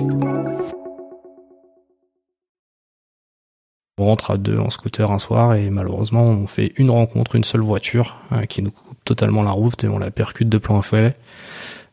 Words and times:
On 0.00 0.44
rentre 4.04 4.30
à 4.30 4.36
deux 4.36 4.58
en 4.58 4.70
scooter 4.70 5.10
un 5.10 5.18
soir 5.18 5.54
et 5.54 5.70
malheureusement 5.70 6.22
on 6.22 6.46
fait 6.46 6.72
une 6.76 6.90
rencontre, 6.90 7.34
une 7.34 7.42
seule 7.42 7.62
voiture 7.62 8.16
euh, 8.30 8.44
qui 8.44 8.62
nous 8.62 8.70
coupe 8.70 8.96
totalement 9.04 9.42
la 9.42 9.50
route 9.50 9.82
et 9.82 9.88
on 9.88 9.98
la 9.98 10.12
percute 10.12 10.48
de 10.48 10.58
plein 10.58 10.82
fouet. 10.82 11.16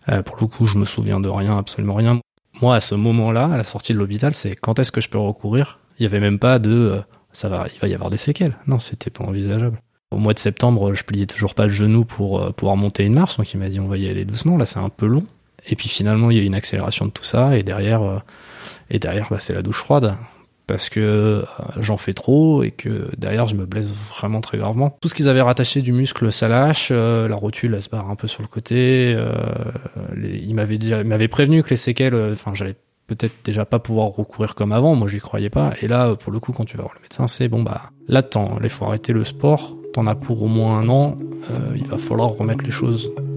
Euh, 0.09 0.21
pour 0.21 0.37
le 0.39 0.45
coup, 0.45 0.67
je 0.67 0.77
me 0.77 0.85
souviens 0.85 1.19
de 1.19 1.29
rien, 1.29 1.57
absolument 1.57 1.95
rien. 1.95 2.19
Moi, 2.61 2.75
à 2.75 2.81
ce 2.81 2.93
moment-là, 2.93 3.45
à 3.45 3.57
la 3.57 3.63
sortie 3.63 3.93
de 3.93 3.97
l'hôpital, 3.97 4.35
c'est 4.35 4.55
quand 4.55 4.77
est-ce 4.77 4.91
que 4.91 5.01
je 5.01 5.09
peux 5.09 5.17
recourir? 5.17 5.79
Il 5.97 6.03
y 6.03 6.05
avait 6.05 6.19
même 6.19 6.37
pas 6.37 6.59
de 6.59 6.69
euh, 6.69 7.01
ça 7.31 7.49
va, 7.49 7.65
il 7.73 7.79
va 7.79 7.87
y 7.87 7.95
avoir 7.95 8.11
des 8.11 8.17
séquelles. 8.17 8.55
Non, 8.67 8.77
c'était 8.77 9.09
pas 9.09 9.23
envisageable. 9.23 9.81
Au 10.11 10.17
mois 10.17 10.33
de 10.33 10.39
septembre, 10.39 10.93
je 10.93 11.03
pliais 11.03 11.25
toujours 11.25 11.55
pas 11.55 11.65
le 11.65 11.71
genou 11.71 12.05
pour 12.05 12.53
pouvoir 12.53 12.77
monter 12.77 13.03
une 13.03 13.13
marche, 13.13 13.37
donc 13.37 13.51
il 13.51 13.59
m'a 13.59 13.67
dit 13.67 13.79
on 13.79 13.87
va 13.87 13.97
y 13.97 14.07
aller 14.07 14.25
doucement. 14.25 14.57
Là, 14.57 14.67
c'est 14.67 14.79
un 14.79 14.89
peu 14.89 15.07
long. 15.07 15.25
Et 15.67 15.75
puis 15.75 15.89
finalement, 15.89 16.31
il 16.31 16.37
y 16.37 16.41
a 16.41 16.43
une 16.43 16.55
accélération 16.55 17.05
de 17.05 17.11
tout 17.11 17.23
ça, 17.23 17.57
et 17.57 17.63
derrière, 17.63 18.23
et 18.89 18.99
derrière, 18.99 19.27
bah, 19.29 19.39
c'est 19.39 19.53
la 19.53 19.61
douche 19.61 19.77
froide 19.77 20.15
parce 20.67 20.89
que 20.89 20.99
euh, 20.99 21.43
j'en 21.79 21.97
fais 21.97 22.13
trop 22.13 22.63
et 22.63 22.71
que 22.71 23.09
derrière 23.17 23.45
je 23.45 23.55
me 23.55 23.65
blesse 23.65 23.93
vraiment 23.93 24.41
très 24.41 24.57
gravement. 24.57 24.97
Tout 25.01 25.07
ce 25.07 25.13
qu'ils 25.13 25.29
avaient 25.29 25.41
rattaché 25.41 25.81
du 25.81 25.91
muscle 25.91 26.31
ça 26.31 26.47
lâche, 26.47 26.89
euh, 26.91 27.27
la 27.27 27.35
rotule 27.35 27.73
elle 27.75 27.81
se 27.81 27.89
barre 27.89 28.09
un 28.09 28.15
peu 28.15 28.27
sur 28.27 28.41
le 28.41 28.47
côté. 28.47 29.13
Euh, 29.15 29.33
les, 30.15 30.37
ils 30.37 30.55
m'avaient 30.55 31.03
m'avaient 31.03 31.27
prévenu 31.27 31.63
que 31.63 31.69
les 31.69 31.75
séquelles, 31.75 32.15
enfin 32.31 32.53
j'allais 32.53 32.75
peut-être 33.07 33.33
déjà 33.43 33.65
pas 33.65 33.79
pouvoir 33.79 34.07
recourir 34.07 34.55
comme 34.55 34.71
avant. 34.71 34.95
Moi 34.95 35.07
j'y 35.07 35.19
croyais 35.19 35.49
pas. 35.49 35.73
Et 35.81 35.87
là 35.87 36.15
pour 36.15 36.31
le 36.31 36.39
coup 36.39 36.51
quand 36.51 36.65
tu 36.65 36.77
vas 36.77 36.83
voir 36.83 36.95
le 36.95 37.01
médecin 37.01 37.27
c'est 37.27 37.47
bon 37.47 37.61
bah 37.61 37.91
là 38.07 38.23
temps, 38.23 38.57
il 38.63 38.69
faut 38.69 38.85
arrêter 38.85 39.13
le 39.13 39.23
sport. 39.23 39.77
T'en 39.93 40.07
as 40.07 40.15
pour 40.15 40.41
au 40.43 40.47
moins 40.47 40.79
un 40.79 40.89
an. 40.89 41.17
il 41.75 41.85
va 41.85 41.97
falloir 41.97 42.31
remettre 42.31 42.65
les 42.65 42.71
choses 42.71 43.11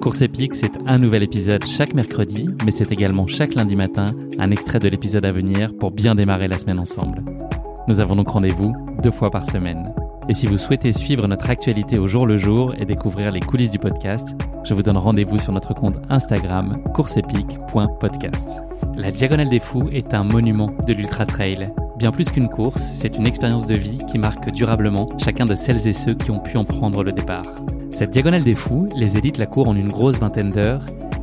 Course 0.00 0.22
épique, 0.22 0.54
c'est 0.54 0.72
un 0.86 0.96
nouvel 0.96 1.22
épisode 1.22 1.66
chaque 1.66 1.92
mercredi, 1.92 2.46
mais 2.64 2.70
c'est 2.70 2.90
également 2.90 3.26
chaque 3.26 3.54
lundi 3.54 3.76
matin 3.76 4.06
un 4.38 4.50
extrait 4.50 4.78
de 4.78 4.88
l'épisode 4.88 5.26
à 5.26 5.32
venir 5.32 5.74
pour 5.78 5.90
bien 5.90 6.14
démarrer 6.14 6.48
la 6.48 6.58
semaine 6.58 6.78
ensemble. 6.78 7.22
Nous 7.86 8.00
avons 8.00 8.16
donc 8.16 8.28
rendez-vous 8.28 8.72
deux 9.02 9.10
fois 9.10 9.30
par 9.30 9.44
semaine. 9.44 9.92
Et 10.30 10.32
si 10.32 10.46
vous 10.46 10.56
souhaitez 10.56 10.94
suivre 10.94 11.28
notre 11.28 11.50
actualité 11.50 11.98
au 11.98 12.06
jour 12.06 12.26
le 12.26 12.38
jour 12.38 12.74
et 12.78 12.86
découvrir 12.86 13.30
les 13.30 13.40
coulisses 13.40 13.70
du 13.70 13.78
podcast, 13.78 14.26
je 14.64 14.72
vous 14.72 14.82
donne 14.82 14.96
rendez-vous 14.96 15.36
sur 15.36 15.52
notre 15.52 15.74
compte 15.74 16.00
Instagram 16.08 16.82
courseepique.podcast. 16.94 18.48
La 18.96 19.10
Diagonale 19.10 19.50
des 19.50 19.60
Fous 19.60 19.90
est 19.92 20.14
un 20.14 20.24
monument 20.24 20.74
de 20.86 20.94
l'Ultra 20.94 21.26
Trail. 21.26 21.70
Bien 21.98 22.10
plus 22.10 22.30
qu'une 22.30 22.48
course, 22.48 22.88
c'est 22.94 23.18
une 23.18 23.26
expérience 23.26 23.66
de 23.66 23.74
vie 23.74 23.98
qui 24.10 24.18
marque 24.18 24.50
durablement 24.50 25.10
chacun 25.18 25.44
de 25.44 25.54
celles 25.54 25.86
et 25.86 25.92
ceux 25.92 26.14
qui 26.14 26.30
ont 26.30 26.40
pu 26.40 26.56
en 26.56 26.64
prendre 26.64 27.04
le 27.04 27.12
départ. 27.12 27.44
Cette 28.00 28.12
Diagonale 28.12 28.44
des 28.44 28.54
Fous, 28.54 28.88
les 28.96 29.18
élites 29.18 29.36
la 29.36 29.44
courent 29.44 29.68
en 29.68 29.76
une 29.76 29.92
grosse 29.92 30.18
vingtaine 30.18 30.48
d'heures. 30.48 30.80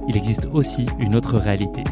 Il 0.08 0.16
existe 0.16 0.48
aussi 0.54 0.86
une 1.00 1.16
autre 1.16 1.36
réalité 1.36 1.84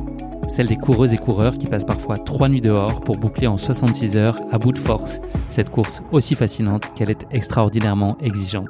celle 0.47 0.67
des 0.67 0.77
coureuses 0.77 1.11
et 1.11 1.17
coureurs 1.17 1.57
qui 1.57 1.65
passent 1.65 1.85
parfois 1.85 2.19
trois 2.19 2.49
nuits 2.49 2.61
dehors 2.61 3.01
pour 3.01 3.17
boucler 3.17 3.47
en 3.47 3.57
66 3.57 4.15
heures 4.15 4.37
à 4.51 4.59
bout 4.59 4.71
de 4.71 4.77
force 4.77 5.19
cette 5.49 5.71
course 5.71 6.03
aussi 6.11 6.35
fascinante 6.35 6.93
qu'elle 6.93 7.09
est 7.09 7.25
extraordinairement 7.31 8.15
exigeante. 8.21 8.69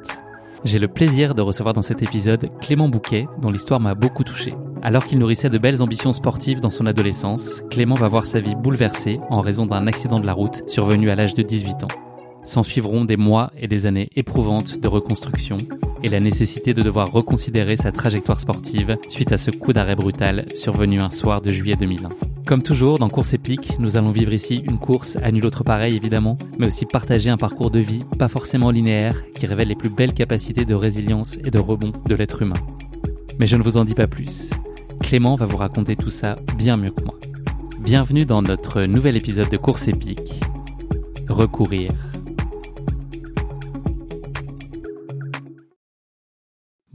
J'ai 0.63 0.79
le 0.79 0.87
plaisir 0.87 1.35
de 1.35 1.41
recevoir 1.41 1.73
dans 1.73 1.81
cet 1.81 2.01
épisode 2.01 2.49
Clément 2.61 2.87
Bouquet, 2.87 3.27
dont 3.41 3.51
l'histoire 3.51 3.81
m'a 3.81 3.93
beaucoup 3.93 4.23
touché. 4.23 4.53
Alors 4.83 5.05
qu'il 5.05 5.19
nourrissait 5.19 5.49
de 5.49 5.57
belles 5.57 5.83
ambitions 5.83 6.13
sportives 6.13 6.61
dans 6.61 6.71
son 6.71 6.85
adolescence, 6.85 7.61
Clément 7.69 7.95
va 7.95 8.07
voir 8.07 8.25
sa 8.25 8.39
vie 8.39 8.55
bouleversée 8.55 9.19
en 9.29 9.41
raison 9.41 9.65
d'un 9.65 9.85
accident 9.85 10.21
de 10.21 10.25
la 10.25 10.33
route 10.33 10.63
survenu 10.67 11.09
à 11.09 11.15
l'âge 11.15 11.33
de 11.33 11.43
18 11.43 11.83
ans. 11.83 12.14
S'en 12.45 12.61
suivront 12.61 13.05
des 13.05 13.17
mois 13.17 13.51
et 13.59 13.67
des 13.67 13.87
années 13.87 14.09
éprouvantes 14.15 14.79
de 14.79 14.87
reconstruction 14.87 15.57
et 16.03 16.07
la 16.07 16.19
nécessité 16.19 16.75
de 16.75 16.83
devoir 16.83 17.11
reconsidérer 17.11 17.75
sa 17.75 17.91
trajectoire 17.91 18.39
sportive 18.39 18.97
suite 19.09 19.31
à 19.31 19.37
ce 19.37 19.49
coup 19.49 19.73
d'arrêt 19.73 19.95
brutal 19.95 20.45
survenu 20.55 20.99
un 20.99 21.09
soir 21.09 21.41
de 21.41 21.51
juillet 21.51 21.75
2001. 21.75 22.09
Comme 22.45 22.61
toujours, 22.61 22.99
dans 22.99 23.09
Course 23.09 23.33
épique, 23.33 23.79
nous 23.79 23.97
allons 23.97 24.11
vivre 24.11 24.31
ici 24.31 24.63
une 24.69 24.77
course 24.77 25.17
à 25.23 25.31
nul 25.31 25.47
autre 25.47 25.63
pareil 25.63 25.95
évidemment, 25.95 26.37
mais 26.59 26.67
aussi 26.67 26.85
partager 26.85 27.31
un 27.31 27.37
parcours 27.37 27.71
de 27.71 27.79
vie 27.79 28.01
pas 28.19 28.29
forcément 28.29 28.69
linéaire 28.69 29.19
qui 29.33 29.47
révèle 29.47 29.69
les 29.69 29.75
plus 29.75 29.89
belles 29.89 30.13
capacités 30.13 30.65
de 30.65 30.75
résilience 30.75 31.37
et 31.43 31.49
de 31.49 31.59
rebond 31.59 31.93
de 32.05 32.13
l'être 32.13 32.43
humain. 32.43 32.61
Mais 33.39 33.47
je 33.47 33.57
ne 33.57 33.63
vous 33.63 33.77
en 33.77 33.85
dis 33.85 33.95
pas 33.95 34.07
plus. 34.07 34.51
Clément 35.01 35.35
va 35.35 35.47
vous 35.47 35.57
raconter 35.57 35.95
tout 35.95 36.11
ça 36.11 36.35
bien 36.55 36.77
mieux 36.77 36.91
que 36.91 37.03
moi. 37.03 37.15
Bienvenue 37.79 38.25
dans 38.25 38.43
notre 38.43 38.83
nouvel 38.83 39.17
épisode 39.17 39.49
de 39.49 39.57
Course 39.57 39.87
épique. 39.87 40.39
Recourir. 41.27 41.91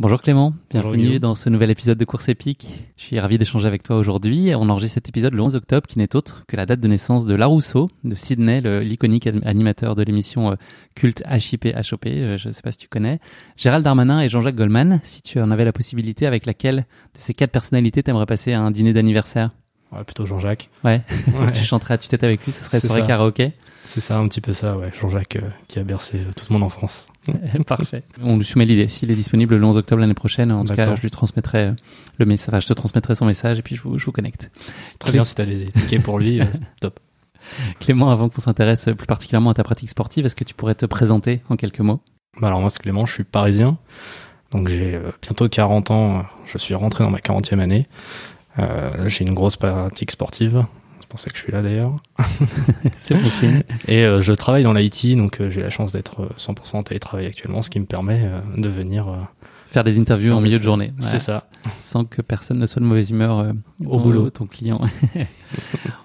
Bonjour 0.01 0.23
Clément, 0.23 0.55
bienvenue 0.71 1.19
dans 1.19 1.35
ce 1.35 1.51
nouvel 1.51 1.69
épisode 1.69 1.99
de 1.99 2.07
Course 2.07 2.31
épique. 2.31 2.85
Je 2.97 3.03
suis 3.03 3.21
ravi 3.21 3.37
d'échanger 3.37 3.67
avec 3.67 3.83
toi 3.83 3.97
aujourd'hui. 3.99 4.55
On 4.55 4.71
enregistre 4.71 4.95
cet 4.95 5.11
épisode 5.11 5.35
le 5.35 5.43
11 5.43 5.57
octobre 5.57 5.87
qui 5.87 5.99
n'est 5.99 6.17
autre 6.17 6.45
que 6.49 6.57
la 6.57 6.65
date 6.65 6.81
de 6.81 6.89
naissance 6.89 7.27
de 7.27 7.35
Larousseau, 7.35 7.91
de 8.05 8.15
Sydney, 8.15 8.63
l'iconique 8.83 9.27
animateur 9.45 9.97
de 9.97 10.03
l'émission 10.03 10.53
euh, 10.53 10.55
culte 10.95 11.23
HIP 11.31 11.67
HOP, 11.67 12.07
euh, 12.07 12.39
je 12.39 12.49
ne 12.49 12.53
sais 12.55 12.63
pas 12.63 12.73
si 12.73 12.79
tu 12.79 12.89
connais, 12.89 13.21
Gérald 13.59 13.85
Darmanin 13.85 14.23
et 14.23 14.31
Jean-Jacques 14.31 14.55
Goldman, 14.55 15.03
si 15.05 15.21
tu 15.21 15.39
en 15.39 15.51
avais 15.51 15.67
la 15.67 15.73
possibilité, 15.75 16.27
avec 16.27 16.47
laquelle 16.47 16.87
de 17.15 17.21
ces 17.21 17.35
quatre 17.35 17.53
personnalités 17.53 18.03
t'aimerais 18.03 18.25
passer 18.25 18.55
un 18.55 18.71
dîner 18.71 18.95
d'anniversaire? 18.95 19.51
Ouais, 19.93 20.03
plutôt 20.05 20.25
Jean-Jacques. 20.25 20.71
Ouais, 20.83 21.03
tu 21.53 21.63
chanterais 21.63 21.93
à 21.93 21.99
tue-tête 21.99 22.25
avec 22.25 22.43
lui, 22.47 22.53
ce 22.53 22.63
serait 22.63 22.81
soirée 22.81 23.07
karaoké? 23.07 23.53
C'est 23.87 24.01
ça, 24.01 24.19
un 24.19 24.29
petit 24.29 24.41
peu 24.41 24.53
ça, 24.53 24.77
ouais. 24.77 24.91
Jean-Jacques 24.99 25.37
euh, 25.37 25.49
qui 25.69 25.79
a 25.79 25.85
bercé 25.85 26.21
toute 26.37 26.51
mon 26.51 26.63
enfance. 26.63 27.09
Parfait. 27.67 28.03
On 28.23 28.37
lui 28.37 28.45
soumet 28.45 28.65
l'idée. 28.65 28.89
S'il 28.89 29.11
est 29.11 29.17
disponible 29.17 29.57
le 29.57 29.65
11 29.65 29.77
octobre 29.77 30.01
l'année 30.01 30.15
prochaine, 30.15 30.53
en 30.53 30.65
tout 30.65 30.75
cas, 30.75 30.95
je 30.95 31.03
lui 31.03 31.11
transmettrai 31.11 31.59
euh, 31.59 31.73
le 32.19 32.27
message. 32.27 32.63
je 32.63 32.69
te 32.69 32.73
transmettrai 32.73 33.15
son 33.15 33.27
message 33.27 33.59
et 33.59 33.63
puis 33.63 33.77
je 33.77 33.83
vous, 33.83 33.99
je 33.99 34.05
vous 34.05 34.13
connecte. 34.13 34.51
Très 34.99 35.13
bien, 35.13 35.25
si 35.25 35.35
tu 35.35 35.43
as 35.43 35.47
des 35.47 35.67
tickets 35.67 36.03
pour 36.03 36.19
lui, 36.19 36.41
euh, 36.41 36.45
top. 36.81 37.01
Clément, 37.79 38.11
avant 38.11 38.29
qu'on 38.29 38.41
s'intéresse 38.41 38.85
plus 38.97 39.07
particulièrement 39.07 39.51
à 39.51 39.55
ta 39.55 39.65
pratique 39.65 39.91
sportive, 39.91 40.27
est-ce 40.27 40.37
que 40.37 40.45
tu 40.45 40.55
pourrais 40.55 40.75
te 40.75 40.87
présenter 40.87 41.41
en 41.49 41.57
quelques 41.57 41.81
mots? 41.81 42.01
Bah 42.41 42.49
Alors 42.49 42.61
moi, 42.61 42.71
c'est 42.71 42.81
Clément, 42.81 43.07
je 43.07 43.15
suis 43.15 43.25
parisien. 43.25 43.79
Donc 44.51 44.69
j'ai 44.69 44.95
euh, 44.95 45.11
bientôt 45.23 45.49
40 45.49 45.91
ans, 45.91 46.25
je 46.47 46.59
suis 46.59 46.75
rentré 46.75 47.05
dans 47.05 47.11
ma 47.11 47.19
40e 47.19 47.61
année. 47.61 47.87
Euh, 48.59 49.09
j'ai 49.09 49.25
une 49.25 49.35
grosse 49.35 49.57
pratique 49.57 50.11
sportive, 50.11 50.65
pour 51.11 51.21
ça 51.21 51.29
que 51.31 51.37
je 51.37 51.43
suis 51.43 51.53
là 51.53 51.61
d'ailleurs. 51.61 51.97
c'est 52.99 53.15
bon 53.15 53.29
signe. 53.29 53.63
Et 53.89 54.05
euh, 54.05 54.23
je 54.23 54.33
travaille 54.33 54.63
dans 54.63 54.73
l'IT, 54.73 55.17
donc 55.17 55.41
euh, 55.41 55.51
j'ai 55.51 55.61
la 55.61 55.69
chance 55.71 55.93
d'être 55.93 56.31
100% 56.39 56.49
euh, 56.49 56.79
en 56.79 56.83
télétravail 56.83 57.27
actuellement, 57.27 57.61
ce 57.61 57.69
qui 57.69 57.81
me 57.81 57.85
permet 57.85 58.31
de 58.57 58.69
venir 58.69 59.29
faire 59.69 59.85
des 59.85 59.99
interviews 59.99 60.33
en 60.33 60.41
milieu 60.41 60.59
de 60.59 60.63
journée. 60.63 60.93
C'est 61.01 61.19
ça. 61.19 61.49
Sans 61.77 62.05
que 62.05 62.23
personne 62.23 62.59
ne 62.59 62.67
soit 62.67 62.81
de 62.81 62.87
mauvaise 62.87 63.11
humeur 63.11 63.53
au 63.85 63.99
boulot, 63.99 64.31
ton 64.31 64.47
client. 64.47 64.81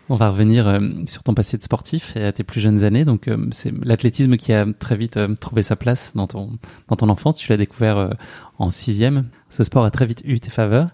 On 0.09 0.15
va 0.17 0.29
revenir 0.29 0.67
euh, 0.67 0.79
sur 1.07 1.23
ton 1.23 1.33
passé 1.33 1.57
de 1.57 1.63
sportif 1.63 2.15
et 2.15 2.23
à 2.23 2.31
tes 2.31 2.43
plus 2.43 2.61
jeunes 2.61 2.83
années. 2.83 3.05
Donc, 3.05 3.27
euh, 3.27 3.37
c'est 3.51 3.73
l'athlétisme 3.83 4.37
qui 4.37 4.53
a 4.53 4.65
très 4.77 4.95
vite 4.95 5.17
euh, 5.17 5.33
trouvé 5.35 5.63
sa 5.63 5.75
place 5.75 6.11
dans 6.13 6.27
ton, 6.27 6.51
dans 6.89 6.95
ton 6.95 7.09
enfance. 7.09 7.37
Tu 7.37 7.49
l'as 7.49 7.57
découvert 7.57 8.11
en 8.59 8.69
sixième. 8.69 9.29
Ce 9.49 9.63
sport 9.63 9.83
a 9.83 9.91
très 9.91 10.05
vite 10.05 10.21
eu 10.25 10.39
tes 10.39 10.51
faveurs. 10.51 10.87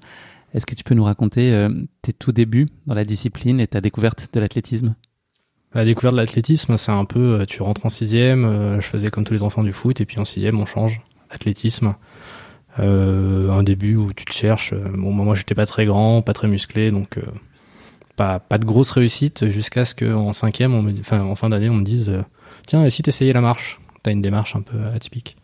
Est-ce 0.53 0.65
que 0.65 0.75
tu 0.75 0.83
peux 0.83 0.95
nous 0.95 1.03
raconter 1.03 1.67
tes 2.01 2.13
tout 2.13 2.31
débuts 2.31 2.67
dans 2.85 2.93
la 2.93 3.05
discipline 3.05 3.59
et 3.59 3.67
ta 3.67 3.81
découverte 3.81 4.29
de 4.33 4.39
l'athlétisme? 4.39 4.95
La 5.73 5.85
découverte 5.85 6.15
de 6.15 6.19
l'athlétisme, 6.19 6.75
c'est 6.75 6.91
un 6.91 7.05
peu, 7.05 7.45
tu 7.47 7.61
rentres 7.61 7.85
en 7.85 7.89
sixième, 7.89 8.81
je 8.81 8.85
faisais 8.85 9.09
comme 9.09 9.23
tous 9.23 9.33
les 9.33 9.43
enfants 9.43 9.63
du 9.63 9.71
foot, 9.71 10.01
et 10.01 10.05
puis 10.05 10.19
en 10.19 10.25
sixième, 10.25 10.59
on 10.59 10.65
change. 10.65 11.01
Athlétisme. 11.29 11.95
un 12.77 13.63
début 13.63 13.95
où 13.95 14.11
tu 14.11 14.25
te 14.25 14.33
cherches. 14.33 14.73
Bon, 14.73 15.13
moi, 15.13 15.35
j'étais 15.35 15.55
pas 15.55 15.65
très 15.65 15.85
grand, 15.85 16.21
pas 16.21 16.33
très 16.33 16.49
musclé, 16.49 16.91
donc 16.91 17.17
pas, 18.15 18.39
pas 18.39 18.57
de 18.57 18.65
grosse 18.65 18.91
réussite 18.91 19.47
jusqu'à 19.47 19.85
ce 19.85 19.95
qu'en 19.95 20.33
cinquième, 20.33 20.73
en 20.75 21.35
fin 21.35 21.49
d'année, 21.49 21.69
on 21.69 21.75
me 21.75 21.83
dise 21.83 22.09
euh, 22.09 22.21
tiens, 22.67 22.85
et 22.85 22.89
si 22.89 23.01
t'essayais 23.01 23.33
la 23.33 23.41
marche? 23.41 23.79
T'as 24.03 24.11
une 24.11 24.21
démarche 24.21 24.55
un 24.55 24.61
peu 24.61 24.77
atypique. 24.93 25.37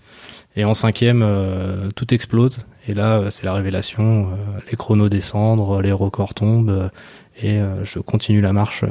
Et 0.58 0.66
en 0.66 0.74
cinquième, 0.74 1.22
euh, 1.24 1.90
tout 1.96 2.14
explose. 2.14 2.66
Et 2.88 2.94
là, 2.94 3.20
euh, 3.20 3.30
c'est 3.32 3.46
la 3.46 3.54
révélation. 3.54 4.30
les 4.70 4.76
chronos 4.76 5.08
descendent, 5.08 5.82
les 5.82 5.94
records 5.94 6.34
tombent. 6.34 6.92
et 7.42 7.62
je 7.84 8.00
continue 8.00 8.42
la 8.42 8.52
marche 8.52 8.84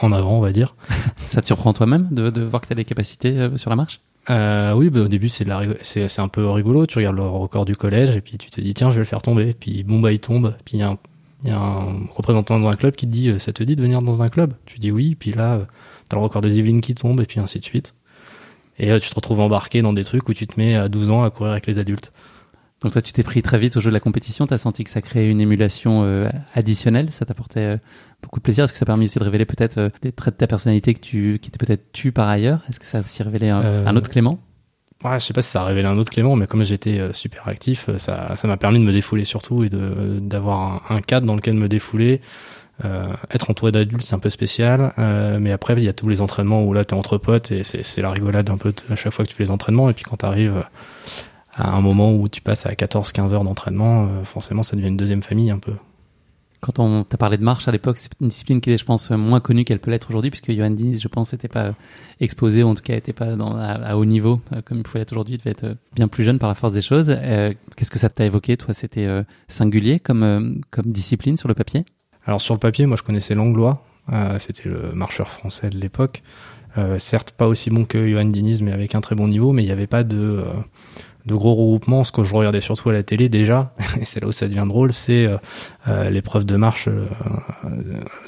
en 0.00 0.10
avant, 0.10 0.38
on 0.38 0.40
va 0.40 0.50
dire. 0.50 0.74
Ça 1.16 1.40
te 1.40 1.46
surprend 1.46 1.72
toi-même 1.72 2.08
de, 2.10 2.30
de 2.30 2.42
voir 2.42 2.60
que 2.60 2.66
tu 2.66 2.72
as 2.72 2.76
des 2.76 2.84
capacités 2.84 3.48
sur 3.56 3.70
la 3.70 3.76
marche? 3.76 4.00
Euh, 4.28 4.72
oui, 4.74 4.90
bah, 4.90 5.00
au 5.00 5.08
début 5.08 5.28
c'est 5.28 5.48
un 5.48 6.28
peu 6.28 6.48
rigolo. 6.48 6.86
Tu 6.86 6.98
regardes 6.98 7.16
le 7.16 7.26
record 7.26 7.64
du 7.64 7.74
collège 7.74 8.16
et 8.16 8.20
puis 8.20 8.36
tu 8.38 8.50
te 8.50 8.60
dis 8.60 8.74
tiens 8.74 8.90
je 8.90 8.94
vais 8.94 9.00
le 9.00 9.06
faire 9.06 9.22
tomber. 9.22 9.54
Puis 9.54 9.82
bon 9.82 10.00
bah 10.00 10.12
il 10.12 10.20
tombe. 10.20 10.54
Puis 10.64 10.76
il 10.76 10.80
y 10.80 10.82
a 10.82 10.90
un 10.90 10.98
il 11.42 11.48
y 11.48 11.52
a 11.52 11.58
un 11.58 12.04
représentant 12.14 12.60
dans 12.60 12.68
un 12.68 12.74
club 12.74 12.94
qui 12.94 13.06
te 13.06 13.12
dit 13.12 13.30
euh, 13.30 13.38
ça 13.38 13.52
te 13.52 13.62
dit 13.62 13.76
de 13.76 13.82
venir 13.82 14.02
dans 14.02 14.22
un 14.22 14.28
club? 14.28 14.52
Tu 14.66 14.78
dis 14.78 14.90
oui, 14.90 15.16
puis 15.18 15.32
là 15.32 15.54
euh, 15.54 15.64
t'as 16.08 16.16
le 16.16 16.22
record 16.22 16.42
des 16.42 16.58
Yvelines 16.58 16.82
qui 16.82 16.94
tombe 16.94 17.20
et 17.20 17.24
puis 17.24 17.40
ainsi 17.40 17.60
de 17.60 17.64
suite. 17.64 17.94
Et 18.80 18.88
là, 18.88 18.98
tu 18.98 19.08
te 19.08 19.14
retrouves 19.14 19.40
embarqué 19.40 19.82
dans 19.82 19.92
des 19.92 20.04
trucs 20.04 20.28
où 20.28 20.34
tu 20.34 20.46
te 20.46 20.58
mets 20.58 20.74
à 20.74 20.88
12 20.88 21.12
ans 21.12 21.22
à 21.22 21.30
courir 21.30 21.52
avec 21.52 21.66
les 21.66 21.78
adultes. 21.78 22.12
Donc 22.80 22.92
toi, 22.92 23.02
tu 23.02 23.12
t'es 23.12 23.22
pris 23.22 23.42
très 23.42 23.58
vite 23.58 23.76
au 23.76 23.80
jeu 23.80 23.90
de 23.90 23.94
la 23.94 24.00
compétition. 24.00 24.46
T'as 24.46 24.58
senti 24.58 24.84
que 24.84 24.90
ça 24.90 25.02
créait 25.02 25.30
une 25.30 25.40
émulation 25.40 26.02
euh, 26.02 26.28
additionnelle. 26.54 27.12
Ça 27.12 27.26
t'apportait 27.26 27.78
beaucoup 28.22 28.40
de 28.40 28.42
plaisir. 28.42 28.64
Est-ce 28.64 28.72
que 28.72 28.78
ça 28.78 28.84
a 28.84 28.86
permis 28.86 29.04
aussi 29.04 29.18
de 29.18 29.24
révéler 29.24 29.44
peut-être 29.44 29.92
des 30.00 30.12
traits 30.12 30.34
de 30.34 30.38
ta 30.38 30.46
personnalité 30.46 30.94
que 30.94 31.00
tu, 31.00 31.38
qui 31.40 31.50
étaient 31.50 31.64
peut-être 31.64 31.92
tu 31.92 32.10
par 32.10 32.28
ailleurs? 32.28 32.60
Est-ce 32.68 32.80
que 32.80 32.86
ça 32.86 32.98
a 32.98 33.00
aussi 33.02 33.22
révélé 33.22 33.50
un 33.50 33.94
autre 33.96 34.08
Clément? 34.08 34.40
Ouais, 35.02 35.18
je 35.18 35.24
sais 35.24 35.32
pas 35.32 35.40
si 35.40 35.50
ça 35.50 35.62
a 35.62 35.64
révélé 35.64 35.88
un 35.88 35.96
autre 35.96 36.10
Clément, 36.10 36.36
mais 36.36 36.46
comme 36.46 36.62
j'étais 36.62 37.00
euh, 37.00 37.14
super 37.14 37.48
actif, 37.48 37.88
euh, 37.88 37.96
ça, 37.96 38.36
ça 38.36 38.46
m'a 38.46 38.58
permis 38.58 38.78
de 38.78 38.84
me 38.84 38.92
défouler 38.92 39.24
surtout 39.24 39.64
et 39.64 39.70
de 39.70 40.18
d'avoir 40.20 40.92
un, 40.92 41.00
cadre 41.00 41.26
dans 41.26 41.34
lequel 41.34 41.54
me 41.54 41.68
défouler. 41.68 42.20
Euh, 42.84 43.12
être 43.30 43.50
entouré 43.50 43.72
d'adultes, 43.72 44.04
c'est 44.04 44.14
un 44.14 44.20
peu 44.20 44.30
spécial, 44.30 44.92
euh, 44.98 45.38
mais 45.40 45.52
après 45.52 45.74
il 45.74 45.82
y 45.82 45.88
a 45.88 45.92
tous 45.92 46.08
les 46.08 46.20
entraînements 46.20 46.64
où 46.64 46.72
là 46.72 46.84
t'es 46.84 46.94
entre 46.94 47.18
potes 47.18 47.52
et 47.52 47.62
c'est 47.64 48.00
la 48.00 48.10
rigolade 48.10 48.48
un 48.48 48.56
peu 48.56 48.72
à 48.90 48.96
chaque 48.96 49.12
fois 49.12 49.24
que 49.24 49.30
tu 49.30 49.36
fais 49.36 49.44
les 49.44 49.50
entraînements. 49.50 49.90
Et 49.90 49.92
puis 49.92 50.04
quand 50.04 50.16
t'arrives 50.16 50.64
à 51.54 51.76
un 51.76 51.80
moment 51.80 52.14
où 52.14 52.28
tu 52.28 52.40
passes 52.40 52.66
à 52.66 52.72
14-15 52.72 53.32
heures 53.32 53.44
d'entraînement, 53.44 54.08
forcément 54.24 54.62
ça 54.62 54.76
devient 54.76 54.88
une 54.88 54.96
deuxième 54.96 55.22
famille 55.22 55.50
un 55.50 55.58
peu. 55.58 55.72
Quand 56.60 56.78
on 56.78 57.04
t'a 57.04 57.16
parlé 57.16 57.38
de 57.38 57.42
marche 57.42 57.68
à 57.68 57.72
l'époque, 57.72 57.96
c'est 57.96 58.10
une 58.20 58.28
discipline 58.28 58.60
qui 58.60 58.70
est, 58.70 58.76
je 58.76 58.84
pense, 58.84 59.10
moins 59.10 59.40
connue 59.40 59.64
qu'elle 59.64 59.78
peut 59.78 59.90
l'être 59.90 60.10
aujourd'hui, 60.10 60.30
puisque 60.30 60.52
Johan 60.52 60.70
Diniz, 60.70 61.00
je 61.00 61.08
pense, 61.08 61.32
n'était 61.32 61.48
pas 61.48 61.74
exposé, 62.20 62.62
ou 62.62 62.68
en 62.68 62.74
tout 62.74 62.82
cas, 62.82 62.92
n'était 62.92 63.14
pas 63.14 63.34
dans, 63.34 63.56
à, 63.56 63.96
haut 63.96 64.04
niveau, 64.04 64.42
euh, 64.52 64.60
comme 64.62 64.76
il 64.76 64.82
pouvait 64.82 64.98
l'être 64.98 65.12
aujourd'hui. 65.12 65.36
Il 65.36 65.38
devait 65.38 65.52
être 65.52 65.64
euh, 65.64 65.74
bien 65.94 66.06
plus 66.06 66.22
jeune 66.22 66.38
par 66.38 66.50
la 66.50 66.54
force 66.54 66.74
des 66.74 66.82
choses. 66.82 67.06
Euh, 67.08 67.54
qu'est-ce 67.76 67.90
que 67.90 67.98
ça 67.98 68.10
t'a 68.10 68.26
évoqué, 68.26 68.58
toi 68.58 68.74
C'était 68.74 69.08
singulier 69.48 70.00
comme, 70.00 70.60
comme 70.70 70.92
discipline 70.92 71.38
sur 71.38 71.48
le 71.48 71.54
papier? 71.54 71.86
Alors, 72.30 72.40
sur 72.40 72.54
le 72.54 72.60
papier, 72.60 72.86
moi, 72.86 72.96
je 72.96 73.02
connaissais 73.02 73.34
l'anglois. 73.34 73.84
C'était 74.38 74.68
le 74.68 74.92
marcheur 74.92 75.28
français 75.28 75.68
de 75.68 75.78
l'époque. 75.78 76.22
certes, 76.98 77.32
pas 77.32 77.46
aussi 77.46 77.70
bon 77.70 77.84
que 77.84 78.08
Johan 78.08 78.24
Diniz, 78.24 78.62
mais 78.62 78.72
avec 78.72 78.94
un 78.94 79.00
très 79.00 79.14
bon 79.14 79.28
niveau, 79.28 79.52
mais 79.52 79.62
il 79.62 79.66
n'y 79.66 79.72
avait 79.72 79.86
pas 79.86 80.04
de 80.04 80.42
de 81.26 81.34
gros 81.34 81.54
regroupements, 81.54 82.04
ce 82.04 82.12
que 82.12 82.24
je 82.24 82.32
regardais 82.34 82.60
surtout 82.60 82.90
à 82.90 82.92
la 82.92 83.02
télé 83.02 83.28
déjà, 83.28 83.74
et 84.00 84.04
c'est 84.04 84.20
là 84.20 84.28
où 84.28 84.32
ça 84.32 84.48
devient 84.48 84.64
drôle, 84.66 84.92
c'est 84.92 85.26
euh, 85.26 85.36
euh 85.88 86.10
l'épreuve 86.10 86.44
de 86.44 86.56
marche 86.56 86.88
euh, 86.88 87.06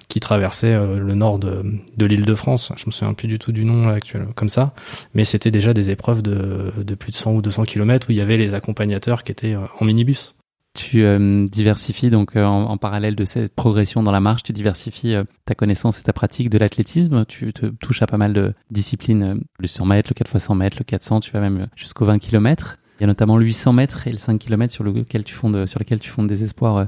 qui 0.09 0.21
traversait 0.21 0.75
euh, 0.75 0.99
le 0.99 1.15
nord 1.15 1.39
de, 1.39 1.63
l'île 1.99 2.25
de 2.25 2.35
France. 2.35 2.73
Je 2.77 2.85
me 2.87 2.93
souviens 2.93 3.15
plus 3.15 3.29
du 3.29 3.39
tout 3.39 3.53
du 3.53 3.65
nom 3.65 3.89
actuel 3.89 4.27
comme 4.35 4.49
ça, 4.49 4.75
mais 5.15 5.25
c'était 5.25 5.51
déjà 5.51 5.75
des 5.75 5.91
épreuves 5.91 6.23
de, 6.23 6.73
de 6.77 6.95
plus 6.95 7.13
de 7.13 7.17
100 7.17 7.35
ou 7.35 7.43
200 7.43 7.65
km 7.65 8.09
où 8.09 8.13
il 8.13 8.19
y 8.19 8.21
avait 8.21 8.37
les 8.37 8.55
accompagnateurs 8.55 9.25
qui 9.25 9.33
étaient 9.33 9.57
en 9.57 9.85
minibus. 9.85 10.35
Tu 10.75 11.05
diversifies 11.51 12.09
donc 12.09 12.35
en, 12.35 12.79
parallèle 12.79 13.15
de 13.15 13.27
cette 13.27 13.55
progression 13.55 14.03
dans 14.03 14.11
la 14.11 14.21
marche, 14.21 14.43
tu 14.43 14.55
diversifies 14.55 15.17
ta 15.45 15.55
connaissance 15.55 16.01
et 16.01 16.03
ta 16.03 16.15
pratique 16.15 16.49
de 16.49 16.57
l'athlétisme. 16.57 17.27
Tu 17.27 17.53
te 17.53 17.67
touches 17.67 18.01
à 18.01 18.07
pas 18.07 18.17
mal 18.17 18.33
de 18.33 18.55
disciplines, 18.71 19.43
le 19.59 19.67
100 19.67 19.85
mètres, 19.85 20.11
le 20.11 20.15
4 20.15 20.35
x 20.35 20.45
100 20.45 20.55
mètres, 20.55 20.77
le 20.79 20.85
400, 20.85 21.21
tu 21.21 21.31
vas 21.33 21.41
même 21.41 21.69
jusqu'au 21.77 22.07
20 22.07 22.19
km. 22.19 22.79
Il 23.03 23.03
y 23.03 23.05
a 23.05 23.09
notamment 23.09 23.37
le 23.37 23.45
800 23.45 23.73
mètres 23.73 24.07
et 24.07 24.13
le 24.13 24.19
5 24.19 24.39
km 24.39 24.73
sur, 24.73 24.85
lequel 24.85 25.25
tu 25.25 25.35
fondes, 25.35 25.67
sur 25.67 25.81
lesquels 25.81 25.99
tu 25.99 26.09
fondes 26.09 26.29
des 26.29 26.45
espoirs 26.45 26.77
euh, 26.77 26.85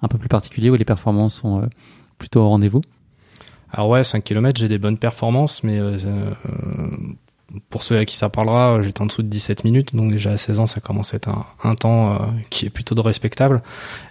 un 0.00 0.08
peu 0.08 0.16
plus 0.16 0.30
particuliers 0.30 0.70
où 0.70 0.76
les 0.76 0.86
performances 0.86 1.34
sont 1.34 1.60
euh, 1.60 1.66
plutôt 2.16 2.40
au 2.40 2.48
rendez-vous. 2.48 2.80
Alors 3.70 3.90
ouais, 3.90 4.02
5 4.02 4.24
km, 4.24 4.58
j'ai 4.58 4.68
des 4.68 4.78
bonnes 4.78 4.96
performances, 4.96 5.62
mais 5.62 5.78
euh, 5.78 5.98
pour 7.70 7.82
ceux 7.82 7.96
à 7.96 8.04
qui 8.04 8.16
ça 8.16 8.28
parlera, 8.28 8.80
j'étais 8.82 9.00
en 9.00 9.06
dessous 9.06 9.22
de 9.22 9.28
17 9.28 9.64
minutes, 9.64 9.94
donc 9.94 10.12
déjà 10.12 10.32
à 10.32 10.38
16 10.38 10.60
ans, 10.60 10.66
ça 10.66 10.80
commence 10.80 11.14
à 11.14 11.16
être 11.16 11.30
un, 11.62 11.74
temps 11.74 12.18
qui 12.50 12.66
est 12.66 12.70
plutôt 12.70 12.94
de 12.94 13.00
respectable. 13.00 13.62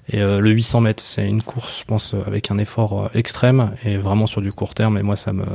Et 0.10 0.20
le 0.20 0.50
800 0.50 0.82
mètres, 0.82 1.04
c'est 1.04 1.28
une 1.28 1.44
course, 1.44 1.80
je 1.80 1.86
pense, 1.86 2.16
avec 2.26 2.50
un 2.50 2.58
effort 2.58 3.12
extrême 3.14 3.74
et 3.84 3.98
vraiment 3.98 4.26
sur 4.26 4.42
du 4.42 4.52
court 4.52 4.74
terme. 4.74 4.98
Et 4.98 5.04
moi, 5.04 5.16
ça 5.16 5.34
me 5.34 5.46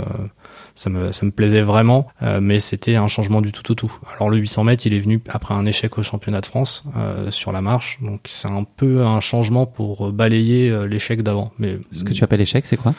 ça 0.75 0.91
me, 0.91 1.13
ça 1.13 1.27
me 1.27 1.31
plaisait 1.31 1.63
vraiment, 1.63 2.07
euh, 2.23 2.41
mais 2.41 2.59
c'était 2.59 2.97
un 2.97 3.09
changement 3.09 3.41
du 3.41 3.53
tout 3.53 3.71
au 3.71 3.75
tout, 3.75 3.93
Alors 4.15 4.31
le 4.31 4.39
800 4.39 4.65
mètres, 4.65 4.87
il 4.87 4.95
est 4.95 4.99
venu 4.99 5.21
après 5.29 5.55
un 5.55 5.67
échec 5.67 5.99
au 5.99 6.03
championnat 6.03 6.41
de 6.41 6.47
France 6.47 6.85
euh, 6.97 7.31
sur 7.31 7.53
la 7.53 7.61
marche, 7.61 7.99
donc 8.01 8.21
c'est 8.25 8.51
un 8.51 8.65
peu 8.65 9.03
un 9.03 9.21
changement 9.21 9.67
pour 9.67 10.13
balayer 10.13 10.71
euh, 10.71 10.87
l'échec 10.87 11.23
d'avant. 11.23 11.53
Mais 11.59 11.79
ce 11.93 12.05
que 12.05 12.13
tu 12.13 12.25
appelles 12.25 12.41
échec, 12.41 12.67
c'est 12.67 12.77
quoi? 12.77 12.95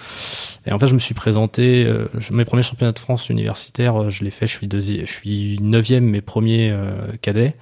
Et 0.65 0.71
en 0.71 0.79
fait, 0.79 0.87
je 0.87 0.93
me 0.93 0.99
suis 0.99 1.13
présenté 1.13 1.91
mes 2.31 2.45
premiers 2.45 2.63
championnats 2.63 2.93
de 2.93 2.99
France 2.99 3.29
universitaires, 3.29 4.09
je 4.09 4.23
l'ai 4.23 4.31
fait, 4.31 4.47
je 4.47 4.53
suis 4.53 4.67
deuxième, 4.67 5.05
je 5.05 5.11
suis 5.11 5.59
neuvième 5.61 6.05
mes 6.05 6.21
premiers 6.21 6.73
cadets, 7.21 7.57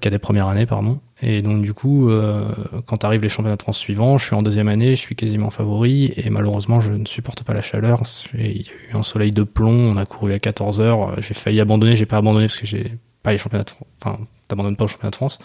cadet 0.00 0.18
première 0.18 0.48
année 0.48 0.66
pardon. 0.66 1.00
Et 1.22 1.40
donc 1.40 1.62
du 1.62 1.72
coup, 1.72 2.10
euh, 2.10 2.44
quand 2.86 3.04
arrivent 3.04 3.22
les 3.22 3.28
championnats 3.28 3.56
de 3.56 3.62
France 3.62 3.78
suivants, 3.78 4.18
je 4.18 4.26
suis 4.26 4.34
en 4.34 4.42
deuxième 4.42 4.66
année, 4.66 4.96
je 4.96 5.00
suis 5.00 5.14
quasiment 5.14 5.50
favori, 5.50 6.12
et 6.16 6.30
malheureusement, 6.30 6.80
je 6.80 6.92
ne 6.92 7.06
supporte 7.06 7.44
pas 7.44 7.54
la 7.54 7.62
chaleur. 7.62 8.02
Il 8.34 8.62
y 8.62 8.68
a 8.68 8.92
eu 8.92 8.96
un 8.96 9.04
soleil 9.04 9.30
de 9.30 9.44
plomb, 9.44 9.92
on 9.92 9.96
a 9.96 10.04
couru 10.04 10.32
à 10.32 10.40
14 10.40 10.80
heures, 10.80 11.20
j'ai 11.20 11.34
failli 11.34 11.60
abandonner, 11.60 11.94
j'ai 11.94 12.06
pas 12.06 12.16
abandonné 12.16 12.46
parce 12.46 12.56
que 12.56 12.66
j'ai 12.66 12.98
pas 13.22 13.30
les 13.30 13.38
championnats 13.38 13.62
de 13.62 13.70
France, 13.70 13.88
enfin, 14.04 14.18
t'abandonnes 14.48 14.74
pas 14.74 14.84
aux 14.84 14.88
championnats 14.88 15.12
de 15.12 15.16
France. 15.16 15.38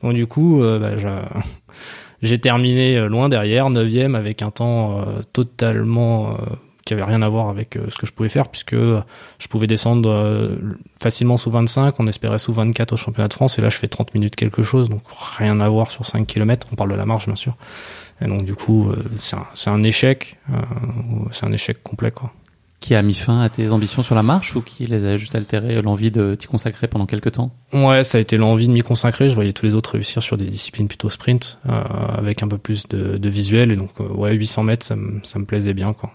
Donc 0.00 0.14
du 0.14 0.28
coup, 0.28 0.62
euh, 0.62 0.78
bah, 0.78 1.20
j'ai 2.22 2.38
terminé 2.38 3.08
loin 3.08 3.28
derrière, 3.28 3.68
neuvième, 3.68 4.14
avec 4.14 4.42
un 4.42 4.52
temps 4.52 5.00
euh, 5.00 5.22
totalement 5.32 6.36
qui 6.86 6.94
avait 6.94 7.04
rien 7.04 7.20
à 7.20 7.28
voir 7.28 7.50
avec 7.50 7.76
euh, 7.76 7.86
ce 7.90 7.98
que 7.98 8.06
je 8.06 8.12
pouvais 8.12 8.30
faire 8.30 8.48
puisque 8.48 8.74
je 8.74 9.48
pouvais 9.50 9.66
descendre 9.66 10.08
euh, 10.08 10.56
facilement 11.02 11.36
sous 11.36 11.50
25, 11.50 11.98
on 11.98 12.06
espérait 12.06 12.38
sous 12.38 12.54
24 12.54 12.92
au 12.92 12.96
championnat 12.96 13.28
de 13.28 13.34
France 13.34 13.58
et 13.58 13.62
là 13.62 13.68
je 13.68 13.76
fais 13.76 13.88
30 13.88 14.14
minutes 14.14 14.36
quelque 14.36 14.62
chose 14.62 14.88
donc 14.88 15.02
rien 15.36 15.60
à 15.60 15.68
voir 15.68 15.90
sur 15.90 16.06
5 16.06 16.26
km, 16.26 16.68
on 16.72 16.76
parle 16.76 16.92
de 16.92 16.96
la 16.96 17.04
marche 17.04 17.26
bien 17.26 17.36
sûr. 17.36 17.56
Et 18.22 18.26
donc 18.26 18.44
du 18.44 18.54
coup 18.54 18.88
euh, 18.88 19.04
c'est 19.18 19.36
un, 19.36 19.72
un, 19.72 19.82
échec, 19.82 20.38
c'est 21.32 21.44
un 21.44 21.52
échec 21.52 21.82
complet 21.82 22.12
quoi. 22.12 22.32
Qui 22.78 22.94
a 22.94 23.02
mis 23.02 23.14
fin 23.14 23.40
à 23.40 23.48
tes 23.48 23.70
ambitions 23.72 24.02
sur 24.04 24.14
la 24.14 24.22
marche 24.22 24.54
ou 24.54 24.60
qui 24.60 24.86
les 24.86 25.06
a 25.06 25.16
juste 25.16 25.34
altéré 25.34 25.82
l'envie 25.82 26.12
de 26.12 26.36
t'y 26.36 26.46
consacrer 26.46 26.86
pendant 26.86 27.06
quelques 27.06 27.32
temps? 27.32 27.50
Ouais, 27.72 28.04
ça 28.04 28.18
a 28.18 28.20
été 28.20 28.36
l'envie 28.36 28.68
de 28.68 28.72
m'y 28.72 28.82
consacrer. 28.82 29.28
Je 29.28 29.34
voyais 29.34 29.54
tous 29.54 29.64
les 29.66 29.74
autres 29.74 29.92
réussir 29.92 30.22
sur 30.22 30.36
des 30.36 30.44
disciplines 30.44 30.86
plutôt 30.86 31.08
sprint, 31.08 31.58
avec 31.64 32.42
un 32.42 32.48
peu 32.48 32.58
plus 32.58 32.86
de, 32.86 33.16
de 33.16 33.28
visuel. 33.30 33.72
Et 33.72 33.76
donc, 33.76 33.98
ouais, 33.98 34.34
800 34.34 34.62
mètres, 34.62 34.86
ça 34.86 34.94
me 34.94 35.44
plaisait 35.46 35.74
bien, 35.74 35.94
quoi 35.94 36.12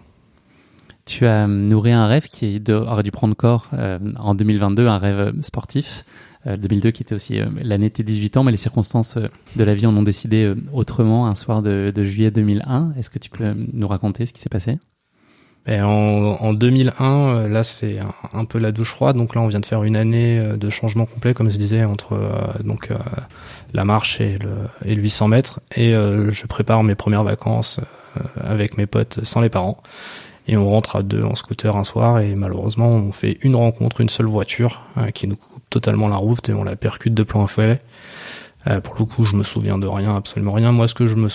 tu 1.11 1.25
as 1.25 1.45
nourri 1.45 1.91
un 1.91 2.07
rêve 2.07 2.27
qui 2.27 2.61
aurait 2.69 3.03
dû 3.03 3.11
prendre 3.11 3.35
corps 3.35 3.67
euh, 3.73 3.99
en 4.17 4.33
2022, 4.33 4.87
un 4.87 4.97
rêve 4.97 5.33
sportif. 5.41 6.05
2002 6.45 6.87
euh, 6.87 6.91
qui 6.91 7.03
était 7.03 7.13
aussi 7.13 7.39
euh, 7.39 7.45
l'année 7.61 7.89
de 7.89 7.93
tes 7.93 8.03
18 8.03 8.37
ans, 8.37 8.43
mais 8.43 8.51
les 8.51 8.57
circonstances 8.57 9.17
de 9.17 9.63
la 9.63 9.75
vie 9.75 9.85
en 9.85 9.95
ont 9.95 10.03
décidé 10.03 10.53
autrement 10.73 11.27
un 11.27 11.35
soir 11.35 11.61
de, 11.61 11.91
juillet 12.03 12.31
2001. 12.31 12.93
Est-ce 12.97 13.09
que 13.09 13.19
tu 13.19 13.29
peux 13.29 13.53
nous 13.73 13.87
raconter 13.87 14.25
ce 14.25 14.31
qui 14.31 14.39
s'est 14.39 14.49
passé? 14.49 14.79
Ben, 15.65 15.83
en, 15.83 16.53
2001, 16.53 17.47
là 17.49 17.63
c'est 17.63 17.99
un, 18.33 18.45
peu 18.45 18.57
la 18.57 18.71
douche 18.71 18.89
froide. 18.89 19.17
Donc 19.17 19.35
là, 19.35 19.41
on 19.41 19.47
vient 19.47 19.59
de 19.59 19.65
faire 19.65 19.83
une 19.83 19.95
année 19.95 20.41
de 20.57 20.69
changement 20.71 21.05
complet, 21.05 21.35
comme 21.35 21.51
je 21.51 21.57
disais, 21.57 21.83
entre 21.83 22.19
donc 22.63 22.89
la 23.73 23.85
marche 23.85 24.19
et 24.21 24.39
le, 24.39 24.53
et 24.85 24.95
le 24.95 25.01
800 25.03 25.27
mètres. 25.27 25.59
Et 25.75 25.91
je 25.91 26.45
prépare 26.47 26.83
mes 26.83 26.95
premières 26.95 27.23
vacances 27.23 27.79
avec 28.37 28.77
mes 28.79 28.87
potes 28.87 29.23
sans 29.23 29.41
les 29.41 29.49
parents. 29.49 29.77
Et 30.48 30.57
on 30.57 30.67
rentre 30.67 30.95
à 30.95 31.03
deux 31.03 31.24
en 31.24 31.36
scooter 31.36 31.75
un 31.75 31.83
soir 31.83 32.19
et 32.19 32.36
malheureusement 32.36 32.89
on 32.89 33.12
fait 33.12 33.38
une 33.41 33.55
rencontre, 33.55 34.01
une 34.01 34.10
seule 34.10 34.25
voiture 34.25 34.81
euh, 34.98 35.12
qui 35.12 35.27
nous 35.27 35.36
coupe 35.36 35.63
totalement 35.69 36.07
la 36.07 36.15
route 36.15 36.50
et 36.50 36.53
on 36.53 36.63
la 36.63 36.75
percute 36.75 37.13
de 37.13 37.24
plein 37.24 37.45
fouet. 37.48 37.79
Euh, 38.67 38.81
pour 38.81 38.95
le 39.00 39.05
coup, 39.05 39.24
je 39.24 39.36
me 39.36 39.43
souviens 39.43 39.77
de 39.77 39.88
rien, 39.88 40.15
absolument 40.15 40.53
rien. 40.53 40.71
Moi, 40.71 40.88
ce 40.88 40.93
que 40.93 41.07
je 41.07 41.15
me 41.15 41.29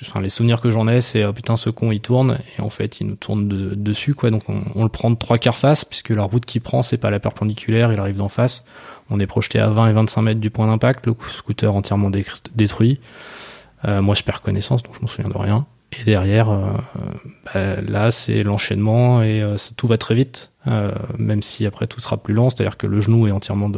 enfin 0.00 0.20
les 0.20 0.30
souvenirs 0.30 0.60
que 0.60 0.70
j'en 0.70 0.88
ai, 0.88 1.00
c'est 1.00 1.24
oh 1.24 1.32
putain 1.32 1.56
ce 1.56 1.70
con 1.70 1.92
il 1.92 2.00
tourne 2.00 2.38
et 2.58 2.62
en 2.62 2.70
fait 2.70 3.00
il 3.00 3.06
nous 3.06 3.14
tourne 3.14 3.46
dessus 3.48 4.14
quoi. 4.14 4.30
Donc 4.30 4.42
on, 4.48 4.82
le 4.82 4.88
prend 4.88 5.10
de 5.10 5.16
trois 5.16 5.38
quarts 5.38 5.58
face 5.58 5.84
puisque 5.84 6.10
la 6.10 6.24
route 6.24 6.44
qu'il 6.44 6.60
prend 6.60 6.82
c'est 6.82 6.96
pas 6.96 7.10
la 7.10 7.20
perpendiculaire, 7.20 7.92
il 7.92 7.98
arrive 7.98 8.16
d'en 8.16 8.28
face. 8.28 8.64
On 9.10 9.20
est 9.20 9.26
projeté 9.26 9.58
à 9.58 9.68
20 9.68 9.88
et 9.88 9.92
25 9.92 10.22
mètres 10.22 10.40
du 10.40 10.50
point 10.50 10.66
d'impact, 10.66 11.06
le 11.06 11.14
scooter 11.28 11.74
entièrement 11.74 12.10
détruit. 12.54 13.00
Euh, 13.84 14.00
moi 14.00 14.14
je 14.14 14.22
perds 14.22 14.42
connaissance 14.42 14.82
donc 14.82 14.94
je 14.96 15.02
me 15.02 15.08
souviens 15.08 15.30
de 15.30 15.36
rien. 15.36 15.66
Et 16.00 16.04
derrière, 16.04 16.50
euh, 16.50 16.62
bah, 17.52 17.80
là 17.82 18.10
c'est 18.10 18.42
l'enchaînement 18.42 19.22
et 19.22 19.42
euh, 19.42 19.56
tout 19.76 19.86
va 19.86 19.98
très 19.98 20.14
vite, 20.14 20.50
même 21.18 21.42
si 21.42 21.66
après 21.66 21.86
tout 21.86 22.00
sera 22.00 22.22
plus 22.22 22.34
lent. 22.34 22.50
C'est-à-dire 22.50 22.76
que 22.76 22.86
le 22.86 23.00
genou 23.00 23.26
est 23.26 23.32
entièrement 23.32 23.68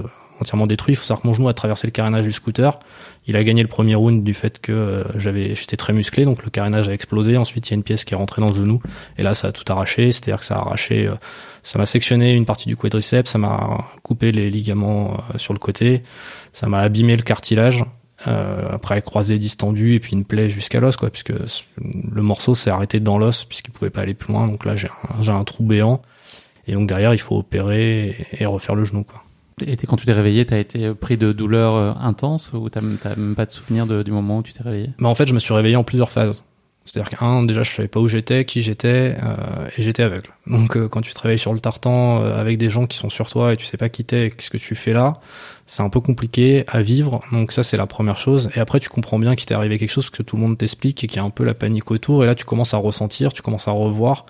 détruit. 0.66 0.94
Il 0.94 0.96
faut 0.96 1.04
savoir 1.04 1.22
que 1.22 1.26
mon 1.26 1.34
genou 1.34 1.48
a 1.48 1.54
traversé 1.54 1.86
le 1.86 1.90
carénage 1.90 2.24
du 2.24 2.32
scooter. 2.32 2.78
Il 3.26 3.36
a 3.36 3.44
gagné 3.44 3.62
le 3.62 3.68
premier 3.68 3.94
round 3.94 4.22
du 4.22 4.34
fait 4.34 4.60
que 4.60 4.72
euh, 4.72 5.04
j'avais, 5.18 5.54
j'étais 5.54 5.76
très 5.76 5.92
musclé, 5.92 6.24
donc 6.24 6.44
le 6.44 6.50
carénage 6.50 6.88
a 6.88 6.92
explosé. 6.92 7.36
Ensuite, 7.36 7.68
il 7.68 7.70
y 7.72 7.74
a 7.74 7.76
une 7.76 7.82
pièce 7.82 8.04
qui 8.04 8.14
est 8.14 8.16
rentrée 8.16 8.42
dans 8.42 8.48
le 8.48 8.54
genou, 8.54 8.80
et 9.16 9.22
là, 9.22 9.34
ça 9.34 9.48
a 9.48 9.52
tout 9.52 9.64
arraché. 9.72 10.12
C'est-à-dire 10.12 10.40
que 10.40 10.44
ça 10.44 10.56
a 10.56 10.58
arraché, 10.58 11.06
euh, 11.06 11.14
ça 11.62 11.78
m'a 11.78 11.86
sectionné 11.86 12.32
une 12.32 12.44
partie 12.44 12.68
du 12.68 12.76
quadriceps, 12.76 13.30
ça 13.30 13.38
m'a 13.38 13.78
coupé 14.02 14.32
les 14.32 14.50
ligaments 14.50 15.14
euh, 15.14 15.38
sur 15.38 15.54
le 15.54 15.58
côté, 15.58 16.02
ça 16.52 16.66
m'a 16.68 16.80
abîmé 16.80 17.16
le 17.16 17.22
cartilage. 17.22 17.84
Après 18.24 19.02
croisé 19.02 19.38
distendu 19.38 19.94
et 19.94 20.00
puis 20.00 20.12
une 20.12 20.24
plaie 20.24 20.48
jusqu'à 20.48 20.80
l'os 20.80 20.96
quoi 20.96 21.10
puisque 21.10 21.32
le 21.32 22.22
morceau 22.22 22.54
s'est 22.54 22.70
arrêté 22.70 23.00
dans 23.00 23.18
l'os 23.18 23.44
puisqu'il 23.44 23.70
pouvait 23.70 23.90
pas 23.90 24.00
aller 24.02 24.14
plus 24.14 24.32
loin. 24.32 24.46
Donc 24.46 24.64
là 24.64 24.76
j'ai 24.76 24.88
un, 24.88 25.22
j'ai 25.22 25.32
un 25.32 25.44
trou 25.44 25.64
béant. 25.64 26.00
Et 26.66 26.72
donc 26.72 26.88
derrière 26.88 27.12
il 27.12 27.20
faut 27.20 27.36
opérer 27.36 28.16
et 28.32 28.46
refaire 28.46 28.74
le 28.74 28.84
genou 28.84 29.04
quoi. 29.04 29.22
Et 29.64 29.76
quand 29.76 29.96
tu 29.96 30.06
t'es 30.06 30.12
réveillé, 30.12 30.44
t'as 30.46 30.58
été 30.58 30.92
pris 30.94 31.16
de 31.16 31.32
douleurs 31.32 31.74
euh, 31.74 31.92
intenses 32.00 32.52
ou 32.52 32.68
t'as 32.68 32.80
même 32.80 33.34
pas 33.36 33.46
de 33.46 33.50
souvenir 33.52 33.86
du 33.86 34.10
moment 34.10 34.38
où 34.38 34.42
tu 34.42 34.52
t'es 34.52 34.62
réveillé? 34.64 34.90
Bah 34.98 35.08
En 35.08 35.14
fait, 35.14 35.26
je 35.26 35.34
me 35.34 35.38
suis 35.38 35.54
réveillé 35.54 35.76
en 35.76 35.84
plusieurs 35.84 36.10
phases. 36.10 36.42
C'est-à-dire 36.84 37.18
qu'un, 37.18 37.42
déjà, 37.44 37.62
je 37.62 37.74
savais 37.74 37.88
pas 37.88 37.98
où 37.98 38.08
j'étais, 38.08 38.44
qui 38.44 38.60
j'étais, 38.60 39.16
euh, 39.22 39.68
et 39.76 39.82
j'étais 39.82 40.02
aveugle. 40.02 40.30
Donc, 40.46 40.76
euh, 40.76 40.86
quand 40.86 41.00
tu 41.00 41.14
te 41.14 41.20
réveilles 41.20 41.38
sur 41.38 41.54
le 41.54 41.60
tartan 41.60 42.22
euh, 42.22 42.38
avec 42.38 42.58
des 42.58 42.68
gens 42.68 42.86
qui 42.86 42.98
sont 42.98 43.08
sur 43.08 43.30
toi 43.30 43.54
et 43.54 43.56
tu 43.56 43.64
sais 43.64 43.78
pas 43.78 43.88
qui 43.88 44.04
t'es, 44.04 44.30
qu'est-ce 44.30 44.50
que 44.50 44.58
tu 44.58 44.74
fais 44.74 44.92
là, 44.92 45.14
c'est 45.66 45.82
un 45.82 45.88
peu 45.88 46.00
compliqué 46.00 46.64
à 46.68 46.82
vivre. 46.82 47.22
Donc 47.32 47.52
ça, 47.52 47.62
c'est 47.62 47.78
la 47.78 47.86
première 47.86 48.18
chose. 48.18 48.50
Et 48.54 48.60
après, 48.60 48.80
tu 48.80 48.90
comprends 48.90 49.18
bien 49.18 49.34
qu'il 49.34 49.46
t'est 49.46 49.54
arrivé 49.54 49.78
quelque 49.78 49.90
chose 49.90 50.10
que 50.10 50.22
tout 50.22 50.36
le 50.36 50.42
monde 50.42 50.58
t'explique 50.58 51.02
et 51.02 51.06
qu'il 51.06 51.16
y 51.16 51.20
a 51.20 51.24
un 51.24 51.30
peu 51.30 51.42
la 51.42 51.54
panique 51.54 51.90
autour. 51.90 52.22
Et 52.22 52.26
là, 52.26 52.34
tu 52.34 52.44
commences 52.44 52.74
à 52.74 52.76
ressentir, 52.76 53.32
tu 53.32 53.40
commences 53.40 53.66
à 53.66 53.72
revoir, 53.72 54.26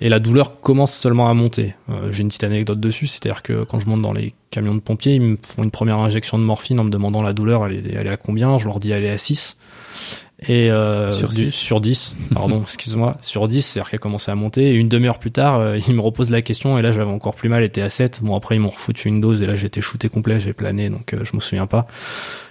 et 0.00 0.08
la 0.08 0.20
douleur 0.20 0.60
commence 0.60 0.94
seulement 0.94 1.28
à 1.28 1.34
monter. 1.34 1.74
J'ai 2.10 2.22
une 2.22 2.28
petite 2.28 2.44
anecdote 2.44 2.78
dessus, 2.78 3.08
c'est-à-dire 3.08 3.42
que 3.42 3.64
quand 3.64 3.80
je 3.80 3.86
monte 3.86 4.02
dans 4.02 4.12
les 4.12 4.34
camions 4.50 4.74
de 4.74 4.80
pompiers, 4.80 5.14
ils 5.14 5.20
me 5.20 5.38
font 5.44 5.64
une 5.64 5.72
première 5.72 5.98
injection 5.98 6.38
de 6.38 6.44
morphine 6.44 6.78
en 6.78 6.84
me 6.84 6.90
demandant 6.90 7.22
la 7.22 7.32
douleur, 7.32 7.66
elle 7.66 7.74
est, 7.74 7.92
elle 7.92 8.06
est 8.06 8.10
à 8.10 8.16
combien? 8.16 8.58
Je 8.58 8.66
leur 8.66 8.78
dis 8.78 8.92
elle 8.92 9.04
est 9.04 9.10
à 9.10 9.18
6. 9.18 9.56
Et 10.48 10.70
euh, 10.70 11.12
sur, 11.12 11.28
10. 11.28 11.50
sur 11.50 11.80
10, 11.80 12.16
pardon, 12.34 12.62
excuse-moi, 12.62 13.16
sur 13.20 13.46
10, 13.46 13.62
c'est-à-dire 13.62 13.90
qu'elle 13.90 13.98
a 13.98 14.00
commencé 14.00 14.30
à 14.30 14.34
monter. 14.34 14.70
Et 14.70 14.72
une 14.72 14.88
demi-heure 14.88 15.18
plus 15.18 15.30
tard, 15.30 15.60
euh, 15.60 15.78
il 15.88 15.94
me 15.94 16.00
repose 16.00 16.30
la 16.30 16.42
question, 16.42 16.78
et 16.78 16.82
là 16.82 16.92
j'avais 16.92 17.10
encore 17.10 17.34
plus 17.34 17.48
mal, 17.48 17.62
était 17.62 17.82
à 17.82 17.88
7. 17.88 18.20
Bon, 18.22 18.34
après 18.34 18.56
ils 18.56 18.60
m'ont 18.60 18.68
refoutu 18.68 19.08
une 19.08 19.20
dose, 19.20 19.42
et 19.42 19.46
là 19.46 19.54
j'étais 19.54 19.80
shooté 19.80 20.08
complet, 20.08 20.40
j'ai 20.40 20.52
plané, 20.52 20.90
donc 20.90 21.14
euh, 21.14 21.20
je 21.22 21.36
me 21.36 21.40
souviens 21.40 21.66
pas. 21.66 21.86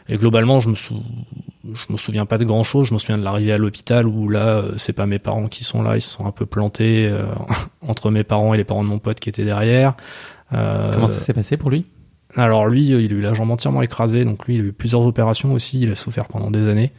Et 0.07 0.17
globalement, 0.17 0.60
je 0.60 0.69
me, 0.69 0.75
sou... 0.75 1.01
je 1.63 1.91
me 1.91 1.98
souviens 1.98 2.25
pas 2.25 2.38
de 2.38 2.43
grand-chose. 2.43 2.88
Je 2.88 2.93
me 2.93 3.00
souviens 3.00 3.17
de 3.17 3.24
l'arrivée 3.24 3.53
à 3.53 3.57
l'hôpital 3.57 4.07
où 4.07 4.29
là, 4.29 4.57
euh, 4.57 4.74
c'est 4.77 4.93
pas 4.93 5.05
mes 5.05 5.19
parents 5.19 5.48
qui 5.48 5.63
sont 5.63 5.81
là, 5.81 5.95
ils 5.95 6.01
se 6.01 6.10
sont 6.10 6.25
un 6.25 6.31
peu 6.31 6.45
plantés 6.45 7.07
euh, 7.07 7.25
entre 7.81 8.10
mes 8.12 8.24
parents 8.24 8.53
et 8.53 8.57
les 8.57 8.63
parents 8.63 8.83
de 8.83 8.89
mon 8.89 9.00
pote 9.00 9.19
qui 9.19 9.29
étaient 9.29 9.45
derrière. 9.45 9.95
Comment 10.51 11.07
ça 11.07 11.19
s'est 11.19 11.33
passé 11.33 11.55
pour 11.55 11.69
lui? 11.69 11.86
Alors 12.35 12.67
lui, 12.67 12.88
il 12.88 12.95
a 12.95 13.15
eu 13.15 13.21
la 13.21 13.33
jambe 13.33 13.51
entièrement 13.51 13.81
écrasée, 13.81 14.25
donc 14.25 14.45
lui, 14.45 14.55
il 14.55 14.61
a 14.61 14.63
eu 14.65 14.71
plusieurs 14.71 15.01
opérations 15.01 15.53
aussi, 15.53 15.81
il 15.81 15.91
a 15.91 15.95
souffert 15.95 16.27
pendant 16.27 16.51
des 16.51 16.67
années. 16.67 16.91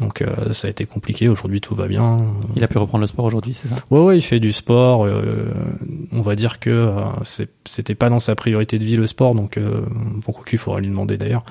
Donc 0.00 0.22
euh, 0.22 0.52
ça 0.52 0.66
a 0.66 0.70
été 0.70 0.86
compliqué, 0.86 1.28
aujourd'hui 1.28 1.60
tout 1.60 1.74
va 1.76 1.86
bien. 1.86 2.18
Il 2.56 2.64
a 2.64 2.68
pu 2.68 2.78
reprendre 2.78 3.02
le 3.02 3.06
sport 3.06 3.24
aujourd'hui, 3.24 3.52
c'est 3.52 3.68
ça? 3.68 3.76
Ouais, 3.90 4.00
ouais, 4.00 4.18
il 4.18 4.22
fait 4.22 4.40
du 4.40 4.52
sport. 4.52 5.06
Euh, 5.06 5.52
on 6.10 6.20
va 6.20 6.34
dire 6.34 6.58
que 6.58 6.70
euh, 6.70 6.98
c'était 7.64 7.94
pas 7.94 8.08
dans 8.08 8.18
sa 8.18 8.34
priorité 8.34 8.80
de 8.80 8.84
vie 8.84 8.96
le 8.96 9.06
sport, 9.06 9.36
donc 9.36 9.56
euh, 9.56 9.82
pourquoi 10.24 10.44
qu'il 10.44 10.58
faudra 10.58 10.80
lui 10.80 10.88
demander 10.88 11.16
d'ailleurs. 11.16 11.44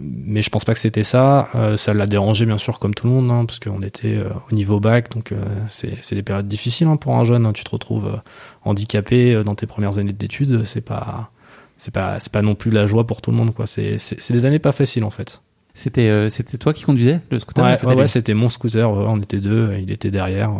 mais 0.00 0.40
je 0.40 0.48
pense 0.48 0.64
pas 0.64 0.72
que 0.72 0.80
c'était 0.80 1.04
ça. 1.04 1.50
ça 1.76 1.92
l'a 1.92 2.06
dérangé 2.06 2.46
bien 2.46 2.56
sûr 2.56 2.78
comme 2.78 2.94
tout 2.94 3.06
le 3.06 3.12
monde, 3.12 3.30
hein, 3.30 3.44
parce 3.44 3.58
qu'on 3.58 3.82
était 3.82 4.18
au 4.50 4.54
niveau 4.54 4.80
bac, 4.80 5.10
donc 5.10 5.34
c'est 5.68 6.14
des 6.14 6.22
périodes 6.22 6.48
difficiles 6.48 6.86
hein, 6.86 6.96
pour 6.96 7.14
un 7.16 7.24
jeune. 7.24 7.44
Hein. 7.44 7.52
tu 7.52 7.62
te 7.62 7.70
retrouves 7.70 8.22
handicapé 8.64 9.44
dans 9.44 9.54
tes 9.54 9.66
premières 9.66 9.98
années 9.98 10.14
d'études, 10.14 10.64
c'est 10.64 10.80
pas 10.80 11.30
c'est 11.76 11.92
pas 11.92 12.20
c'est 12.20 12.32
pas 12.32 12.42
non 12.42 12.54
plus 12.54 12.70
la 12.70 12.86
joie 12.86 13.06
pour 13.06 13.20
tout 13.20 13.30
le 13.30 13.36
monde 13.36 13.54
quoi. 13.54 13.66
C'est 13.66 13.98
c'est 13.98 14.32
des 14.32 14.46
années 14.46 14.58
pas 14.58 14.72
faciles 14.72 15.04
en 15.04 15.10
fait. 15.10 15.40
C'était 15.74 16.08
euh, 16.08 16.28
c'était 16.28 16.56
toi 16.56 16.72
qui 16.72 16.84
conduisais 16.84 17.20
le 17.30 17.38
scooter 17.40 17.64
Ouais, 17.64 17.94
ouais, 17.94 18.06
c'était 18.06 18.34
mon 18.34 18.48
scooter. 18.48 18.90
on 18.90 19.20
était 19.20 19.40
deux, 19.40 19.74
il 19.80 19.90
était 19.90 20.10
derrière. 20.10 20.52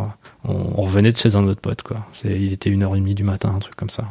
On, 0.43 0.81
revenait 0.81 1.11
de 1.11 1.17
chez 1.17 1.35
un 1.35 1.45
autre 1.45 1.61
pote 1.61 1.83
quoi. 1.83 2.05
C'est 2.11 2.39
il 2.39 2.51
était 2.51 2.69
une 2.69 2.83
heure 2.83 2.95
et 2.95 2.99
demie 2.99 3.15
du 3.15 3.23
matin, 3.23 3.53
un 3.55 3.59
truc 3.59 3.75
comme 3.75 3.89
ça. 3.89 4.05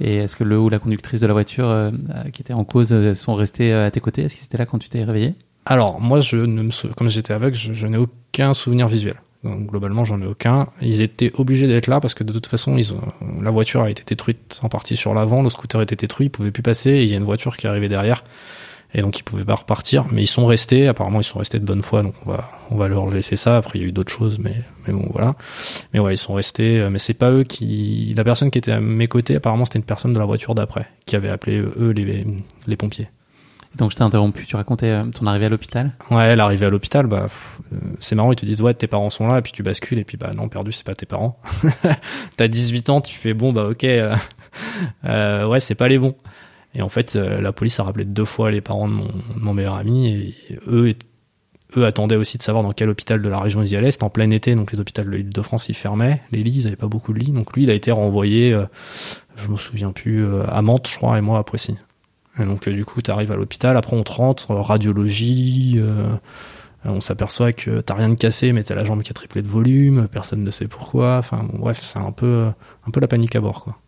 Et 0.00 0.16
est-ce 0.16 0.36
que 0.36 0.44
le 0.44 0.58
ou 0.58 0.68
la 0.68 0.78
conductrice 0.78 1.20
de 1.20 1.26
la 1.26 1.32
voiture 1.32 1.68
euh, 1.68 1.90
qui 2.32 2.42
était 2.42 2.52
en 2.54 2.64
cause 2.64 2.92
euh, 2.92 3.14
sont 3.14 3.34
restés 3.34 3.72
à 3.72 3.90
tes 3.90 4.00
côtés? 4.00 4.22
Est-ce 4.22 4.34
qu'ils 4.34 4.44
étaient 4.44 4.58
là 4.58 4.66
quand 4.66 4.78
tu 4.78 4.88
t'es 4.88 5.04
réveillé? 5.04 5.34
Alors 5.66 6.00
moi, 6.00 6.20
je 6.20 6.36
ne 6.36 6.62
me 6.62 6.92
comme 6.94 7.10
j'étais 7.10 7.34
aveugle, 7.34 7.56
je 7.56 7.86
n'ai 7.86 7.98
aucun 7.98 8.54
souvenir 8.54 8.88
visuel. 8.88 9.16
Donc, 9.46 9.66
globalement, 9.66 10.04
j'en 10.04 10.20
ai 10.20 10.26
aucun. 10.26 10.68
Ils 10.80 11.02
étaient 11.02 11.32
obligés 11.34 11.66
d'être 11.66 11.86
là 11.86 12.00
parce 12.00 12.14
que 12.14 12.24
de 12.24 12.32
toute 12.32 12.46
façon, 12.46 12.76
ils 12.76 12.92
ont... 12.92 13.00
la 13.40 13.50
voiture 13.50 13.82
a 13.82 13.90
été 13.90 14.02
détruite 14.06 14.60
en 14.62 14.68
partie 14.68 14.96
sur 14.96 15.14
l'avant, 15.14 15.42
le 15.42 15.50
scooter 15.50 15.80
était 15.82 15.96
détruit, 15.96 16.26
ils 16.26 16.30
pouvaient 16.30 16.50
plus 16.50 16.62
passer 16.62 16.90
et 16.90 17.04
il 17.04 17.10
y 17.10 17.14
a 17.14 17.16
une 17.16 17.24
voiture 17.24 17.56
qui 17.56 17.66
est 17.66 17.70
arrivée 17.70 17.88
derrière 17.88 18.24
et 18.94 19.02
donc 19.02 19.18
ils 19.18 19.22
pouvaient 19.22 19.44
pas 19.44 19.54
repartir. 19.54 20.06
Mais 20.10 20.22
ils 20.22 20.28
sont 20.28 20.46
restés. 20.46 20.88
Apparemment, 20.88 21.20
ils 21.20 21.24
sont 21.24 21.38
restés 21.38 21.58
de 21.58 21.64
bonne 21.64 21.82
foi, 21.82 22.02
donc 22.02 22.14
on 22.24 22.30
va 22.30 22.50
on 22.70 22.76
va 22.76 22.88
leur 22.88 23.08
laisser 23.10 23.36
ça. 23.36 23.56
Après, 23.56 23.78
il 23.78 23.82
y 23.82 23.84
a 23.84 23.88
eu 23.88 23.92
d'autres 23.92 24.12
choses, 24.12 24.38
mais 24.38 24.54
mais 24.86 24.92
bon 24.92 25.08
voilà. 25.12 25.34
Mais 25.92 26.00
ouais, 26.00 26.14
ils 26.14 26.18
sont 26.18 26.34
restés. 26.34 26.86
Mais 26.90 26.98
c'est 26.98 27.14
pas 27.14 27.30
eux 27.30 27.44
qui. 27.44 28.14
La 28.16 28.24
personne 28.24 28.50
qui 28.50 28.58
était 28.58 28.72
à 28.72 28.80
mes 28.80 29.06
côtés, 29.06 29.36
apparemment, 29.36 29.64
c'était 29.64 29.78
une 29.78 29.84
personne 29.84 30.12
de 30.12 30.18
la 30.18 30.24
voiture 30.24 30.54
d'après 30.54 30.86
qui 31.04 31.16
avait 31.16 31.28
appelé 31.28 31.58
eux 31.58 31.90
les 31.90 32.24
les 32.66 32.76
pompiers. 32.76 33.08
Donc 33.76 33.90
je 33.90 33.96
t'ai 33.96 34.02
interrompu, 34.02 34.46
tu 34.46 34.56
racontais 34.56 34.86
euh, 34.86 35.04
ton 35.06 35.26
arrivée 35.26 35.46
à 35.46 35.48
l'hôpital 35.48 35.92
Ouais, 36.10 36.34
l'arrivée 36.34 36.66
à 36.66 36.70
l'hôpital, 36.70 37.06
bah 37.06 37.26
euh, 37.72 37.76
c'est 38.00 38.14
marrant, 38.14 38.32
ils 38.32 38.36
te 38.36 38.46
disent 38.46 38.62
ouais 38.62 38.72
tes 38.74 38.86
parents 38.86 39.10
sont 39.10 39.26
là, 39.26 39.38
et 39.38 39.42
puis 39.42 39.52
tu 39.52 39.62
bascules, 39.62 39.98
et 39.98 40.04
puis 40.04 40.16
bah 40.16 40.32
non, 40.34 40.48
perdu, 40.48 40.72
c'est 40.72 40.86
pas 40.86 40.94
tes 40.94 41.06
parents. 41.06 41.38
T'as 42.36 42.48
18 42.48 42.90
ans, 42.90 43.00
tu 43.00 43.16
fais 43.18 43.34
bon 43.34 43.52
bah 43.52 43.66
ok, 43.66 43.84
euh, 43.84 44.16
euh, 45.04 45.46
ouais 45.46 45.60
c'est 45.60 45.74
pas 45.74 45.88
les 45.88 45.98
bons. 45.98 46.14
Et 46.74 46.82
en 46.82 46.90
fait, 46.90 47.14
la 47.14 47.52
police 47.52 47.80
a 47.80 47.84
rappelé 47.84 48.04
deux 48.04 48.26
fois 48.26 48.50
les 48.50 48.60
parents 48.60 48.86
de 48.86 48.92
mon, 48.92 49.54
meilleur 49.54 49.76
ami, 49.76 50.08
et 50.08 50.34
eux, 50.68 50.92
eux 51.78 51.86
attendaient 51.86 52.16
aussi 52.16 52.36
de 52.36 52.42
savoir 52.42 52.62
dans 52.62 52.72
quel 52.72 52.90
hôpital 52.90 53.22
de 53.22 53.28
la 53.30 53.40
région 53.40 53.62
ils 53.62 53.70
y 53.70 53.76
allaient. 53.76 53.90
C'était 53.90 54.04
en 54.04 54.10
plein 54.10 54.28
été, 54.28 54.54
donc 54.54 54.72
les 54.72 54.80
hôpitaux 54.80 55.02
de 55.02 55.08
l'île 55.08 55.30
de 55.30 55.42
France 55.42 55.70
ils 55.70 55.74
fermaient, 55.74 56.20
les 56.32 56.42
lits, 56.42 56.52
ils 56.54 56.66
avaient 56.66 56.76
pas 56.76 56.86
beaucoup 56.86 57.14
de 57.14 57.18
lits, 57.18 57.30
donc 57.30 57.54
lui 57.54 57.62
il 57.62 57.70
a 57.70 57.74
été 57.74 57.92
renvoyé, 57.92 58.54
je 59.36 59.48
me 59.48 59.56
souviens 59.56 59.92
plus, 59.92 60.26
à 60.48 60.60
Mantes 60.60 60.88
je 60.88 60.96
crois, 60.96 61.16
et 61.16 61.22
moi 61.22 61.38
à 61.38 61.44
Poissy 61.44 61.78
donc 62.44 62.68
euh, 62.68 62.72
du 62.72 62.84
coup, 62.84 63.00
tu 63.00 63.10
à 63.10 63.24
l'hôpital, 63.24 63.76
après 63.76 63.96
on 63.96 64.02
te 64.02 64.12
rentre, 64.12 64.50
euh, 64.50 64.60
radiologie, 64.60 65.76
euh, 65.78 66.14
on 66.84 67.00
s'aperçoit 67.00 67.52
que 67.52 67.80
t'as 67.80 67.94
rien 67.94 68.10
de 68.10 68.14
cassé, 68.14 68.52
mais 68.52 68.62
t'as 68.62 68.74
la 68.74 68.84
jambe 68.84 69.02
qui 69.02 69.10
a 69.10 69.14
triplé 69.14 69.42
de 69.42 69.48
volume, 69.48 70.08
personne 70.08 70.44
ne 70.44 70.50
sait 70.50 70.68
pourquoi. 70.68 71.16
Enfin 71.18 71.46
bref, 71.52 71.80
c'est 71.82 71.98
un 71.98 72.12
peu, 72.12 72.48
un 72.86 72.90
peu 72.90 73.00
la 73.00 73.08
panique 73.08 73.34
à 73.36 73.40
bord, 73.40 73.64
quoi. 73.64 73.78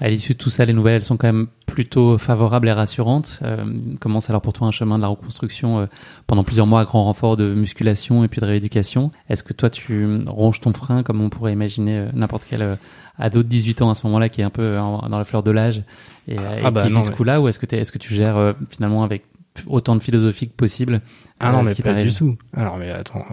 À 0.00 0.08
l'issue 0.08 0.32
de 0.32 0.38
tout 0.38 0.50
ça, 0.50 0.64
les 0.64 0.72
nouvelles 0.72 0.96
elles 0.96 1.04
sont 1.04 1.16
quand 1.16 1.28
même 1.28 1.46
plutôt 1.66 2.18
favorables 2.18 2.68
et 2.68 2.72
rassurantes. 2.72 3.38
Euh, 3.42 3.64
commence 4.00 4.30
alors 4.30 4.40
pour 4.40 4.52
toi 4.52 4.66
un 4.66 4.72
chemin 4.72 4.96
de 4.96 5.02
la 5.02 5.08
reconstruction 5.08 5.88
pendant 6.26 6.42
plusieurs 6.42 6.66
mois 6.66 6.80
à 6.80 6.84
grand 6.84 7.04
renfort 7.04 7.36
de 7.36 7.54
musculation 7.54 8.24
et 8.24 8.28
puis 8.28 8.40
de 8.40 8.46
rééducation. 8.46 9.10
Est-ce 9.28 9.44
que 9.44 9.52
toi 9.52 9.70
tu 9.70 10.22
ronges 10.26 10.60
ton 10.60 10.72
frein 10.72 11.02
comme 11.02 11.20
on 11.20 11.28
pourrait 11.28 11.52
imaginer 11.52 12.06
n'importe 12.14 12.46
quel 12.48 12.78
ado 13.20 13.42
de 13.42 13.48
18 13.48 13.82
ans 13.82 13.90
à 13.90 13.94
ce 13.94 14.06
moment-là 14.06 14.28
qui 14.28 14.40
est 14.40 14.44
un 14.44 14.50
peu 14.50 14.76
dans 14.76 15.18
la 15.18 15.24
fleur 15.24 15.42
de 15.42 15.50
l'âge 15.50 15.82
et, 16.26 16.36
ah, 16.38 16.68
et 16.68 16.70
bah, 16.70 16.82
qui 16.82 16.92
vit 16.92 17.02
ce 17.02 17.10
coup-là 17.10 17.40
ou 17.40 17.48
est-ce 17.48 17.58
que, 17.58 17.74
est-ce 17.74 17.92
que 17.92 17.98
tu 17.98 18.14
gères 18.14 18.36
euh, 18.36 18.52
finalement 18.70 19.04
avec 19.04 19.24
autant 19.66 19.96
de 19.96 20.02
philosophie 20.02 20.48
que 20.48 20.54
possible 20.54 21.00
Ah 21.38 21.52
non, 21.52 21.60
euh, 21.60 21.62
mais 21.64 21.74
pas 21.74 22.02
du 22.02 22.12
tout. 22.12 22.36
Alors, 22.54 22.76
mais 22.78 22.90
attends, 22.90 23.24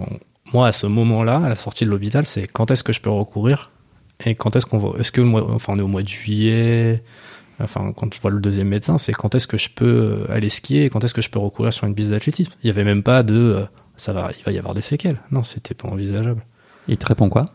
moi 0.54 0.68
à 0.68 0.72
ce 0.72 0.88
moment-là, 0.88 1.38
à 1.38 1.50
la 1.50 1.56
sortie 1.56 1.86
de 1.86 1.90
l'hôpital, 1.90 2.26
c'est 2.26 2.48
quand 2.48 2.72
est-ce 2.72 2.84
que 2.84 2.94
je 2.94 3.02
peux 3.02 3.10
recourir 3.10 3.72
et 4.26 4.36
quand 4.36 4.56
est-ce 4.56 4.66
qu'on 4.66 4.78
va, 4.78 4.98
est-ce 5.00 5.12
que 5.12 5.22
le 5.22 5.28
mois, 5.28 5.52
enfin 5.52 5.74
on 5.74 5.80
est 5.80 5.84
au 5.84 5.88
mois 5.88 6.04
de 6.04 6.08
juillet, 6.08 7.04
enfin 7.60 7.94
quand 7.96 8.14
je 8.14 8.20
vois 8.20 8.32
le 8.32 8.40
deuxième 8.40 8.68
médecin, 8.68 8.98
c'est 8.98 9.14
quand 9.14 9.36
est-ce 9.36 9.48
que 9.48 9.58
je 9.58 9.70
peux 9.70 9.86
euh, 9.86 10.32
aller 10.32 10.50
skier 10.50 10.86
et 10.86 10.90
quand 10.90 11.04
est-ce 11.04 11.14
que 11.14 11.22
je 11.22 11.30
peux 11.30 11.40
recourir 11.40 11.74
sur 11.74 11.86
une 11.88 11.96
piste 11.96 12.10
d'athlétisme? 12.10 12.52
Il 12.64 12.68
y 12.68 12.70
avait 12.70 12.84
même 12.84 13.04
pas 13.04 13.24
de 13.24 13.66
ça 13.96 14.14
va, 14.14 14.32
il 14.38 14.44
va 14.44 14.52
y 14.52 14.58
avoir 14.58 14.74
des 14.74 14.82
séquelles. 14.82 15.20
Non, 15.32 15.44
c'était 15.44 15.74
pas 15.74 15.88
envisageable. 15.88 16.44
Il 16.88 16.98
te 16.98 17.06
répond 17.06 17.30
quoi? 17.30 17.48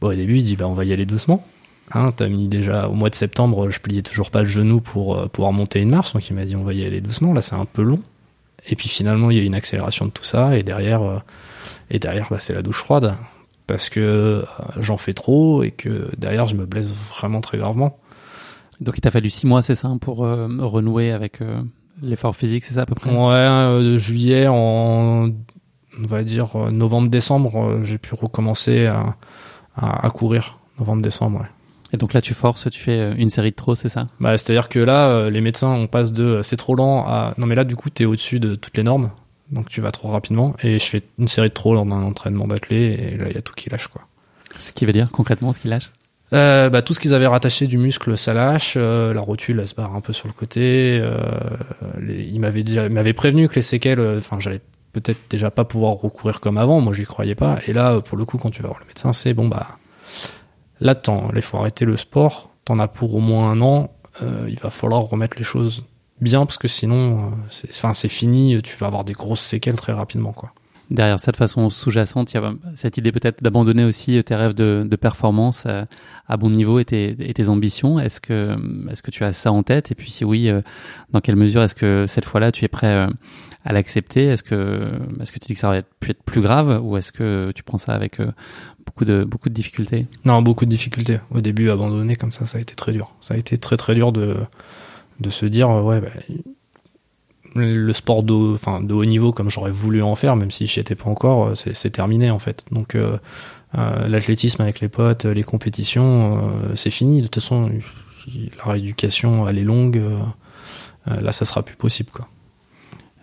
Bon, 0.00 0.08
au 0.08 0.14
début, 0.14 0.36
il 0.36 0.44
dit 0.44 0.56
bah 0.56 0.66
on 0.66 0.74
va 0.74 0.84
y 0.84 0.92
aller 0.92 1.06
doucement. 1.06 1.44
Hein, 1.92 2.12
t'as 2.14 2.28
mis 2.28 2.48
déjà 2.48 2.88
au 2.88 2.92
mois 2.92 3.08
de 3.08 3.14
septembre, 3.14 3.70
je 3.70 3.80
pliais 3.80 4.02
toujours 4.02 4.30
pas 4.30 4.42
le 4.42 4.48
genou 4.48 4.80
pour 4.80 5.16
euh, 5.16 5.26
pouvoir 5.26 5.52
monter 5.52 5.80
une 5.80 5.88
marche, 5.88 6.12
donc 6.12 6.28
il 6.28 6.34
m'a 6.34 6.44
dit 6.44 6.54
on 6.54 6.64
va 6.64 6.74
y 6.74 6.84
aller 6.84 7.00
doucement. 7.00 7.32
Là, 7.32 7.40
c'est 7.40 7.54
un 7.54 7.64
peu 7.64 7.82
long. 7.82 8.02
Et 8.68 8.76
puis 8.76 8.88
finalement, 8.88 9.30
il 9.30 9.38
y 9.38 9.40
a 9.40 9.44
une 9.44 9.54
accélération 9.54 10.04
de 10.04 10.10
tout 10.10 10.24
ça, 10.24 10.58
et 10.58 10.62
derrière, 10.62 11.02
euh, 11.02 11.18
et 11.90 11.98
derrière, 11.98 12.28
bah, 12.30 12.40
c'est 12.40 12.52
la 12.52 12.62
douche 12.62 12.78
froide 12.78 13.14
parce 13.68 13.88
que 13.90 14.00
euh, 14.00 14.42
j'en 14.80 14.96
fais 14.96 15.14
trop 15.14 15.62
et 15.62 15.70
que 15.70 16.10
derrière, 16.18 16.46
je 16.46 16.56
me 16.56 16.66
blesse 16.66 16.92
vraiment 16.92 17.40
très 17.40 17.58
gravement. 17.58 18.00
Donc 18.80 18.96
il 18.98 19.00
t'a 19.00 19.12
fallu 19.12 19.30
six 19.30 19.46
mois, 19.46 19.62
c'est 19.62 19.76
ça, 19.76 19.92
pour 20.00 20.18
renouer 20.18 21.12
avec 21.12 21.40
l'effort 22.00 22.36
physique, 22.36 22.62
c'est 22.64 22.74
ça 22.74 22.82
à 22.82 22.86
peu 22.86 22.94
près? 22.94 23.10
Ouais, 23.10 23.82
de 23.82 23.98
juillet 23.98 24.46
en 24.48 25.30
on 26.00 26.06
va 26.06 26.22
dire 26.22 26.56
novembre-décembre, 26.70 27.80
j'ai 27.82 27.98
pu 27.98 28.14
recommencer 28.14 28.86
à, 28.86 29.16
à, 29.74 30.08
courir. 30.10 30.58
Novembre-décembre, 30.78 31.40
ouais. 31.40 31.46
Et 31.92 31.96
donc 31.96 32.12
là, 32.12 32.20
tu 32.20 32.34
forces, 32.34 32.70
tu 32.70 32.80
fais 32.80 33.14
une 33.16 33.30
série 33.30 33.50
de 33.50 33.56
trop, 33.56 33.74
c'est 33.74 33.88
ça? 33.88 34.06
Bah, 34.20 34.38
c'est-à-dire 34.38 34.68
que 34.68 34.78
là, 34.78 35.28
les 35.28 35.40
médecins, 35.40 35.72
on 35.72 35.88
passe 35.88 36.12
de 36.12 36.40
c'est 36.44 36.56
trop 36.56 36.76
lent 36.76 37.04
à 37.04 37.34
non 37.36 37.46
mais 37.46 37.56
là, 37.56 37.64
du 37.64 37.74
coup, 37.74 37.90
t'es 37.90 38.04
au-dessus 38.04 38.38
de 38.38 38.54
toutes 38.54 38.76
les 38.76 38.84
normes, 38.84 39.10
donc 39.50 39.68
tu 39.68 39.80
vas 39.80 39.92
trop 39.92 40.08
rapidement. 40.08 40.54
Et 40.62 40.78
je 40.78 40.84
fais 40.84 41.02
une 41.18 41.28
série 41.28 41.48
de 41.48 41.54
trop 41.54 41.74
lors 41.74 41.86
d'un 41.86 42.02
entraînement 42.02 42.46
d'athlé, 42.46 43.12
et 43.12 43.16
là, 43.16 43.28
il 43.28 43.34
y 43.34 43.38
a 43.38 43.42
tout 43.42 43.54
qui 43.54 43.70
lâche, 43.70 43.88
quoi. 43.88 44.02
Ce 44.58 44.72
qui 44.72 44.86
veut 44.86 44.92
dire 44.92 45.10
concrètement 45.10 45.52
ce 45.52 45.60
qui 45.60 45.68
lâche? 45.68 45.90
Euh, 46.32 46.68
bah, 46.68 46.82
tout 46.82 46.92
ce 46.92 47.00
qu'ils 47.00 47.14
avaient 47.14 47.26
rattaché 47.26 47.66
du 47.66 47.78
muscle, 47.78 48.16
ça 48.18 48.34
lâche. 48.34 48.74
Euh, 48.76 49.14
la 49.14 49.20
rotule, 49.20 49.60
elle 49.60 49.68
se 49.68 49.74
barre 49.74 49.94
un 49.94 50.00
peu 50.00 50.12
sur 50.12 50.28
le 50.28 50.34
côté. 50.34 50.98
Euh, 51.00 51.16
les, 52.00 52.24
ils 52.24 52.38
m'avaient 52.38 52.64
déjà, 52.64 52.88
m'avaient 52.88 53.14
prévenu 53.14 53.48
que 53.48 53.54
les 53.56 53.62
séquelles, 53.62 54.00
euh, 54.00 54.18
enfin, 54.18 54.38
j'allais 54.38 54.60
peut-être 54.92 55.18
déjà 55.30 55.50
pas 55.50 55.64
pouvoir 55.64 55.94
recourir 55.94 56.40
comme 56.40 56.58
avant. 56.58 56.80
Moi, 56.80 56.92
j'y 56.92 57.04
croyais 57.04 57.34
pas. 57.34 57.58
Et 57.66 57.72
là, 57.72 58.00
pour 58.00 58.18
le 58.18 58.24
coup, 58.24 58.36
quand 58.36 58.50
tu 58.50 58.62
vas 58.62 58.68
voir 58.68 58.80
le 58.80 58.86
médecin, 58.86 59.12
c'est 59.12 59.32
bon, 59.32 59.48
bah, 59.48 59.78
là, 60.80 60.94
temps, 60.94 61.30
il 61.34 61.42
faut 61.42 61.56
arrêter 61.56 61.84
le 61.84 61.96
sport. 61.96 62.50
T'en 62.64 62.78
as 62.78 62.88
pour 62.88 63.14
au 63.14 63.20
moins 63.20 63.50
un 63.50 63.60
an. 63.62 63.90
il 64.20 64.58
va 64.58 64.68
falloir 64.68 65.02
remettre 65.04 65.38
les 65.38 65.44
choses 65.44 65.84
bien 66.20 66.46
parce 66.46 66.58
que 66.58 66.68
sinon, 66.68 67.32
enfin, 67.70 67.94
c'est 67.94 68.08
fini. 68.08 68.60
Tu 68.62 68.76
vas 68.76 68.86
avoir 68.86 69.04
des 69.04 69.12
grosses 69.12 69.40
séquelles 69.40 69.76
très 69.76 69.92
rapidement, 69.92 70.32
quoi 70.32 70.52
derrière 70.90 71.20
ça, 71.20 71.32
de 71.32 71.36
façon 71.36 71.68
sous-jacente, 71.70 72.32
il 72.32 72.36
y 72.36 72.38
a 72.38 72.52
cette 72.74 72.96
idée 72.96 73.12
peut-être 73.12 73.42
d'abandonner 73.42 73.84
aussi 73.84 74.22
tes 74.24 74.34
rêves 74.34 74.54
de, 74.54 74.86
de 74.88 74.96
performance 74.96 75.66
à, 75.66 75.86
à, 76.28 76.36
bon 76.36 76.50
niveau 76.50 76.78
et 76.78 76.84
tes, 76.84 77.16
et 77.18 77.34
tes 77.34 77.48
ambitions. 77.48 78.00
Est-ce 78.00 78.20
que, 78.20 78.56
est-ce 78.90 79.02
que 79.02 79.10
tu 79.10 79.24
as 79.24 79.32
ça 79.32 79.52
en 79.52 79.62
tête? 79.62 79.90
Et 79.90 79.94
puis 79.94 80.10
si 80.10 80.24
oui, 80.24 80.48
euh, 80.48 80.62
dans 81.10 81.20
quelle 81.20 81.36
mesure 81.36 81.62
est-ce 81.62 81.74
que 81.74 82.06
cette 82.06 82.24
fois-là, 82.24 82.52
tu 82.52 82.64
es 82.64 82.68
prêt 82.68 82.86
euh, 82.86 83.08
à 83.64 83.72
l'accepter? 83.72 84.26
Est-ce 84.26 84.42
que, 84.42 84.90
est-ce 85.20 85.32
que 85.32 85.38
tu 85.38 85.48
dis 85.48 85.54
que 85.54 85.60
ça 85.60 85.68
aurait 85.68 85.84
pu 86.00 86.10
être 86.10 86.22
plus 86.22 86.40
grave 86.40 86.80
ou 86.82 86.96
est-ce 86.96 87.12
que 87.12 87.52
tu 87.54 87.62
prends 87.62 87.78
ça 87.78 87.92
avec 87.92 88.20
euh, 88.20 88.32
beaucoup 88.86 89.04
de, 89.04 89.24
beaucoup 89.24 89.50
de 89.50 89.54
difficultés? 89.54 90.06
Non, 90.24 90.40
beaucoup 90.40 90.64
de 90.64 90.70
difficultés. 90.70 91.20
Au 91.30 91.40
début, 91.40 91.68
abandonner 91.68 92.16
comme 92.16 92.32
ça, 92.32 92.46
ça 92.46 92.58
a 92.58 92.60
été 92.60 92.74
très 92.74 92.92
dur. 92.92 93.14
Ça 93.20 93.34
a 93.34 93.36
été 93.36 93.58
très 93.58 93.76
très 93.76 93.94
dur 93.94 94.12
de, 94.12 94.36
de 95.20 95.30
se 95.30 95.46
dire, 95.46 95.70
ouais, 95.70 96.00
bah, 96.00 96.10
le 97.54 97.92
sport 97.92 98.22
de, 98.22 98.54
enfin, 98.54 98.82
de 98.82 98.92
haut 98.94 99.04
niveau 99.04 99.32
comme 99.32 99.50
j'aurais 99.50 99.70
voulu 99.70 100.02
en 100.02 100.14
faire, 100.14 100.36
même 100.36 100.50
si 100.50 100.66
j'y 100.66 100.80
étais 100.80 100.94
pas 100.94 101.08
encore, 101.08 101.48
euh, 101.48 101.54
c'est 101.54 101.90
terminé 101.90 102.30
en 102.30 102.38
fait. 102.38 102.64
Donc 102.70 102.94
euh, 102.94 103.18
euh, 103.76 104.08
l'athlétisme 104.08 104.62
avec 104.62 104.80
les 104.80 104.88
potes, 104.88 105.24
les 105.24 105.42
compétitions, 105.42 106.50
c'est 106.74 106.90
fini. 106.90 107.18
De 107.20 107.26
toute 107.26 107.36
façon, 107.36 107.70
la 108.58 108.72
rééducation 108.72 109.48
elle 109.48 109.58
est 109.58 109.64
longue. 109.64 110.00
là, 111.06 111.32
ça 111.32 111.44
sera 111.44 111.62
plus 111.62 111.76
possible 111.76 112.10
quoi. 112.10 112.28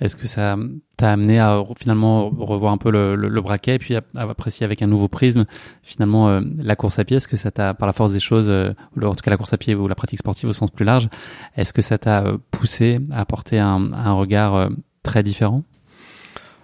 Est-ce 0.01 0.15
que 0.15 0.27
ça 0.27 0.57
t'a 0.97 1.11
amené 1.11 1.39
à 1.39 1.63
finalement 1.77 2.29
revoir 2.29 2.73
un 2.73 2.77
peu 2.77 2.91
le, 2.91 3.41
braquet 3.41 3.75
et 3.75 3.79
puis 3.79 3.95
à, 3.95 4.01
apprécier 4.15 4.65
avec 4.65 4.81
un 4.81 4.87
nouveau 4.87 5.07
prisme 5.07 5.45
finalement 5.83 6.29
euh, 6.29 6.41
la 6.57 6.75
course 6.75 6.99
à 6.99 7.05
pied? 7.05 7.17
Est-ce 7.17 7.27
que 7.27 7.37
ça 7.37 7.51
t'a, 7.51 7.73
par 7.73 7.87
la 7.87 7.93
force 7.93 8.11
des 8.11 8.19
choses, 8.19 8.49
euh, 8.49 8.73
ou 8.95 9.05
en 9.05 9.15
tout 9.15 9.21
cas 9.23 9.31
la 9.31 9.37
course 9.37 9.53
à 9.53 9.57
pied 9.57 9.75
ou 9.75 9.87
la 9.87 9.95
pratique 9.95 10.19
sportive 10.19 10.49
au 10.49 10.53
sens 10.53 10.71
plus 10.71 10.85
large, 10.85 11.09
est-ce 11.55 11.73
que 11.73 11.81
ça 11.81 11.97
t'a 11.97 12.25
euh, 12.25 12.37
poussé 12.51 12.99
à 13.11 13.21
apporter 13.21 13.59
un, 13.59 13.93
un 13.93 14.13
regard 14.13 14.69
très 15.03 15.23
différent? 15.23 15.61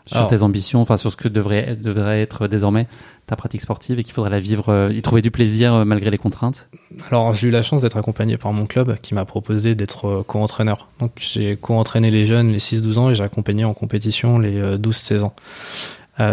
Sur 0.05 0.27
tes 0.27 0.43
ambitions, 0.43 0.81
enfin 0.81 0.98
sur 0.98 1.12
ce 1.12 1.17
que 1.17 1.27
devrait, 1.27 1.75
devrait 1.75 2.22
être 2.22 2.48
désormais 2.48 2.88
ta 3.27 3.36
pratique 3.36 3.62
sportive 3.62 4.00
et 4.00 4.03
qu'il 4.03 4.13
faudrait 4.13 4.29
la 4.29 4.39
vivre, 4.39 4.70
euh, 4.70 4.91
y 4.91 5.01
trouver 5.01 5.22
du 5.22 5.31
plaisir 5.31 5.74
euh, 5.74 5.86
malgré 5.86 6.10
les 6.10 6.17
contraintes? 6.17 6.67
Alors 7.10 7.34
j'ai 7.34 7.48
eu 7.48 7.51
la 7.51 7.63
chance 7.63 7.81
d'être 7.81 7.98
accompagné 7.98 8.38
par 8.38 8.51
mon 8.51 8.65
club 8.65 8.98
qui 9.01 9.13
m'a 9.13 9.25
proposé 9.25 9.75
d'être 9.75 10.08
euh, 10.08 10.24
co-entraîneur. 10.24 10.89
Donc 11.00 11.12
j'ai 11.17 11.55
co-entraîné 11.55 12.12
les 12.12 12.25
jeunes 12.25 12.51
les 12.51 12.60
6-12 12.60 12.98
ans 12.98 13.10
et 13.10 13.15
j'ai 13.15 13.24
accompagné 13.24 13.63
en 13.63 13.74
compétition 13.74 14.39
les 14.39 14.62
12-16 14.77 15.24
ans. 15.24 15.34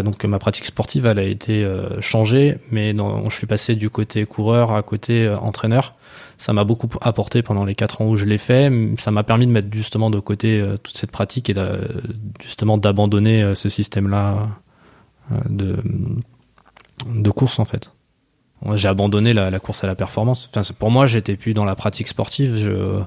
donc 0.02 0.24
ma 0.24 0.38
pratique 0.38 0.66
sportive 0.66 1.06
elle 1.06 1.18
a 1.18 1.22
été 1.22 1.66
changée, 2.00 2.58
mais 2.70 2.94
je 2.94 3.34
suis 3.34 3.46
passé 3.46 3.76
du 3.76 3.90
côté 3.90 4.26
coureur 4.26 4.72
à 4.72 4.82
côté 4.82 5.28
entraîneur 5.40 5.94
ça 6.38 6.52
m'a 6.52 6.62
beaucoup 6.62 6.88
apporté 7.00 7.42
pendant 7.42 7.64
les 7.64 7.74
quatre 7.74 8.00
ans 8.00 8.06
où 8.06 8.16
je 8.16 8.24
l'ai 8.24 8.38
fait. 8.38 8.70
Ça 8.98 9.10
m'a 9.10 9.24
permis 9.24 9.46
de 9.46 9.52
mettre 9.52 9.68
justement 9.72 10.08
de 10.08 10.20
côté 10.20 10.60
euh, 10.60 10.76
toute 10.76 10.96
cette 10.96 11.10
pratique 11.10 11.50
et 11.50 11.54
justement 12.40 12.78
d'abandonner 12.78 13.42
euh, 13.42 13.54
ce 13.56 13.68
système-là 13.68 14.48
euh, 15.32 15.36
de, 15.50 17.30
course 17.30 17.58
en 17.58 17.64
fait. 17.64 17.92
J'ai 18.74 18.88
abandonné 18.88 19.32
la, 19.32 19.58
course 19.58 19.84
à 19.84 19.86
la 19.88 19.94
performance. 19.94 20.48
Pour 20.78 20.90
moi, 20.90 21.06
j'étais 21.06 21.36
plus 21.36 21.54
dans 21.54 21.64
la 21.64 21.76
pratique 21.76 22.08
sportive. 22.08 23.06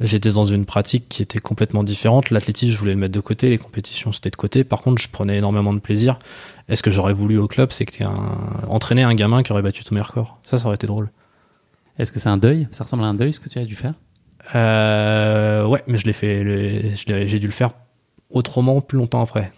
J'étais 0.00 0.30
dans 0.30 0.44
une 0.46 0.64
pratique 0.64 1.08
qui 1.08 1.22
était 1.22 1.38
complètement 1.38 1.82
différente. 1.82 2.30
L'athlétisme, 2.30 2.72
je 2.72 2.78
voulais 2.78 2.92
le 2.92 2.98
mettre 2.98 3.14
de 3.14 3.20
côté. 3.20 3.48
Les 3.48 3.58
compétitions, 3.58 4.12
c'était 4.12 4.30
de 4.30 4.36
côté. 4.36 4.64
Par 4.64 4.82
contre, 4.82 5.00
je 5.00 5.08
prenais 5.08 5.38
énormément 5.38 5.72
de 5.72 5.78
plaisir. 5.78 6.18
Est-ce 6.68 6.82
que 6.82 6.90
j'aurais 6.90 7.14
voulu 7.14 7.38
au 7.38 7.48
club, 7.48 7.72
c'est 7.72 7.86
que 7.86 8.04
un, 8.04 8.66
entraîner 8.68 9.02
un 9.02 9.14
gamin 9.14 9.42
qui 9.42 9.52
aurait 9.52 9.62
battu 9.62 9.82
tous 9.84 9.94
mes 9.94 10.00
records. 10.00 10.38
Ça, 10.42 10.58
ça 10.58 10.66
aurait 10.66 10.74
été 10.74 10.86
drôle. 10.86 11.10
Est-ce 12.00 12.12
que 12.12 12.18
c'est 12.18 12.28
un 12.28 12.38
deuil? 12.38 12.66
Ça 12.70 12.84
ressemble 12.84 13.04
à 13.04 13.06
un 13.06 13.14
deuil 13.14 13.32
ce 13.34 13.40
que 13.40 13.48
tu 13.48 13.58
as 13.58 13.64
dû 13.64 13.76
faire? 13.76 13.94
Euh, 14.54 15.64
Ouais, 15.66 15.82
mais 15.86 15.98
je 15.98 16.06
l'ai 16.06 16.12
fait. 16.12 16.94
J'ai 16.96 17.38
dû 17.38 17.46
le 17.46 17.52
faire 17.52 17.72
autrement 18.30 18.80
plus 18.80 18.98
longtemps 18.98 19.22
après. 19.22 19.52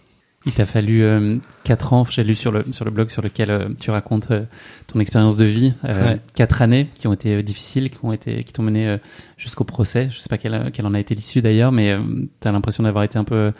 Il 0.45 0.53
t'a 0.53 0.67
fallu 0.67 1.05
euh, 1.05 1.37
4 1.63 1.93
ans, 1.93 2.05
j'ai 2.11 2.25
lu 2.25 2.35
sur 2.35 2.51
le, 2.51 2.65
sur 2.73 2.85
le 2.85 2.91
blog 2.91 3.11
sur 3.11 3.23
lequel 3.23 3.49
euh, 3.49 3.69
tu 3.79 3.93
racontes 3.93 4.33
euh, 4.33 4.43
ton 4.89 4.99
expérience 4.99 5.37
de 5.37 5.45
vie, 5.45 5.73
euh, 5.85 6.17
4 6.35 6.63
années 6.63 6.89
qui 6.97 7.07
ont 7.07 7.13
été 7.13 7.45
difficiles, 7.45 7.91
qui 7.91 7.99
ont 8.03 8.13
été 8.13 8.43
qui 8.43 8.53
t'ont 8.53 8.65
mené 8.65 8.97
jusqu'au 9.37 9.63
procès. 9.63 10.09
Je 10.11 10.19
sais 10.19 10.29
pas 10.29 10.39
quelle, 10.39 10.71
quelle 10.73 10.87
en 10.87 10.95
a 10.95 11.01
été 11.01 11.15
l'issue 11.15 11.43
d'ailleurs, 11.43 11.71
mais 11.71 11.97
tu 12.41 12.49
as 12.49 12.51
l'impression 12.51 12.83
d'avoir 12.83 13.05
été 13.05 13.19
un 13.19 13.25
peu 13.25 13.53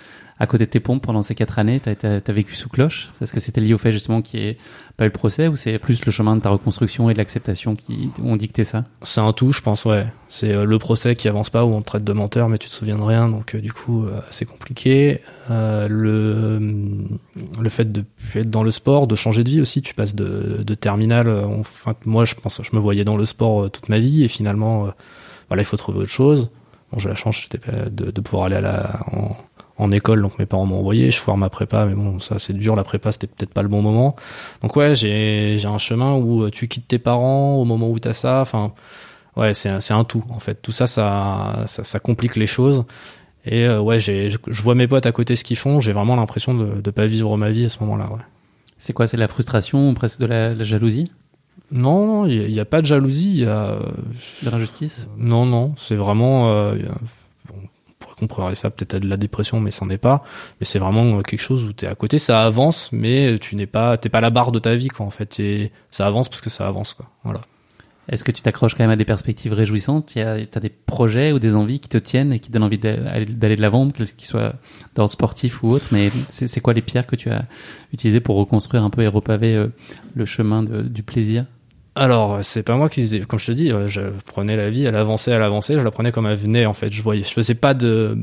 à 0.43 0.47
côté 0.49 0.67
de 0.67 0.71
tes 0.71 0.81
pompes 0.81 1.05
pendant 1.05 1.23
ces 1.23 1.37
quatre 1.37 1.61
années 1.61 1.79
Tu 1.79 1.89
as, 1.89 2.33
vécu 2.33 2.57
sous 2.57 2.69
cloche? 2.69 3.13
Est-ce 3.21 3.33
que 3.33 3.39
c'était 3.39 3.61
lié 3.61 3.75
au 3.75 3.79
fait 3.79 3.93
justement 3.93 4.23
qu'il 4.23 4.41
n'y 4.41 4.47
ait 4.47 4.59
pas 4.97 5.05
eu 5.05 5.07
le 5.07 5.13
procès 5.13 5.47
ou 5.47 5.55
c'est 5.55 5.79
plus 5.79 6.05
le 6.05 6.11
chemin 6.11 6.35
de 6.35 6.41
ta 6.41 6.51
reconstruction 6.51 7.09
et 7.09 7.13
de 7.13 7.19
l'acceptation 7.19 7.77
qui 7.77 8.11
ont 8.21 8.35
dicté 8.35 8.65
ça? 8.65 8.83
C'est 9.03 9.21
un 9.21 9.33
tout, 9.33 9.53
je 9.53 9.63
pense, 9.63 9.85
ouais. 9.85 10.05
C'est 10.29 10.53
euh, 10.53 10.65
le 10.65 10.79
procès 10.81 11.15
qui 11.15 11.29
avance 11.29 11.49
pas 11.49 11.65
où 11.65 11.73
on 11.73 11.81
te 11.81 11.87
traite 11.87 12.03
de 12.03 12.13
menteur 12.13 12.49
mais 12.49 12.59
tu 12.59 12.69
te 12.69 12.75
souviens 12.75 12.97
de 12.97 13.03
rien, 13.03 13.29
donc 13.29 13.55
euh, 13.55 13.61
du 13.61 13.73
coup 13.73 14.05
euh, 14.05 14.21
c'est 14.31 14.45
compliqué. 14.45 15.21
le, 15.49 16.59
le 17.61 17.69
fait 17.69 17.93
de 17.93 18.05
être 18.35 18.51
dans 18.51 18.65
le 18.65 18.73
sport, 18.73 19.07
de 19.07 19.15
changer 19.15 19.45
de 19.45 19.51
vie 19.51 19.61
aussi, 19.61 19.81
tu 19.81 19.95
passes 19.95 20.17
de, 20.17 20.65
de 20.65 20.75
terminale. 20.75 21.47
Moi 22.05 22.25
je 22.25 22.35
pense, 22.35 22.61
je 22.65 22.71
me 22.75 22.81
voyais 22.81 23.05
dans 23.05 23.17
le 23.17 23.27
sport 23.27 23.71
toute 23.71 23.89
ma 23.89 24.01
vie 24.01 24.25
et 24.25 24.29
finalement, 24.29 24.89
voilà, 25.47 25.63
il 25.63 25.67
faut 25.67 25.77
trouver 25.77 26.01
autre 26.01 26.11
chose. 26.11 26.51
Bon, 26.91 26.99
j'ai 26.99 27.09
la 27.09 27.15
chance 27.15 27.49
de, 27.49 28.11
de 28.11 28.21
pouvoir 28.21 28.47
aller 28.47 28.57
à 28.57 28.61
la, 28.61 29.01
en 29.83 29.91
école, 29.91 30.23
donc 30.23 30.39
mes 30.39 30.47
parents 30.47 30.67
m'ont 30.67 30.79
envoyé, 30.79 31.11
je 31.11 31.19
foire 31.19 31.37
ma 31.37 31.51
prépa, 31.51 31.87
mais 31.87 31.95
bon, 31.95 32.21
ça 32.21 32.39
c'est 32.39 32.53
dur, 32.53 32.77
la 32.77 32.85
prépa 32.85 33.13
c'était 33.13 33.27
peut-être 33.27 33.53
pas 33.53 33.63
le 33.63 33.69
bon 33.69 33.83
moment. 33.83 34.17
Donc 34.63 34.77
ouais, 34.77 34.95
j'ai 34.95 35.57
j'ai 35.59 35.69
un 35.69 35.79
chemin 35.79 36.15
où 36.15 36.45
euh, 36.45 36.51
tu 36.51 36.69
quittes 36.69 36.89
tes 36.89 36.99
parents 36.99 37.57
au 37.57 37.65
moment 37.65 37.91
où 37.91 37.99
t'as 37.99 38.13
ça, 38.13 38.41
enfin 38.41 38.73
ouais, 39.37 39.55
c'est 39.55 39.81
c'est 39.81 39.95
un 39.95 40.05
tout 40.05 40.25
en 40.31 40.39
fait. 40.39 40.63
Tout 40.63 40.73
ça 40.73 40.87
ça 40.87 41.65
ça, 41.67 41.85
ça 41.85 41.99
complique 41.99 42.37
les 42.37 42.47
choses. 42.47 42.85
Et 43.45 43.67
euh, 43.67 43.81
ouais, 43.81 43.99
j'ai 43.99 44.31
je, 44.31 44.63
vois 44.63 44.75
mes 44.77 44.87
potes 44.87 45.07
à 45.07 45.13
côté 45.13 45.35
ce 45.35 45.45
qu'ils 45.45 45.57
font, 45.57 45.81
j'ai 45.81 45.93
vraiment 45.93 46.17
l'impression 46.17 46.55
de 46.55 46.81
de 46.81 46.91
pas 46.91 47.07
vivre 47.07 47.37
ma 47.37 47.51
vie 47.51 47.65
à 47.65 47.69
ce 47.69 47.81
moment-là, 47.81 48.11
ouais. 48.13 48.21
C'est 48.79 48.93
quoi, 48.93 49.07
c'est 49.07 49.17
de 49.17 49.23
la 49.23 49.29
frustration, 49.29 49.95
presque 49.95 50.19
de 50.19 50.27
la, 50.27 50.61
jalousie? 50.65 51.13
Non, 51.71 52.27
il 52.27 52.51
y, 52.51 52.59
a 52.59 52.65
pas 52.65 52.81
de 52.81 52.87
jalousie, 52.87 53.31
il 53.31 53.41
y 53.43 53.47
a 53.47 53.79
de 54.43 54.51
l'injustice? 54.51 55.07
Non 55.17 55.47
non, 55.47 55.73
c'est 55.77 55.95
vraiment 55.95 56.51
euh, 56.51 56.75
pourrait 58.27 58.55
ça 58.55 58.71
peut-être 58.71 58.95
à 58.95 59.01
de 59.01 59.09
la 59.09 59.17
dépression, 59.17 59.61
mais 59.61 59.71
c'en 59.71 59.89
est 59.91 59.99
pas. 59.99 60.23
Mais 60.61 60.67
c'est 60.67 60.79
vraiment 60.79 61.19
euh, 61.19 61.23
quelque 61.23 61.41
chose 61.41 61.65
où 61.65 61.73
tu 61.73 61.85
es 61.85 61.89
à 61.89 61.95
côté, 61.95 62.19
ça 62.19 62.45
avance, 62.45 62.91
mais 62.93 63.39
tu 63.39 63.57
n'es 63.57 63.67
pas, 63.67 63.97
t'es 63.97 64.09
pas 64.09 64.21
la 64.21 64.31
barre 64.31 64.53
de 64.53 64.59
ta 64.59 64.75
vie, 64.75 64.89
quoi, 64.89 65.07
en 65.07 65.11
fait. 65.11 65.41
Et 65.41 65.73
ça 65.91 66.07
avance 66.07 66.29
parce 66.29 66.41
que 66.41 66.51
ça 66.51 66.67
avance, 66.67 66.95
quoi. 66.95 67.07
Voilà. 67.25 67.41
Est-ce 68.09 68.25
que 68.25 68.33
tu 68.33 68.43
t'accroches 68.43 68.75
quand 68.75 68.83
même 68.83 68.91
à 68.91 68.97
des 68.97 69.05
perspectives 69.05 69.53
réjouissantes? 69.53 70.07
Tu 70.15 70.21
as 70.21 70.61
des 70.61 70.69
projets 70.71 71.33
ou 71.33 71.39
des 71.39 71.55
envies 71.55 71.79
qui 71.79 71.89
te 71.89 71.99
tiennent 71.99 72.33
et 72.33 72.41
qui 72.41 72.51
donnent 72.51 72.65
envie 72.65 72.79
d'aller 72.79 73.57
de 73.57 73.63
l'avant, 73.63 73.89
qu'ils 73.91 74.27
soient 74.27 74.55
d'ordre 74.97 75.13
sportif 75.13 75.63
ou 75.63 75.71
autre, 75.71 75.87
mais 75.93 76.11
c'est 76.29 76.61
quoi 76.61 76.75
les 76.75 76.83
pierres 76.83 77.07
que 77.07 77.15
tu 77.15 77.31
as 77.31 77.45
utilisées 77.93 78.21
pour 78.21 78.37
reconstruire 78.37 78.83
un 78.83 78.91
peu 78.91 79.03
et 79.03 79.07
repaver 79.07 79.55
euh, 79.55 79.69
le 80.15 80.25
chemin 80.25 80.65
du 80.65 81.03
plaisir? 81.05 81.47
Alors, 81.95 82.39
c'est 82.43 82.63
pas 82.63 82.75
moi 82.77 82.89
qui 82.89 83.03
disais, 83.03 83.21
comme 83.21 83.39
je 83.39 83.47
te 83.47 83.53
dis, 83.53 83.71
euh, 83.71 83.87
je 83.87 84.01
prenais 84.25 84.57
la 84.57 84.71
vie, 84.71 84.85
elle 84.85 84.97
avançait, 84.97 85.31
elle 85.31 85.43
avançait, 85.43 85.79
je 85.79 85.85
la 85.85 85.91
prenais 85.91 86.11
comme 86.11 86.27
elle 86.27 86.37
venait 86.37 86.65
en 86.65 86.73
fait. 86.73 86.91
Je 86.91 87.03
voyais, 87.03 87.23
je 87.23 87.29
faisais 87.29 87.55
pas 87.55 87.75
de, 87.75 88.17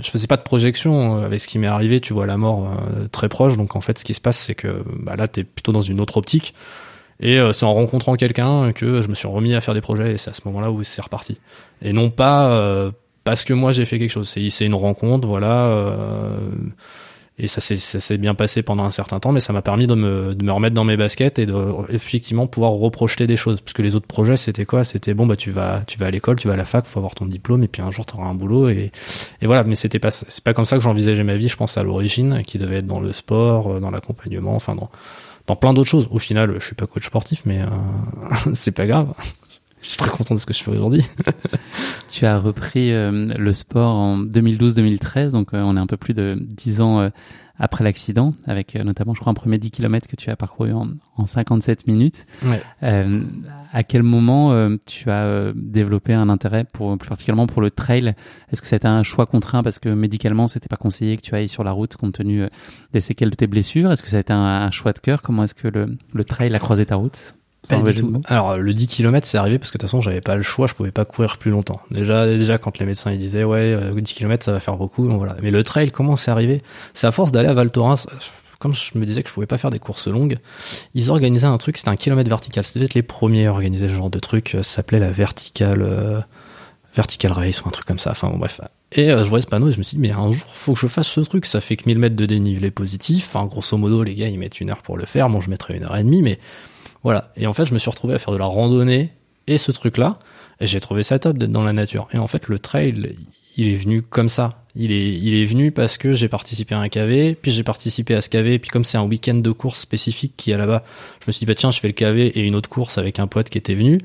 je 0.00 0.10
faisais 0.10 0.26
pas 0.26 0.38
de 0.38 0.42
projection 0.42 1.18
euh, 1.18 1.26
avec 1.26 1.42
ce 1.42 1.46
qui 1.46 1.58
m'est 1.58 1.66
arrivé. 1.66 2.00
Tu 2.00 2.14
vois 2.14 2.24
la 2.24 2.38
mort 2.38 2.70
euh, 2.72 3.06
très 3.08 3.28
proche, 3.28 3.58
donc 3.58 3.76
en 3.76 3.82
fait, 3.82 3.98
ce 3.98 4.04
qui 4.04 4.14
se 4.14 4.20
passe, 4.20 4.38
c'est 4.38 4.54
que 4.54 4.82
bah, 5.00 5.14
là, 5.14 5.28
t'es 5.28 5.44
plutôt 5.44 5.72
dans 5.72 5.82
une 5.82 6.00
autre 6.00 6.16
optique. 6.16 6.54
Et 7.20 7.38
c'est 7.54 7.64
en 7.64 7.72
rencontrant 7.72 8.14
quelqu'un 8.16 8.72
que 8.72 9.00
je 9.00 9.08
me 9.08 9.14
suis 9.14 9.26
remis 9.26 9.54
à 9.54 9.62
faire 9.62 9.72
des 9.72 9.80
projets, 9.80 10.12
et 10.12 10.18
c'est 10.18 10.28
à 10.28 10.34
ce 10.34 10.42
moment-là 10.44 10.70
où 10.70 10.84
c'est 10.84 11.00
reparti. 11.00 11.38
Et 11.80 11.94
non 11.94 12.10
pas 12.10 12.92
parce 13.24 13.44
que 13.44 13.54
moi 13.54 13.72
j'ai 13.72 13.86
fait 13.86 13.98
quelque 13.98 14.10
chose. 14.10 14.28
C'est, 14.28 14.50
c'est 14.50 14.66
une 14.66 14.74
rencontre, 14.74 15.26
voilà. 15.26 15.96
Et 17.38 17.48
ça 17.48 17.60
s'est, 17.60 18.16
bien 18.16 18.34
passé 18.34 18.62
pendant 18.62 18.84
un 18.84 18.90
certain 18.90 19.20
temps, 19.20 19.30
mais 19.30 19.40
ça 19.40 19.52
m'a 19.52 19.60
permis 19.60 19.86
de 19.86 19.94
me, 19.94 20.34
de 20.34 20.42
me 20.42 20.50
remettre 20.52 20.74
dans 20.74 20.84
mes 20.84 20.96
baskets 20.96 21.38
et 21.38 21.44
de 21.44 21.54
effectivement 21.90 22.46
pouvoir 22.46 22.72
reprojeter 22.72 23.26
des 23.26 23.36
choses. 23.36 23.60
Parce 23.60 23.74
que 23.74 23.82
les 23.82 23.94
autres 23.94 24.06
projets, 24.06 24.38
c'était 24.38 24.64
quoi? 24.64 24.84
C'était 24.84 25.12
bon, 25.12 25.26
bah 25.26 25.36
tu 25.36 25.50
vas, 25.50 25.82
tu 25.86 25.98
vas 25.98 26.06
à 26.06 26.10
l'école, 26.10 26.36
tu 26.36 26.48
vas 26.48 26.54
à 26.54 26.56
la 26.56 26.64
fac, 26.64 26.86
faut 26.86 26.98
avoir 26.98 27.14
ton 27.14 27.26
diplôme, 27.26 27.62
et 27.62 27.68
puis 27.68 27.82
un 27.82 27.90
jour 27.90 28.06
tu 28.06 28.16
auras 28.16 28.26
un 28.26 28.34
boulot. 28.34 28.70
Et, 28.70 28.90
et 29.42 29.46
voilà. 29.46 29.64
Mais 29.64 29.74
c'était 29.74 29.98
pas, 29.98 30.10
c'est 30.10 30.42
pas 30.42 30.54
comme 30.54 30.64
ça 30.64 30.76
que 30.78 30.82
j'envisageais 30.82 31.24
ma 31.24 31.36
vie. 31.36 31.48
Je 31.48 31.56
pense 31.56 31.76
à 31.76 31.82
l'origine, 31.82 32.42
qui 32.42 32.56
devait 32.56 32.76
être 32.76 32.86
dans 32.86 33.00
le 33.00 33.12
sport, 33.12 33.70
euh, 33.70 33.80
dans 33.80 33.90
l'accompagnement, 33.90 34.54
enfin 34.54 34.74
dans, 34.74 34.90
dans 35.46 35.56
plein 35.56 35.74
d'autres 35.74 35.90
choses. 35.90 36.08
Au 36.10 36.18
final, 36.18 36.54
je 36.58 36.64
suis 36.64 36.74
pas 36.74 36.86
coach 36.86 37.04
sportif, 37.04 37.42
mais 37.44 37.60
euh, 37.60 38.54
c'est 38.54 38.72
pas 38.72 38.86
grave. 38.86 39.12
Je 39.86 39.92
suis 39.92 39.98
très 39.98 40.10
content 40.10 40.34
de 40.34 40.40
ce 40.40 40.46
que 40.46 40.52
je 40.52 40.64
fais 40.64 40.72
aujourd'hui. 40.72 41.04
tu 42.08 42.26
as 42.26 42.40
repris 42.40 42.92
euh, 42.92 43.32
le 43.38 43.52
sport 43.52 43.94
en 43.94 44.18
2012-2013, 44.18 45.30
donc 45.30 45.54
euh, 45.54 45.62
on 45.62 45.76
est 45.76 45.80
un 45.80 45.86
peu 45.86 45.96
plus 45.96 46.12
de 46.12 46.36
10 46.40 46.80
ans 46.80 46.98
euh, 46.98 47.08
après 47.60 47.84
l'accident, 47.84 48.32
avec 48.48 48.74
notamment, 48.74 49.14
je 49.14 49.20
crois, 49.20 49.30
un 49.30 49.34
premier 49.34 49.58
10 49.58 49.70
km 49.70 50.08
que 50.08 50.16
tu 50.16 50.28
as 50.28 50.34
parcouru 50.34 50.72
en, 50.72 50.88
en 51.16 51.26
57 51.26 51.86
minutes. 51.86 52.26
Ouais. 52.44 52.60
à 52.82 53.82
quel 53.84 54.02
moment 54.02 54.76
tu 54.84 55.08
as 55.10 55.52
développé 55.54 56.12
un 56.12 56.28
intérêt 56.28 56.64
pour, 56.64 56.98
plus 56.98 57.08
particulièrement 57.08 57.46
pour 57.46 57.62
le 57.62 57.70
trail? 57.70 58.14
Est-ce 58.52 58.60
que 58.60 58.68
c'était 58.68 58.88
un 58.88 59.02
choix 59.04 59.24
contraint 59.24 59.62
parce 59.62 59.78
que 59.78 59.88
médicalement, 59.88 60.48
c'était 60.48 60.68
pas 60.68 60.76
conseillé 60.76 61.16
que 61.16 61.22
tu 61.22 61.34
ailles 61.34 61.48
sur 61.48 61.64
la 61.64 61.72
route 61.72 61.96
compte 61.96 62.12
tenu 62.12 62.44
des 62.92 63.00
séquelles 63.00 63.30
de 63.30 63.36
tes 63.36 63.46
blessures? 63.46 63.90
Est-ce 63.90 64.02
que 64.02 64.10
ça 64.10 64.18
a 64.18 64.20
été 64.20 64.34
un, 64.34 64.44
un 64.44 64.70
choix 64.70 64.92
de 64.92 64.98
cœur? 64.98 65.22
Comment 65.22 65.44
est-ce 65.44 65.54
que 65.54 65.68
le, 65.68 65.96
le 66.12 66.24
trail 66.24 66.54
a 66.54 66.58
croisé 66.58 66.84
ta 66.84 66.96
route? 66.96 67.35
Alors 68.26 68.56
le 68.56 68.74
10 68.74 68.86
km 68.86 69.26
c'est 69.26 69.38
arrivé 69.38 69.58
parce 69.58 69.70
que 69.70 69.78
de 69.78 69.80
toute 69.80 69.88
façon 69.88 70.00
j'avais 70.00 70.20
pas 70.20 70.36
le 70.36 70.42
choix, 70.42 70.66
je 70.66 70.74
pouvais 70.74 70.90
pas 70.90 71.04
courir 71.04 71.38
plus 71.38 71.50
longtemps. 71.50 71.80
Déjà 71.90 72.26
déjà 72.26 72.58
quand 72.58 72.78
les 72.78 72.86
médecins 72.86 73.12
ils 73.12 73.18
disaient 73.18 73.44
ouais 73.44 73.76
10 73.94 73.98
euh, 73.98 74.02
km 74.02 74.44
ça 74.44 74.52
va 74.52 74.60
faire 74.60 74.76
beaucoup, 74.76 75.08
donc 75.08 75.18
voilà. 75.18 75.36
Mais 75.42 75.50
le 75.50 75.62
trail 75.62 75.90
comment 75.90 76.16
c'est 76.16 76.30
arrivé? 76.30 76.62
C'est 76.94 77.06
à 77.06 77.12
force 77.12 77.32
d'aller 77.32 77.48
à 77.48 77.54
Val 77.54 77.70
Thorens, 77.70 78.06
comme 78.58 78.74
je 78.74 78.98
me 78.98 79.04
disais 79.04 79.22
que 79.22 79.28
je 79.28 79.34
pouvais 79.34 79.46
pas 79.46 79.58
faire 79.58 79.70
des 79.70 79.78
courses 79.78 80.08
longues, 80.08 80.38
ils 80.94 81.10
organisaient 81.10 81.46
un 81.46 81.58
truc, 81.58 81.76
c'était 81.76 81.90
un 81.90 81.96
kilomètre 81.96 82.28
vertical. 82.28 82.64
C'était 82.64 82.80
peut-être 82.80 82.94
les 82.94 83.02
premiers 83.02 83.46
à 83.46 83.52
organiser 83.52 83.88
ce 83.88 83.94
genre 83.94 84.10
de 84.10 84.18
truc, 84.18 84.50
ça 84.52 84.62
s'appelait 84.62 84.98
la 84.98 85.10
vertical 85.10 85.82
euh, 85.82 86.20
vertical 86.94 87.32
race 87.32 87.62
ou 87.62 87.68
un 87.68 87.70
truc 87.70 87.86
comme 87.86 87.98
ça. 87.98 88.12
Enfin 88.12 88.28
bon 88.28 88.38
bref. 88.38 88.60
Et 88.92 89.10
euh, 89.10 89.24
je 89.24 89.28
voyais 89.28 89.42
ce 89.42 89.46
panneau 89.46 89.68
et 89.68 89.72
je 89.72 89.78
me 89.78 89.82
suis 89.82 89.96
dit 89.96 90.00
mais 90.00 90.12
un 90.12 90.30
jour 90.30 90.46
faut 90.54 90.72
que 90.72 90.80
je 90.80 90.86
fasse 90.86 91.08
ce 91.08 91.20
truc, 91.20 91.46
ça 91.46 91.60
fait 91.60 91.76
que 91.76 91.84
1000 91.86 91.98
mètres 91.98 92.16
de 92.16 92.26
dénivelé 92.26 92.70
positif. 92.70 93.26
Enfin 93.28 93.46
grosso 93.46 93.76
modo 93.76 94.02
les 94.02 94.14
gars 94.14 94.28
ils 94.28 94.38
mettent 94.38 94.60
une 94.60 94.70
heure 94.70 94.82
pour 94.82 94.96
le 94.96 95.04
faire, 95.04 95.28
moi 95.28 95.40
je 95.44 95.50
mettrais 95.50 95.76
une 95.76 95.84
heure 95.84 95.96
et 95.96 96.02
demie 96.02 96.22
mais 96.22 96.38
voilà. 97.06 97.30
Et 97.36 97.46
en 97.46 97.52
fait, 97.52 97.66
je 97.66 97.72
me 97.72 97.78
suis 97.78 97.88
retrouvé 97.88 98.14
à 98.14 98.18
faire 98.18 98.34
de 98.34 98.38
la 98.38 98.46
randonnée 98.46 99.12
et 99.46 99.58
ce 99.58 99.70
truc-là. 99.70 100.18
Et 100.58 100.66
j'ai 100.66 100.80
trouvé 100.80 101.04
ça 101.04 101.20
top 101.20 101.38
d'être 101.38 101.52
dans 101.52 101.62
la 101.62 101.72
nature. 101.72 102.08
Et 102.12 102.18
en 102.18 102.26
fait, 102.26 102.48
le 102.48 102.58
trail, 102.58 103.14
il 103.56 103.68
est 103.68 103.76
venu 103.76 104.02
comme 104.02 104.28
ça. 104.28 104.64
Il 104.74 104.90
est, 104.90 105.12
il 105.12 105.34
est 105.40 105.44
venu 105.44 105.70
parce 105.70 105.98
que 105.98 106.14
j'ai 106.14 106.26
participé 106.26 106.74
à 106.74 106.80
un 106.80 106.88
KV, 106.88 107.36
puis 107.40 107.52
j'ai 107.52 107.62
participé 107.62 108.16
à 108.16 108.20
ce 108.20 108.28
KV, 108.28 108.58
puis 108.58 108.70
comme 108.70 108.84
c'est 108.84 108.98
un 108.98 109.04
week-end 109.04 109.34
de 109.34 109.52
course 109.52 109.78
spécifique 109.78 110.32
qui 110.36 110.50
est 110.50 110.58
là-bas, 110.58 110.82
je 111.20 111.28
me 111.28 111.32
suis 111.32 111.38
dit, 111.38 111.46
bah 111.46 111.54
tiens, 111.54 111.70
je 111.70 111.78
fais 111.78 111.86
le 111.86 111.92
KV 111.92 112.26
et 112.26 112.40
une 112.40 112.56
autre 112.56 112.68
course 112.68 112.98
avec 112.98 113.20
un 113.20 113.28
pote 113.28 113.50
qui 113.50 113.58
était 113.58 113.76
venu. 113.76 114.00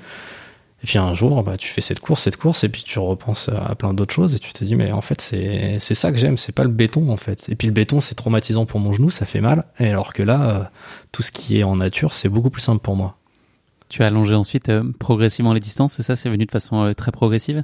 Et 0.84 0.88
puis 0.88 0.98
un 0.98 1.14
jour, 1.14 1.44
bah, 1.44 1.58
tu 1.58 1.68
fais 1.68 1.82
cette 1.82 2.00
course, 2.00 2.24
cette 2.24 2.38
course, 2.38 2.64
et 2.64 2.70
puis 2.70 2.84
tu 2.84 2.98
repenses 2.98 3.50
à 3.50 3.76
plein 3.76 3.94
d'autres 3.94 4.14
choses, 4.14 4.34
et 4.34 4.40
tu 4.40 4.52
te 4.52 4.64
dis, 4.64 4.76
mais 4.76 4.92
en 4.92 5.02
fait, 5.02 5.22
c'est, 5.22 5.78
c'est 5.80 5.94
ça 5.94 6.12
que 6.12 6.18
j'aime, 6.18 6.38
c'est 6.38 6.54
pas 6.54 6.64
le 6.64 6.70
béton, 6.70 7.12
en 7.12 7.18
fait. 7.18 7.48
Et 7.50 7.56
puis 7.56 7.68
le 7.68 7.74
béton, 7.74 8.00
c'est 8.00 8.16
traumatisant 8.16 8.66
pour 8.66 8.80
mon 8.80 8.92
genou, 8.92 9.12
ça 9.12 9.28
fait 9.28 9.42
mal. 9.42 9.66
Et 9.80 9.90
alors 9.90 10.14
que 10.14 10.24
là, 10.24 10.50
euh, 10.50 10.64
tout 11.12 11.22
ce 11.22 11.32
qui 11.32 11.60
est 11.60 11.64
en 11.64 11.76
nature, 11.76 12.14
c'est 12.14 12.30
beaucoup 12.30 12.50
plus 12.50 12.62
simple 12.62 12.82
pour 12.82 12.96
moi. 12.96 13.18
Tu 13.90 14.02
as 14.04 14.08
allongé 14.08 14.34
ensuite 14.34 14.70
euh, 14.70 14.84
progressivement 14.98 15.54
les 15.54 15.60
distances, 15.60 15.94
c'est 15.94 16.04
ça 16.04 16.16
C'est 16.16 16.30
venu 16.30 16.46
de 16.46 16.52
façon 16.52 16.82
euh, 16.82 16.94
très 16.94 17.12
progressive? 17.12 17.62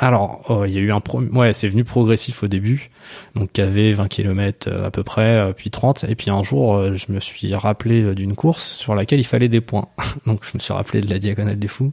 Alors, 0.00 0.44
oh, 0.48 0.64
il 0.64 0.72
y 0.72 0.78
a 0.78 0.80
eu 0.80 0.92
un 0.92 1.02
ouais, 1.32 1.52
c'est 1.52 1.68
venu 1.68 1.84
progressif 1.84 2.42
au 2.42 2.48
début, 2.48 2.90
donc 3.34 3.52
KV 3.52 3.94
20 3.94 4.08
km 4.08 4.70
à 4.70 4.90
peu 4.90 5.02
près, 5.02 5.52
puis 5.56 5.70
30, 5.70 6.04
et 6.08 6.14
puis 6.14 6.30
un 6.30 6.42
jour, 6.42 6.94
je 6.94 7.12
me 7.12 7.20
suis 7.20 7.54
rappelé 7.54 8.14
d'une 8.14 8.34
course 8.34 8.62
sur 8.62 8.94
laquelle 8.94 9.20
il 9.20 9.24
fallait 9.24 9.48
des 9.48 9.60
points, 9.60 9.88
donc 10.26 10.44
je 10.44 10.50
me 10.54 10.60
suis 10.60 10.72
rappelé 10.72 11.00
de 11.00 11.10
la 11.10 11.18
diagonale 11.18 11.58
des 11.58 11.68
fous, 11.68 11.92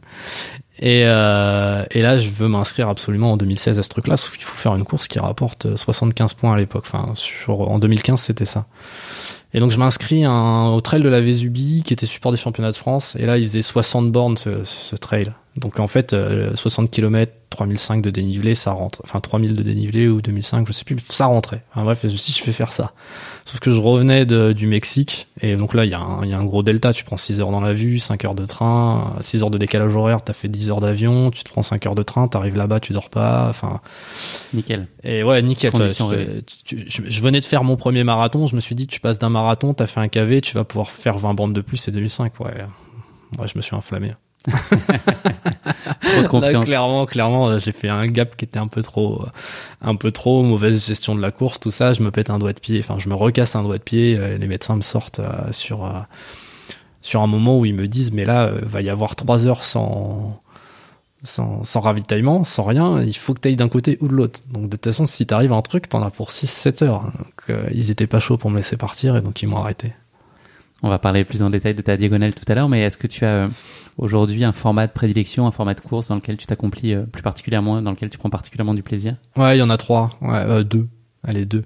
et, 0.80 1.04
euh, 1.06 1.84
et 1.92 2.02
là, 2.02 2.18
je 2.18 2.30
veux 2.30 2.48
m'inscrire 2.48 2.90
absolument 2.90 3.34
en 3.34 3.38
2016 3.38 3.80
à 3.80 3.84
ce 3.84 3.90
truc-là, 3.90 4.18
sauf 4.18 4.36
qu'il 4.36 4.44
faut 4.44 4.58
faire 4.58 4.76
une 4.76 4.84
course 4.84 5.08
qui 5.08 5.20
rapporte 5.20 5.76
75 5.76 6.34
points 6.34 6.54
à 6.54 6.58
l'époque. 6.58 6.84
Enfin, 6.86 7.14
sur, 7.16 7.62
en 7.72 7.80
2015, 7.80 8.20
c'était 8.20 8.46
ça. 8.46 8.66
Et 9.54 9.60
donc 9.60 9.72
je 9.72 9.78
m'inscris 9.78 10.28
au 10.28 10.82
trail 10.82 11.02
de 11.02 11.08
la 11.08 11.22
Vésubie 11.22 11.84
qui 11.86 11.94
était 11.94 12.06
support 12.06 12.34
des 12.34 12.38
championnats 12.38 12.72
de 12.72 12.78
France. 12.78 13.16
Et 13.18 13.26
là, 13.26 13.38
il 13.38 13.48
faisait 13.48 13.62
60 13.62 14.12
bornes 14.12 14.36
ce, 14.36 14.66
ce 14.66 14.98
trail. 14.98 15.32
Donc 15.58 15.80
en 15.80 15.88
fait, 15.88 16.14
60 16.56 16.92
km, 16.92 17.32
3005 17.50 18.02
de 18.02 18.10
dénivelé, 18.10 18.56
ça 18.56 18.72
rentre. 18.72 19.00
Enfin 19.06 19.22
3000 19.22 19.56
de 19.56 19.64
dénivelé 19.64 20.08
ou 20.10 20.22
2005, 20.22 20.68
je 20.68 20.74
sais 20.74 20.84
plus, 20.84 20.98
ça 21.08 21.28
rentrait. 21.28 21.64
Enfin 21.72 21.86
bref, 21.86 22.06
si 22.06 22.34
je 22.34 22.44
fais 22.44 22.52
faire 22.52 22.74
ça. 22.74 22.92
Sauf 23.46 23.62
que 23.62 23.72
je 23.72 23.80
revenais 23.80 24.26
de, 24.26 24.52
du 24.52 24.68
Mexique, 24.68 25.28
et 25.40 25.56
donc 25.56 25.74
là, 25.74 25.86
il 25.86 25.92
y, 25.92 25.94
a 25.94 26.00
un, 26.00 26.26
y 26.26 26.34
a 26.34 26.38
un 26.38 26.44
gros 26.44 26.62
delta. 26.62 26.92
Tu 26.92 27.06
prends 27.06 27.16
6 27.16 27.40
heures 27.40 27.52
dans 27.52 27.62
la 27.62 27.72
vue, 27.72 28.00
5 28.00 28.26
heures 28.26 28.36
de 28.36 28.44
train, 28.44 29.16
6 29.22 29.44
heures 29.44 29.52
de 29.52 29.58
décalage 29.58 29.96
horaire, 29.96 30.22
t'as 30.24 30.34
fait 30.34 30.50
10 30.50 30.72
heures 30.72 30.82
d'avion, 30.82 31.32
tu 31.32 31.44
te 31.44 31.50
prends 31.50 31.64
5 31.64 31.86
heures 31.86 31.96
de 31.96 32.04
train, 32.04 32.28
t'arrives 32.28 32.58
là-bas, 32.58 32.82
tu 32.82 32.92
dors 32.92 33.10
pas, 33.10 33.48
enfin... 33.50 33.80
Nickel. 34.54 34.88
Et 35.04 35.24
ouais, 35.24 35.42
nickel. 35.42 35.72
je, 36.66 37.22
venais 37.22 37.40
de 37.40 37.46
faire 37.46 37.64
mon 37.64 37.78
premier 37.78 38.04
marathon, 38.04 38.48
je 38.48 38.56
me 38.56 38.62
suis 38.62 38.76
dit, 38.76 38.88
tu 38.88 39.00
passes 39.00 39.20
d'un 39.20 39.30
marathon, 39.30 39.74
t'as 39.74 39.88
fait 39.88 40.02
un 40.02 40.10
KV, 40.10 40.42
tu 40.42 40.56
vas 40.56 40.66
pouvoir 40.66 40.90
faire 40.90 41.18
20 41.18 41.34
bandes 41.34 41.54
de 41.54 41.62
plus, 41.62 41.78
c'est 41.78 41.92
2005, 41.92 42.40
ouais. 42.42 42.66
Ouais, 43.40 43.48
je 43.48 43.58
me 43.58 43.62
suis 43.62 43.76
enflammé. 43.76 44.12
Trop 44.52 46.22
de 46.22 46.28
confiance. 46.28 46.66
clairement, 46.66 47.06
clairement, 47.06 47.50
euh, 47.50 47.60
j'ai 47.60 47.72
fait 47.72 47.90
un 47.90 48.08
gap 48.08 48.36
qui 48.36 48.46
était 48.46 48.60
un 48.60 48.68
peu 48.68 48.82
trop, 48.82 49.24
euh, 49.24 49.30
un 49.82 49.96
peu 49.96 50.12
trop 50.12 50.44
mauvaise 50.44 50.86
gestion 50.86 51.16
de 51.16 51.22
la 51.22 51.32
course, 51.32 51.60
tout 51.60 51.72
ça. 51.72 51.94
Je 51.94 52.02
me 52.02 52.12
pète 52.12 52.30
un 52.30 52.40
doigt 52.40 52.54
de 52.54 52.60
pied, 52.60 52.80
enfin, 52.80 52.98
je 53.00 53.10
me 53.10 53.16
recasse 53.16 53.56
un 53.56 53.64
doigt 53.64 53.78
de 53.78 53.84
pied. 53.84 54.18
Euh, 54.18 54.38
les 54.38 54.48
médecins 54.48 54.76
me 54.76 54.82
sortent 54.82 55.22
sur 55.52 55.92
sur 57.02 57.22
un 57.22 57.28
moment 57.28 57.60
où 57.60 57.66
ils 57.66 57.76
me 57.76 57.88
disent, 57.88 58.12
mais 58.12 58.26
là, 58.26 58.52
va 58.64 58.82
y 58.82 58.90
avoir 58.90 59.16
trois 59.16 59.48
heures 59.48 59.64
sans 59.64 60.42
sans, 61.24 61.64
sans 61.64 61.80
ravitaillement, 61.80 62.44
sans 62.44 62.64
rien, 62.64 63.02
il 63.02 63.16
faut 63.16 63.34
que 63.34 63.40
tu 63.40 63.48
ailles 63.48 63.56
d'un 63.56 63.68
côté 63.68 63.98
ou 64.00 64.08
de 64.08 64.14
l'autre. 64.14 64.42
Donc 64.52 64.66
de 64.66 64.70
toute 64.70 64.86
façon, 64.86 65.08
si 65.08 65.26
t'arrives 65.26 65.54
à 65.54 65.56
un 65.56 65.64
truc, 65.64 65.90
t'en 65.90 66.04
as 66.04 66.12
pour 66.12 66.30
6-7 66.30 66.84
heures. 66.84 67.02
Donc, 67.02 67.58
ils 67.74 67.90
étaient 67.90 68.06
pas 68.06 68.20
chauds 68.20 68.38
pour 68.38 68.52
me 68.52 68.58
laisser 68.58 68.78
partir 68.78 69.16
et 69.16 69.22
donc 69.22 69.42
ils 69.42 69.48
m'ont 69.48 69.58
arrêté. 69.58 69.94
On 70.84 70.90
va 70.90 71.00
parler 71.00 71.26
plus 71.26 71.42
en 71.42 71.50
détail 71.50 71.74
de 71.74 71.82
ta 71.82 71.98
diagonale 71.98 72.36
tout 72.36 72.46
à 72.48 72.54
l'heure, 72.54 72.70
mais 72.70 72.82
est-ce 72.82 73.00
que 73.00 73.08
tu 73.08 73.26
as 73.26 73.50
aujourd'hui 73.98 74.44
un 74.44 74.52
format 74.52 74.88
de 74.88 74.92
prédilection, 74.92 75.48
un 75.48 75.52
format 75.52 75.74
de 75.74 75.82
course 75.82 76.10
dans 76.10 76.16
lequel 76.16 76.38
tu 76.38 76.46
t'accomplis 76.46 76.94
euh, 76.94 77.04
plus 77.04 77.24
particulièrement, 77.24 77.82
dans 77.82 77.92
lequel 77.92 78.10
tu 78.10 78.18
prends 78.18 78.30
particulièrement 78.30 78.74
du 78.74 78.84
plaisir? 78.84 79.16
Ouais, 79.38 79.58
il 79.58 79.60
y 79.60 79.64
en 79.64 79.70
a 79.70 79.78
trois, 79.78 80.12
ouais, 80.22 80.34
euh, 80.34 80.64
deux, 80.64 80.88
allez 81.24 81.46
deux. 81.46 81.64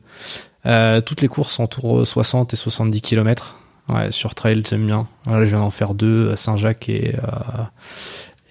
Euh, 0.66 1.02
toutes 1.02 1.22
les 1.22 1.28
courses 1.28 1.60
autour 1.60 2.06
60 2.06 2.54
et 2.54 2.58
70 2.58 3.02
km. 3.02 3.56
Ouais, 3.88 4.12
sur 4.12 4.36
trail, 4.36 4.62
j'aime 4.70 4.86
bien. 4.86 5.08
Là, 5.26 5.46
je 5.46 5.50
viens 5.50 5.60
d'en 5.60 5.72
faire 5.72 5.94
deux, 5.96 6.36
Saint-Jacques 6.36 6.90
et 6.90 7.16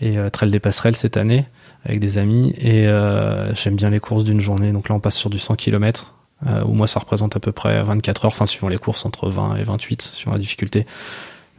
et 0.00 0.16
Trail 0.32 0.50
des 0.50 0.60
Passerelles 0.60 0.94
cette 0.94 1.16
année 1.16 1.46
avec 1.84 2.00
des 2.00 2.18
amis. 2.18 2.52
Et 2.58 2.86
j'aime 3.54 3.76
bien 3.76 3.90
les 3.90 4.00
courses 4.00 4.24
d'une 4.24 4.40
journée. 4.40 4.72
Donc 4.72 4.88
là, 4.88 4.96
on 4.96 5.00
passe 5.00 5.16
sur 5.16 5.30
du 5.30 5.38
100 5.38 5.54
km 5.54 6.14
où 6.66 6.72
moi 6.72 6.88
ça 6.88 6.98
représente 6.98 7.36
à 7.36 7.40
peu 7.40 7.52
près 7.52 7.80
24 7.84 8.24
heures, 8.24 8.32
enfin 8.32 8.46
suivant 8.46 8.68
les 8.68 8.78
courses 8.78 9.06
entre 9.06 9.28
20 9.28 9.56
et 9.56 9.62
28 9.62 10.02
sur 10.02 10.32
la 10.32 10.38
difficulté. 10.38 10.86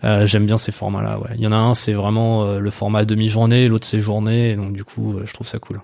Euh, 0.04 0.26
J'aime 0.26 0.46
bien 0.46 0.58
ces 0.58 0.72
formats-là. 0.72 1.20
Ouais. 1.20 1.32
Il 1.36 1.42
y 1.42 1.48
en 1.48 1.52
a 1.52 1.58
un, 1.58 1.74
c'est 1.76 1.94
vraiment 1.94 2.46
euh, 2.46 2.60
le 2.60 2.72
format 2.72 3.06
demi-journée, 3.06 3.68
l'autre 3.68 3.88
c'est 3.88 4.00
journée, 4.00 4.56
donc 4.56 4.74
du 4.74 4.84
coup, 4.84 5.18
euh, 5.18 5.24
je 5.26 5.34
trouve 5.34 5.48
ça 5.48 5.60
cool. 5.60 5.82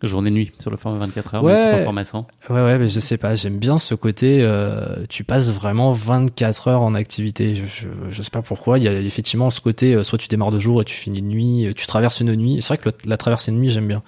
Journée-nuit 0.00 0.52
sur 0.60 0.70
le 0.70 0.76
format 0.76 0.98
24 0.98 1.34
heures, 1.34 1.42
ouais, 1.42 1.72
mais 1.76 1.82
format 1.82 2.04
100. 2.04 2.24
Ouais, 2.50 2.54
ouais, 2.54 2.78
mais 2.78 2.86
je 2.86 3.00
sais 3.00 3.16
pas. 3.16 3.34
J'aime 3.34 3.58
bien 3.58 3.78
ce 3.78 3.96
côté. 3.96 4.48
Tu 5.08 5.24
passes 5.24 5.50
vraiment 5.50 5.90
24 5.90 6.68
heures 6.68 6.82
en 6.84 6.94
activité. 6.94 7.56
Je, 7.56 7.64
je, 7.66 7.88
je, 8.08 8.22
sais 8.22 8.30
pas 8.30 8.42
pourquoi. 8.42 8.78
Il 8.78 8.84
y 8.84 8.88
a 8.88 8.92
effectivement 8.92 9.50
ce 9.50 9.60
côté. 9.60 10.04
soit 10.04 10.16
tu 10.16 10.28
démarres 10.28 10.52
de 10.52 10.60
jour 10.60 10.80
et 10.82 10.84
tu 10.84 10.94
finis 10.94 11.20
de 11.20 11.26
nuit. 11.26 11.74
Tu 11.74 11.88
traverses 11.88 12.20
une 12.20 12.32
nuit. 12.36 12.58
C'est 12.62 12.76
vrai 12.76 12.78
que 12.78 13.08
la 13.08 13.16
traversée 13.16 13.50
de 13.50 13.56
nuit, 13.56 13.70
j'aime 13.70 13.88
bien. 13.88 14.04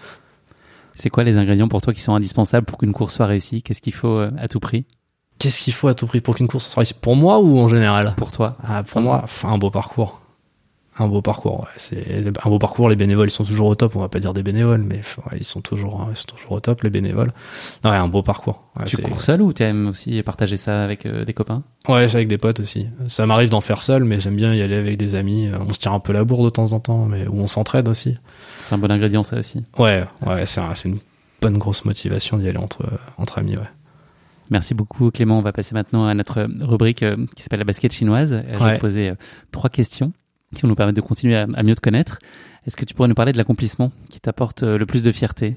C'est 0.95 1.11
quoi 1.11 1.25
les 1.25 1.37
ingrédients 1.37 1.67
pour 1.67 1.83
toi 1.83 1.93
qui 1.93 2.03
sont 2.03 2.15
indispensables 2.15 2.67
pour 2.67 2.79
qu'une 2.79 2.93
course 2.93 3.17
soit 3.17 3.27
réussie? 3.27 3.61
Qu'est-ce 3.61 3.81
qu'il 3.81 3.95
faut 3.95 4.21
à 4.21 4.47
tout 4.47 4.61
prix? 4.61 4.85
Qu'est-ce 5.41 5.63
qu'il 5.63 5.73
faut 5.73 5.89
à 5.89 5.95
tout 5.95 6.07
prix 6.07 6.21
pour 6.21 6.37
qu'une 6.37 6.47
course 6.49 6.69
soit 6.69 6.81
réussie? 6.81 6.95
Pour 6.95 7.17
moi 7.17 7.41
ou 7.41 7.59
en 7.59 7.67
général? 7.67 8.15
Pour 8.19 8.31
toi. 8.31 8.57
Ah, 8.63 8.83
pour 8.83 9.01
moi, 9.01 9.25
un 9.43 9.57
beau 9.57 9.71
parcours. 9.71 10.21
Un 10.99 11.09
beau 11.09 11.23
parcours, 11.23 11.61
ouais. 11.61 11.69
C'est 11.79 12.27
un 12.45 12.51
beau 12.51 12.59
parcours. 12.59 12.91
Les 12.91 12.97
bénévoles, 12.97 13.29
ils 13.29 13.33
sont 13.33 13.45
toujours 13.45 13.69
au 13.69 13.75
top. 13.75 13.97
On 13.97 14.01
va 14.01 14.11
pas 14.11 14.19
dire 14.19 14.35
des 14.35 14.43
bénévoles, 14.43 14.83
mais 14.83 15.01
ils 15.39 15.45
sont 15.47 15.63
toujours, 15.63 16.07
ils 16.11 16.17
sont 16.17 16.27
toujours 16.27 16.53
au 16.53 16.61
top, 16.61 16.83
les 16.83 16.91
bénévoles. 16.91 17.31
Non, 17.83 17.91
ouais, 17.91 17.97
un 17.97 18.09
beau 18.09 18.23
parcours. 18.23 18.65
tu 18.85 18.99
cours 18.99 19.23
seul 19.23 19.41
ou 19.41 19.55
tu 19.55 19.63
aimes 19.63 19.89
aussi 19.89 20.23
partager 20.23 20.59
ça 20.59 20.85
avec 20.85 21.07
euh, 21.07 21.25
des 21.25 21.33
copains? 21.33 21.63
Ouais, 21.89 22.15
avec 22.15 22.29
des 22.29 22.37
potes 22.37 22.61
aussi. 22.61 22.89
Ça 23.09 23.25
m'arrive 23.25 23.49
d'en 23.49 23.63
faire 23.63 23.83
seul, 23.83 24.05
mais 24.05 24.21
j'aime 24.21 24.37
bien 24.37 24.55
y 24.55 24.61
aller 24.61 24.77
avec 24.77 24.99
des 24.99 25.15
amis. 25.15 25.49
On 25.59 25.73
se 25.73 25.79
tire 25.79 25.95
un 25.95 26.01
peu 26.01 26.13
la 26.13 26.25
bourre 26.25 26.45
de 26.45 26.51
temps 26.51 26.73
en 26.75 26.81
temps, 26.81 27.07
mais 27.07 27.27
où 27.29 27.41
on 27.41 27.47
s'entraide 27.47 27.89
aussi. 27.89 28.19
C'est 28.61 28.75
un 28.75 28.79
bon 28.79 28.91
ingrédient, 28.91 29.23
ça 29.23 29.39
aussi. 29.39 29.65
Ouais, 29.79 30.05
ouais, 30.27 30.45
c'est 30.45 30.61
un, 30.61 30.75
une 30.85 30.99
bonne 31.41 31.57
grosse 31.57 31.87
motivation 31.87 32.37
d'y 32.37 32.47
aller 32.47 32.59
entre, 32.59 32.85
entre 33.17 33.39
amis. 33.39 33.57
Ouais. 33.57 33.63
Merci 34.51 34.75
beaucoup 34.75 35.11
Clément. 35.11 35.39
On 35.39 35.43
va 35.43 35.53
passer 35.53 35.75
maintenant 35.75 36.07
à 36.07 36.15
notre 36.15 36.47
rubrique 36.61 37.03
euh, 37.05 37.17
qui 37.37 37.43
s'appelle 37.43 37.61
la 37.61 37.65
basket 37.65 37.93
chinoise. 37.93 38.33
Euh, 38.33 38.43
je 38.53 38.65
vais 38.65 38.77
te 38.77 38.81
poser 38.81 39.11
euh, 39.11 39.15
trois 39.53 39.71
questions 39.71 40.13
qui 40.55 40.63
vont 40.63 40.69
nous 40.69 40.75
permettre 40.75 40.97
de 40.97 41.01
continuer 41.01 41.37
à, 41.37 41.47
mieux 41.47 41.77
te 41.77 41.81
connaître. 41.81 42.19
Est-ce 42.67 42.77
que 42.77 42.85
tu 42.85 42.93
pourrais 42.93 43.09
nous 43.09 43.15
parler 43.15 43.33
de 43.33 43.39
l'accomplissement 43.39 43.93
qui 44.11 44.19
t'apporte 44.19 44.63
le 44.63 44.85
plus 44.85 45.05
de 45.05 45.13
fierté? 45.13 45.57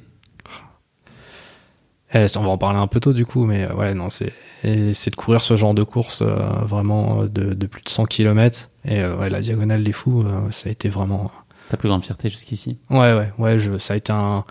Eh, 2.13 2.27
on 2.38 2.43
va 2.43 2.49
en 2.49 2.60
parler 2.60 2.77
un 2.77 2.86
peu 2.86 2.99
tôt 2.99 3.12
du 3.12 3.25
coup, 3.25 3.47
mais 3.47 3.67
ouais, 3.73 3.95
non, 3.95 4.12
c'est 4.12 4.32
de 4.63 5.15
courir 5.15 5.41
ce 5.41 5.56
genre 5.56 5.73
de 5.73 5.82
course 5.82 6.21
vraiment 6.21 7.23
de, 7.23 7.56
de, 7.56 7.65
plus 7.65 7.82
de 7.82 7.89
100 7.89 8.06
km. 8.06 8.69
Et 8.86 9.03
ouais, 9.03 9.32
la 9.32 9.41
diagonale 9.41 9.84
des 9.84 9.91
fous, 9.91 10.23
ça 10.51 10.69
a 10.69 10.71
été 10.71 10.89
vraiment 10.89 11.32
ta 11.69 11.77
plus 11.77 11.89
grande 11.89 12.03
fierté 12.03 12.29
jusqu'ici? 12.29 12.77
Ouais, 12.91 13.13
ouais, 13.13 13.32
ouais. 13.39 13.58
Je, 13.58 13.79
ça 13.79 13.95
a 13.95 13.97
été 13.97 14.13
un 14.13 14.43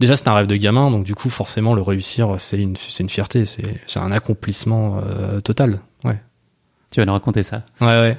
déjà 0.00 0.16
c'est 0.16 0.28
un 0.28 0.34
rêve 0.34 0.46
de 0.46 0.56
gamin, 0.56 0.90
donc 0.90 1.04
du 1.04 1.14
coup 1.14 1.28
forcément 1.30 1.74
le 1.74 1.82
réussir 1.82 2.36
c'est 2.40 2.58
une 2.58 2.76
c'est 2.76 3.02
une 3.02 3.10
fierté, 3.10 3.46
c'est 3.46 3.80
c'est 3.86 4.00
un 4.00 4.12
accomplissement 4.12 5.00
total. 5.44 5.80
Ouais. 6.04 6.20
Tu 6.90 7.00
vas 7.00 7.06
nous 7.06 7.12
raconter 7.12 7.42
ça. 7.42 7.62
Ouais, 7.80 7.86
ouais. 7.86 8.16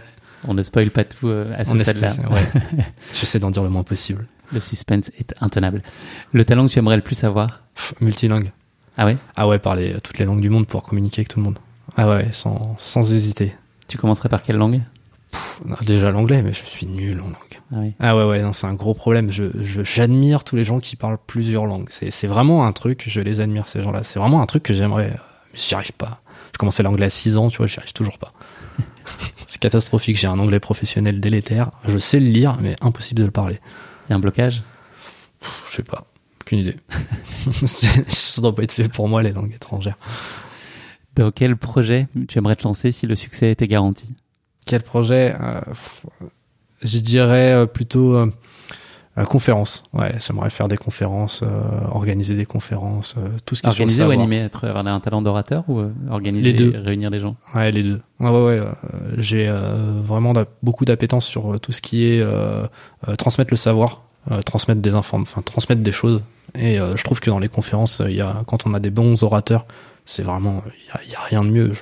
On 0.47 0.53
ne 0.53 0.63
spoil 0.63 0.91
pas 0.91 1.03
tout 1.03 1.29
euh, 1.29 1.53
à 1.57 1.65
ce 1.65 1.77
stade-là. 1.77 2.13
Ouais. 2.29 2.61
J'essaie 3.13 3.39
d'en 3.39 3.51
dire 3.51 3.63
le 3.63 3.69
moins 3.69 3.83
possible. 3.83 4.27
Le 4.51 4.59
suspense 4.59 5.09
est 5.17 5.33
intenable. 5.41 5.81
Le 6.31 6.45
talent 6.45 6.67
que 6.67 6.71
tu 6.71 6.79
aimerais 6.79 6.95
le 6.95 7.01
plus 7.01 7.23
avoir? 7.23 7.61
Multilingue. 8.01 8.51
Ah 8.97 9.05
ouais? 9.05 9.17
Ah 9.35 9.47
ouais, 9.47 9.59
parler 9.59 9.97
toutes 10.03 10.19
les 10.19 10.25
langues 10.25 10.41
du 10.41 10.49
monde 10.49 10.67
pour 10.67 10.83
communiquer 10.83 11.21
avec 11.21 11.29
tout 11.29 11.39
le 11.39 11.45
monde. 11.45 11.59
Ah 11.95 12.07
ouais, 12.07 12.29
sans, 12.31 12.75
sans 12.77 13.11
hésiter. 13.11 13.55
Tu 13.87 13.97
commencerais 13.97 14.29
par 14.29 14.41
quelle 14.41 14.57
langue? 14.57 14.81
Déjà 15.85 16.11
l'anglais, 16.11 16.43
mais 16.43 16.53
je 16.53 16.65
suis 16.65 16.85
nul 16.85 17.19
en 17.19 17.25
langue. 17.25 17.33
Ah, 17.71 17.75
oui. 17.79 17.93
ah 17.99 18.17
ouais, 18.17 18.23
ouais, 18.23 18.41
non, 18.41 18.53
c'est 18.53 18.67
un 18.67 18.73
gros 18.73 18.93
problème. 18.93 19.31
Je, 19.31 19.45
j'admire 19.83 20.43
tous 20.43 20.55
les 20.55 20.63
gens 20.63 20.79
qui 20.79 20.95
parlent 20.95 21.17
plusieurs 21.25 21.65
langues. 21.65 21.87
C'est, 21.89 22.11
c'est 22.11 22.27
vraiment 22.27 22.65
un 22.65 22.71
truc, 22.71 23.03
je 23.07 23.19
les 23.19 23.41
admire 23.41 23.67
ces 23.67 23.81
gens-là. 23.81 24.03
C'est 24.03 24.19
vraiment 24.19 24.41
un 24.41 24.45
truc 24.45 24.63
que 24.63 24.73
j'aimerais, 24.73 25.17
mais 25.53 25.59
j'y 25.59 25.75
arrive 25.75 25.93
pas. 25.93 26.21
Je 26.53 26.57
commençais 26.57 26.83
l'anglais 26.83 27.07
à 27.07 27.09
6 27.09 27.37
ans, 27.37 27.49
tu 27.49 27.57
vois, 27.57 27.67
j'y 27.67 27.79
arrive 27.79 27.93
toujours 27.93 28.17
pas. 28.17 28.33
c'est 29.47 29.59
catastrophique. 29.59 30.17
J'ai 30.17 30.27
un 30.27 30.39
anglais 30.39 30.59
professionnel 30.59 31.19
délétère. 31.19 31.71
Je 31.87 31.97
sais 31.97 32.19
le 32.19 32.29
lire, 32.29 32.57
mais 32.61 32.75
impossible 32.81 33.19
de 33.19 33.25
le 33.25 33.31
parler. 33.31 33.59
Il 34.07 34.11
y 34.11 34.13
a 34.13 34.15
un 34.15 34.19
blocage? 34.19 34.63
Je 35.69 35.75
sais 35.75 35.83
pas. 35.83 36.05
Aucune 36.41 36.59
idée. 36.59 36.75
Ça 37.65 38.41
doit 38.41 38.55
pas 38.55 38.63
être 38.63 38.73
fait 38.73 38.87
pour 38.87 39.07
moi, 39.07 39.21
les 39.21 39.33
langues 39.33 39.53
étrangères. 39.53 39.97
Dans 41.15 41.31
quel 41.31 41.57
projet 41.57 42.07
tu 42.27 42.37
aimerais 42.37 42.55
te 42.55 42.63
lancer 42.63 42.91
si 42.91 43.07
le 43.07 43.15
succès 43.15 43.51
était 43.51 43.67
garanti? 43.67 44.13
Quel 44.67 44.83
projet 44.83 45.33
euh, 45.41 45.61
Je 46.83 46.99
dirais 46.99 47.53
euh, 47.53 47.65
plutôt 47.65 48.15
euh, 48.15 48.27
conférences, 49.29 49.83
ouais, 49.93 50.11
j'aimerais 50.19 50.51
faire 50.51 50.67
des 50.67 50.77
conférences, 50.77 51.43
organiser 51.91 52.35
des 52.35 52.45
conférences, 52.45 53.15
tout 53.47 53.55
ce 53.55 53.63
qui 53.63 53.67
Organiser 53.67 54.03
ou 54.03 54.11
animer, 54.11 54.37
être, 54.37 54.67
avoir 54.67 54.85
un 54.85 54.99
talent 54.99 55.23
d'orateur 55.23 55.63
ou 55.67 55.81
organiser, 56.11 56.51
les 56.51 56.53
deux. 56.53 56.73
réunir 56.77 57.09
des 57.09 57.19
gens? 57.19 57.35
Ouais, 57.55 57.71
les 57.71 57.81
deux. 57.81 57.99
Ouais, 58.19 58.29
ouais, 58.29 58.59
ouais 58.59 58.61
j'ai 59.17 59.51
vraiment 60.03 60.33
beaucoup 60.61 60.85
d'appétence 60.85 61.25
sur 61.25 61.59
tout 61.59 61.71
ce 61.71 61.81
qui 61.81 62.05
est 62.05 62.23
transmettre 63.17 63.51
le 63.51 63.57
savoir, 63.57 64.03
transmettre 64.45 64.81
des 64.81 64.93
informations, 64.93 65.39
enfin 65.39 65.41
transmettre 65.41 65.81
des 65.81 65.91
choses. 65.91 66.23
Et 66.53 66.77
je 66.77 67.03
trouve 67.03 67.19
que 67.19 67.31
dans 67.31 67.39
les 67.39 67.47
conférences, 67.47 68.03
il 68.05 68.17
y 68.17 68.21
a, 68.21 68.43
quand 68.45 68.67
on 68.67 68.75
a 68.75 68.79
des 68.79 68.91
bons 68.91 69.23
orateurs, 69.23 69.65
c'est 70.05 70.21
vraiment, 70.21 70.61
il 71.03 71.11
y, 71.11 71.15
a, 71.15 71.21
rien 71.21 71.43
de 71.43 71.49
mieux. 71.49 71.73
Je, 71.73 71.81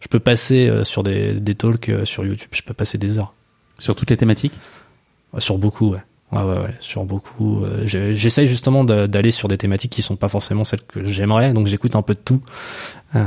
je 0.00 0.08
peux 0.08 0.20
passer 0.20 0.70
sur 0.84 1.02
des, 1.02 1.34
des 1.34 1.54
talks 1.54 1.90
sur 2.04 2.24
YouTube, 2.24 2.48
je 2.52 2.62
peux 2.62 2.74
passer 2.74 2.98
des 2.98 3.18
heures. 3.18 3.34
Sur 3.78 3.96
toutes 3.96 4.10
les 4.10 4.16
thématiques 4.16 4.54
Sur 5.38 5.58
beaucoup, 5.58 5.90
ouais. 5.90 6.00
Ouais, 6.32 6.42
ouais, 6.42 6.58
ouais, 6.58 6.74
sur 6.78 7.04
beaucoup. 7.04 7.64
Euh, 7.64 7.82
J'essaye 7.86 8.46
justement 8.46 8.84
d'aller 8.84 9.30
sur 9.32 9.48
des 9.48 9.58
thématiques 9.58 9.90
qui 9.90 10.02
sont 10.02 10.16
pas 10.16 10.28
forcément 10.28 10.64
celles 10.64 10.82
que 10.82 11.04
j'aimerais, 11.04 11.52
donc 11.52 11.66
j'écoute 11.66 11.96
un 11.96 12.02
peu 12.02 12.14
de 12.14 12.20
tout. 12.20 12.40
Euh, 13.16 13.24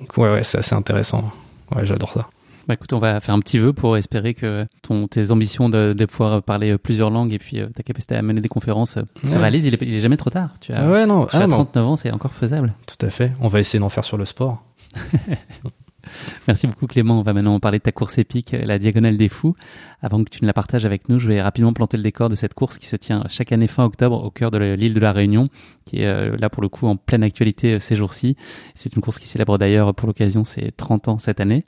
donc 0.00 0.16
ouais, 0.16 0.30
ouais, 0.32 0.42
c'est 0.42 0.58
assez 0.58 0.74
intéressant. 0.74 1.30
Ouais, 1.74 1.86
j'adore 1.86 2.08
ça. 2.08 2.28
Bah 2.66 2.74
écoute, 2.74 2.94
on 2.94 2.98
va 2.98 3.20
faire 3.20 3.34
un 3.34 3.40
petit 3.40 3.58
vœu 3.58 3.74
pour 3.74 3.96
espérer 3.96 4.32
que 4.32 4.66
ton, 4.82 5.06
tes 5.06 5.30
ambitions 5.30 5.68
de, 5.68 5.92
de 5.92 6.06
pouvoir 6.06 6.42
parler 6.42 6.78
plusieurs 6.78 7.10
langues 7.10 7.34
et 7.34 7.38
puis 7.38 7.60
euh, 7.60 7.66
ta 7.66 7.82
capacité 7.82 8.16
à 8.16 8.22
mener 8.22 8.40
des 8.40 8.48
conférences 8.48 8.98
se 9.22 9.36
réalisent. 9.36 9.66
Il 9.66 9.74
est, 9.74 9.82
il 9.82 9.94
est, 9.94 10.00
jamais 10.00 10.16
trop 10.16 10.30
tard. 10.30 10.50
Tu 10.60 10.72
as, 10.72 10.88
ouais, 10.88 11.06
non, 11.06 11.26
tu 11.26 11.36
as 11.36 11.46
39 11.46 11.68
ah, 11.74 11.80
ans, 11.82 11.96
c'est 11.96 12.10
encore 12.10 12.32
faisable. 12.32 12.72
Tout 12.86 13.06
à 13.06 13.10
fait. 13.10 13.32
On 13.40 13.48
va 13.48 13.60
essayer 13.60 13.78
d'en 13.78 13.90
faire 13.90 14.04
sur 14.04 14.16
le 14.16 14.24
sport. 14.24 14.64
Merci 16.48 16.66
beaucoup 16.66 16.86
Clément. 16.86 17.18
On 17.18 17.22
va 17.22 17.32
maintenant 17.32 17.58
parler 17.60 17.78
de 17.78 17.82
ta 17.82 17.92
course 17.92 18.18
épique, 18.18 18.52
la 18.52 18.78
Diagonale 18.78 19.16
des 19.16 19.28
Fous. 19.28 19.54
Avant 20.02 20.22
que 20.22 20.30
tu 20.30 20.42
ne 20.42 20.46
la 20.46 20.52
partages 20.52 20.84
avec 20.84 21.08
nous, 21.08 21.18
je 21.18 21.28
vais 21.28 21.40
rapidement 21.40 21.72
planter 21.72 21.96
le 21.96 22.02
décor 22.02 22.28
de 22.28 22.34
cette 22.34 22.54
course 22.54 22.78
qui 22.78 22.86
se 22.86 22.96
tient 22.96 23.24
chaque 23.28 23.52
année 23.52 23.68
fin 23.68 23.84
octobre 23.84 24.22
au 24.22 24.30
cœur 24.30 24.50
de 24.50 24.58
l'île 24.58 24.94
de 24.94 25.00
la 25.00 25.12
Réunion, 25.12 25.46
qui 25.86 26.02
est 26.02 26.06
euh, 26.06 26.36
là 26.36 26.50
pour 26.50 26.62
le 26.62 26.68
coup 26.68 26.86
en 26.86 26.96
pleine 26.96 27.22
actualité 27.22 27.74
euh, 27.74 27.78
ces 27.78 27.96
jours-ci. 27.96 28.36
C'est 28.74 28.94
une 28.96 29.02
course 29.02 29.18
qui 29.18 29.28
célèbre 29.28 29.58
d'ailleurs 29.58 29.94
pour 29.94 30.06
l'occasion 30.06 30.44
ses 30.44 30.72
30 30.72 31.08
ans 31.08 31.18
cette 31.18 31.40
année. 31.40 31.64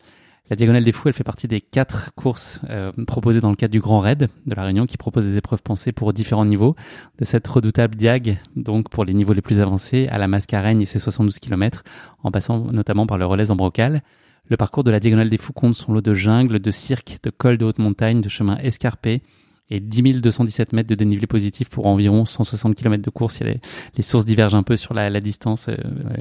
La 0.48 0.54
Diagonale 0.54 0.84
des 0.84 0.92
Fous, 0.92 1.08
elle 1.08 1.14
fait 1.14 1.24
partie 1.24 1.48
des 1.48 1.60
quatre 1.60 2.12
courses 2.14 2.60
euh, 2.70 2.92
proposées 3.06 3.40
dans 3.40 3.50
le 3.50 3.56
cadre 3.56 3.72
du 3.72 3.80
Grand 3.80 3.98
Raid 3.98 4.28
de 4.46 4.54
la 4.54 4.62
Réunion, 4.62 4.86
qui 4.86 4.96
propose 4.96 5.24
des 5.24 5.36
épreuves 5.36 5.62
pensées 5.62 5.90
pour 5.90 6.12
différents 6.12 6.44
niveaux, 6.44 6.76
de 7.18 7.24
cette 7.24 7.46
redoutable 7.48 7.96
Diag, 7.96 8.38
donc 8.54 8.88
pour 8.88 9.04
les 9.04 9.12
niveaux 9.12 9.32
les 9.32 9.42
plus 9.42 9.60
avancés, 9.60 10.06
à 10.08 10.18
la 10.18 10.28
Mascareigne 10.28 10.80
et 10.80 10.86
ses 10.86 11.00
72 11.00 11.40
km, 11.40 11.82
en 12.22 12.30
passant 12.30 12.60
notamment 12.72 13.06
par 13.06 13.18
le 13.18 13.26
relais 13.26 13.50
en 13.50 13.56
brocal. 13.56 14.02
Le 14.48 14.56
parcours 14.56 14.84
de 14.84 14.92
la 14.92 15.00
Diagonale 15.00 15.30
des 15.30 15.38
Fous 15.38 15.52
compte 15.52 15.74
son 15.74 15.92
lot 15.92 16.00
de 16.00 16.14
jungles, 16.14 16.60
de 16.60 16.70
cirques, 16.70 17.18
de 17.24 17.30
cols 17.30 17.58
de 17.58 17.64
haute 17.64 17.78
montagne, 17.78 18.20
de 18.20 18.28
chemins 18.28 18.58
escarpés 18.58 19.22
et 19.68 19.80
10 19.80 20.20
217 20.20 20.72
mètres 20.72 20.88
de 20.88 20.94
dénivelé 20.94 21.26
positif 21.26 21.68
pour 21.68 21.86
environ 21.86 22.24
160 22.24 22.76
km 22.76 23.02
de 23.02 23.10
course. 23.10 23.40
Les, 23.40 23.60
les 23.96 24.02
sources 24.02 24.24
divergent 24.24 24.54
un 24.54 24.62
peu 24.62 24.76
sur 24.76 24.94
la, 24.94 25.10
la 25.10 25.20
distance 25.20 25.68
euh, 25.68 25.76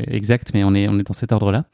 exacte, 0.08 0.50
mais 0.56 0.64
on 0.64 0.74
est, 0.74 0.88
on 0.88 0.98
est 0.98 1.04
dans 1.04 1.14
cet 1.14 1.32
ordre-là. 1.32 1.66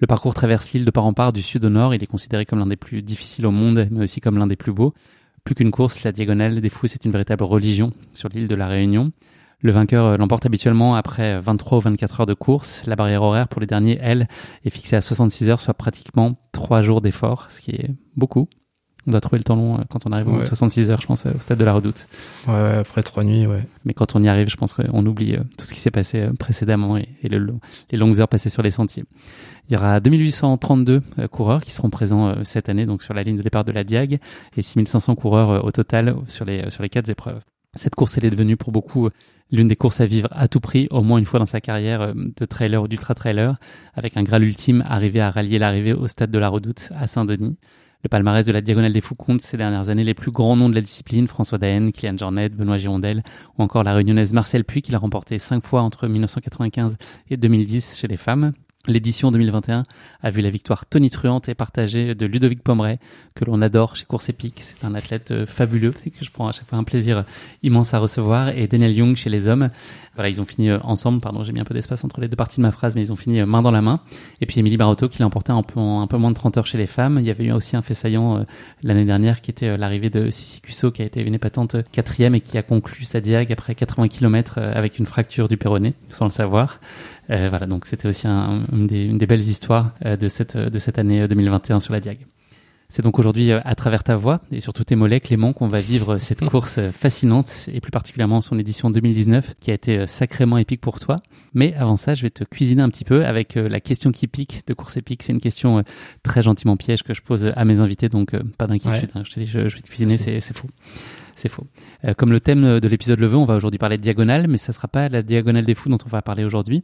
Le 0.00 0.06
parcours 0.06 0.34
traverse 0.34 0.72
l'île 0.72 0.84
de 0.84 0.90
part 0.90 1.06
en 1.06 1.12
part 1.12 1.32
du 1.32 1.42
sud 1.42 1.64
au 1.64 1.70
nord. 1.70 1.94
Il 1.94 2.02
est 2.02 2.06
considéré 2.06 2.46
comme 2.46 2.60
l'un 2.60 2.66
des 2.66 2.76
plus 2.76 3.02
difficiles 3.02 3.46
au 3.46 3.50
monde, 3.50 3.88
mais 3.90 4.04
aussi 4.04 4.20
comme 4.20 4.38
l'un 4.38 4.46
des 4.46 4.56
plus 4.56 4.72
beaux. 4.72 4.94
Plus 5.42 5.54
qu'une 5.54 5.70
course, 5.70 6.04
la 6.04 6.12
Diagonale 6.12 6.60
des 6.60 6.68
Fous, 6.68 6.86
c'est 6.86 7.04
une 7.04 7.10
véritable 7.10 7.42
religion 7.44 7.92
sur 8.14 8.28
l'île 8.28 8.48
de 8.48 8.54
la 8.54 8.68
Réunion. 8.68 9.12
Le 9.60 9.72
vainqueur 9.72 10.04
euh, 10.04 10.16
l'emporte 10.16 10.46
habituellement 10.46 10.94
après 10.94 11.40
23 11.40 11.78
ou 11.78 11.80
24 11.80 12.20
heures 12.20 12.26
de 12.26 12.34
course. 12.34 12.82
La 12.86 12.94
barrière 12.94 13.22
horaire 13.22 13.48
pour 13.48 13.60
les 13.60 13.66
derniers, 13.66 13.98
elle, 14.00 14.28
est 14.64 14.70
fixée 14.70 14.94
à 14.94 15.00
66 15.00 15.50
heures, 15.50 15.60
soit 15.60 15.74
pratiquement 15.74 16.36
3 16.52 16.82
jours 16.82 17.00
d'effort, 17.00 17.50
ce 17.50 17.60
qui 17.60 17.72
est 17.72 17.90
beaucoup. 18.14 18.48
On 19.08 19.10
doit 19.10 19.20
trouver 19.20 19.38
le 19.38 19.44
temps 19.44 19.56
long 19.56 19.76
euh, 19.76 19.82
quand 19.88 20.06
on 20.06 20.12
arrive 20.12 20.28
aux 20.28 20.44
66 20.44 20.90
heures, 20.90 21.00
je 21.00 21.06
pense, 21.06 21.26
euh, 21.26 21.30
au 21.36 21.40
stade 21.40 21.58
de 21.58 21.64
la 21.64 21.72
redoute. 21.72 22.06
Ouais, 22.46 22.52
ouais 22.52 22.76
après 22.76 23.02
3 23.02 23.24
nuits, 23.24 23.46
ouais. 23.46 23.66
Mais 23.84 23.94
quand 23.94 24.14
on 24.14 24.22
y 24.22 24.28
arrive, 24.28 24.48
je 24.48 24.56
pense 24.56 24.74
qu'on 24.74 25.06
oublie 25.06 25.36
tout 25.56 25.64
ce 25.64 25.74
qui 25.74 25.80
s'est 25.80 25.90
passé 25.90 26.28
précédemment 26.38 26.96
et, 26.96 27.08
le, 27.22 27.54
les 27.90 27.98
longues 27.98 28.20
heures 28.20 28.28
passées 28.28 28.50
sur 28.50 28.62
les 28.62 28.70
sentiers. 28.70 29.04
Il 29.68 29.74
y 29.74 29.76
aura 29.76 29.98
2832 30.00 31.02
coureurs 31.30 31.62
qui 31.62 31.72
seront 31.72 31.90
présents 31.90 32.34
cette 32.44 32.68
année, 32.68 32.86
donc 32.86 33.02
sur 33.02 33.14
la 33.14 33.22
ligne 33.22 33.36
de 33.36 33.42
départ 33.42 33.64
de 33.64 33.72
la 33.72 33.84
Diag, 33.84 34.18
et 34.56 34.62
6500 34.62 35.14
coureurs 35.14 35.64
au 35.64 35.70
total 35.72 36.14
sur 36.26 36.44
les, 36.44 36.70
sur 36.70 36.82
les 36.82 36.88
quatre 36.88 37.08
épreuves. 37.08 37.40
Cette 37.74 37.94
course, 37.94 38.16
elle 38.18 38.24
est 38.24 38.30
devenue 38.30 38.56
pour 38.56 38.72
beaucoup 38.72 39.08
l'une 39.50 39.68
des 39.68 39.76
courses 39.76 40.00
à 40.00 40.06
vivre 40.06 40.28
à 40.32 40.48
tout 40.48 40.60
prix, 40.60 40.88
au 40.90 41.02
moins 41.02 41.18
une 41.18 41.24
fois 41.24 41.38
dans 41.38 41.46
sa 41.46 41.60
carrière 41.60 42.02
euh, 42.02 42.12
de 42.14 42.44
trailer 42.44 42.82
ou 42.82 42.88
d'ultra-trailer, 42.88 43.56
avec 43.94 44.16
un 44.16 44.22
Graal 44.22 44.44
ultime 44.44 44.84
arrivé 44.86 45.20
à 45.20 45.30
rallier 45.30 45.58
l'arrivée 45.58 45.92
au 45.92 46.06
stade 46.08 46.30
de 46.30 46.38
la 46.38 46.48
Redoute 46.48 46.90
à 46.96 47.06
Saint-Denis. 47.06 47.56
Le 48.04 48.08
palmarès 48.08 48.46
de 48.46 48.52
la 48.52 48.60
Diagonale 48.60 48.92
des 48.92 49.00
Fous 49.00 49.16
compte 49.16 49.40
ces 49.40 49.56
dernières 49.56 49.88
années 49.88 50.04
les 50.04 50.14
plus 50.14 50.30
grands 50.30 50.56
noms 50.56 50.68
de 50.68 50.74
la 50.74 50.80
discipline, 50.80 51.26
François 51.26 51.58
Daen, 51.58 51.90
Kylian 51.90 52.16
Jornet, 52.16 52.48
Benoît 52.48 52.78
Girondel, 52.78 53.24
ou 53.58 53.62
encore 53.62 53.82
la 53.82 53.92
réunionnaise 53.92 54.32
Marcel 54.32 54.64
Puy, 54.64 54.82
qui 54.82 54.92
l'a 54.92 54.98
remporté 54.98 55.40
cinq 55.40 55.64
fois 55.64 55.82
entre 55.82 56.06
1995 56.06 56.96
et 57.30 57.36
2010 57.36 57.98
chez 57.98 58.06
les 58.06 58.16
femmes. 58.16 58.52
L'édition 58.86 59.32
2021 59.32 59.82
a 60.22 60.30
vu 60.30 60.40
la 60.40 60.50
victoire 60.50 60.86
tonitruante 60.86 61.48
et 61.48 61.54
partagée 61.54 62.14
de 62.14 62.26
Ludovic 62.26 62.62
Pomeray, 62.62 62.98
que 63.34 63.44
l'on 63.44 63.60
adore 63.60 63.96
chez 63.96 64.06
Course 64.06 64.28
Épique. 64.28 64.60
C'est 64.60 64.86
un 64.86 64.94
athlète 64.94 65.32
euh, 65.32 65.46
fabuleux 65.46 65.92
et 66.06 66.10
que 66.10 66.24
je 66.24 66.30
prends 66.30 66.46
à 66.46 66.52
chaque 66.52 66.68
fois 66.68 66.78
un 66.78 66.84
plaisir 66.84 67.24
immense 67.64 67.92
à 67.92 67.98
recevoir. 67.98 68.56
Et 68.56 68.68
Daniel 68.68 68.96
Young 68.96 69.16
chez 69.16 69.30
les 69.30 69.48
hommes. 69.48 69.70
Voilà, 70.14 70.30
ils 70.30 70.40
ont 70.40 70.46
fini 70.46 70.70
euh, 70.70 70.78
ensemble. 70.84 71.20
Pardon, 71.20 71.42
j'ai 71.42 71.52
mis 71.52 71.60
un 71.60 71.64
peu 71.64 71.74
d'espace 71.74 72.04
entre 72.04 72.20
les 72.20 72.28
deux 72.28 72.36
parties 72.36 72.58
de 72.58 72.62
ma 72.62 72.70
phrase, 72.70 72.94
mais 72.94 73.02
ils 73.02 73.12
ont 73.12 73.16
fini 73.16 73.40
euh, 73.40 73.46
main 73.46 73.62
dans 73.62 73.72
la 73.72 73.82
main. 73.82 74.00
Et 74.40 74.46
puis 74.46 74.60
Émilie 74.60 74.76
Barotto 74.76 75.08
qui 75.08 75.18
l'a 75.18 75.26
emporté 75.26 75.52
un 75.52 75.62
peu, 75.62 75.78
moins 75.80 76.30
de 76.30 76.34
30 76.34 76.56
heures 76.56 76.66
chez 76.66 76.78
les 76.78 76.86
femmes. 76.86 77.18
Il 77.20 77.26
y 77.26 77.30
avait 77.30 77.44
eu 77.44 77.52
aussi 77.52 77.76
un 77.76 77.82
fait 77.82 77.94
saillant 77.94 78.46
l'année 78.82 79.04
dernière 79.04 79.40
qui 79.40 79.50
était 79.50 79.76
l'arrivée 79.76 80.08
de 80.08 80.30
Sissi 80.30 80.60
Cusso 80.60 80.92
qui 80.92 81.02
a 81.02 81.04
été 81.04 81.20
une 81.20 81.34
épatante 81.34 81.76
quatrième 81.90 82.36
et 82.36 82.40
qui 82.40 82.56
a 82.56 82.62
conclu 82.62 83.04
sa 83.04 83.20
diag 83.20 83.52
après 83.52 83.74
80 83.74 84.08
km 84.08 84.58
avec 84.58 84.98
une 84.98 85.06
fracture 85.06 85.48
du 85.48 85.56
péroné, 85.56 85.94
sans 86.08 86.24
le 86.24 86.30
savoir. 86.30 86.80
Euh, 87.30 87.48
voilà, 87.50 87.66
donc 87.66 87.86
c'était 87.86 88.08
aussi 88.08 88.26
un, 88.26 88.64
une, 88.72 88.86
des, 88.86 89.04
une, 89.04 89.18
des, 89.18 89.26
belles 89.26 89.40
histoires 89.40 89.92
euh, 90.04 90.16
de, 90.16 90.28
cette, 90.28 90.56
de 90.56 90.78
cette 90.78 90.98
année 90.98 91.26
2021 91.28 91.76
euh, 91.76 91.80
sur 91.80 91.92
la 91.92 92.00
Diag. 92.00 92.18
C'est 92.90 93.02
donc 93.02 93.18
aujourd'hui 93.18 93.52
à 93.52 93.74
travers 93.74 94.02
ta 94.02 94.16
voix 94.16 94.40
et 94.50 94.62
surtout 94.62 94.82
tes 94.82 94.96
mollets, 94.96 95.20
Clément, 95.20 95.52
qu'on 95.52 95.68
va 95.68 95.82
vivre 95.82 96.16
cette 96.16 96.42
course 96.48 96.80
fascinante 96.90 97.68
et 97.70 97.82
plus 97.82 97.90
particulièrement 97.90 98.40
son 98.40 98.58
édition 98.58 98.88
2019 98.88 99.56
qui 99.60 99.70
a 99.70 99.74
été 99.74 100.06
sacrément 100.06 100.56
épique 100.56 100.80
pour 100.80 100.98
toi. 100.98 101.16
Mais 101.52 101.74
avant 101.74 101.98
ça, 101.98 102.14
je 102.14 102.22
vais 102.22 102.30
te 102.30 102.44
cuisiner 102.44 102.80
un 102.80 102.88
petit 102.88 103.04
peu 103.04 103.26
avec 103.26 103.56
la 103.56 103.80
question 103.80 104.10
qui 104.10 104.26
pique 104.26 104.62
de 104.66 104.72
course 104.72 104.96
épique. 104.96 105.22
C'est 105.22 105.34
une 105.34 105.40
question 105.40 105.84
très 106.22 106.42
gentiment 106.42 106.78
piège 106.78 107.02
que 107.02 107.12
je 107.12 107.20
pose 107.20 107.52
à 107.54 107.64
mes 107.66 107.78
invités, 107.78 108.08
donc 108.08 108.34
pas 108.56 108.66
d'inquiétude. 108.66 109.10
Hein. 109.14 109.22
Je 109.22 109.34
te 109.34 109.40
dis, 109.40 109.44
je, 109.44 109.68
je, 109.68 109.76
vais 109.76 109.82
te 109.82 109.88
cuisiner, 109.88 110.16
c'est 110.16 110.56
fou. 110.56 110.68
C'est 111.36 111.50
faux. 111.50 111.64
comme 112.16 112.32
le 112.32 112.40
thème 112.40 112.80
de 112.80 112.88
l'épisode 112.88 113.20
le 113.20 113.26
veut, 113.26 113.36
on 113.36 113.44
va 113.44 113.56
aujourd'hui 113.56 113.78
parler 113.78 113.98
de 113.98 114.02
diagonale, 114.02 114.48
mais 114.48 114.56
ça 114.56 114.72
sera 114.72 114.88
pas 114.88 115.10
la 115.10 115.22
diagonale 115.22 115.66
des 115.66 115.74
fous 115.74 115.90
dont 115.90 115.98
on 116.06 116.08
va 116.08 116.22
parler 116.22 116.44
aujourd'hui 116.44 116.82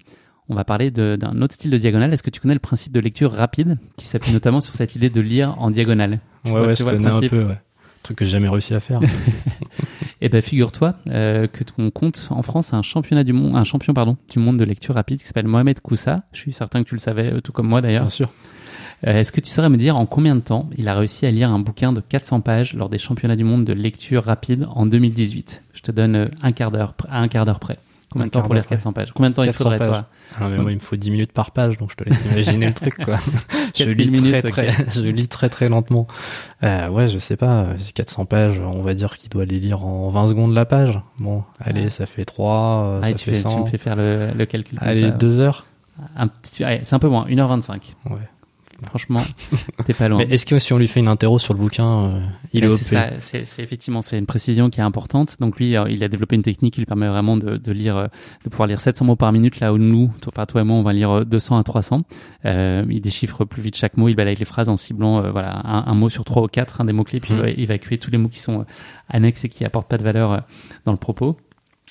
on 0.48 0.54
va 0.54 0.64
parler 0.64 0.90
d'un 0.90 1.40
autre 1.42 1.54
style 1.54 1.70
de 1.70 1.78
diagonale. 1.78 2.12
Est-ce 2.12 2.22
que 2.22 2.30
tu 2.30 2.40
connais 2.40 2.54
le 2.54 2.61
principe 2.61 2.92
de 2.92 3.00
lecture 3.00 3.33
rapide 3.33 3.78
qui 3.96 4.07
s'appuie 4.07 4.33
notamment 4.33 4.61
sur 4.61 4.74
cette 4.74 4.94
idée 4.94 5.11
de 5.11 5.20
lire 5.20 5.54
en 5.59 5.70
diagonale? 5.70 6.20
Ouais, 6.44 6.52
ouais, 6.52 6.74
je 6.74 6.85
connais 6.85 7.07
un 7.07 7.20
peu, 7.20 7.44
ouais. 7.44 7.59
truc 8.02 8.18
que 8.18 8.24
j'ai 8.24 8.33
jamais 8.33 8.48
réussi 8.48 8.74
à 8.74 8.80
faire. 8.80 9.00
Eh 10.20 10.30
ben 10.30 10.40
figure-toi 10.40 10.94
euh, 11.11 11.46
que 11.46 11.64
ton 11.64 11.90
compte 11.90 12.28
en 12.30 12.42
France 12.42 12.72
a 12.72 12.78
un 12.78 12.83
championnat 12.83 13.24
du 13.24 13.35
monde, 13.35 13.57
un 13.57 13.64
champion 13.64 13.92
pardon 13.92 14.16
du 14.30 14.38
monde 14.38 14.57
de 14.57 14.64
lecture 14.64 14.94
rapide 14.94 15.18
qui 15.18 15.26
s'appelle 15.26 15.46
Mohamed 15.46 15.80
Koussa. 15.80 16.22
Je 16.33 16.38
suis 16.38 16.54
certain 16.54 16.83
que 16.83 16.88
tu 16.88 16.94
le 16.94 17.00
savais, 17.00 17.35
euh, 17.35 17.40
tout 17.42 17.52
comme 17.52 17.68
moi 17.68 17.83
d'ailleurs. 17.83 18.04
Bien 18.04 18.11
sûr. 18.11 18.33
Euh, 19.07 19.20
Est-ce 19.20 19.33
que 19.33 19.40
tu 19.42 19.50
saurais 19.50 19.68
me 19.68 19.76
dire 19.76 19.98
en 19.98 20.07
combien 20.07 20.35
de 20.35 20.40
temps 20.40 20.70
il 20.78 20.88
a 20.88 20.94
réussi 20.94 21.26
à 21.26 21.30
lire 21.30 21.50
un 21.52 21.59
bouquin 21.59 21.92
de 21.92 22.00
400 22.00 22.40
pages 22.40 22.72
lors 22.72 22.88
des 22.88 22.96
championnats 22.96 23.37
du 23.37 23.44
monde 23.44 23.66
de 23.66 23.74
lecture 23.74 24.24
rapide 24.24 24.66
en 24.70 24.87
2018 24.87 25.62
Je 25.74 25.83
te 25.83 25.92
donne 25.92 26.30
un 26.42 26.52
quart 26.52 26.70
d'heure 26.70 26.94
à 27.11 27.20
un 27.20 27.28
quart 27.28 27.44
d'heure 27.44 27.61
près. 27.61 27.78
Combien 28.14 28.27
de 28.27 28.31
temps 28.31 28.40
pour 28.42 28.55
lire 28.55 28.62
d'heure, 28.62 28.68
400 28.70 28.92
pages 28.94 29.12
Combien 29.12 29.29
de 29.31 29.35
temps 29.35 29.42
il 29.42 29.46
400 29.46 29.64
faudrait 29.64 29.79
pages. 29.79 29.88
toi 29.88 30.07
Ah, 30.40 30.48
mais 30.48 30.57
moi, 30.57 30.70
il 30.72 30.77
me 30.77 30.81
faut 30.81 30.96
10 30.96 31.11
minutes 31.11 31.33
par 31.33 31.50
page, 31.50 31.77
donc 31.77 31.90
je 31.90 31.96
te 31.96 32.05
laisse 32.09 32.24
imaginer 32.24 32.66
le 32.66 32.72
truc, 32.72 32.94
quoi. 33.05 33.18
je 33.74 33.85
4000 33.85 33.96
lis 33.96 34.11
minutes, 34.11 34.38
très, 34.38 34.50
très, 34.72 34.72
je 34.94 35.03
lis 35.05 35.29
très, 35.29 35.48
très 35.50 35.68
lentement. 35.68 36.07
Euh, 36.62 36.88
ouais, 36.88 37.09
je 37.09 37.18
sais 37.18 37.37
pas, 37.37 37.64
euh, 37.64 37.74
400 37.94 38.24
pages, 38.24 38.61
on 38.61 38.83
va 38.83 38.94
dire 38.94 39.18
qu'il 39.18 39.29
doit 39.29 39.44
les 39.44 39.61
lire 39.61 39.85
en 39.85 40.09
20 40.09 40.29
secondes 40.29 40.55
la 40.55 40.64
page. 40.64 40.98
Bon, 41.18 41.44
allez, 41.61 41.87
Ah. 41.87 41.90
ça 41.90 42.07
fait 42.07 42.24
3, 42.24 43.00
Ah, 43.03 43.07
ça 43.07 43.12
tu, 43.12 43.18
fait 43.27 43.31
fais- 43.33 43.37
tu 43.42 43.42
100. 43.42 43.64
me 43.64 43.66
fais 43.66 43.79
faire 43.79 43.96
le, 43.96 44.31
le 44.35 44.46
calcul. 44.46 44.79
Allez, 44.81 45.03
ça. 45.03 45.11
2 45.11 45.40
heures. 45.40 45.66
Un 46.16 46.27
petit, 46.27 46.64
ouais, 46.64 46.81
c'est 46.83 46.94
un 46.96 46.98
peu 46.98 47.09
moins, 47.09 47.24
1h25. 47.29 47.94
Ouais. 48.11 48.16
Franchement, 48.87 49.20
t'es 49.87 49.94
pas 49.94 50.09
loin. 50.09 50.18
Mais 50.18 50.33
est-ce 50.35 50.47
que 50.47 50.59
si 50.59 50.73
on 50.73 50.79
lui 50.79 50.88
fait 50.88 51.01
une 51.01 51.09
interro 51.09 51.38
sur 51.38 51.55
le 51.55 51.61
bouquin, 51.61 52.05
euh, 52.05 52.20
il 52.53 52.61
Mais 52.64 52.66
est 52.70 52.73
OP 52.73 52.79
c'est 52.79 52.94
ça, 52.97 53.11
c'est 53.20 53.44
c'est 53.44 53.62
effectivement 53.62 54.03
c'est 54.03 54.18
une 54.18 54.27
précision 54.27 54.70
qui 54.70 54.81
est 54.81 54.85
importante. 54.85 55.37
Donc 55.40 55.59
lui, 55.59 55.77
euh, 55.77 55.88
il 55.90 56.03
a 56.05 56.09
développé 56.09 56.37
une 56.37 56.42
technique 56.42 56.75
qui 56.75 56.81
lui 56.81 56.87
permet 56.87 57.09
vraiment 57.09 57.37
de, 57.37 57.57
de 57.57 57.73
lire, 57.73 57.97
euh, 57.97 58.07
de 58.44 58.49
pouvoir 58.51 58.66
lire 58.66 58.81
700 58.81 59.05
mots 59.05 59.16
par 59.16 59.33
minute, 59.33 59.61
là 59.61 59.73
où 59.73 59.79
nous, 59.79 60.11
toi, 60.23 60.33
enfin, 60.35 60.47
toi 60.47 60.61
et 60.61 60.64
moi, 60.64 60.77
on 60.77 60.83
va 60.83 60.92
lire 60.92 61.11
euh, 61.11 61.25
200 61.25 61.59
à 61.59 61.62
300. 61.64 62.03
Euh, 62.44 62.85
il 62.90 63.01
déchiffre 63.01 63.44
plus 63.44 63.62
vite 63.62 63.77
chaque 63.77 63.97
mot, 63.97 64.09
il 64.09 64.14
balaye 64.14 64.37
les 64.37 64.44
phrases 64.44 64.68
en 64.68 64.77
ciblant 64.77 65.23
euh, 65.25 65.31
voilà 65.31 65.61
un, 65.64 65.85
un 65.90 65.94
mot 65.94 66.09
sur 66.09 66.25
trois 66.25 66.42
ou 66.42 66.47
quatre, 66.49 66.81
un 66.81 66.85
des 66.85 66.92
mots 66.92 67.05
clés, 67.05 67.20
puis 67.20 67.35
Mhm. 67.35 67.38
il 67.40 67.42
va 67.66 67.75
évacuer 67.75 67.99
tous 67.99 68.11
les 68.11 68.18
mots 68.18 68.29
qui 68.29 68.38
sont 68.38 68.61
euh, 68.61 68.64
annexes 69.09 69.44
et 69.44 69.49
qui 69.49 69.64
apportent 69.64 69.88
pas 69.88 69.99
de 69.99 70.05
valeur 70.05 70.33
euh, 70.33 70.38
dans 70.85 70.92
le 70.92 70.99
propos. 70.99 71.37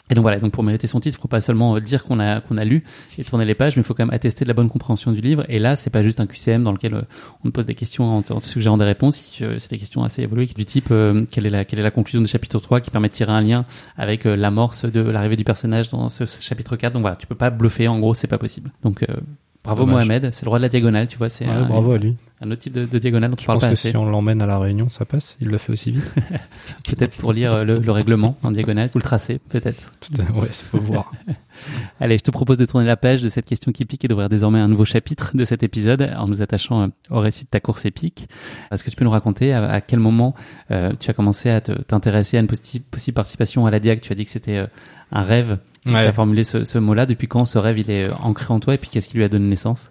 Et 0.10 0.16
donc 0.16 0.24
voilà, 0.24 0.38
donc 0.38 0.52
pour 0.52 0.64
mériter 0.64 0.86
son 0.86 1.00
titre, 1.00 1.18
il 1.18 1.22
faut 1.22 1.30
pas 1.30 1.40
seulement 1.40 1.78
euh, 1.78 1.80
dire 1.80 2.04
qu'on 2.04 2.20
a 2.20 2.42
qu'on 2.42 2.58
a 2.58 2.66
lu 2.66 2.84
et 3.18 3.24
tourner 3.24 3.46
les 3.46 3.56
pages, 3.56 3.78
mais 3.78 3.82
il 3.82 3.86
faut 3.86 3.94
quand 3.94 4.06
même 4.06 4.14
attester 4.14 4.44
de 4.44 4.50
la 4.50 4.54
bonne 4.54 4.70
compréhension 4.70 5.14
du 5.14 5.22
livre. 5.22 5.46
Et 5.48 5.60
là, 5.60 5.78
c'est 5.78 5.90
pas 5.90 6.04
juste 6.04 6.20
un 6.20 6.28
QCM 6.28 6.62
dans 6.62 6.74
lequel 6.74 6.94
euh, 6.94 7.02
on 7.46 7.52
pose 7.52 7.66
des 7.66 7.74
questions 7.74 8.18
en, 8.18 8.22
te 8.22 8.38
suggérant 8.42 8.78
des 8.78 8.84
réponses. 8.84 9.40
Euh, 9.42 9.56
C'est 9.60 9.70
des 9.70 9.78
questions 9.78 10.04
assez 10.04 10.22
évoluées 10.22 10.46
du 10.46 10.66
type 10.66 10.90
euh, 10.92 11.26
quelle 11.32 11.46
est 11.46 11.50
la 11.50 11.64
quelle 11.64 11.80
est 11.80 11.84
la 11.84 11.92
conclusion 11.92 12.22
du 12.22 12.28
chapitre 12.28 12.60
3 12.60 12.82
qui 12.82 12.92
permet 12.92 13.08
de 13.08 13.14
tirer 13.14 13.32
un 13.32 13.42
lien 13.42 13.66
avec 13.96 14.26
l'amorce 14.26 14.84
de 14.84 15.00
l'arrivée 15.00 15.38
du 15.38 15.46
personnage 15.46 15.88
dans 15.90 16.10
ce, 16.10 16.26
ce 16.26 16.42
chapitre 16.42 16.76
4. 16.76 16.94
Donc 16.94 17.02
voilà, 17.02 17.16
tu 17.16 17.26
peux 17.26 17.36
pas 17.36 17.50
bluffer. 17.50 17.88
En 17.88 18.00
gros, 18.00 18.14
c'est 18.14 18.28
pas 18.28 18.38
possible. 18.38 18.72
Donc 18.84 19.04
euh, 19.04 19.16
bravo 19.64 19.86
Dommage. 19.86 20.06
Mohamed, 20.08 20.30
c'est 20.34 20.44
le 20.44 20.50
roi 20.50 20.60
de 20.60 20.64
la 20.64 20.70
diagonale. 20.70 21.08
Tu 21.08 21.18
vois, 21.18 21.30
c'est 21.30 21.46
Ouais, 21.46 21.52
un, 21.52 21.66
bravo 21.66 21.92
à 21.94 21.98
lui. 21.98 22.16
un 22.42 22.52
autre 22.52 22.62
type 22.62 22.74
de, 22.74 22.86
de 22.86 23.00
diagonale 23.00 23.30
dont 23.32 23.36
tu 23.36 23.44
Je 23.44 23.48
parles 23.48 23.58
pense 23.58 23.64
pas 23.64 23.68
que 23.70 23.74
assez. 23.74 23.92
si 23.92 23.98
on 23.98 24.06
l'emmène 24.06 24.42
à 24.42 24.46
la 24.46 24.60
réunion, 24.60 24.90
ça 24.90 25.06
passe. 25.06 25.38
Il 25.42 25.48
le 25.50 25.58
fait 25.58 25.72
aussi 25.72 25.92
vite. 25.92 26.14
Peut-être 26.88 27.18
pour 27.18 27.32
lire 27.34 27.54
euh, 27.54 27.64
le, 27.64 27.80
le 27.80 27.92
règlement 27.92 28.38
en 28.44 28.52
diagonale 28.52 28.90
ou 28.94 28.98
le 28.98 29.04
tracé, 29.04 29.40
peut-être. 29.50 29.92
ouais, 30.36 30.48
ça 30.52 30.66
faut 30.66 30.80
voir. 30.80 31.12
Allez, 32.00 32.18
je 32.18 32.24
te 32.24 32.32
propose 32.32 32.58
de 32.58 32.66
tourner 32.66 32.86
la 32.86 32.98
page 32.98 33.22
de 33.22 33.30
cette 33.30 33.46
question 33.46 33.72
qui 33.72 33.86
pique 33.86 34.04
et 34.04 34.08
d'ouvrir 34.08 34.28
désormais 34.30 34.60
un 34.60 34.68
nouveau 34.68 34.86
chapitre 34.86 35.32
de 35.36 35.46
cet 35.46 35.64
épisode 35.64 36.12
en 36.18 36.28
nous 36.28 36.42
attachant 36.42 36.82
euh, 36.84 36.88
au 37.10 37.20
récit 37.20 37.46
de 37.46 37.50
ta 37.50 37.60
course 37.60 37.86
épique. 37.86 38.28
Est-ce 38.72 38.84
que 38.84 38.90
tu 38.90 38.96
peux 38.96 39.06
nous 39.06 39.12
raconter 39.12 39.54
à, 39.54 39.66
à 39.70 39.82
quel 39.82 40.00
moment 40.00 40.34
euh, 40.72 40.92
tu 41.00 41.10
as 41.10 41.14
commencé 41.14 41.50
à 41.50 41.62
t'intéresser 41.62 42.38
à 42.38 42.40
une 42.42 42.48
possi- 42.48 42.82
possible 42.82 43.16
participation 43.16 43.66
à 43.66 43.72
la 43.72 43.80
Diag 43.80 44.02
Tu 44.02 44.12
as 44.12 44.16
dit 44.16 44.26
que 44.26 44.32
c'était 44.32 44.58
euh, 44.58 44.68
un 45.12 45.24
rêve. 45.24 45.58
Tu 45.86 45.90
Ouais. 45.94 46.06
as 46.08 46.14
formulé 46.14 46.44
ce, 46.44 46.64
ce 46.66 46.78
mot-là. 46.78 47.06
Depuis 47.06 47.28
quand 47.28 47.46
ce 47.46 47.58
rêve 47.58 47.78
il 47.80 47.92
est 47.92 48.10
ancré 48.22 48.54
en 48.54 48.60
toi 48.60 48.74
et 48.74 48.78
puis 48.78 48.90
qu'est-ce 48.90 49.10
qui 49.10 49.18
lui 49.18 49.24
a 49.24 49.30
donné 49.30 49.48
naissance? 49.50 49.90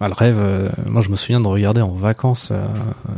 Bah, 0.00 0.08
le 0.08 0.14
rêve, 0.14 0.38
euh, 0.40 0.68
moi 0.86 1.00
je 1.02 1.10
me 1.10 1.16
souviens 1.16 1.40
de 1.40 1.46
regarder 1.46 1.80
en 1.80 1.90
vacances 1.92 2.48
euh, 2.50 2.66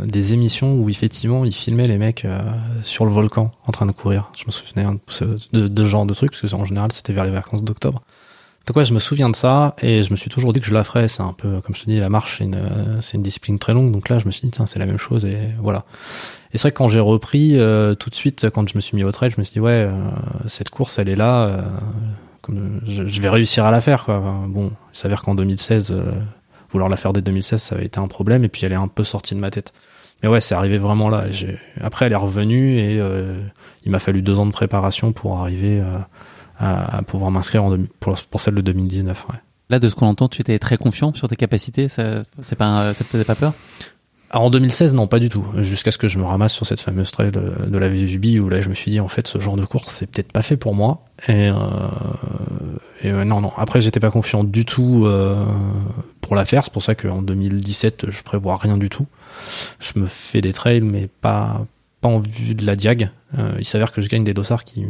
des 0.07 0.35
émissions 0.35 0.75
où 0.79 0.89
effectivement 0.91 1.45
ils 1.45 1.55
filmaient 1.55 1.87
les 1.89 1.97
mecs 1.99 2.25
euh, 2.27 2.41
sur 2.83 3.05
le 3.07 3.11
volcan 3.11 3.51
en 3.67 3.73
train 3.73 3.87
de 3.87 3.93
courir. 3.93 4.31
Je 4.37 4.45
me 4.47 4.51
souvenais 4.53 4.85
hein, 4.85 4.95
de, 4.95 5.01
ce- 5.07 5.25
de, 5.53 5.69
de 5.69 5.85
ce 5.85 5.89
genre 5.89 6.05
de 6.07 6.13
trucs 6.15 6.33
parce 6.33 6.43
que 6.43 6.55
en 6.55 6.67
général 6.67 6.93
c'était 6.93 7.13
vers 7.15 7.25
les 7.25 7.31
vacances 7.31 7.63
d'octobre. 7.63 8.03
Donc 8.67 8.77
ouais, 8.77 8.85
je 8.85 8.95
me 8.95 8.99
souviens 8.99 9.29
de 9.29 9.37
ça 9.37 9.75
et 9.83 10.03
je 10.03 10.11
me 10.11 10.17
suis 10.17 10.31
toujours 10.31 10.53
dit 10.55 10.61
que 10.61 10.67
je 10.67 10.73
la 10.75 10.85
ferais. 10.85 11.09
C'est 11.09 11.23
un 11.23 11.33
peu 11.35 11.61
comme 11.61 11.75
je 11.75 11.83
te 11.83 11.91
dis, 11.91 11.99
la 12.01 12.09
marche 12.09 12.39
c'est 12.39 12.45
une, 12.45 12.59
une 13.15 13.23
discipline 13.23 13.59
très 13.59 13.75
longue. 13.75 13.93
Donc 13.93 14.09
là, 14.09 14.19
je 14.19 14.27
me 14.27 14.31
suis 14.31 14.43
dit 14.47 14.51
tiens 14.51 14.67
c'est 14.67 14.79
la 14.79 14.87
même 14.87 14.99
chose 14.99 15.25
et 15.25 15.39
voilà. 15.61 15.85
Et 16.53 16.59
c'est 16.59 16.63
vrai 16.63 16.71
que 16.71 16.79
quand 16.79 16.89
j'ai 16.89 17.01
repris 17.01 17.59
euh, 17.59 17.95
tout 17.95 18.11
de 18.11 18.15
suite, 18.15 18.49
quand 18.51 18.69
je 18.69 18.77
me 18.77 18.81
suis 18.81 18.97
mis 18.97 19.05
au 19.05 19.13
trail, 19.13 19.31
je 19.31 19.39
me 19.41 19.45
suis 19.45 19.55
dit 19.55 19.61
ouais 19.61 19.89
euh, 19.89 19.93
cette 20.47 20.71
course 20.71 20.99
elle 20.99 21.09
est 21.09 21.17
là. 21.17 21.47
euh, 21.49 21.63
comme 22.43 22.81
je, 22.87 23.07
je 23.07 23.21
vais 23.21 23.29
réussir 23.31 23.65
à 23.65 23.71
la 23.71 23.81
faire 23.81 24.05
quoi. 24.05 24.21
Bon, 24.49 24.71
il 24.93 24.97
s'avère 24.99 25.23
qu'en 25.23 25.35
2016 25.35 25.91
euh, 25.93 26.13
vouloir 26.71 26.91
la 26.91 26.97
faire 26.97 27.13
dès 27.13 27.23
2016, 27.23 27.63
ça 27.63 27.75
avait 27.77 27.87
été 27.87 28.01
un 28.01 28.09
problème, 28.09 28.45
et 28.45 28.49
puis 28.49 28.67
elle 28.67 28.73
est 28.73 28.77
un 28.77 28.89
peu 28.89 29.05
sortie 29.05 29.35
de 29.37 29.41
ma 29.41 29.51
tête. 29.51 29.73
Mais 30.23 30.29
ouais, 30.29 30.41
c'est 30.41 30.57
arrivé 30.57 30.77
vraiment 30.77 31.09
là. 31.09 31.27
Après, 31.81 32.07
elle 32.07 32.13
est 32.13 32.17
revenue, 32.17 32.79
et 32.79 32.99
euh, 33.01 33.39
il 33.85 33.93
m'a 33.93 34.01
fallu 34.01 34.23
deux 34.23 34.39
ans 34.41 34.47
de 34.47 34.51
préparation 34.51 35.13
pour 35.13 35.39
arriver 35.39 35.81
euh, 35.81 35.99
à, 36.59 36.99
à 36.99 37.03
pouvoir 37.03 37.31
m'inscrire 37.31 37.65
pour, 38.01 38.15
pour 38.31 38.41
celle 38.41 38.55
de 38.55 38.61
2019. 38.61 39.27
Ouais. 39.31 39.37
Là, 39.71 39.79
de 39.79 39.89
ce 39.89 39.95
qu'on 39.95 40.07
entend, 40.07 40.29
tu 40.29 40.41
étais 40.41 40.59
très 40.59 40.77
confiant 40.77 41.15
sur 41.15 41.29
tes 41.29 41.37
capacités. 41.37 41.89
Ça, 41.89 42.25
c'est 42.41 42.57
pas, 42.57 42.93
ça 42.95 43.05
te 43.05 43.09
faisait 43.09 43.25
pas 43.25 43.35
peur? 43.35 43.55
Alors 44.35 44.47
en 44.47 44.51
2016, 44.51 44.95
non, 44.95 45.07
pas 45.07 45.21
du 45.21 45.29
tout. 45.29 45.47
Jusqu'à 45.59 45.93
ce 45.93 45.99
que 45.99 46.09
je 46.09 46.19
me 46.19 46.25
ramasse 46.25 46.53
sur 46.53 46.67
cette 46.67 46.81
fameuse 46.81 47.13
trail 47.13 47.31
de, 47.31 47.79
la 47.79 47.89
VUB 47.89 48.43
où 48.43 48.49
là, 48.49 48.61
je 48.61 48.69
me 48.69 48.75
suis 48.75 48.91
dit, 48.91 48.99
en 48.99 49.07
fait, 49.07 49.29
ce 49.29 49.39
genre 49.39 49.57
de 49.57 49.65
course, 49.65 49.89
c'est 49.89 50.11
peut-être 50.11 50.33
pas 50.33 50.43
fait 50.43 50.57
pour 50.57 50.75
moi. 50.75 51.05
Et, 51.29 51.51
euh, 51.51 51.55
et 53.03 53.13
euh, 53.13 53.25
non, 53.25 53.41
non. 53.41 53.53
Après, 53.57 53.81
j'étais 53.81 54.01
pas 54.01 54.11
confiant 54.11 54.43
du 54.43 54.65
tout 54.65 55.05
euh, 55.07 55.47
pour 56.21 56.35
la 56.35 56.45
faire. 56.47 56.65
C'est 56.65 56.73
pour 56.73 56.83
ça 56.83 56.97
qu'en 56.97 57.23
2017, 57.23 58.11
je 58.11 58.23
prévois 58.25 58.57
rien 58.57 58.77
du 58.77 58.89
tout. 58.89 59.07
Je 59.79 60.01
me 60.01 60.07
fais 60.07 60.41
des 60.41 60.53
trails, 60.53 60.81
mais 60.81 61.09
pas 61.21 61.65
pas 62.05 62.11
en 62.11 62.19
vue 62.19 62.55
de 62.55 62.67
la 62.67 62.77
diag. 62.77 63.09
Euh, 63.39 63.55
il 63.59 63.65
s'avère 63.65 63.91
que 63.91 64.03
je 64.03 64.11
gagne 64.11 64.25
des 64.25 64.35
dossards 64.35 64.67
qui, 64.67 64.85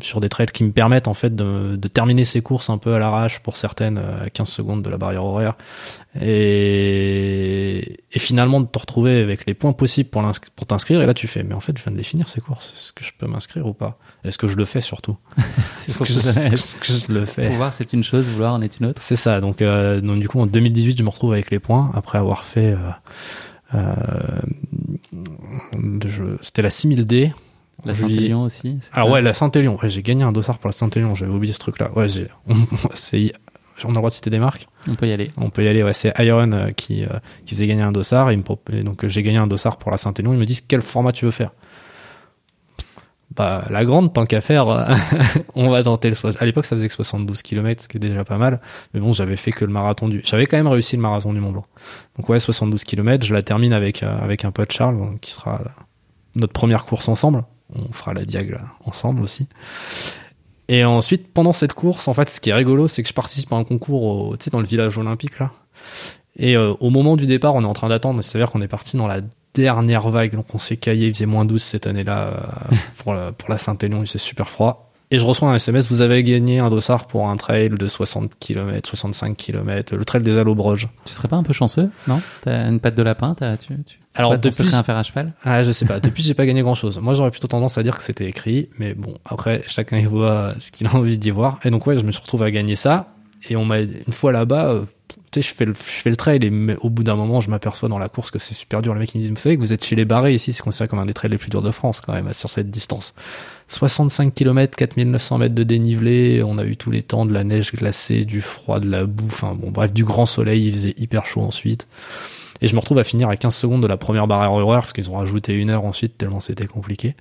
sur 0.00 0.20
des 0.20 0.30
trails 0.30 0.46
qui 0.46 0.64
me 0.64 0.72
permettent 0.72 1.08
en 1.08 1.12
fait 1.12 1.36
de, 1.36 1.76
de 1.76 1.88
terminer 1.88 2.24
ces 2.24 2.40
courses 2.40 2.70
un 2.70 2.78
peu 2.78 2.94
à 2.94 2.98
l'arrache 2.98 3.40
pour 3.40 3.58
certaines 3.58 3.98
euh, 3.98 4.24
à 4.24 4.30
15 4.30 4.48
secondes 4.48 4.82
de 4.82 4.88
la 4.88 4.96
barrière 4.96 5.26
horaire. 5.26 5.56
Et, 6.18 8.00
et 8.10 8.18
finalement 8.18 8.62
de 8.62 8.66
te 8.66 8.78
retrouver 8.78 9.20
avec 9.20 9.44
les 9.44 9.52
points 9.52 9.74
possibles 9.74 10.08
pour, 10.08 10.22
pour 10.56 10.66
t'inscrire 10.66 11.02
et 11.02 11.06
là 11.06 11.12
tu 11.12 11.26
fais 11.26 11.42
mais 11.42 11.54
en 11.54 11.60
fait 11.60 11.76
je 11.76 11.82
viens 11.82 11.92
de 11.92 11.98
les 11.98 12.02
finir 12.02 12.30
ces 12.30 12.40
courses. 12.40 12.72
Est-ce 12.78 12.94
que 12.94 13.04
je 13.04 13.12
peux 13.18 13.26
m'inscrire 13.26 13.66
ou 13.66 13.74
pas? 13.74 13.98
Est-ce 14.24 14.38
que 14.38 14.46
je 14.46 14.56
le 14.56 14.64
fais 14.64 14.80
surtout? 14.80 15.18
Est-ce 15.86 15.98
que, 15.98 16.04
est-ce 16.54 16.76
que 16.76 16.86
je 16.86 17.12
le 17.12 17.26
fais? 17.26 17.48
Pouvoir, 17.48 17.74
c'est 17.74 17.92
une 17.92 18.04
chose, 18.04 18.26
vouloir 18.30 18.54
en 18.54 18.62
est 18.62 18.80
une 18.80 18.86
autre. 18.86 19.02
c'est 19.04 19.16
ça. 19.16 19.42
Donc, 19.42 19.60
euh, 19.60 20.00
donc 20.00 20.18
du 20.18 20.28
coup 20.28 20.40
en 20.40 20.46
2018 20.46 20.96
je 20.96 21.02
me 21.02 21.10
retrouve 21.10 21.34
avec 21.34 21.50
les 21.50 21.58
points. 21.58 21.90
Après 21.92 22.16
avoir 22.16 22.46
fait 22.46 22.72
euh, 22.72 22.88
c'était 26.42 26.62
la 26.62 26.68
6000D 26.68 27.32
La 27.84 27.94
Saint-Élion 27.94 28.42
aussi. 28.42 28.78
ça 28.92 29.06
ouais, 29.06 29.22
la 29.22 29.34
Saint-Élion. 29.34 29.78
Ouais, 29.82 29.88
j'ai 29.88 30.02
gagné 30.02 30.24
un 30.24 30.32
dossard 30.32 30.58
pour 30.58 30.68
la 30.68 30.74
Saint-Élion. 30.74 31.14
J'avais 31.14 31.32
oublié 31.32 31.52
ce 31.52 31.58
truc-là. 31.58 31.90
Ouais, 31.96 32.08
j'ai. 32.08 32.28
On 33.82 33.88
a 33.88 33.90
le 33.90 33.94
droit 33.94 34.10
de 34.10 34.14
citer 34.14 34.30
des 34.30 34.38
marques. 34.38 34.68
On 34.86 34.94
peut 34.94 35.08
y 35.08 35.12
aller. 35.12 35.30
On 35.36 35.50
peut 35.50 35.64
y 35.64 35.68
aller. 35.68 35.82
Ouais, 35.82 35.92
c'est 35.92 36.12
Iron 36.20 36.52
euh, 36.52 36.70
qui 36.70 37.04
euh, 37.04 37.08
qui 37.44 37.54
faisait 37.54 37.66
gagner 37.66 37.82
un 37.82 37.92
dossard. 37.92 38.30
Et 38.30 38.36
me 38.36 38.42
donc 38.82 39.04
euh, 39.04 39.08
j'ai 39.08 39.22
gagné 39.22 39.38
un 39.38 39.46
dossard 39.46 39.78
pour 39.78 39.90
la 39.90 39.96
Saint-Élion. 39.96 40.32
Ils 40.32 40.38
me 40.38 40.46
disent 40.46 40.62
quel 40.66 40.80
format 40.80 41.12
tu 41.12 41.24
veux 41.24 41.30
faire. 41.30 41.50
Bah 43.36 43.64
la 43.70 43.84
grande 43.84 44.12
tant 44.12 44.26
qu'à 44.26 44.40
faire, 44.40 44.66
on 45.56 45.68
va 45.70 45.82
tenter 45.82 46.08
le. 46.08 46.14
soix- 46.14 46.32
À 46.38 46.44
l'époque, 46.46 46.64
ça 46.66 46.76
faisait 46.76 46.86
que 46.88 46.94
72 46.94 47.42
km, 47.42 47.82
ce 47.82 47.88
qui 47.88 47.96
est 47.96 48.00
déjà 48.00 48.24
pas 48.24 48.38
mal. 48.38 48.60
Mais 48.92 49.00
bon, 49.00 49.12
j'avais 49.12 49.36
fait 49.36 49.50
que 49.50 49.64
le 49.64 49.72
marathon 49.72 50.08
du. 50.08 50.22
J'avais 50.24 50.46
quand 50.46 50.56
même 50.56 50.68
réussi 50.68 50.94
le 50.96 51.02
marathon 51.02 51.32
du 51.32 51.40
Mont 51.40 51.50
Blanc. 51.50 51.64
Donc 52.16 52.28
ouais, 52.28 52.38
72 52.38 52.84
km. 52.84 53.24
Je 53.26 53.34
la 53.34 53.42
termine 53.42 53.72
avec 53.72 54.02
euh, 54.04 54.18
avec 54.20 54.44
un 54.44 54.52
pote 54.52 54.70
Charles, 54.72 55.18
qui 55.20 55.32
sera 55.32 55.60
notre 56.36 56.52
première 56.52 56.84
course 56.84 57.08
ensemble. 57.08 57.44
On 57.74 57.90
fera 57.92 58.14
la 58.14 58.24
diag 58.24 58.50
là, 58.50 58.60
ensemble 58.84 59.20
aussi. 59.22 59.48
Et 60.68 60.84
ensuite, 60.84 61.32
pendant 61.32 61.52
cette 61.52 61.74
course, 61.74 62.08
en 62.08 62.14
fait, 62.14 62.28
ce 62.30 62.40
qui 62.40 62.50
est 62.50 62.54
rigolo, 62.54 62.88
c'est 62.88 63.02
que 63.02 63.08
je 63.08 63.14
participe 63.14 63.52
à 63.52 63.56
un 63.56 63.64
concours, 63.64 64.36
tu 64.38 64.44
sais, 64.44 64.50
dans 64.50 64.60
le 64.60 64.66
village 64.66 64.96
olympique 64.96 65.38
là. 65.38 65.50
Et 66.36 66.56
euh, 66.56 66.72
au 66.80 66.90
moment 66.90 67.16
du 67.16 67.26
départ, 67.26 67.54
on 67.54 67.62
est 67.62 67.66
en 67.66 67.72
train 67.74 67.88
d'attendre. 67.88 68.20
Il 68.20 68.24
s'avère 68.24 68.50
qu'on 68.50 68.60
est 68.62 68.68
parti 68.68 68.96
dans 68.96 69.06
la 69.06 69.20
dernière 69.54 70.08
vague, 70.08 70.32
donc 70.34 70.54
on 70.54 70.58
s'est 70.58 70.76
caillé. 70.76 71.08
Il 71.08 71.14
faisait 71.14 71.26
moins 71.26 71.44
12 71.44 71.62
cette 71.62 71.86
année-là 71.86 72.28
euh, 72.72 72.74
pour 72.98 73.14
la, 73.14 73.32
pour 73.32 73.48
la 73.50 73.58
Saint-Élion. 73.58 74.00
Il 74.02 74.06
faisait 74.06 74.18
super 74.18 74.48
froid. 74.48 74.90
Et 75.10 75.18
je 75.18 75.24
reçois 75.24 75.48
un 75.50 75.54
SMS. 75.54 75.88
Vous 75.90 76.00
avez 76.00 76.24
gagné 76.24 76.58
un 76.58 76.70
dossard 76.70 77.06
pour 77.06 77.28
un 77.28 77.36
trail 77.36 77.68
de 77.68 77.86
60 77.86 78.32
km, 78.40 78.88
65 78.88 79.36
km, 79.36 79.94
le 79.94 80.04
trail 80.04 80.22
des 80.22 80.36
Allobroges. 80.38 80.88
Tu 81.04 81.12
serais 81.12 81.28
pas 81.28 81.36
un 81.36 81.44
peu 81.44 81.52
chanceux, 81.52 81.90
non? 82.08 82.20
T'as 82.42 82.68
une 82.68 82.80
patte 82.80 82.96
de 82.96 83.02
lapin, 83.02 83.34
t'as, 83.38 83.56
tu, 83.56 83.68
tu, 83.86 84.00
c'est 84.12 84.18
Alors, 84.18 84.32
ton 84.32 84.38
depuis- 84.48 84.74
à 84.74 84.82
faire 84.82 84.96
à 84.96 85.02
cheval? 85.04 85.32
Ah, 85.44 85.62
je 85.62 85.70
sais 85.70 85.84
pas. 85.84 86.00
Depuis, 86.00 86.24
j'ai 86.24 86.34
pas 86.34 86.46
gagné 86.46 86.62
grand 86.62 86.74
chose. 86.74 86.98
Moi, 86.98 87.14
j'aurais 87.14 87.30
plutôt 87.30 87.46
tendance 87.46 87.78
à 87.78 87.84
dire 87.84 87.96
que 87.96 88.02
c'était 88.02 88.26
écrit, 88.26 88.70
mais 88.78 88.94
bon, 88.94 89.14
après, 89.24 89.62
chacun 89.68 89.98
y 89.98 90.04
voit 90.06 90.48
ce 90.58 90.72
qu'il 90.72 90.86
a 90.88 90.94
envie 90.96 91.18
d'y 91.18 91.30
voir. 91.30 91.60
Et 91.64 91.70
donc, 91.70 91.86
ouais, 91.86 91.96
je 91.96 92.02
me 92.02 92.10
suis 92.10 92.22
retrouvé 92.22 92.46
à 92.46 92.50
gagner 92.50 92.74
ça. 92.74 93.12
Et 93.48 93.56
on 93.56 93.64
m'a, 93.66 93.80
une 93.82 94.12
fois 94.12 94.32
là-bas, 94.32 94.70
euh, 94.70 94.84
je 95.42 95.54
fais 95.54 95.64
le, 95.64 96.16
trail 96.16 96.44
et 96.44 96.76
au 96.80 96.90
bout 96.90 97.02
d'un 97.02 97.16
moment, 97.16 97.40
je 97.40 97.50
m'aperçois 97.50 97.88
dans 97.88 97.98
la 97.98 98.08
course 98.08 98.30
que 98.30 98.38
c'est 98.38 98.54
super 98.54 98.82
dur. 98.82 98.94
Les 98.94 99.00
mecs, 99.00 99.14
ils 99.14 99.18
me 99.18 99.22
disent, 99.22 99.30
vous 99.30 99.36
savez 99.36 99.56
que 99.56 99.60
vous 99.60 99.72
êtes 99.72 99.84
chez 99.84 99.96
les 99.96 100.04
barrés 100.04 100.34
ici, 100.34 100.52
c'est 100.52 100.62
considéré 100.62 100.88
comme 100.88 100.98
un 100.98 101.06
des 101.06 101.14
trails 101.14 101.30
les 101.30 101.38
plus 101.38 101.50
durs 101.50 101.62
de 101.62 101.70
France, 101.70 102.00
quand 102.00 102.12
même, 102.12 102.32
sur 102.32 102.50
cette 102.50 102.70
distance. 102.70 103.14
65 103.68 104.34
km, 104.34 104.76
4900 104.76 105.38
mètres 105.38 105.54
de 105.54 105.62
dénivelé. 105.62 106.42
On 106.44 106.58
a 106.58 106.64
eu 106.64 106.76
tous 106.76 106.90
les 106.90 107.02
temps 107.02 107.26
de 107.26 107.32
la 107.32 107.44
neige 107.44 107.72
glacée, 107.72 108.24
du 108.24 108.40
froid, 108.40 108.80
de 108.80 108.88
la 108.88 109.04
boue. 109.06 109.26
Enfin, 109.26 109.54
bon, 109.54 109.70
bref, 109.70 109.92
du 109.92 110.04
grand 110.04 110.26
soleil. 110.26 110.66
Il 110.66 110.72
faisait 110.72 110.94
hyper 110.96 111.26
chaud 111.26 111.42
ensuite. 111.42 111.86
Et 112.60 112.66
je 112.66 112.74
me 112.74 112.80
retrouve 112.80 112.98
à 112.98 113.04
finir 113.04 113.28
à 113.28 113.36
15 113.36 113.54
secondes 113.54 113.82
de 113.82 113.86
la 113.86 113.96
première 113.96 114.26
barrière 114.26 114.52
horaire 114.52 114.80
parce 114.80 114.92
qu'ils 114.92 115.10
ont 115.10 115.16
rajouté 115.16 115.52
une 115.54 115.70
heure 115.70 115.84
ensuite 115.84 116.16
tellement 116.16 116.40
c'était 116.40 116.66
compliqué. 116.66 117.14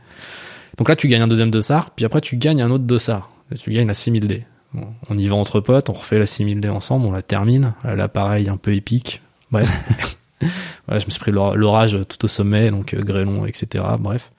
Donc 0.78 0.89
là, 0.89 0.95
tu 0.95 1.07
gagnes 1.07 1.22
un 1.22 1.28
deuxième 1.28 1.51
dossard, 1.51 1.91
puis 1.91 2.05
après, 2.05 2.22
tu 2.22 2.38
gagnes 2.38 2.61
un 2.61 2.72
autre 2.72 2.86
dossard. 2.86 3.30
tu 3.59 3.72
gagnes 3.72 3.88
la 3.88 3.93
6000 3.93 4.28
D. 4.28 4.45
on 5.09 5.17
y 5.17 5.28
va 5.28 5.36
entre 5.36 5.59
potes, 5.59 5.89
on 5.89 5.93
refait 5.93 6.19
la 6.19 6.26
6000 6.26 6.59
D 6.59 6.69
ensemble, 6.69 7.05
on 7.05 7.11
la 7.11 7.21
termine. 7.21 7.74
L'appareil 7.84 8.49
un 8.49 8.57
peu 8.57 8.74
épique. 8.74 9.21
Bref. 9.51 9.69
je 10.89 10.93
me 10.93 11.09
suis 11.09 11.19
pris 11.19 11.32
l'orage 11.32 11.97
tout 12.07 12.26
au 12.26 12.28
sommet, 12.28 12.71
donc 12.71 12.93
euh, 12.93 12.99
grêlon, 12.99 13.45
etc. 13.45 13.84
Bref. 13.99 14.32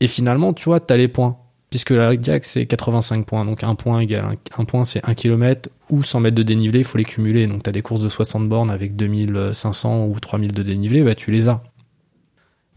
Et 0.00 0.08
finalement, 0.08 0.52
tu 0.52 0.64
vois, 0.64 0.80
t'as 0.80 0.96
les 0.96 1.08
points. 1.08 1.38
Puisque 1.70 1.90
la 1.90 2.14
Diag, 2.14 2.42
c'est 2.44 2.66
85 2.66 3.24
points. 3.24 3.44
Donc 3.44 3.64
un 3.64 3.74
point 3.74 4.00
égale 4.00 4.36
un, 4.58 4.64
point, 4.64 4.84
c'est 4.84 5.00
1 5.08 5.14
km 5.14 5.70
ou 5.88 6.02
100 6.02 6.20
mètres 6.20 6.36
de 6.36 6.42
dénivelé, 6.42 6.80
il 6.80 6.84
faut 6.84 6.98
les 6.98 7.04
cumuler. 7.04 7.46
Donc 7.46 7.62
t'as 7.62 7.72
des 7.72 7.80
courses 7.80 8.02
de 8.02 8.08
60 8.08 8.48
bornes 8.48 8.70
avec 8.70 8.94
2500 8.96 10.06
ou 10.06 10.20
3000 10.20 10.52
de 10.52 10.62
dénivelé, 10.62 11.02
bah 11.02 11.14
tu 11.14 11.30
les 11.30 11.48
as. 11.48 11.62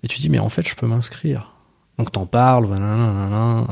Et 0.03 0.07
tu 0.07 0.21
dis, 0.21 0.29
mais 0.29 0.39
en 0.39 0.49
fait, 0.49 0.65
je 0.65 0.75
peux 0.75 0.87
m'inscrire. 0.87 1.54
Donc 1.97 2.11
t'en 2.11 2.25
parles, 2.25 2.67
euh, 2.77 3.63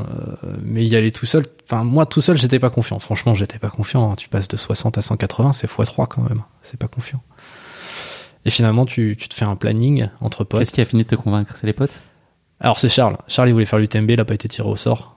mais 0.62 0.84
y 0.84 0.96
aller 0.96 1.12
tout 1.12 1.26
seul. 1.26 1.44
Enfin, 1.64 1.84
moi 1.84 2.06
tout 2.06 2.22
seul, 2.22 2.38
j'étais 2.38 2.58
pas 2.58 2.70
confiant. 2.70 2.98
Franchement, 2.98 3.34
j'étais 3.34 3.58
pas 3.58 3.68
confiant. 3.68 4.10
Hein. 4.10 4.14
Tu 4.16 4.28
passes 4.28 4.48
de 4.48 4.56
60 4.56 4.96
à 4.96 5.02
180, 5.02 5.52
c'est 5.52 5.70
x3 5.70 6.06
quand 6.08 6.22
même. 6.22 6.42
C'est 6.62 6.78
pas 6.78 6.88
confiant. 6.88 7.20
Et 8.46 8.50
finalement, 8.50 8.86
tu, 8.86 9.16
tu 9.18 9.28
te 9.28 9.34
fais 9.34 9.44
un 9.44 9.56
planning 9.56 10.08
entre 10.20 10.44
potes. 10.44 10.60
Qu'est-ce 10.60 10.72
qui 10.72 10.80
a 10.80 10.86
fini 10.86 11.04
de 11.04 11.08
te 11.08 11.14
convaincre? 11.14 11.54
C'est 11.56 11.66
les 11.66 11.72
potes? 11.74 12.00
Alors 12.60 12.78
c'est 12.78 12.88
Charles. 12.88 13.18
Charles, 13.28 13.50
il 13.50 13.52
voulait 13.52 13.66
faire 13.66 13.78
l'UTMB, 13.78 14.10
il 14.10 14.20
a 14.20 14.24
pas 14.24 14.34
été 14.34 14.48
tiré 14.48 14.68
au 14.68 14.76
sort. 14.76 15.16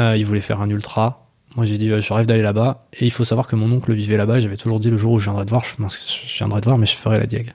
Euh, 0.00 0.16
il 0.16 0.26
voulait 0.26 0.40
faire 0.40 0.60
un 0.60 0.68
ultra. 0.68 1.28
Moi, 1.56 1.64
j'ai 1.64 1.78
dit, 1.78 1.88
je 1.88 2.12
rêve 2.12 2.26
d'aller 2.26 2.42
là-bas. 2.42 2.86
Et 2.92 3.04
il 3.04 3.10
faut 3.10 3.24
savoir 3.24 3.46
que 3.46 3.56
mon 3.56 3.70
oncle 3.70 3.92
vivait 3.92 4.16
là-bas. 4.16 4.40
J'avais 4.40 4.56
toujours 4.56 4.80
dit 4.80 4.90
le 4.90 4.96
jour 4.96 5.12
où 5.12 5.18
je 5.18 5.24
viendrai 5.24 5.44
te 5.44 5.50
voir, 5.50 5.64
je, 5.64 5.74
je 5.78 6.36
viendrai 6.36 6.60
te 6.60 6.66
voir, 6.66 6.78
mais 6.78 6.86
je 6.86 6.96
ferai 6.96 7.18
la 7.18 7.26
diag. 7.26 7.52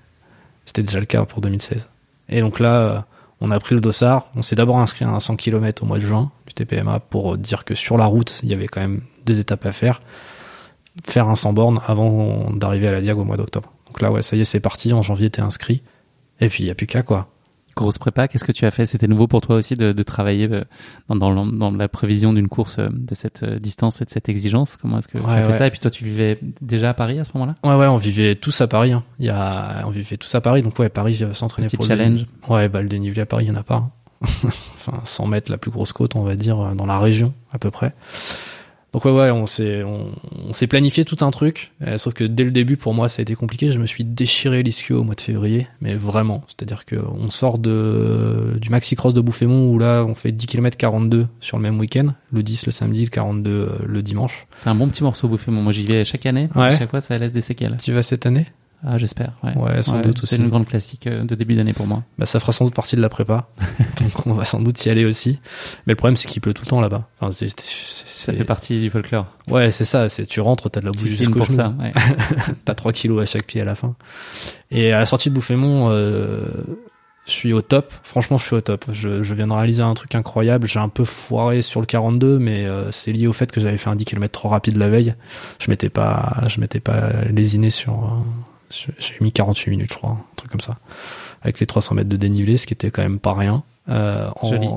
C'était 0.65 0.83
déjà 0.83 0.99
le 0.99 1.05
cas 1.05 1.25
pour 1.25 1.41
2016. 1.41 1.89
Et 2.29 2.41
donc 2.41 2.59
là, 2.59 2.79
euh, 2.79 3.01
on 3.43 3.51
a 3.51 3.59
pris 3.59 3.75
le 3.75 3.81
dossard. 3.81 4.31
On 4.35 4.41
s'est 4.41 4.55
d'abord 4.55 4.79
inscrit 4.79 5.03
à 5.03 5.09
un 5.09 5.19
100 5.19 5.35
km 5.35 5.83
au 5.83 5.85
mois 5.85 5.99
de 5.99 6.05
juin 6.05 6.31
du 6.47 6.53
TPMA 6.53 7.01
pour 7.01 7.37
dire 7.37 7.65
que 7.65 7.75
sur 7.75 7.97
la 7.97 8.05
route, 8.05 8.39
il 8.41 8.49
y 8.49 8.53
avait 8.53 8.67
quand 8.67 8.79
même 8.79 9.01
des 9.25 9.39
étapes 9.39 9.65
à 9.65 9.73
faire. 9.73 10.01
Faire 11.05 11.27
un 11.27 11.35
100 11.35 11.51
bornes 11.51 11.81
avant 11.85 12.45
d'arriver 12.51 12.87
à 12.87 12.93
la 12.93 13.01
diag 13.01 13.17
au 13.17 13.25
mois 13.25 13.35
d'octobre. 13.35 13.73
Donc 13.87 14.01
là, 14.01 14.11
ouais, 14.11 14.21
ça 14.21 14.37
y 14.37 14.41
est, 14.41 14.45
c'est 14.45 14.61
parti. 14.61 14.93
En 14.93 15.01
janvier, 15.01 15.29
t'es 15.29 15.41
inscrit. 15.41 15.81
Et 16.39 16.47
puis, 16.47 16.63
il 16.63 16.67
n'y 16.67 16.71
a 16.71 16.75
plus 16.75 16.87
qu'à, 16.87 17.03
quoi. 17.03 17.27
Grosse 17.75 17.97
prépa, 17.97 18.27
qu'est-ce 18.27 18.43
que 18.45 18.51
tu 18.51 18.65
as 18.65 18.71
fait? 18.71 18.85
C'était 18.85 19.07
nouveau 19.07 19.27
pour 19.27 19.41
toi 19.41 19.55
aussi 19.55 19.75
de, 19.75 20.03
travailler 20.03 20.47
euh, 20.51 20.63
dans, 21.09 21.71
la 21.71 21.87
prévision 21.87 22.33
d'une 22.33 22.47
course 22.47 22.77
euh, 22.77 22.89
de 22.91 23.15
cette 23.15 23.43
euh, 23.43 23.57
distance 23.57 24.01
et 24.01 24.05
de 24.05 24.11
cette 24.11 24.29
exigence? 24.29 24.77
Comment 24.77 24.99
est-ce 24.99 25.07
que 25.07 25.17
tu 25.17 25.25
as 25.25 25.43
fait 25.43 25.53
ça? 25.53 25.67
Et 25.67 25.71
puis 25.71 25.79
toi, 25.79 25.89
tu 25.89 26.03
vivais 26.03 26.37
déjà 26.61 26.91
à 26.91 26.93
Paris 26.93 27.19
à 27.19 27.25
ce 27.25 27.31
moment-là? 27.33 27.55
Ouais, 27.63 27.75
ouais, 27.79 27.87
on 27.87 27.97
vivait 27.97 28.35
tous 28.35 28.61
à 28.61 28.67
Paris. 28.67 28.91
Hein. 28.91 29.03
Il 29.17 29.25
y 29.25 29.29
a, 29.29 29.83
on 29.85 29.89
vivait 29.89 30.17
tous 30.17 30.33
à 30.35 30.41
Paris, 30.41 30.61
donc 30.61 30.77
ouais, 30.77 30.89
Paris 30.89 31.23
s'entraînait 31.33 31.69
pour 31.69 31.85
challenge. 31.85 32.25
Le... 32.47 32.53
Ouais, 32.53 32.69
bah 32.69 32.81
le 32.81 32.89
dénivelé 32.89 33.21
à 33.21 33.25
Paris, 33.25 33.45
il 33.45 33.51
n'y 33.51 33.57
en 33.57 33.59
a 33.59 33.63
pas. 33.63 33.77
Hein. 33.77 33.89
enfin, 34.45 34.99
100 35.03 35.27
mètres 35.27 35.51
la 35.51 35.57
plus 35.57 35.71
grosse 35.71 35.93
côte, 35.93 36.15
on 36.15 36.23
va 36.23 36.35
dire, 36.35 36.75
dans 36.75 36.85
la 36.85 36.99
région 36.99 37.33
à 37.51 37.57
peu 37.57 37.71
près. 37.71 37.93
Donc 38.93 39.05
ouais, 39.05 39.11
ouais, 39.11 39.31
on 39.31 39.47
s'est 39.47 39.83
on, 39.83 40.53
s'est 40.53 40.67
planifié 40.67 41.03
tout 41.03 41.17
un 41.21 41.31
truc, 41.31 41.71
euh, 41.81 41.97
sauf 41.97 42.13
que 42.13 42.23
dès 42.23 42.43
le 42.43 42.51
début 42.51 42.77
pour 42.77 42.93
moi 42.93 43.09
ça 43.09 43.21
a 43.21 43.23
été 43.23 43.33
compliqué. 43.33 43.71
Je 43.71 43.79
me 43.79 43.87
suis 43.87 44.05
déchiré 44.05 44.61
l'ischio 44.61 45.01
au 45.01 45.03
mois 45.03 45.15
de 45.15 45.21
février, 45.21 45.67
mais 45.81 45.95
vraiment, 45.95 46.43
c'est-à-dire 46.47 46.85
que 46.85 46.95
on 46.95 47.31
sort 47.31 47.57
de 47.57 48.57
du 48.61 48.69
maxi 48.69 48.95
cross 48.95 49.15
de 49.15 49.21
Bouffémont 49.21 49.71
où 49.71 49.79
là 49.79 50.05
on 50.07 50.13
fait 50.13 50.31
10 50.31 50.45
km 50.45 50.77
42 50.77 51.25
sur 51.39 51.57
le 51.57 51.63
même 51.63 51.79
week-end, 51.79 52.09
le 52.31 52.43
10 52.43 52.67
le 52.67 52.71
samedi, 52.71 53.03
le 53.03 53.09
42 53.09 53.49
euh, 53.49 53.69
le 53.83 54.03
dimanche. 54.03 54.45
C'est 54.55 54.69
un 54.69 54.75
bon 54.75 54.87
petit 54.87 55.01
morceau 55.01 55.27
Bouffémont. 55.27 55.63
Moi 55.63 55.73
j'y 55.73 55.85
vais 55.85 56.05
chaque 56.05 56.27
année. 56.27 56.49
Ouais. 56.55 56.77
Chaque 56.77 56.91
fois 56.91 57.01
ça 57.01 57.17
laisse 57.17 57.33
des 57.33 57.41
séquelles. 57.41 57.77
Tu 57.81 57.93
vas 57.93 58.03
cette 58.03 58.27
année? 58.27 58.45
Ah, 58.85 58.97
j'espère. 58.97 59.31
Ouais, 59.43 59.55
ouais 59.55 59.81
sans 59.81 60.01
doute 60.01 60.19
C'est 60.25 60.35
une 60.35 60.49
grande 60.49 60.67
classique 60.67 61.07
euh, 61.07 61.23
de 61.23 61.35
début 61.35 61.55
d'année 61.55 61.71
pour 61.71 61.87
moi. 61.87 62.03
Bah, 62.17 62.25
ça 62.25 62.39
fera 62.41 62.51
sans 62.51 62.65
doute 62.65 62.73
partie 62.73 62.97
de 62.97 63.01
la 63.01 63.07
prépa. 63.07 63.47
Donc, 64.01 64.27
on 64.27 64.33
va 64.33 64.43
sans 64.43 64.59
doute 64.59 64.85
y 64.85 64.89
aller 64.89 65.05
aussi. 65.05 65.39
Mais 65.87 65.93
le 65.93 65.95
problème, 65.95 66.17
c'est 66.17 66.27
qu'il 66.27 66.41
pleut 66.41 66.53
tout 66.53 66.63
le 66.65 66.69
temps 66.69 66.81
là-bas. 66.81 67.07
Enfin, 67.19 67.31
ça 67.31 68.33
fait 68.33 68.43
partie 68.43 68.81
du 68.81 68.89
folklore. 68.89 69.27
Ouais, 69.47 69.71
c'est 69.71 69.85
ça. 69.85 70.09
C'est, 70.09 70.25
tu 70.25 70.41
rentres, 70.41 70.69
t'as 70.69 70.81
de 70.81 70.85
la 70.85 70.91
boue 70.91 71.07
jusqu'au 71.07 71.39
pour 71.39 71.47
ça. 71.47 71.73
Ouais. 71.83 71.91
t'as 72.65 72.75
3 72.75 72.93
kilos 72.93 73.21
à 73.21 73.25
chaque 73.25 73.45
pied 73.45 73.61
à 73.61 73.65
la 73.65 73.75
fin. 73.75 73.95
Et 74.69 74.91
à 74.91 74.99
la 74.99 75.05
sortie 75.05 75.29
de 75.29 75.33
Bouffémont, 75.33 75.89
euh, 75.89 76.45
je 77.25 77.31
suis 77.31 77.53
au 77.53 77.61
top. 77.61 77.93
Franchement, 78.03 78.37
je 78.37 78.45
suis 78.45 78.55
au 78.55 78.61
top. 78.61 78.85
Je, 78.91 79.23
je 79.23 79.33
viens 79.33 79.47
de 79.47 79.53
réaliser 79.53 79.81
un 79.81 79.93
truc 79.93 80.13
incroyable. 80.15 80.67
J'ai 80.67 80.79
un 80.79 80.89
peu 80.89 81.05
foiré 81.05 81.61
sur 81.61 81.79
le 81.79 81.85
42, 81.85 82.37
mais 82.37 82.65
euh, 82.65 82.91
c'est 82.91 83.11
lié 83.11 83.27
au 83.27 83.33
fait 83.33 83.51
que 83.51 83.61
j'avais 83.61 83.77
fait 83.77 83.89
un 83.89 83.95
10 83.95 84.05
km 84.05 84.31
trop 84.31 84.49
rapide 84.49 84.77
la 84.77 84.89
veille. 84.89 85.15
Je 85.59 85.71
m'étais 85.71 85.89
pas, 85.89 86.43
je 86.47 86.59
m'étais 86.59 86.79
pas 86.81 87.11
lésiné 87.29 87.69
sur, 87.69 88.23
j'ai 88.97 89.15
mis 89.21 89.31
48 89.31 89.71
minutes, 89.71 89.89
je 89.91 89.97
crois, 89.97 90.11
un 90.11 90.25
truc 90.35 90.51
comme 90.51 90.61
ça. 90.61 90.77
Avec 91.41 91.59
les 91.59 91.65
300 91.65 91.95
mètres 91.95 92.09
de 92.09 92.17
dénivelé, 92.17 92.57
ce 92.57 92.65
qui 92.65 92.73
était 92.73 92.91
quand 92.91 93.03
même 93.03 93.19
pas 93.19 93.33
rien. 93.33 93.63
Euh, 93.89 94.29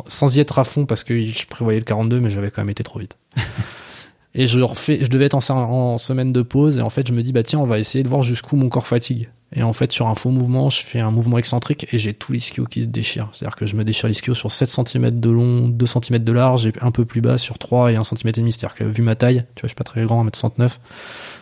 sans 0.09 0.37
y 0.37 0.41
être 0.41 0.59
à 0.59 0.65
fond 0.65 0.85
parce 0.85 1.05
que 1.05 1.25
je 1.25 1.47
prévoyais 1.47 1.79
le 1.79 1.85
42, 1.85 2.21
mais 2.21 2.31
j'avais 2.31 2.51
quand 2.51 2.63
même 2.63 2.71
été 2.71 2.83
trop 2.83 2.99
vite. 2.99 3.17
et 4.35 4.47
je 4.47 4.61
refais, 4.61 4.99
je 5.01 5.07
devais 5.07 5.27
être 5.27 5.35
en, 5.35 5.51
en, 5.51 5.99
semaine 5.99 6.33
de 6.33 6.43
pause 6.43 6.79
et 6.79 6.83
en 6.83 6.91
fait 6.91 7.07
je 7.07 7.13
me 7.13 7.23
dis 7.23 7.33
bah 7.33 7.45
tiens 7.45 7.61
on 7.61 7.67
va 7.67 7.79
essayer 7.79 8.03
de 8.03 8.09
voir 8.09 8.23
jusqu'où 8.23 8.57
mon 8.57 8.69
corps 8.69 8.87
fatigue. 8.87 9.31
Et 9.55 9.63
en 9.63 9.73
fait 9.73 9.93
sur 9.93 10.09
un 10.09 10.17
faux 10.17 10.31
mouvement 10.31 10.71
je 10.71 10.83
fais 10.83 10.99
un 10.99 11.13
mouvement 11.13 11.39
excentrique 11.39 11.87
et 11.95 11.99
j'ai 11.99 12.15
tout 12.15 12.33
l'ischio 12.33 12.65
qui 12.65 12.83
se 12.83 12.89
déchire. 12.89 13.29
C'est-à-dire 13.33 13.55
que 13.55 13.65
je 13.65 13.77
me 13.77 13.85
déchire 13.85 14.09
l'ischio 14.09 14.35
sur 14.35 14.51
7 14.51 14.69
cm 14.69 15.21
de 15.21 15.31
long, 15.31 15.69
2 15.69 15.87
cm 15.87 16.19
de 16.19 16.33
large 16.33 16.67
et 16.67 16.73
un 16.81 16.91
peu 16.91 17.05
plus 17.05 17.21
bas 17.21 17.39
sur 17.39 17.59
3 17.59 17.93
et 17.93 17.97
1 17.97 18.03
cm 18.03 18.19
et 18.27 18.33
demi. 18.33 18.53
C'est-à-dire 18.53 18.75
que 18.75 18.85
vu 18.85 19.03
ma 19.03 19.15
taille, 19.15 19.45
tu 19.55 19.61
vois 19.61 19.67
je 19.67 19.69
suis 19.69 19.77
pas 19.77 19.85
très 19.85 20.05
grand, 20.05 20.27
1m69, 20.27 20.71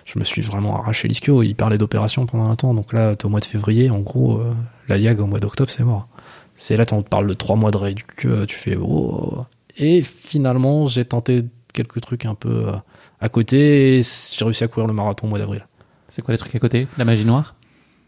je 0.05 0.19
me 0.19 0.25
suis 0.25 0.43
vraiment 0.43 0.79
arraché 0.79 1.09
l'ischio. 1.09 1.43
Il 1.43 1.55
parlait 1.55 1.79
d'opération 1.79 2.27
pendant 2.27 2.51
un 2.51 2.57
temps. 2.57 2.75
Donc 2.75 2.93
là, 2.93 3.17
t'es 3.17 3.25
au 3.27 3.29
mois 3.29 3.41
de 3.41 3.45
février. 3.45 3.91
En 3.91 4.01
gros, 4.01 4.39
euh, 4.39 4.53
la 4.89 4.99
Diag 4.99 5.21
au 5.21 5.27
mois 5.27 5.41
d'octobre, 5.41 5.71
c'est 5.71 5.85
mort. 5.85 6.09
C'est 6.57 6.77
là, 6.77 6.85
on 6.93 7.03
te 7.03 7.09
parle 7.09 7.27
de 7.27 7.35
trois 7.35 7.57
mois 7.57 7.71
de 7.71 7.77
réduc. 7.77 8.27
Tu 8.47 8.57
fais, 8.57 8.77
oh. 8.81 9.45
Et 9.77 10.03
finalement, 10.03 10.87
j'ai 10.87 11.05
tenté 11.05 11.45
quelques 11.73 12.01
trucs 12.01 12.27
un 12.27 12.35
peu 12.35 12.69
euh, 12.69 12.73
à 13.21 13.29
côté. 13.29 14.03
J'ai 14.03 14.45
réussi 14.45 14.63
à 14.63 14.69
courir 14.69 14.87
le 14.87 14.95
marathon 14.95 15.27
au 15.27 15.31
mois 15.31 15.39
d'avril. 15.39 15.67
C'est 16.09 16.23
quoi 16.23 16.33
les 16.33 16.39
trucs 16.39 16.55
à 16.55 16.59
côté? 16.59 16.87
La 16.99 17.05
magie 17.05 17.25
noire? 17.25 17.57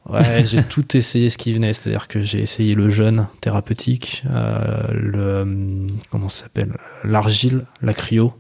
Ouais, 0.09 0.45
j'ai 0.45 0.63
tout 0.63 0.97
essayé 0.97 1.31
ce 1.31 1.39
qui 1.39 1.53
venait, 1.53 1.73
c'est-à-dire 1.73 2.07
que 2.07 2.21
j'ai 2.21 2.41
essayé 2.41 2.75
le 2.75 2.91
jeûne 2.91 3.27
thérapeutique, 3.41 4.23
euh, 4.31 4.87
le 4.93 5.89
comment 6.11 6.29
ça 6.29 6.45
s'appelle, 6.45 6.77
l'argile, 7.03 7.67
la 7.83 7.93
cryo, 7.93 8.33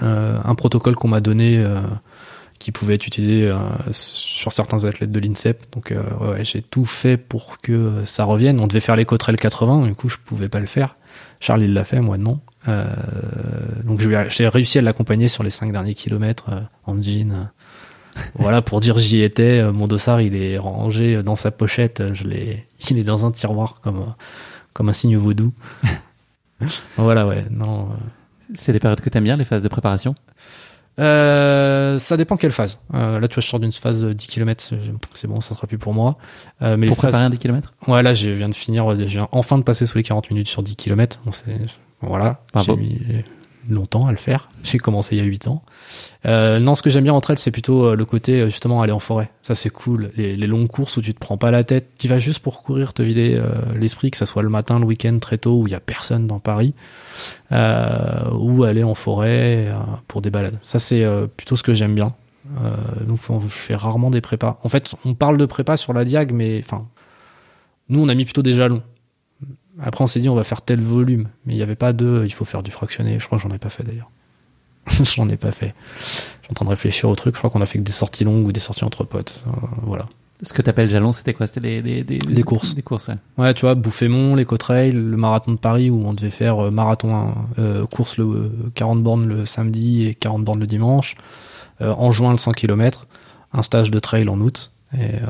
un 0.00 0.54
protocole 0.56 0.96
qu'on 0.96 1.06
m'a 1.06 1.20
donné 1.20 1.64
qui 2.66 2.72
pouvait 2.72 2.96
être 2.96 3.06
utilisé 3.06 3.48
euh, 3.48 3.56
sur 3.92 4.50
certains 4.50 4.86
athlètes 4.86 5.12
de 5.12 5.20
l'INSEP. 5.20 5.66
Donc 5.70 5.92
euh, 5.92 6.02
ouais, 6.20 6.44
j'ai 6.44 6.62
tout 6.62 6.84
fait 6.84 7.16
pour 7.16 7.60
que 7.60 8.04
ça 8.04 8.24
revienne. 8.24 8.58
On 8.58 8.66
devait 8.66 8.80
faire 8.80 8.96
les 8.96 9.04
Cotrel 9.04 9.36
80, 9.36 9.86
du 9.86 9.94
coup 9.94 10.08
je 10.08 10.16
pouvais 10.16 10.48
pas 10.48 10.58
le 10.58 10.66
faire. 10.66 10.96
Charles 11.38 11.62
il 11.62 11.74
l'a 11.74 11.84
fait, 11.84 12.00
moi 12.00 12.18
non. 12.18 12.40
Euh, 12.66 12.92
donc 13.84 14.00
j'ai 14.00 14.48
réussi 14.48 14.80
à 14.80 14.82
l'accompagner 14.82 15.28
sur 15.28 15.44
les 15.44 15.50
cinq 15.50 15.70
derniers 15.70 15.94
kilomètres 15.94 16.50
en 16.86 17.00
jean. 17.00 17.52
voilà 18.34 18.62
pour 18.62 18.80
dire 18.80 18.98
j'y 18.98 19.22
étais. 19.22 19.62
Mon 19.70 19.86
dossard 19.86 20.20
il 20.20 20.34
est 20.34 20.58
rangé 20.58 21.22
dans 21.22 21.36
sa 21.36 21.52
pochette. 21.52 22.14
Je 22.14 22.24
l'ai, 22.24 22.66
il 22.90 22.98
est 22.98 23.04
dans 23.04 23.24
un 23.24 23.30
tiroir 23.30 23.78
comme 23.80 24.12
comme 24.72 24.88
un 24.88 24.92
signe 24.92 25.16
vaudou. 25.16 25.52
voilà 26.96 27.28
ouais 27.28 27.44
non. 27.48 27.90
C'est 28.56 28.72
les 28.72 28.80
périodes 28.80 29.00
que 29.00 29.08
t'aimes 29.08 29.22
bien, 29.22 29.36
les 29.36 29.44
phases 29.44 29.62
de 29.62 29.68
préparation? 29.68 30.16
Euh, 30.98 31.98
ça 31.98 32.16
dépend 32.16 32.36
quelle 32.36 32.52
phase. 32.52 32.80
Euh, 32.94 33.20
là, 33.20 33.28
tu 33.28 33.34
vois, 33.34 33.42
je 33.42 33.48
sors 33.48 33.60
d'une 33.60 33.72
phase 33.72 34.02
de 34.02 34.12
10 34.12 34.26
km, 34.26 34.72
c'est 35.14 35.26
bon, 35.26 35.40
ça 35.40 35.54
sera 35.54 35.66
plus 35.66 35.78
pour 35.78 35.94
moi. 35.94 36.16
Euh, 36.62 36.76
mais 36.76 36.86
pour 36.86 36.96
préparer 36.96 37.24
un 37.24 37.30
10 37.30 37.38
km 37.38 37.74
Ouais, 37.88 38.02
là, 38.02 38.14
je 38.14 38.30
viens 38.30 38.48
de 38.48 38.54
finir, 38.54 38.96
je 38.96 39.04
viens 39.04 39.28
enfin 39.32 39.58
de 39.58 39.62
passer 39.62 39.86
sous 39.86 39.98
les 39.98 40.04
40 40.04 40.30
minutes 40.30 40.48
sur 40.48 40.62
10 40.62 40.76
km. 40.76 41.20
Bon, 41.24 41.32
c'est, 41.32 41.58
voilà, 42.00 42.40
j'ai 42.56 42.76
mis 42.76 43.00
longtemps 43.68 44.06
à 44.06 44.10
le 44.10 44.16
faire. 44.16 44.48
J'ai 44.64 44.78
commencé 44.78 45.16
il 45.16 45.18
y 45.18 45.22
a 45.22 45.24
8 45.24 45.48
ans. 45.48 45.62
Euh, 46.24 46.58
non, 46.58 46.74
ce 46.74 46.82
que 46.82 46.90
j'aime 46.90 47.04
bien 47.04 47.14
entre 47.14 47.30
elles, 47.30 47.38
c'est 47.38 47.50
plutôt 47.50 47.94
le 47.94 48.04
côté 48.04 48.46
justement 48.46 48.82
aller 48.82 48.92
en 48.92 48.98
forêt. 48.98 49.30
Ça, 49.42 49.54
c'est 49.54 49.70
cool. 49.70 50.10
Les, 50.16 50.36
longues 50.46 50.68
courses 50.68 50.96
où 50.96 51.00
tu 51.00 51.14
te 51.14 51.18
prends 51.18 51.36
pas 51.36 51.50
la 51.50 51.64
tête, 51.64 51.90
tu 51.98 52.08
vas 52.08 52.18
juste 52.18 52.40
pour 52.40 52.62
courir, 52.62 52.94
te 52.94 53.02
vider 53.02 53.40
l'esprit, 53.76 54.10
que 54.10 54.16
ça 54.16 54.26
soit 54.26 54.42
le 54.42 54.48
matin, 54.48 54.78
le 54.78 54.84
week-end, 54.84 55.18
très 55.20 55.38
tôt, 55.38 55.60
où 55.60 55.66
il 55.66 55.72
y 55.72 55.76
a 55.76 55.80
personne 55.80 56.26
dans 56.26 56.40
Paris 56.40 56.74
euh, 57.52 58.30
ou 58.32 58.64
aller 58.64 58.82
en 58.82 58.94
forêt 58.94 59.68
euh, 59.68 59.74
pour 60.08 60.22
des 60.22 60.30
balades. 60.30 60.58
Ça, 60.62 60.78
c'est 60.78 61.04
euh, 61.04 61.26
plutôt 61.26 61.56
ce 61.56 61.62
que 61.62 61.74
j'aime 61.74 61.94
bien. 61.94 62.12
donc, 63.06 63.20
on 63.28 63.40
fait 63.40 63.76
rarement 63.76 64.10
des 64.10 64.20
prépas. 64.20 64.58
En 64.62 64.68
fait, 64.68 64.94
on 65.04 65.14
parle 65.14 65.36
de 65.36 65.46
prépa 65.46 65.76
sur 65.76 65.92
la 65.92 66.04
diag, 66.04 66.32
mais 66.32 66.60
enfin, 66.64 66.86
nous, 67.88 68.00
on 68.02 68.08
a 68.08 68.14
mis 68.14 68.24
plutôt 68.24 68.42
des 68.42 68.54
jalons. 68.54 68.82
Après, 69.80 70.02
on 70.02 70.06
s'est 70.06 70.20
dit, 70.20 70.28
on 70.28 70.34
va 70.34 70.44
faire 70.44 70.62
tel 70.62 70.80
volume, 70.80 71.28
mais 71.44 71.54
il 71.54 71.56
n'y 71.56 71.62
avait 71.62 71.76
pas 71.76 71.92
de, 71.92 72.22
il 72.24 72.32
faut 72.32 72.44
faire 72.44 72.62
du 72.62 72.70
fractionné. 72.70 73.18
Je 73.20 73.26
crois 73.26 73.38
que 73.38 73.44
j'en 73.46 73.54
ai 73.54 73.58
pas 73.58 73.70
fait 73.70 73.84
d'ailleurs. 73.84 74.10
j'en 75.16 75.28
ai 75.28 75.36
pas 75.36 75.52
fait. 75.52 75.74
Je 76.00 76.04
suis 76.04 76.50
en 76.50 76.54
train 76.54 76.64
de 76.64 76.70
réfléchir 76.70 77.08
au 77.08 77.14
truc. 77.14 77.34
Je 77.34 77.38
crois 77.38 77.50
qu'on 77.50 77.60
a 77.60 77.66
fait 77.66 77.78
que 77.78 77.84
des 77.84 77.92
sorties 77.92 78.24
longues 78.24 78.46
ou 78.46 78.52
des 78.52 78.60
sorties 78.60 78.84
entre 78.84 79.04
potes. 79.04 79.44
voilà. 79.82 80.08
Ce 80.42 80.52
que 80.52 80.60
t'appelles 80.60 80.90
jalon, 80.90 81.12
c'était 81.12 81.32
quoi? 81.32 81.46
C'était 81.46 81.60
des, 81.60 81.82
des, 81.82 82.04
des, 82.04 82.18
des, 82.18 82.42
courses. 82.42 82.74
Des 82.74 82.82
courses, 82.82 83.08
ouais. 83.08 83.14
Ouais, 83.38 83.54
tu 83.54 83.62
vois, 83.62 83.74
Bouffémont, 83.74 84.34
les 84.34 84.44
Cotrail, 84.44 84.92
le 84.92 85.16
marathon 85.16 85.52
de 85.52 85.56
Paris 85.56 85.88
où 85.88 86.06
on 86.06 86.12
devait 86.12 86.30
faire 86.30 86.66
euh, 86.66 86.70
marathon, 86.70 87.34
euh, 87.58 87.86
course 87.86 88.18
le 88.18 88.52
40 88.74 89.02
bornes 89.02 89.26
le 89.26 89.46
samedi 89.46 90.04
et 90.04 90.14
40 90.14 90.44
bornes 90.44 90.60
le 90.60 90.66
dimanche. 90.66 91.16
Euh, 91.80 91.92
en 91.92 92.10
juin, 92.10 92.32
le 92.32 92.36
100 92.36 92.52
km. 92.52 93.06
Un 93.52 93.62
stage 93.62 93.90
de 93.90 93.98
trail 93.98 94.28
en 94.28 94.38
août. 94.40 94.72
Et 94.92 95.16
euh, 95.16 95.26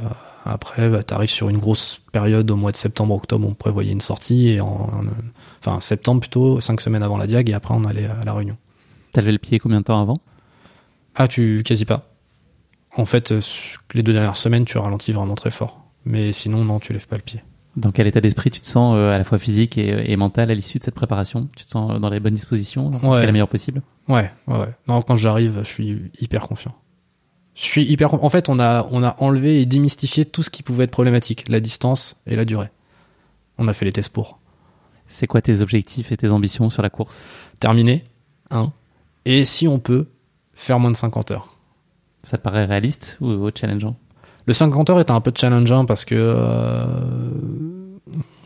après, 0.46 0.88
bah, 0.88 1.02
tu 1.02 1.12
arrives 1.14 1.30
sur 1.30 1.48
une 1.48 1.58
grosse 1.58 2.00
période 2.12 2.50
au 2.50 2.56
mois 2.56 2.72
de 2.72 2.76
septembre-octobre, 2.76 3.46
on 3.48 3.54
prévoyait 3.54 3.92
une 3.92 4.00
sortie, 4.00 4.48
et 4.48 4.60
en, 4.60 5.04
enfin 5.60 5.80
septembre 5.80 6.20
plutôt, 6.20 6.60
cinq 6.60 6.80
semaines 6.80 7.02
avant 7.02 7.18
la 7.18 7.26
Diag, 7.26 7.50
et 7.50 7.54
après 7.54 7.74
on 7.74 7.84
allait 7.84 8.06
à 8.06 8.24
la 8.24 8.32
Réunion. 8.32 8.56
T'as 9.12 9.20
levé 9.20 9.32
le 9.32 9.38
pied 9.38 9.58
combien 9.58 9.80
de 9.80 9.84
temps 9.84 10.00
avant? 10.00 10.18
Ah, 11.14 11.28
tu 11.28 11.62
quasi 11.64 11.84
pas. 11.84 12.10
En 12.96 13.04
fait, 13.04 13.32
euh, 13.32 13.40
les 13.94 14.02
deux 14.02 14.12
dernières 14.12 14.36
semaines, 14.36 14.64
tu 14.64 14.78
ralentis 14.78 15.12
vraiment 15.12 15.34
très 15.34 15.50
fort. 15.50 15.82
Mais 16.04 16.32
sinon, 16.32 16.64
non, 16.64 16.78
tu 16.78 16.92
lèves 16.92 17.08
pas 17.08 17.16
le 17.16 17.22
pied. 17.22 17.42
Dans 17.76 17.90
quel 17.90 18.06
état 18.06 18.20
d'esprit 18.20 18.50
tu 18.50 18.60
te 18.60 18.66
sens 18.66 18.94
euh, 18.96 19.12
à 19.12 19.18
la 19.18 19.24
fois 19.24 19.38
physique 19.38 19.76
et, 19.76 20.10
et 20.10 20.16
mental 20.16 20.50
à 20.50 20.54
l'issue 20.54 20.78
de 20.78 20.84
cette 20.84 20.94
préparation? 20.94 21.48
Tu 21.56 21.66
te 21.66 21.70
sens 21.70 22.00
dans 22.00 22.08
les 22.08 22.20
bonnes 22.20 22.34
dispositions, 22.34 22.90
ouais. 22.90 23.26
la 23.26 23.32
meilleure 23.32 23.48
possible? 23.48 23.82
Ouais, 24.08 24.30
ouais, 24.46 24.58
ouais. 24.58 24.74
Non, 24.88 25.02
quand 25.02 25.16
j'arrive, 25.16 25.60
je 25.62 25.68
suis 25.68 26.10
hyper 26.20 26.48
confiant. 26.48 26.74
Je 27.56 27.62
suis 27.62 27.84
hyper. 27.84 28.22
En 28.22 28.28
fait, 28.28 28.48
on 28.48 28.60
a 28.60 28.86
on 28.92 29.02
a 29.02 29.16
enlevé 29.18 29.60
et 29.60 29.66
démystifié 29.66 30.26
tout 30.26 30.42
ce 30.42 30.50
qui 30.50 30.62
pouvait 30.62 30.84
être 30.84 30.90
problématique, 30.90 31.48
la 31.48 31.58
distance 31.58 32.16
et 32.26 32.36
la 32.36 32.44
durée. 32.44 32.68
On 33.58 33.66
a 33.66 33.72
fait 33.72 33.86
les 33.86 33.92
tests 33.92 34.10
pour. 34.10 34.38
C'est 35.08 35.26
quoi 35.26 35.40
tes 35.40 35.62
objectifs 35.62 36.12
et 36.12 36.16
tes 36.16 36.30
ambitions 36.30 36.68
sur 36.68 36.82
la 36.82 36.90
course? 36.90 37.24
Terminer, 37.58 38.04
un. 38.50 38.72
Et 39.24 39.44
si 39.44 39.66
on 39.66 39.78
peut, 39.78 40.08
faire 40.52 40.78
moins 40.78 40.90
de 40.90 40.96
50 40.96 41.30
heures. 41.30 41.56
Ça 42.22 42.36
te 42.36 42.42
paraît 42.42 42.66
réaliste 42.66 43.16
ou 43.20 43.48
challengeant? 43.54 43.96
Le 44.46 44.52
50 44.52 44.90
heures 44.90 45.00
est 45.00 45.10
un 45.10 45.20
peu 45.20 45.32
challengeant 45.34 45.86
parce 45.86 46.04
que 46.04 46.14
euh, 46.14 47.96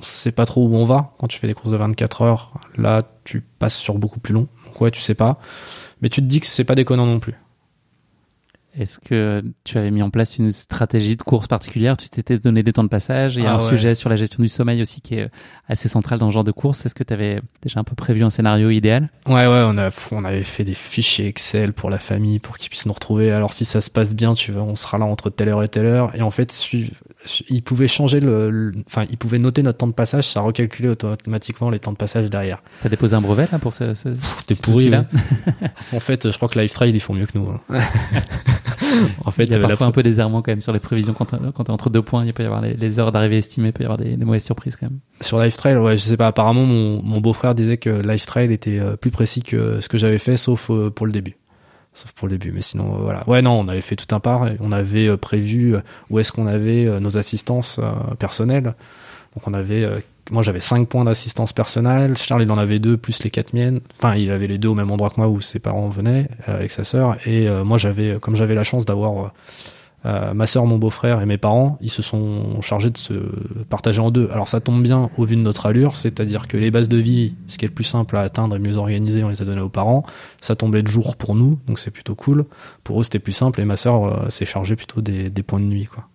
c'est 0.01 0.33
pas 0.33 0.47
trop 0.47 0.67
où 0.67 0.77
on 0.77 0.85
va 0.85 1.15
quand 1.19 1.27
tu 1.27 1.39
fais 1.39 1.47
des 1.47 1.55
courses 1.55 1.73
de 1.73 1.77
24 1.77 2.23
heures. 2.23 2.55
Là, 2.77 3.03
tu 3.25 3.43
passes 3.59 3.77
sur 3.77 3.99
beaucoup 3.99 4.21
plus 4.21 4.35
long. 4.35 4.47
Donc 4.67 4.81
ouais, 4.81 4.91
tu 4.91 5.01
sais 5.01 5.15
pas. 5.15 5.41
Mais 6.01 6.09
tu 6.09 6.21
te 6.21 6.27
dis 6.27 6.41
que 6.41 6.47
c'est 6.47 6.65
pas 6.65 6.75
déconnant 6.75 7.07
non 7.07 7.19
plus. 7.19 7.35
Est-ce 8.79 9.01
que 9.01 9.43
tu 9.65 9.79
avais 9.79 9.91
mis 9.91 10.01
en 10.03 10.11
place 10.11 10.39
une 10.39 10.53
stratégie 10.53 11.17
de 11.17 11.23
course 11.23 11.49
particulière? 11.49 11.97
Tu 11.97 12.09
t'étais 12.09 12.39
donné 12.39 12.63
des 12.63 12.73
temps 12.73 12.85
de 12.85 12.89
passage 12.89 13.37
Il 13.37 13.43
y 13.43 13.47
a 13.47 13.51
Ah 13.53 13.55
un 13.57 13.59
ouais. 13.59 13.69
sujet 13.69 13.95
sur 13.97 14.09
la 14.09 14.15
gestion 14.17 14.43
du 14.43 14.49
sommeil 14.49 14.81
aussi 14.81 15.01
qui 15.01 15.17
est 15.17 15.29
assez 15.69 15.89
central 15.89 16.21
dans 16.21 16.31
ce 16.31 16.35
genre 16.35 16.45
de 16.45 16.53
course. 16.53 16.87
Est-ce 16.87 16.95
que 16.95 17.03
tu 17.03 17.13
avais 17.13 17.41
déjà 17.63 17.81
un 17.81 17.85
peu 17.85 17.97
prévu 17.97 18.23
un 18.23 18.31
scénario 18.31 18.71
idéal? 18.71 19.09
Ouais, 19.27 19.35
ouais, 19.49 19.63
on, 19.67 19.77
a, 19.77 19.91
on 20.13 20.25
avait 20.25 20.45
fait 20.45 20.63
des 20.63 20.75
fichiers 20.75 21.27
Excel 21.27 21.73
pour 21.73 21.91
la 21.91 21.99
famille, 21.99 22.39
pour 22.39 22.59
qu'ils 22.59 22.71
puissent 22.71 22.87
nous 22.87 22.93
retrouver. 22.93 23.33
Alors, 23.33 23.53
si 23.53 23.65
ça 23.65 23.81
se 23.81 23.91
passe 23.91 24.15
bien, 24.15 24.35
tu 24.35 24.53
vois, 24.53 24.63
on 24.63 24.77
sera 24.77 24.99
là 24.99 25.05
entre 25.05 25.31
telle 25.31 25.49
heure 25.49 25.65
et 25.65 25.69
telle 25.69 25.87
heure. 25.87 26.15
Et 26.15 26.23
en 26.23 26.31
fait, 26.31 26.53
suiv- 26.53 26.93
ils 27.49 27.63
pouvaient 27.63 27.89
changer 27.89 28.21
le, 28.21 28.51
le- 28.51 28.73
enfin, 28.87 29.05
ils 29.11 29.17
pouvaient 29.19 29.39
noter 29.39 29.63
notre 29.63 29.79
temps 29.79 29.87
de 29.87 29.93
passage, 29.93 30.29
ça 30.29 30.41
recalculait 30.41 30.89
automatiquement 30.89 31.69
les 31.71 31.79
temps 31.79 31.93
de 31.93 31.97
passage 31.97 32.31
derrière. 32.31 32.63
T'as 32.83 32.89
déposé 32.89 33.15
un 33.15 33.21
brevet 33.21 33.47
là 33.53 33.59
pour 33.59 33.73
ce, 33.73 33.95
ce, 33.95 34.09
T'es 34.47 34.55
cet 34.55 34.63
pourri. 34.63 34.85
outil-là 34.87 35.05
En 35.93 36.01
fait, 36.01 36.31
je 36.31 36.37
crois 36.37 36.49
que 36.49 36.59
Live 36.59 36.71
Trail, 36.71 36.91
ils 36.93 37.01
font 37.01 37.15
mieux 37.15 37.27
que 37.27 37.37
nous. 37.39 37.49
hein. 37.51 37.61
en 39.25 39.31
fait, 39.31 39.45
Il 39.45 39.51
y 39.51 39.55
a 39.55 39.59
euh, 39.59 39.63
la 39.63 39.69
parfois 39.69 39.87
un 39.87 39.93
peu 39.93 40.03
des 40.03 40.19
errements 40.21 40.43
quand 40.43 40.53
même 40.53 40.61
sur 40.61 40.73
les 40.73 40.81
prévisions 40.81 41.13
quand, 41.15 41.27
t'es 41.27 41.71
entre 41.71 41.91
deux 41.91 42.03
points. 42.03 42.25
Il 42.25 42.33
peut 42.33 42.43
y 42.43 42.47
avoir 42.47 42.61
les, 42.63 42.75
les 42.75 42.99
heures 42.99 43.13
d'arrivée 43.13 43.39
estimées, 43.39 43.69
il 43.69 43.73
peut 43.73 43.83
y 43.83 43.87
avoir 43.87 43.99
des, 43.99 44.17
des 44.17 44.25
mauvaises 44.25 44.45
surprises 44.45 44.77
quand 44.77 44.87
même. 44.89 44.99
Sur 45.21 45.39
Life 45.41 45.57
Trail, 45.57 45.77
ouais, 45.77 45.97
je 45.97 46.03
sais 46.03 46.17
pas. 46.17 46.29
Apparemment, 46.29 46.65
mon, 46.65 47.03
mon 47.03 47.21
beau-frère 47.21 47.55
disait 47.55 47.77
que 47.77 47.91
Life 47.91 48.27
Trail 48.27 48.53
était 48.53 48.79
euh, 48.79 48.97
plus 48.97 49.11
précis 49.11 49.43
que 49.43 49.81
ce 49.81 49.89
que 49.89 49.99
j'avais 49.99 50.19
fait, 50.19 50.37
sauf 50.37 50.71
euh, 50.71 50.91
pour 50.91 51.07
le 51.07 51.13
début. 51.13 51.37
Sauf 51.93 52.13
pour 52.13 52.29
le 52.29 52.39
début. 52.39 52.53
Mais 52.53 52.63
sinon, 52.63 52.95
euh, 52.95 52.99
voilà. 53.01 53.29
Ouais, 53.29 53.43
non, 53.43 53.53
on 53.53 53.69
avait 53.69 53.81
fait 53.81 53.97
tout 53.97 54.15
un 54.15 54.21
part. 54.21 54.49
On 54.61 54.73
avait 54.73 55.09
euh, 55.09 55.17
prévu 55.17 55.75
euh, 55.75 55.81
où 56.09 56.19
est-ce 56.19 56.33
qu'on 56.33 56.47
avait 56.47 57.01
nos 57.01 57.19
assistances 57.19 57.81
personnelles. 58.19 58.75
Donc, 59.35 59.47
on 59.47 59.55
avait. 59.55 59.87
moi, 60.31 60.43
j'avais 60.43 60.61
5 60.61 60.89
points 60.89 61.05
d'assistance 61.05 61.53
personnelle. 61.53 62.17
Charles, 62.17 62.43
il 62.43 62.51
en 62.51 62.59
avait 62.59 62.79
deux 62.79 62.97
plus 62.97 63.23
les 63.23 63.31
quatre 63.31 63.53
miennes. 63.53 63.81
Enfin, 63.99 64.17
il 64.17 64.31
avait 64.31 64.47
les 64.47 64.59
deux 64.59 64.69
au 64.69 64.75
même 64.75 64.91
endroit 64.91 65.11
que 65.11 65.17
moi 65.19 65.29
où 65.29 65.41
ses 65.41 65.59
parents 65.59 65.89
venaient 65.89 66.29
avec 66.47 66.71
sa 66.71 66.85
sœur. 66.85 67.17
Et 67.27 67.49
moi, 67.65 67.79
j'avais, 67.79 68.19
comme 68.21 68.35
j'avais 68.35 68.55
la 68.55 68.65
chance 68.65 68.85
d'avoir 68.85 69.33
euh, 70.07 70.33
ma 70.33 70.47
sœur, 70.47 70.65
mon 70.67 70.79
beau-frère 70.79 71.21
et 71.21 71.27
mes 71.27 71.37
parents, 71.37 71.77
ils 71.83 71.91
se 71.91 72.01
sont 72.03 72.63
chargés 72.63 72.91
de 72.91 72.97
se 72.99 73.13
partager 73.69 74.01
en 74.01 74.11
deux. 74.11 74.29
Alors 74.33 74.49
ça 74.49 74.61
tombe 74.61 74.83
bien 74.83 75.11
au 75.19 75.25
vu 75.25 75.37
de 75.37 75.43
notre 75.43 75.67
allure, 75.67 75.95
c'est-à-dire 75.97 76.49
que 76.49 76.57
les 76.57 76.71
bases 76.71 76.89
de 76.89 76.97
vie, 76.97 77.35
ce 77.49 77.59
qui 77.59 77.65
est 77.67 77.69
le 77.69 77.75
plus 77.75 77.85
simple 77.85 78.17
à 78.17 78.21
atteindre 78.21 78.57
et 78.57 78.59
mieux 78.59 78.77
organisé, 78.79 79.23
on 79.25 79.29
les 79.29 79.43
a 79.43 79.45
données 79.45 79.61
aux 79.61 79.69
parents. 79.69 80.05
Ça 80.41 80.57
tombait 80.57 80.83
de 80.83 80.89
jour 80.89 81.17
pour 81.17 81.35
nous, 81.35 81.59
donc 81.67 81.79
c'est 81.79 81.91
plutôt 81.91 82.15
cool. 82.15 82.47
Pour 82.83 83.01
eux, 83.01 83.05
c'était 83.05 83.19
plus 83.19 83.33
simple 83.33 83.61
et 83.61 83.65
ma 83.65 83.77
sœur 83.77 84.05
euh, 84.05 84.29
s'est 84.31 84.47
chargée 84.47 84.77
plutôt 84.77 85.01
des, 85.03 85.29
des 85.29 85.43
points 85.43 85.61
de 85.61 85.67
nuit. 85.67 85.85
Quoi. 85.85 86.07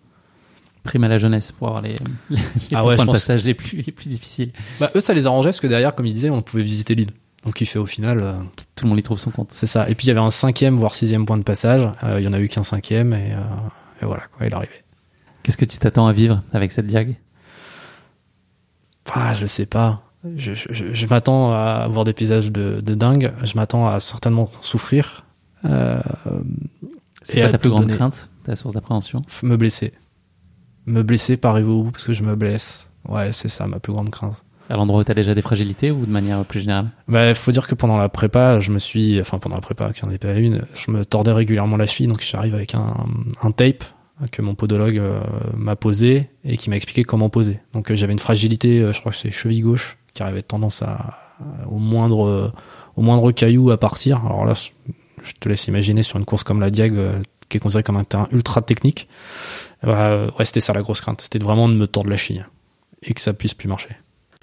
Prime 0.83 1.03
à 1.03 1.07
la 1.07 1.17
jeunesse 1.17 1.51
pour 1.51 1.67
avoir 1.67 1.81
les, 1.81 1.95
les 2.29 2.37
Ah 2.73 2.81
points 2.81 2.83
ouais, 2.89 2.95
je 2.97 3.01
de 3.01 3.05
pense- 3.05 3.15
passage 3.15 3.43
les 3.43 3.53
plus, 3.53 3.81
les 3.81 3.91
plus 3.91 4.09
difficiles. 4.09 4.51
Bah, 4.79 4.91
eux, 4.95 4.99
ça 4.99 5.13
les 5.13 5.25
arrangeait 5.27 5.49
parce 5.49 5.59
que 5.59 5.67
derrière, 5.67 5.93
comme 5.95 6.05
ils 6.05 6.13
disaient, 6.13 6.29
on 6.31 6.41
pouvait 6.41 6.63
visiter 6.63 6.95
l'île. 6.95 7.09
Donc 7.45 7.61
il 7.61 7.65
fait 7.65 7.79
au 7.79 7.85
final, 7.85 8.19
euh, 8.21 8.33
Tout 8.75 8.85
le 8.85 8.89
monde 8.89 8.99
y 8.99 9.03
trouve 9.03 9.19
son 9.19 9.29
compte. 9.31 9.49
c'est 9.53 9.67
ça. 9.67 9.87
Et 9.89 9.95
puis 9.95 10.05
il 10.05 10.07
y 10.07 10.11
avait 10.11 10.19
un 10.19 10.31
cinquième, 10.31 10.75
voire 10.75 10.93
sixième 10.95 11.25
point 11.25 11.37
de 11.37 11.43
passage. 11.43 11.87
Euh, 12.03 12.19
Il 12.19 12.25
y 12.25 12.27
en 12.27 12.33
a 12.33 12.39
eu 12.39 12.47
qu'un 12.47 12.63
cinquième 12.63 13.13
et, 13.13 13.31
euh, 13.33 14.01
et 14.01 14.05
voilà, 14.05 14.23
quoi, 14.35 14.45
il 14.47 14.51
est 14.51 14.55
arrivé. 14.55 14.73
Qu'est-ce 15.43 15.57
que 15.57 15.65
tu 15.65 15.77
t'attends 15.77 16.07
à 16.07 16.13
vivre 16.13 16.41
avec 16.53 16.71
cette 16.71 16.87
diag 16.87 17.15
Ah, 19.13 19.35
je 19.35 19.45
sais 19.45 19.65
pas. 19.67 20.01
Je, 20.35 20.55
je, 20.55 20.67
je- 20.73 20.93
je 20.93 21.05
m'attends 21.07 21.51
à 21.51 21.87
voir 21.87 22.03
des 22.03 22.13
paysages 22.13 22.51
de, 22.51 22.81
de 22.81 22.95
dingue. 22.95 23.31
Je 23.43 23.53
m'attends 23.55 23.87
à 23.87 23.99
certainement 23.99 24.49
souffrir. 24.61 25.23
C'est 27.21 27.41
à 27.41 27.49
ta 27.51 27.57
plus 27.59 27.69
grande 27.69 27.83
donner. 27.83 27.95
crainte, 27.95 28.29
ta 28.43 28.55
source 28.55 28.73
d'appréhension? 28.73 29.21
Me 29.43 29.55
blesser. 29.55 29.91
Me 30.87 31.01
blesser 31.03 31.37
par 31.37 31.59
bout 31.61 31.91
parce 31.91 32.03
que 32.03 32.13
je 32.13 32.23
me 32.23 32.35
blesse. 32.35 32.89
Ouais, 33.07 33.31
c'est 33.33 33.49
ça 33.49 33.67
ma 33.67 33.79
plus 33.79 33.93
grande 33.93 34.09
crainte. 34.09 34.43
À 34.69 34.75
l'endroit 34.75 35.01
où 35.01 35.03
tu 35.03 35.11
as 35.11 35.15
déjà 35.15 35.35
des 35.35 35.41
fragilités 35.41 35.91
ou 35.91 36.05
de 36.05 36.11
manière 36.11 36.43
plus 36.45 36.61
générale 36.61 36.89
Bah, 37.07 37.33
faut 37.33 37.51
dire 37.51 37.67
que 37.67 37.75
pendant 37.75 37.97
la 37.97 38.09
prépa, 38.09 38.59
je 38.59 38.71
me 38.71 38.79
suis, 38.79 39.19
enfin 39.21 39.37
pendant 39.37 39.55
la 39.55 39.61
prépa, 39.61 39.93
qui 39.93 40.03
en 40.05 40.09
est 40.09 40.17
pas 40.17 40.33
une, 40.33 40.63
je 40.73 40.91
me 40.91 41.05
tordais 41.05 41.31
régulièrement 41.31 41.77
la 41.77 41.87
cheville, 41.87 42.07
donc 42.07 42.21
j'arrive 42.21 42.55
avec 42.55 42.73
un, 42.73 42.93
un 43.43 43.51
tape 43.51 43.83
que 44.31 44.41
mon 44.41 44.55
podologue 44.55 44.97
euh, 44.97 45.19
m'a 45.55 45.75
posé 45.75 46.29
et 46.43 46.57
qui 46.57 46.69
m'a 46.69 46.77
expliqué 46.77 47.03
comment 47.03 47.29
poser. 47.29 47.59
Donc 47.73 47.91
euh, 47.91 47.95
j'avais 47.95 48.13
une 48.13 48.19
fragilité, 48.19 48.79
euh, 48.81 48.93
je 48.93 48.99
crois 49.01 49.11
que 49.11 49.17
c'est 49.17 49.31
cheville 49.31 49.61
gauche, 49.61 49.97
qui 50.13 50.23
avait 50.23 50.41
tendance 50.41 50.81
à, 50.81 51.19
au 51.67 51.77
moindre, 51.77 52.25
euh, 52.25 52.51
au 52.95 53.01
moindre 53.01 53.31
caillou 53.31 53.71
à 53.71 53.77
partir. 53.77 54.25
Alors 54.25 54.45
là, 54.45 54.53
je 54.55 55.31
te 55.39 55.49
laisse 55.49 55.67
imaginer 55.67 56.03
sur 56.03 56.17
une 56.17 56.25
course 56.25 56.43
comme 56.43 56.59
la 56.59 56.71
Diag, 56.71 56.95
euh, 56.95 57.21
qui 57.49 57.57
est 57.57 57.59
considérée 57.59 57.83
comme 57.83 57.97
un 57.97 58.03
terrain 58.03 58.27
ultra 58.31 58.61
technique. 58.61 59.07
Euh, 59.83 60.29
ouais, 60.39 60.45
c'était 60.45 60.61
ça 60.61 60.73
la 60.73 60.81
grosse 60.81 61.01
crainte, 61.01 61.21
c'était 61.21 61.39
vraiment 61.39 61.67
de 61.69 61.73
me 61.73 61.87
tordre 61.87 62.09
la 62.09 62.17
cheville 62.17 62.47
et 63.03 63.13
que 63.13 63.21
ça 63.21 63.33
puisse 63.33 63.53
plus 63.53 63.67
marcher. 63.67 63.89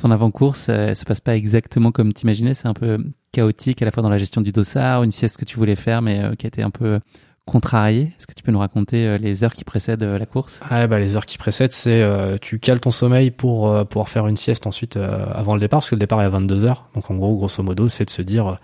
Ton 0.03 0.11
avant-course, 0.11 0.67
euh, 0.69 0.89
elle 0.89 0.97
se 0.97 1.05
passe 1.05 1.21
pas 1.21 1.37
exactement 1.37 1.93
comme 1.93 2.13
t'imaginais. 2.13 2.55
C'est 2.55 2.67
un 2.67 2.75
peu 2.75 2.99
chaotique 3.31 3.81
à 3.83 3.85
la 3.85 3.93
fois 3.93 4.03
dans 4.03 4.11
la 4.11 4.19
gestion 4.19 4.41
du 4.41 4.51
dossard, 4.51 5.05
une 5.05 5.13
sieste 5.13 5.37
que 5.37 5.45
tu 5.45 5.57
voulais 5.59 5.77
faire 5.77 6.03
mais 6.03 6.25
euh, 6.25 6.35
qui 6.35 6.45
a 6.45 6.49
été 6.49 6.61
un 6.61 6.71
peu 6.71 6.99
contrariée. 7.47 8.13
Est-ce 8.19 8.27
que 8.27 8.35
tu 8.35 8.43
peux 8.43 8.51
nous 8.51 8.59
raconter 8.59 9.07
euh, 9.07 9.17
les 9.17 9.45
heures 9.45 9.53
qui 9.53 9.63
précèdent 9.63 10.03
euh, 10.03 10.19
la 10.19 10.27
course? 10.27 10.59
Ah 10.69 10.89
bah 10.89 10.99
les 10.99 11.15
heures 11.15 11.25
qui 11.25 11.39
précèdent, 11.39 11.71
c'est 11.71 12.05
tu 12.41 12.59
cales 12.59 12.81
ton 12.81 12.91
sommeil 12.91 13.31
pour 13.31 13.87
pouvoir 13.87 14.09
faire 14.09 14.27
une 14.27 14.37
sieste 14.37 14.67
ensuite 14.67 14.97
avant 14.97 15.55
le 15.55 15.61
départ, 15.61 15.79
parce 15.79 15.91
que 15.91 15.95
le 15.95 16.01
départ 16.01 16.21
est 16.21 16.25
à 16.25 16.31
22 16.31 16.65
heures. 16.65 16.89
Donc 16.97 17.09
en 17.13 17.15
gros, 17.15 17.37
grosso 17.37 17.63
modo, 17.63 17.89
c'est 17.89 18.05
de 18.05 18.11
se 18.11 18.23
dire, 18.23 18.59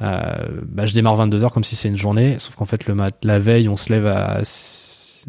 bah, 0.00 0.86
je 0.86 0.94
démarre 0.94 1.14
22 1.14 1.44
heures 1.44 1.52
comme 1.52 1.62
si 1.62 1.76
c'est 1.76 1.88
une 1.88 1.96
journée, 1.96 2.40
sauf 2.40 2.56
qu'en 2.56 2.64
fait 2.64 2.86
le 2.86 2.96
mat 2.96 3.16
la 3.22 3.38
veille, 3.38 3.68
on 3.68 3.76
se 3.76 3.92
lève 3.92 4.08
à, 4.08 4.40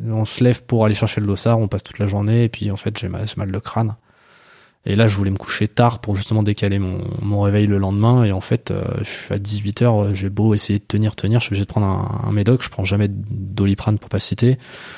on 0.07 0.25
se 0.25 0.43
lève 0.43 0.63
pour 0.63 0.83
aller 0.85 0.95
chercher 0.95 1.21
le 1.21 1.27
dossard, 1.27 1.59
on 1.59 1.67
passe 1.67 1.83
toute 1.83 1.99
la 1.99 2.07
journée, 2.07 2.43
et 2.43 2.49
puis 2.49 2.71
en 2.71 2.75
fait 2.75 2.97
j'ai 2.97 3.07
mal, 3.07 3.27
mal 3.37 3.49
le 3.49 3.59
crâne. 3.59 3.95
Et 4.85 4.97
là, 4.97 5.07
je 5.07 5.15
voulais 5.15 5.31
me 5.31 5.37
coucher 5.37 5.69
tard 5.69 5.99
pour 5.99 6.17
justement 6.17 6.43
décaler 6.43 6.77
mon, 6.77 6.99
mon 7.21 7.39
réveil 7.39 7.67
le 7.67 7.77
lendemain. 7.77 8.25
Et 8.25 8.33
en 8.33 8.41
fait, 8.41 8.71
euh, 8.71 8.83
je 8.99 9.09
suis 9.09 9.33
à 9.33 9.37
18h, 9.37 10.13
j'ai 10.13 10.29
beau 10.29 10.53
essayer 10.53 10.79
de 10.79 10.83
tenir, 10.83 11.15
tenir, 11.15 11.39
je 11.39 11.45
suis 11.45 11.53
obligé 11.53 11.63
de 11.63 11.69
prendre 11.69 11.85
un, 11.85 12.27
un 12.27 12.31
médoc. 12.33 12.61
Je 12.61 12.69
prends 12.69 12.83
jamais 12.83 13.07
doliprane 13.09 13.97
pour 13.97 14.09
pas 14.09 14.19
citer. 14.19 14.57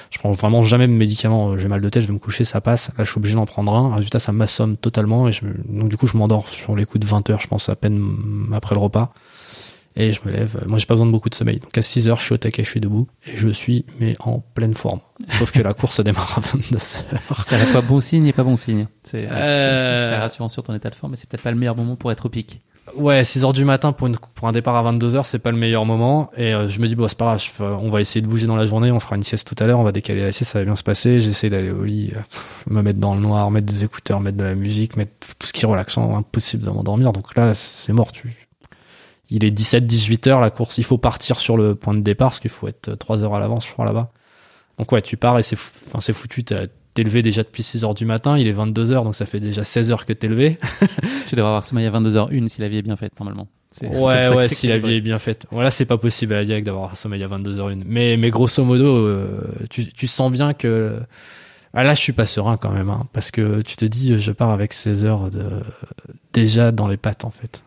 Je 0.10 0.18
prends 0.18 0.32
vraiment 0.32 0.64
jamais 0.64 0.88
de 0.88 0.92
médicaments. 0.92 1.52
Euh, 1.52 1.58
J'ai 1.58 1.68
mal 1.68 1.82
de 1.82 1.90
tête, 1.90 2.02
je 2.02 2.08
vais 2.08 2.14
me 2.14 2.20
coucher, 2.20 2.44
ça 2.44 2.62
passe. 2.62 2.90
Là, 2.98 3.04
je 3.04 3.12
suis 3.12 3.20
obligé 3.20 3.36
d'en 3.36 3.46
prendre 3.46 3.76
un. 3.76 3.96
Résultat, 3.96 4.18
ça 4.18 4.32
m'assomme 4.32 4.76
totalement. 4.76 5.28
Et 5.28 5.32
je, 5.32 5.42
donc, 5.70 5.90
du 5.90 5.98
coup, 5.98 6.08
je 6.08 6.18
m'endors 6.18 6.50
sur 6.50 6.76
les 6.76 6.86
coups 6.86 7.06
de 7.06 7.12
20h, 7.12 7.40
je 7.40 7.48
pense, 7.48 7.70
à 7.70 7.76
peine 7.76 8.50
après 8.54 8.74
le 8.74 8.82
repas. 8.82 9.14
Et 9.98 10.12
je 10.12 10.20
me 10.26 10.32
lève. 10.32 10.62
Moi, 10.68 10.78
j'ai 10.78 10.86
pas 10.86 10.94
besoin 10.96 11.08
de 11.08 11.12
beaucoup 11.12 11.30
de 11.30 11.36
sommeil. 11.36 11.60
Donc, 11.60 11.78
à 11.78 11.82
6h, 11.82 12.18
je 12.18 12.24
suis 12.24 12.34
au 12.34 12.38
taquet, 12.38 12.64
je 12.66 12.70
suis 12.70 12.82
debout. 12.82 13.08
Et 13.28 13.38
je 13.38 13.48
suis, 13.50 13.86
mais 14.00 14.16
en 14.20 14.40
pleine 14.42 14.74
forme. 14.74 15.00
Sauf 15.30 15.52
que 15.52 15.62
la 15.62 15.74
course, 15.74 15.96
ça 15.96 16.04
démarre 16.04 16.38
à 16.38 16.42
22h. 16.42 16.80
C'est 17.44 17.56
à 17.56 17.60
la 17.60 17.66
fois 17.66 17.82
bon 17.82 18.00
signe 18.02 18.26
et 18.28 18.34
pas 18.34 18.44
bon 18.44 18.58
signe. 18.58 18.88
C'est 19.04 19.26
Euh. 19.32 20.10
c'est- 20.12 20.18
rassurant 20.18 20.50
sur 20.50 20.64
ton 20.64 20.74
état 20.76 20.90
de 20.90 20.96
forme, 20.96 21.12
mais 21.12 21.18
c'est 21.18 21.30
peut-être 21.30 21.44
pas 21.44 21.52
le 21.52 21.58
meilleur 21.58 21.76
moment 21.78 21.96
pour 21.96 22.12
être 22.12 22.26
au 22.26 22.30
pic. 22.30 22.60
Ouais, 22.96 23.24
6 23.24 23.44
heures 23.44 23.54
du 23.54 23.66
matin 23.66 23.94
pour, 23.94 24.06
une, 24.08 24.16
pour 24.36 24.48
un 24.48 24.52
départ 24.52 24.76
à 24.76 24.84
22 24.84 25.16
heures, 25.16 25.26
c'est 25.26 25.40
pas 25.40 25.50
le 25.52 25.58
meilleur 25.58 25.86
moment. 25.86 26.30
Et 26.38 26.54
euh, 26.54 26.70
je 26.70 26.80
me 26.80 26.88
dis, 26.88 26.96
bon, 26.96 27.08
c'est 27.08 27.18
pas 27.18 27.26
grave, 27.26 27.42
je 27.58 27.64
on 27.64 27.90
va 27.90 28.00
essayer 28.00 28.22
de 28.22 28.28
bouger 28.28 28.46
dans 28.46 28.56
la 28.56 28.66
journée, 28.68 28.92
on 28.92 29.00
fera 29.00 29.16
une 29.16 29.24
sieste 29.24 29.48
tout 29.48 29.62
à 29.64 29.66
l'heure, 29.66 29.80
on 29.80 29.84
va 29.84 29.92
décaler 29.92 30.22
la 30.22 30.32
sieste, 30.32 30.52
ça 30.52 30.60
va 30.60 30.66
bien 30.66 30.76
se 30.76 30.84
passer. 30.84 31.20
J'essaie 31.20 31.50
d'aller 31.50 31.72
au 31.72 31.84
lit, 31.84 32.12
euh, 32.16 32.20
me 32.70 32.82
mettre 32.84 33.00
dans 33.00 33.16
le 33.16 33.22
noir, 33.22 33.50
mettre 33.50 33.66
des 33.66 33.84
écouteurs, 33.84 34.20
mettre 34.20 34.38
de 34.38 34.44
la 34.44 34.54
musique, 34.56 34.98
mettre 34.98 35.14
tout- 35.20 35.32
tout 35.40 35.48
ce 35.48 35.54
qui 35.54 35.64
est 35.66 35.68
relaxant, 35.68 36.16
impossible 36.16 36.64
de 36.64 36.70
m'endormir. 36.70 37.12
Donc 37.12 37.36
là, 37.36 37.54
c'est 37.56 37.92
mort. 37.94 38.12
Tu... 38.12 38.45
Il 39.30 39.44
est 39.44 39.52
17-18 39.52 40.30
heures, 40.30 40.40
la 40.40 40.52
course, 40.52 40.78
il 40.78 40.84
faut 40.84 40.98
partir 40.98 41.40
sur 41.40 41.58
le 41.58 41.74
point 41.76 41.94
de 41.94 42.02
départ, 42.02 42.30
parce 42.30 42.40
qu'il 42.40 42.52
faut 42.52 42.68
être 42.68 42.96
3 42.96 43.24
heures 43.24 43.34
à 43.34 43.40
l'avance, 43.40 43.66
je 43.68 43.72
crois, 43.74 43.86
là-bas. 43.86 44.12
Donc 44.78 44.92
ouais, 44.92 45.02
tu 45.02 45.18
pars 45.18 45.40
et 45.40 45.44
c'est 45.44 45.56
fou- 45.56 45.72
enfin, 45.88 46.02
c'est 46.02 46.14
foutu, 46.14 46.44
t'es 46.44 47.04
levé 47.04 47.22
déjà 47.22 47.44
depuis 47.44 47.64
6 47.64 47.84
heures 47.84 47.96
du 47.96 48.06
matin, 48.06 48.38
il 48.38 48.48
est 48.48 48.52
22 48.52 48.92
heures, 48.92 49.04
donc 49.04 49.16
ça 49.16 49.26
fait 49.26 49.40
déjà 49.40 49.64
16 49.64 49.92
heures 49.92 50.06
que 50.06 50.14
t'es 50.14 50.28
levé. 50.28 50.58
Tu 51.28 51.36
devrais 51.36 51.50
avoir 51.50 51.66
sommeil 51.66 51.88
à 51.88 51.92
22h01 51.92 52.48
si 52.48 52.62
la 52.62 52.70
vie 52.70 52.78
est 52.78 52.82
bien 52.84 52.96
faite, 52.98 53.14
normalement. 53.20 53.48
Ouais, 53.88 54.28
ouais, 54.36 54.48
si 54.48 54.68
la 54.68 54.78
vie 54.78 54.94
est 54.98 55.02
bien 55.02 55.18
faite. 55.20 55.48
Voilà, 55.52 55.72
c'est 55.72 55.86
pas 55.86 55.98
possible 55.98 56.34
à 56.34 56.38
la 56.38 56.46
Diag 56.46 56.64
d'avoir 56.64 56.96
sommeil 56.96 57.24
à 57.24 57.28
22h01. 57.28 57.84
Mais, 57.86 58.16
mais 58.18 58.30
grosso 58.30 58.64
modo, 58.64 58.86
euh, 58.86 59.42
tu, 59.70 59.88
tu 59.92 60.08
sens 60.08 60.32
bien 60.32 60.54
que. 60.54 61.00
Ah, 61.74 61.84
là, 61.84 61.94
je 61.94 62.00
suis 62.00 62.14
pas 62.14 62.26
serein 62.26 62.56
quand 62.58 62.72
même, 62.72 62.90
hein, 62.90 63.08
parce 63.12 63.32
que 63.32 63.62
tu 63.62 63.76
te 63.76 63.84
dis, 63.84 64.18
je 64.20 64.32
pars 64.32 64.50
avec 64.52 64.72
16 64.72 65.04
heures 65.04 65.30
de, 65.30 65.44
déjà 66.32 66.72
dans 66.72 66.88
les 66.88 66.96
pattes, 66.98 67.26
en 67.26 67.32
fait. 67.32 67.64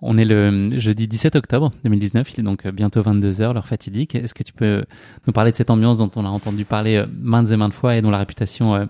On 0.00 0.16
est 0.16 0.24
le 0.24 0.78
jeudi 0.78 1.08
17 1.08 1.36
octobre 1.36 1.72
2019, 1.84 2.32
il 2.34 2.40
est 2.40 2.42
donc 2.42 2.66
bientôt 2.68 3.02
22h, 3.02 3.52
l'heure 3.52 3.66
fatidique. 3.66 4.14
Est-ce 4.14 4.34
que 4.34 4.42
tu 4.42 4.52
peux 4.52 4.84
nous 5.26 5.32
parler 5.32 5.50
de 5.50 5.56
cette 5.56 5.70
ambiance 5.70 5.98
dont 5.98 6.10
on 6.16 6.24
a 6.24 6.28
entendu 6.28 6.64
parler 6.64 6.96
euh, 6.96 7.06
maintes 7.20 7.50
et 7.50 7.56
maintes 7.56 7.74
fois 7.74 7.96
et 7.96 8.02
dont 8.02 8.10
la 8.10 8.18
réputation 8.18 8.74
euh, 8.74 8.84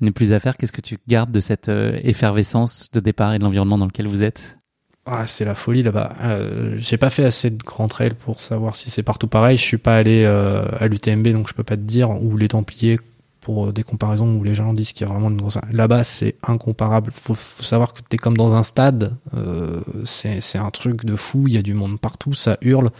n'est 0.00 0.12
plus 0.12 0.32
à 0.32 0.40
faire? 0.40 0.56
Qu'est-ce 0.56 0.72
que 0.72 0.80
tu 0.80 0.98
gardes 1.08 1.32
de 1.32 1.40
cette 1.40 1.68
effervescence 1.68 2.90
de 2.92 3.00
départ 3.00 3.34
et 3.34 3.38
de 3.38 3.44
l'environnement 3.44 3.78
dans 3.78 3.86
lequel 3.86 4.06
vous 4.06 4.22
êtes? 4.22 4.58
Ah, 5.04 5.26
c'est 5.26 5.44
la 5.44 5.56
folie 5.56 5.82
là-bas. 5.82 6.14
Euh, 6.20 6.76
j'ai 6.78 6.96
pas 6.96 7.10
fait 7.10 7.24
assez 7.24 7.50
de 7.50 7.62
grands 7.62 7.88
trails 7.88 8.14
pour 8.14 8.40
savoir 8.40 8.76
si 8.76 8.88
c'est 8.88 9.02
partout 9.02 9.26
pareil. 9.26 9.56
Je 9.56 9.62
suis 9.62 9.78
pas 9.78 9.96
allé 9.96 10.22
euh, 10.24 10.64
à 10.78 10.86
l'UTMB, 10.86 11.26
donc 11.28 11.48
je 11.48 11.54
peux 11.54 11.64
pas 11.64 11.76
te 11.76 11.82
dire. 11.82 12.10
Ou 12.22 12.36
les 12.36 12.48
Templiers, 12.48 13.00
pour 13.42 13.66
euh, 13.66 13.72
des 13.72 13.82
comparaisons 13.82 14.36
où 14.36 14.42
les 14.42 14.54
gens 14.54 14.72
disent 14.72 14.92
qu'il 14.92 15.06
y 15.06 15.10
a 15.10 15.12
vraiment 15.12 15.28
une 15.28 15.36
grosse. 15.36 15.58
Là-bas, 15.70 16.04
c'est 16.04 16.36
incomparable. 16.42 17.12
Faut, 17.12 17.34
faut 17.34 17.62
savoir 17.62 17.92
que 17.92 18.00
t'es 18.08 18.16
comme 18.16 18.36
dans 18.36 18.54
un 18.54 18.62
stade. 18.62 19.18
Euh, 19.34 19.82
c'est 20.04 20.58
un 20.58 20.70
truc 20.70 21.04
de 21.04 21.16
fou. 21.16 21.44
Il 21.46 21.52
y 21.52 21.58
a 21.58 21.62
du 21.62 21.74
monde 21.74 22.00
partout, 22.00 22.32
ça 22.32 22.56
hurle. 22.62 22.90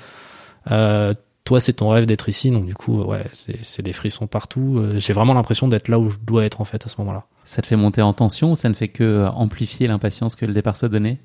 Euh, 0.71 1.15
toi, 1.45 1.59
c'est 1.59 1.73
ton 1.75 1.89
rêve 1.89 2.07
d'être 2.07 2.29
ici, 2.29 2.51
donc 2.51 2.67
du 2.67 2.75
coup, 2.75 3.03
ouais, 3.03 3.25
c'est 3.33 3.83
des 3.83 3.93
frissons 3.93 4.27
partout. 4.27 4.77
Euh, 4.79 4.99
j'ai 4.99 5.13
vraiment 5.13 5.35
l'impression 5.35 5.67
d'être 5.67 5.89
là 5.89 5.99
où 5.99 6.09
je 6.09 6.19
dois 6.19 6.45
être 6.45 6.61
en 6.61 6.65
fait 6.65 6.87
à 6.87 6.89
ce 6.89 6.97
moment-là. 6.99 7.25
Ça 7.45 7.63
te 7.63 7.67
fait 7.67 7.77
monter 7.77 8.01
en 8.01 8.13
tension 8.13 8.53
ou 8.53 8.57
ça 8.57 8.69
ne 8.69 8.75
fait 8.75 8.89
que 8.89 9.27
amplifier 9.35 9.89
l'impatience 9.89 10.37
que 10.37 10.47
le 10.47 10.55
départ 10.55 10.77
soit 10.77 10.89
donné? 10.89 11.19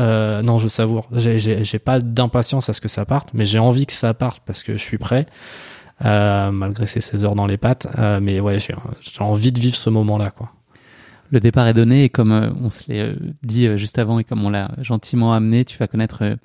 Euh, 0.00 0.42
non, 0.42 0.58
je 0.58 0.66
savoure. 0.66 1.08
J'ai 1.12 1.78
pas 1.78 2.00
d'impatience 2.00 2.68
à 2.68 2.72
ce 2.72 2.80
que 2.80 2.88
ça 2.88 3.04
parte, 3.04 3.30
mais 3.32 3.44
j'ai 3.44 3.58
envie 3.60 3.86
que 3.86 3.92
ça 3.92 4.12
parte 4.12 4.42
parce 4.44 4.64
que 4.64 4.72
je 4.72 4.82
suis 4.82 4.98
prêt, 4.98 5.26
euh, 6.04 6.50
malgré 6.50 6.86
ces 6.86 7.00
16 7.00 7.24
heures 7.24 7.34
dans 7.34 7.46
les 7.46 7.56
pattes. 7.56 7.88
Euh, 7.98 8.20
mais 8.20 8.40
ouais, 8.40 8.58
j'ai 8.58 8.74
envie 9.20 9.52
de 9.52 9.58
vivre 9.58 9.76
ce 9.76 9.90
moment-là, 9.90 10.30
quoi. 10.30 10.52
Le 11.30 11.40
départ 11.40 11.66
est 11.66 11.74
donné 11.74 12.04
et 12.04 12.08
comme 12.08 12.32
euh, 12.32 12.50
on 12.60 12.70
se 12.70 12.84
l'est 12.88 13.02
euh, 13.02 13.14
dit 13.42 13.66
euh, 13.66 13.76
juste 13.76 13.98
avant 13.98 14.18
et 14.18 14.24
comme 14.24 14.44
on 14.44 14.50
l'a 14.50 14.70
gentiment 14.80 15.34
amené, 15.34 15.64
tu 15.64 15.76
vas 15.76 15.86
connaître 15.86 16.36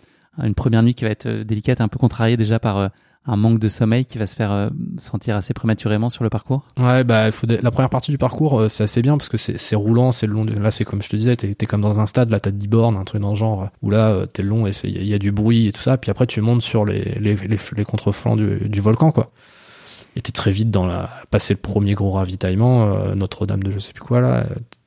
une 0.42 0.56
première 0.56 0.84
nuit 0.84 0.94
qui 0.94 1.06
va 1.06 1.12
être 1.12 1.30
délicate, 1.44 1.80
un 1.80 1.88
peu 1.88 2.00
contrariée 2.00 2.38
déjà 2.38 2.60
par 2.60 2.90
un 3.26 3.38
manque 3.38 3.60
de 3.60 3.70
sommeil 3.70 4.06
qui 4.06 4.18
va 4.18 4.28
se 4.28 4.36
faire 4.36 4.52
euh, 4.52 4.70
sentir 4.98 5.36
assez 5.36 5.54
prématurément 5.54 6.10
sur 6.10 6.24
le 6.24 6.30
parcours? 6.30 6.66
Ouais, 6.78 7.04
bah 7.04 7.32
faut 7.32 7.48
la 7.48 7.72
première 7.72 7.90
partie 7.90 8.12
du 8.12 8.18
parcours, 8.18 8.60
euh, 8.60 8.68
c'est 8.68 8.84
assez 8.84 9.02
bien 9.02 9.18
parce 9.18 9.30
que 9.30 9.38
c'est 9.38 9.76
roulant, 9.76 10.12
c'est 10.12 10.28
long. 10.28 10.44
De... 10.44 10.54
Là, 10.54 10.72
c'est 10.72 10.84
comme 10.84 11.02
je 11.02 11.10
te 11.10 11.16
disais, 11.16 11.36
t'es 11.36 11.52
es 11.52 11.66
comme 11.66 11.82
dans 11.82 12.00
un 12.00 12.06
stade, 12.06 12.30
là 12.30 12.40
t'as 12.40 12.52
10 12.52 12.68
bornes, 12.68 12.98
un 12.98 13.06
truc 13.06 13.22
dans 13.22 13.30
le 13.30 13.36
genre 13.36 13.70
où 13.82 13.90
là 13.90 14.12
euh, 14.12 14.26
t'es 14.26 14.44
long 14.44 14.68
et 14.68 14.72
il 14.84 15.08
y, 15.08 15.14
a 15.14 15.20
du 15.20 15.32
bruit 15.32 15.68
et 15.68 15.72
tout 15.72 15.82
ça. 15.82 15.98
Puis 15.98 16.12
après 16.12 16.28
tu 16.28 16.42
montes 16.42 16.62
sur 16.62 16.86
les 16.86 17.18
les, 17.20 17.36
les, 17.36 17.58
les 17.78 17.86
contreflancs 17.86 18.38
du, 18.38 18.68
du, 18.68 18.82
volcan, 18.82 19.12
quoi. 19.12 19.32
Et 20.16 20.22
t'es 20.22 20.32
très 20.32 20.52
vite 20.52 20.70
dans 20.70 20.86
la 20.86 21.10
passer 21.32 21.54
le 21.54 21.60
premier 21.60 21.94
gros 21.94 22.12
ravitaillement, 22.12 23.16
Notre-Dame 23.16 23.64
de 23.64 23.72
je 23.72 23.80
sais 23.80 23.94
plus 23.94 24.04
quoi 24.04 24.20
là. 24.22 24.46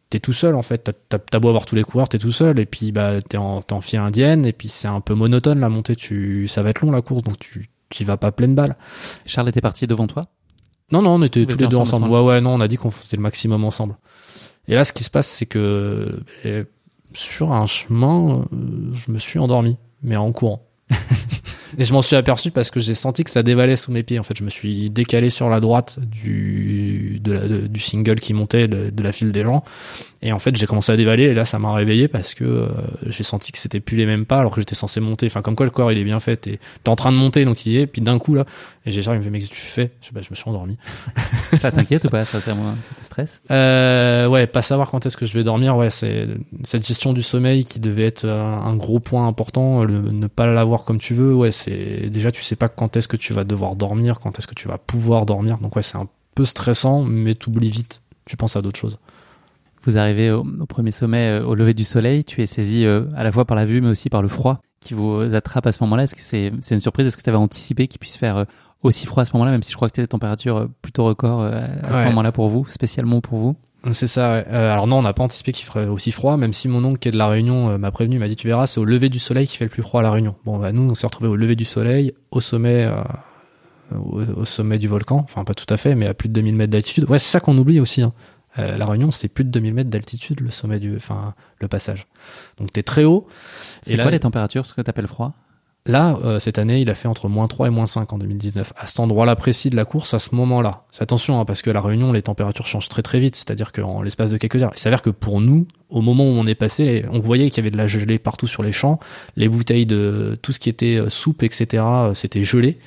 T'es 0.08 0.20
tout 0.20 0.32
seul 0.32 0.54
en 0.54 0.62
fait, 0.62 0.88
t'as 1.08 1.38
beau 1.40 1.48
avoir 1.48 1.66
tous 1.66 1.74
les 1.74 1.82
coureurs, 1.82 2.08
t'es 2.08 2.18
tout 2.18 2.30
seul 2.30 2.60
et 2.60 2.66
puis 2.66 2.92
bah 2.92 3.20
t'es 3.28 3.38
en, 3.38 3.60
en 3.68 3.80
file 3.80 3.98
indienne 3.98 4.46
et 4.46 4.52
puis 4.52 4.68
c'est 4.68 4.86
un 4.86 5.00
peu 5.00 5.14
monotone 5.14 5.58
la 5.58 5.68
montée, 5.68 5.96
tu 5.96 6.46
ça 6.46 6.62
va 6.62 6.70
être 6.70 6.82
long 6.82 6.92
la 6.92 7.02
course 7.02 7.22
donc 7.22 7.40
tu 7.40 7.70
tu 7.90 8.04
vas 8.04 8.16
pas 8.16 8.32
pleine 8.32 8.54
balle. 8.54 8.76
Charles 9.24 9.48
était 9.48 9.60
parti 9.60 9.86
devant 9.86 10.06
toi? 10.06 10.26
Non, 10.92 11.02
non, 11.02 11.14
on 11.14 11.22
était 11.22 11.44
tous 11.44 11.56
les 11.56 11.66
deux 11.66 11.76
ensemble. 11.76 12.08
Ouais, 12.08 12.20
ouais, 12.20 12.40
non, 12.40 12.54
on 12.54 12.60
a 12.60 12.68
dit 12.68 12.76
qu'on 12.76 12.90
faisait 12.90 13.16
le 13.16 13.22
maximum 13.22 13.64
ensemble. 13.64 13.96
Et 14.68 14.74
là, 14.74 14.84
ce 14.84 14.92
qui 14.92 15.04
se 15.04 15.10
passe, 15.10 15.26
c'est 15.26 15.46
que 15.46 16.20
eh, 16.44 16.64
sur 17.12 17.52
un 17.52 17.66
chemin, 17.66 18.44
euh, 18.52 18.92
je 18.92 19.10
me 19.10 19.18
suis 19.18 19.38
endormi, 19.38 19.76
mais 20.02 20.16
en 20.16 20.32
courant. 20.32 20.66
Et 21.78 21.84
je 21.84 21.92
m'en 21.92 22.02
suis 22.02 22.16
aperçu 22.16 22.50
parce 22.50 22.70
que 22.70 22.80
j'ai 22.80 22.94
senti 22.94 23.24
que 23.24 23.30
ça 23.30 23.42
dévalait 23.42 23.76
sous 23.76 23.90
mes 23.90 24.02
pieds. 24.02 24.18
En 24.18 24.22
fait, 24.22 24.36
je 24.36 24.44
me 24.44 24.50
suis 24.50 24.88
décalé 24.88 25.30
sur 25.30 25.48
la 25.48 25.60
droite 25.60 25.98
du, 26.00 27.18
de 27.20 27.66
du 27.66 27.80
single 27.80 28.20
qui 28.20 28.32
montait 28.32 28.68
de, 28.68 28.90
de, 28.90 29.02
la 29.02 29.12
file 29.12 29.32
des 29.32 29.42
gens. 29.42 29.64
Et 30.26 30.32
en 30.32 30.40
fait, 30.40 30.56
j'ai 30.56 30.66
commencé 30.66 30.90
à 30.90 30.96
dévaler 30.96 31.22
et 31.22 31.34
là, 31.34 31.44
ça 31.44 31.60
m'a 31.60 31.72
réveillé 31.72 32.08
parce 32.08 32.34
que 32.34 32.42
euh, 32.42 32.66
j'ai 33.06 33.22
senti 33.22 33.52
que 33.52 33.58
c'était 33.58 33.78
plus 33.78 33.96
les 33.96 34.06
mêmes 34.06 34.26
pas 34.26 34.40
alors 34.40 34.52
que 34.52 34.60
j'étais 34.60 34.74
censé 34.74 34.98
monter. 34.98 35.26
Enfin, 35.26 35.40
comme 35.40 35.54
quoi 35.54 35.66
le 35.66 35.70
corps, 35.70 35.92
il 35.92 35.98
est 35.98 36.04
bien 36.04 36.18
fait. 36.18 36.48
Et 36.48 36.58
t'es 36.82 36.90
en 36.90 36.96
train 36.96 37.12
de 37.12 37.16
monter, 37.16 37.44
donc 37.44 37.64
il 37.64 37.74
y 37.74 37.78
est. 37.78 37.86
Puis 37.86 38.02
d'un 38.02 38.18
coup, 38.18 38.34
là, 38.34 38.44
et 38.84 38.90
j'ai 38.90 39.02
il 39.02 39.10
me 39.12 39.22
fait, 39.22 39.30
mais 39.30 39.38
qu'est-ce 39.38 39.50
que 39.50 39.54
tu 39.54 39.60
fais? 39.60 39.92
Je, 40.00 40.10
bah, 40.10 40.22
je 40.22 40.30
me 40.30 40.34
suis 40.34 40.50
endormi. 40.50 40.78
ça 41.52 41.70
t'inquiète 41.70 42.06
ou 42.06 42.08
pas? 42.08 42.24
Ça, 42.24 42.40
ça 42.40 42.54
te 42.54 43.04
stress 43.04 43.40
euh, 43.52 44.26
Ouais, 44.26 44.48
pas 44.48 44.62
savoir 44.62 44.90
quand 44.90 45.06
est-ce 45.06 45.16
que 45.16 45.26
je 45.26 45.32
vais 45.32 45.44
dormir. 45.44 45.76
Ouais, 45.76 45.90
c'est 45.90 46.26
cette 46.64 46.84
gestion 46.84 47.12
du 47.12 47.22
sommeil 47.22 47.64
qui 47.64 47.78
devait 47.78 48.06
être 48.06 48.28
un, 48.28 48.74
gros 48.74 48.98
point 48.98 49.28
important. 49.28 49.84
Le, 49.84 50.00
ne 50.00 50.26
pas 50.26 50.48
l'avoir 50.48 50.84
comme 50.84 50.98
tu 50.98 51.14
veux. 51.14 51.36
Ouais, 51.36 51.52
c'est 51.52 52.10
déjà 52.10 52.32
tu 52.32 52.42
sais 52.42 52.56
pas 52.56 52.68
quand 52.68 52.96
est-ce 52.96 53.06
que 53.06 53.16
tu 53.16 53.32
vas 53.32 53.44
devoir 53.44 53.76
dormir, 53.76 54.18
quand 54.18 54.36
est-ce 54.40 54.48
que 54.48 54.56
tu 54.56 54.66
vas 54.66 54.78
pouvoir 54.78 55.24
dormir. 55.24 55.58
Donc 55.58 55.76
ouais, 55.76 55.82
c'est 55.82 55.98
un 55.98 56.08
peu 56.34 56.44
stressant, 56.44 57.04
mais 57.04 57.36
t'oublies 57.36 57.70
vite. 57.70 58.02
Tu 58.24 58.36
penses 58.36 58.56
à 58.56 58.62
d'autres 58.62 58.80
choses. 58.80 58.98
Vous 59.86 59.98
arrivez 59.98 60.32
au, 60.32 60.44
premier 60.68 60.90
sommet, 60.90 61.40
euh, 61.40 61.44
au 61.44 61.54
lever 61.54 61.72
du 61.72 61.84
soleil. 61.84 62.24
Tu 62.24 62.42
es 62.42 62.46
saisi 62.46 62.84
euh, 62.84 63.04
à 63.14 63.22
la 63.22 63.30
fois 63.30 63.44
par 63.44 63.56
la 63.56 63.64
vue, 63.64 63.80
mais 63.80 63.88
aussi 63.88 64.10
par 64.10 64.20
le 64.20 64.26
froid 64.26 64.60
qui 64.80 64.94
vous 64.94 65.20
attrape 65.34 65.66
à 65.66 65.72
ce 65.72 65.82
moment-là. 65.84 66.04
Est-ce 66.04 66.14
que 66.14 66.22
c'est 66.22 66.74
une 66.74 66.80
surprise? 66.80 67.06
Est-ce 67.06 67.16
que 67.16 67.22
tu 67.22 67.30
avais 67.30 67.38
anticipé 67.38 67.86
qu'il 67.86 67.98
puisse 67.98 68.16
faire 68.16 68.36
euh, 68.36 68.44
aussi 68.82 69.06
froid 69.06 69.22
à 69.22 69.24
ce 69.24 69.32
moment-là, 69.34 69.52
même 69.52 69.62
si 69.62 69.70
je 69.70 69.76
crois 69.76 69.88
que 69.88 69.92
c'était 69.92 70.02
des 70.02 70.08
températures 70.08 70.68
plutôt 70.82 71.04
record 71.04 71.42
à 71.42 71.94
ce 71.94 72.02
moment-là 72.04 72.30
pour 72.30 72.48
vous, 72.48 72.66
spécialement 72.68 73.20
pour 73.20 73.38
vous? 73.38 73.56
C'est 73.92 74.06
ça. 74.06 74.32
Ouais. 74.32 74.46
alors 74.48 74.86
non, 74.86 74.98
on 74.98 75.02
n'a 75.02 75.12
pas 75.12 75.24
anticipé 75.24 75.52
qu'il 75.52 75.64
ferait 75.64 75.86
aussi 75.86 76.12
froid, 76.12 76.36
même 76.36 76.52
si 76.52 76.68
mon 76.68 76.84
oncle 76.84 76.98
qui 76.98 77.08
est 77.08 77.12
de 77.12 77.16
la 77.16 77.26
Réunion 77.26 77.78
m'a 77.78 77.90
prévenu, 77.90 78.18
m'a 78.18 78.28
dit 78.28 78.36
tu 78.36 78.46
verras, 78.46 78.66
c'est 78.66 78.78
au 78.78 78.84
lever 78.84 79.08
du 79.08 79.18
soleil 79.18 79.46
qui 79.46 79.56
fait 79.56 79.64
le 79.64 79.70
plus 79.70 79.82
froid 79.82 80.00
à 80.00 80.02
la 80.02 80.10
Réunion. 80.10 80.36
Bon, 80.44 80.58
bah, 80.58 80.72
nous 80.72 80.82
on 80.82 80.94
s'est 80.94 81.06
retrouvé 81.06 81.28
au 81.28 81.36
lever 81.36 81.56
du 81.56 81.64
soleil, 81.64 82.12
au 82.30 82.40
sommet, 82.40 82.88
au, 83.92 84.44
sommet 84.44 84.78
du 84.78 84.88
volcan, 84.88 85.20
enfin 85.24 85.44
pas 85.44 85.54
tout 85.54 85.72
à 85.72 85.76
fait, 85.76 85.94
mais 85.94 86.06
à 86.06 86.14
plus 86.14 86.28
de 86.28 86.34
2000 86.34 86.54
mètres 86.54 86.70
d'altitude. 86.70 87.08
Ouais, 87.08 87.18
c'est 87.18 87.30
ça 87.30 87.40
qu'on 87.40 87.56
oublie 87.58 87.80
aussi. 87.80 88.02
Hein. 88.02 88.12
Euh, 88.58 88.76
la 88.76 88.86
Réunion, 88.86 89.10
c'est 89.10 89.28
plus 89.28 89.44
de 89.44 89.50
2000 89.50 89.74
mètres 89.74 89.90
d'altitude, 89.90 90.40
le 90.40 90.50
sommet 90.50 90.78
du, 90.78 90.96
enfin, 90.96 91.34
le 91.60 91.68
passage. 91.68 92.06
Donc 92.58 92.72
t'es 92.72 92.82
très 92.82 93.04
haut. 93.04 93.26
C'est 93.82 93.96
quoi 93.96 94.10
les 94.10 94.20
températures, 94.20 94.66
ce 94.66 94.74
que 94.74 94.80
t'appelles 94.80 95.06
froid? 95.06 95.34
Là, 95.86 96.18
euh, 96.24 96.38
cette 96.40 96.58
année, 96.58 96.80
il 96.80 96.90
a 96.90 96.94
fait 96.94 97.06
entre 97.06 97.28
moins 97.28 97.46
3 97.46 97.68
et 97.68 97.70
moins 97.70 97.86
5 97.86 98.12
en 98.12 98.18
2019. 98.18 98.72
À 98.76 98.86
cet 98.86 98.98
endroit-là 98.98 99.36
précis 99.36 99.70
de 99.70 99.76
la 99.76 99.84
course, 99.84 100.14
à 100.14 100.18
ce 100.18 100.34
moment-là. 100.34 100.82
Attention, 100.98 101.38
hein, 101.38 101.44
parce 101.44 101.62
que 101.62 101.70
la 101.70 101.80
Réunion, 101.80 102.12
les 102.12 102.22
températures 102.22 102.66
changent 102.66 102.88
très 102.88 103.02
très 103.02 103.20
vite. 103.20 103.36
C'est-à-dire 103.36 103.70
qu'en 103.70 104.02
l'espace 104.02 104.32
de 104.32 104.36
quelques 104.36 104.62
heures, 104.62 104.72
il 104.74 104.80
s'avère 104.80 105.00
que 105.00 105.10
pour 105.10 105.40
nous, 105.40 105.66
au 105.88 106.00
moment 106.00 106.24
où 106.24 106.32
on 106.32 106.46
est 106.46 106.56
passé, 106.56 107.04
on 107.12 107.20
voyait 107.20 107.50
qu'il 107.50 107.58
y 107.58 107.60
avait 107.60 107.70
de 107.70 107.76
la 107.76 107.86
gelée 107.86 108.18
partout 108.18 108.48
sur 108.48 108.64
les 108.64 108.72
champs. 108.72 108.98
Les 109.36 109.48
bouteilles 109.48 109.86
de 109.86 110.36
tout 110.42 110.50
ce 110.50 110.58
qui 110.58 110.68
était 110.68 110.96
euh, 110.96 111.08
soupe, 111.08 111.44
etc., 111.44 111.84
c'était 112.14 112.42
gelé. 112.42 112.78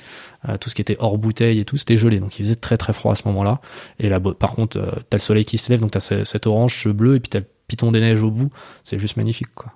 Euh, 0.48 0.56
tout 0.56 0.70
ce 0.70 0.74
qui 0.74 0.80
était 0.80 0.96
hors 0.98 1.18
bouteille 1.18 1.60
et 1.60 1.64
tout, 1.64 1.76
c'était 1.76 1.96
gelé. 1.96 2.18
Donc 2.18 2.38
il 2.38 2.44
faisait 2.44 2.54
très 2.54 2.76
très 2.76 2.92
froid 2.92 3.12
à 3.12 3.14
ce 3.14 3.26
moment-là. 3.28 3.60
Et 3.98 4.08
là, 4.08 4.20
par 4.20 4.54
contre, 4.54 4.78
euh, 4.78 4.90
t'as 5.10 5.18
le 5.18 5.22
soleil 5.22 5.44
qui 5.44 5.58
se 5.58 5.70
lève, 5.70 5.80
donc 5.80 5.90
t'as 5.90 6.00
cet 6.00 6.46
orange, 6.46 6.82
ce 6.82 6.88
bleu, 6.88 7.16
et 7.16 7.20
puis 7.20 7.28
t'as 7.28 7.40
le 7.40 7.46
piton 7.66 7.92
des 7.92 8.00
neiges 8.00 8.22
au 8.22 8.30
bout. 8.30 8.50
C'est 8.84 8.98
juste 8.98 9.16
magnifique, 9.16 9.54
quoi. 9.54 9.72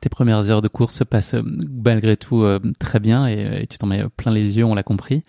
Tes 0.00 0.08
premières 0.10 0.50
heures 0.50 0.60
de 0.60 0.68
course 0.68 0.96
se 0.96 1.04
passent 1.04 1.34
euh, 1.34 1.42
malgré 1.42 2.16
tout 2.16 2.44
très 2.78 3.00
bien 3.00 3.26
et, 3.26 3.66
tu 3.68 3.78
t'en 3.78 3.86
mets 3.86 4.04
plein 4.16 4.32
les 4.32 4.58
yeux, 4.58 4.64
on 4.64 4.74
l'a 4.74 4.82
compris. 4.82 5.22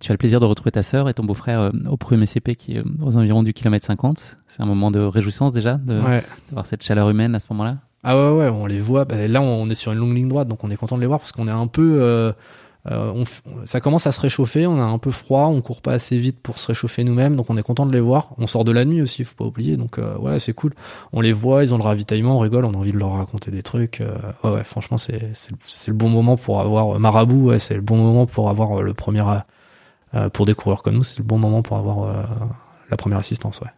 Tu 0.00 0.10
as 0.10 0.14
le 0.14 0.18
plaisir 0.18 0.40
de 0.40 0.46
retrouver 0.46 0.72
ta 0.72 0.82
sœur 0.82 1.10
et 1.10 1.14
ton 1.14 1.22
beau-frère 1.22 1.70
au 1.90 1.98
premier 1.98 2.24
CP 2.24 2.54
qui 2.54 2.76
est 2.76 2.82
aux 3.02 3.18
environs 3.18 3.42
du 3.42 3.52
kilomètre 3.52 3.84
50. 3.84 4.38
C'est 4.48 4.62
un 4.62 4.66
moment 4.66 4.90
de 4.90 5.00
réjouissance 5.00 5.52
déjà 5.52 5.74
d'avoir 5.74 6.64
cette 6.64 6.82
chaleur 6.82 7.10
humaine 7.10 7.34
à 7.34 7.40
ce 7.40 7.48
moment-là. 7.50 7.76
Ah 8.02 8.16
ouais 8.16 8.38
ouais, 8.38 8.48
on 8.48 8.64
les 8.64 8.80
voit. 8.80 9.04
Bah, 9.04 9.28
là 9.28 9.42
on 9.42 9.68
est 9.68 9.74
sur 9.74 9.92
une 9.92 9.98
longue 9.98 10.16
ligne 10.16 10.30
droite 10.30 10.48
donc 10.48 10.64
on 10.64 10.70
est 10.70 10.76
content 10.76 10.96
de 10.96 11.02
les 11.02 11.06
voir 11.06 11.20
parce 11.20 11.32
qu'on 11.32 11.46
est 11.46 11.52
un 11.52 11.66
peu 11.66 11.98
euh, 12.00 12.32
on, 12.90 13.24
ça 13.64 13.80
commence 13.80 14.06
à 14.06 14.12
se 14.12 14.20
réchauffer, 14.20 14.66
on 14.66 14.78
a 14.78 14.84
un 14.84 14.98
peu 14.98 15.12
froid, 15.12 15.46
on 15.46 15.60
court 15.60 15.82
pas 15.82 15.92
assez 15.92 16.18
vite 16.18 16.40
pour 16.40 16.58
se 16.58 16.66
réchauffer 16.66 17.04
nous-mêmes, 17.04 17.36
donc 17.36 17.48
on 17.48 17.56
est 17.56 17.62
content 17.62 17.86
de 17.86 17.92
les 17.92 18.00
voir. 18.00 18.34
On 18.38 18.46
sort 18.46 18.64
de 18.64 18.72
la 18.72 18.84
nuit 18.84 19.00
aussi, 19.00 19.22
faut 19.24 19.36
pas 19.36 19.44
oublier, 19.44 19.76
donc 19.76 19.98
euh, 19.98 20.16
ouais, 20.18 20.40
c'est 20.40 20.52
cool. 20.52 20.72
On 21.12 21.20
les 21.20 21.32
voit, 21.32 21.62
ils 21.62 21.72
ont 21.74 21.78
le 21.78 21.84
ravitaillement, 21.84 22.36
on 22.36 22.40
rigole, 22.40 22.64
on 22.64 22.74
a 22.74 22.76
envie 22.76 22.92
de 22.92 22.98
leur 22.98 23.12
raconter 23.12 23.50
des 23.50 23.62
trucs. 23.62 24.00
Euh, 24.00 24.16
ouais, 24.42 24.50
ouais, 24.50 24.64
franchement, 24.64 24.98
c'est 24.98 25.20
le 25.20 25.94
bon 25.94 26.08
moment 26.08 26.36
pour 26.36 26.60
avoir 26.60 26.98
marabout, 26.98 27.50
ouais, 27.50 27.58
c'est 27.60 27.74
le 27.74 27.82
bon 27.82 27.96
moment 27.96 28.26
pour 28.26 28.50
avoir 28.50 28.82
le 28.82 28.94
premier 28.94 29.22
pour 30.32 30.44
des 30.44 30.54
coureurs 30.54 30.82
comme 30.82 30.96
nous, 30.96 31.04
c'est 31.04 31.18
le 31.18 31.24
bon 31.24 31.38
moment 31.38 31.62
pour 31.62 31.76
avoir 31.76 32.12
la 32.90 32.96
première 32.96 33.18
assistance, 33.18 33.60
ouais. 33.60 33.70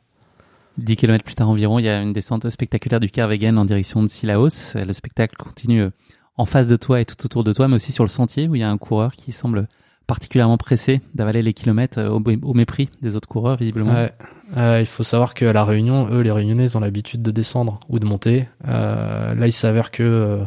10 0.78 0.96
km 0.96 1.24
plus 1.24 1.36
tard 1.36 1.48
environ, 1.48 1.78
il 1.78 1.84
y 1.84 1.88
a 1.88 2.00
une 2.00 2.12
descente 2.12 2.50
spectaculaire 2.50 2.98
du 2.98 3.09
Kervegen 3.09 3.59
en 3.59 3.64
direction 3.64 4.02
de 4.02 4.09
Silaos. 4.09 4.74
Le 4.74 4.92
spectacle 4.92 5.36
continue 5.36 5.88
en 6.37 6.47
face 6.47 6.66
de 6.66 6.76
toi 6.76 7.01
et 7.01 7.05
tout 7.05 7.24
autour 7.24 7.45
de 7.45 7.53
toi, 7.53 7.68
mais 7.68 7.76
aussi 7.76 7.93
sur 7.93 8.05
le 8.05 8.11
sentier 8.11 8.49
où 8.49 8.55
il 8.55 8.61
y 8.61 8.64
a 8.64 8.70
un 8.70 8.78
coureur 8.78 9.12
qui 9.12 9.32
semble 9.32 9.68
particulièrement 10.07 10.59
pressé 10.59 11.01
d'avaler 11.14 11.43
les 11.43 11.55
kilomètres 11.55 11.99
euh, 11.99 12.11
au, 12.11 12.55
mépris 12.55 12.91
des 13.01 13.16
autres 13.16 13.28
coureurs, 13.28 13.57
visiblement. 13.57 13.95
Ouais. 13.95 14.12
Euh, 14.57 14.78
il 14.80 14.87
faut 14.87 15.03
savoir 15.03 15.35
qu'à 15.35 15.53
la 15.53 15.64
Réunion, 15.64 16.09
eux, 16.11 16.20
les 16.20 16.30
Réunionnais, 16.30 16.64
ils 16.64 16.76
ont 16.76 16.80
l'habitude 16.80 17.22
de 17.22 17.30
descendre 17.30 17.80
ou 17.89 17.99
de 17.99 18.05
monter. 18.05 18.49
Euh, 18.68 19.35
là, 19.35 19.47
il 19.47 19.53
s'avère 19.53 19.91
que 19.91 20.03
euh, 20.03 20.45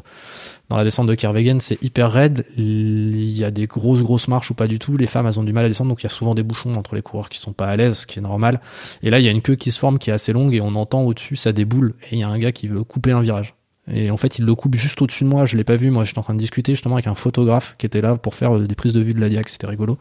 dans 0.69 0.77
la 0.77 0.83
descente 0.83 1.07
de 1.07 1.15
Kervegen, 1.15 1.59
c'est 1.59 1.81
hyper 1.83 2.11
raide. 2.11 2.45
Il 2.57 3.29
y 3.31 3.43
a 3.43 3.51
des 3.51 3.67
grosses, 3.67 4.03
grosses 4.03 4.27
marches 4.27 4.51
ou 4.51 4.53
pas 4.53 4.67
du 4.67 4.79
tout. 4.79 4.97
Les 4.97 5.07
femmes, 5.07 5.25
elles 5.27 5.39
ont 5.39 5.43
du 5.43 5.53
mal 5.53 5.65
à 5.65 5.67
descendre, 5.67 5.89
donc 5.89 6.01
il 6.01 6.05
y 6.05 6.07
a 6.07 6.11
souvent 6.11 6.35
des 6.35 6.43
bouchons 6.43 6.73
entre 6.75 6.95
les 6.95 7.01
coureurs 7.01 7.29
qui 7.29 7.39
sont 7.39 7.53
pas 7.53 7.67
à 7.67 7.75
l'aise, 7.75 7.99
ce 7.99 8.07
qui 8.07 8.19
est 8.19 8.21
normal. 8.21 8.61
Et 9.01 9.09
là, 9.09 9.19
il 9.19 9.25
y 9.25 9.27
a 9.27 9.31
une 9.31 9.41
queue 9.41 9.55
qui 9.55 9.71
se 9.71 9.79
forme 9.79 9.97
qui 9.97 10.09
est 10.09 10.13
assez 10.13 10.33
longue 10.33 10.53
et 10.53 10.61
on 10.61 10.75
entend 10.75 11.01
au-dessus, 11.01 11.35
ça 11.35 11.51
déboule. 11.51 11.95
Et 12.03 12.15
il 12.15 12.19
y 12.19 12.23
a 12.23 12.29
un 12.29 12.37
gars 12.37 12.51
qui 12.51 12.67
veut 12.67 12.83
couper 12.83 13.11
un 13.11 13.21
virage. 13.21 13.56
Et 13.89 14.11
en 14.11 14.17
fait, 14.17 14.37
il 14.37 14.45
le 14.45 14.53
coupe 14.53 14.75
juste 14.75 15.01
au-dessus 15.01 15.23
de 15.23 15.29
moi. 15.29 15.45
Je 15.45 15.55
l'ai 15.55 15.63
pas 15.63 15.75
vu. 15.75 15.89
Moi, 15.89 16.03
j'étais 16.03 16.19
en 16.19 16.23
train 16.23 16.33
de 16.33 16.39
discuter 16.39 16.73
justement 16.73 16.95
avec 16.95 17.07
un 17.07 17.15
photographe 17.15 17.75
qui 17.77 17.85
était 17.85 18.01
là 18.01 18.17
pour 18.17 18.35
faire 18.35 18.57
euh, 18.57 18.67
des 18.67 18.75
prises 18.75 18.93
de 18.93 19.01
vue 19.01 19.13
de 19.13 19.21
la 19.21 19.29
Diac. 19.29 19.47
C'était 19.49 19.67
rigolo. 19.67 19.97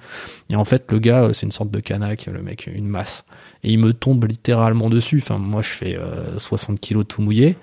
Et 0.50 0.56
en 0.56 0.64
fait, 0.64 0.90
le 0.90 0.98
gars, 0.98 1.24
euh, 1.24 1.32
c'est 1.32 1.46
une 1.46 1.52
sorte 1.52 1.70
de 1.70 1.80
canac, 1.80 2.26
le 2.26 2.42
mec, 2.42 2.66
une 2.66 2.88
masse. 2.88 3.24
Et 3.62 3.72
il 3.72 3.78
me 3.78 3.92
tombe 3.92 4.24
littéralement 4.24 4.90
dessus. 4.90 5.20
Enfin, 5.22 5.38
moi, 5.38 5.62
je 5.62 5.70
fais 5.70 5.98
60 6.38 6.80
kilos 6.80 7.04
tout 7.06 7.22
mouillé. 7.22 7.56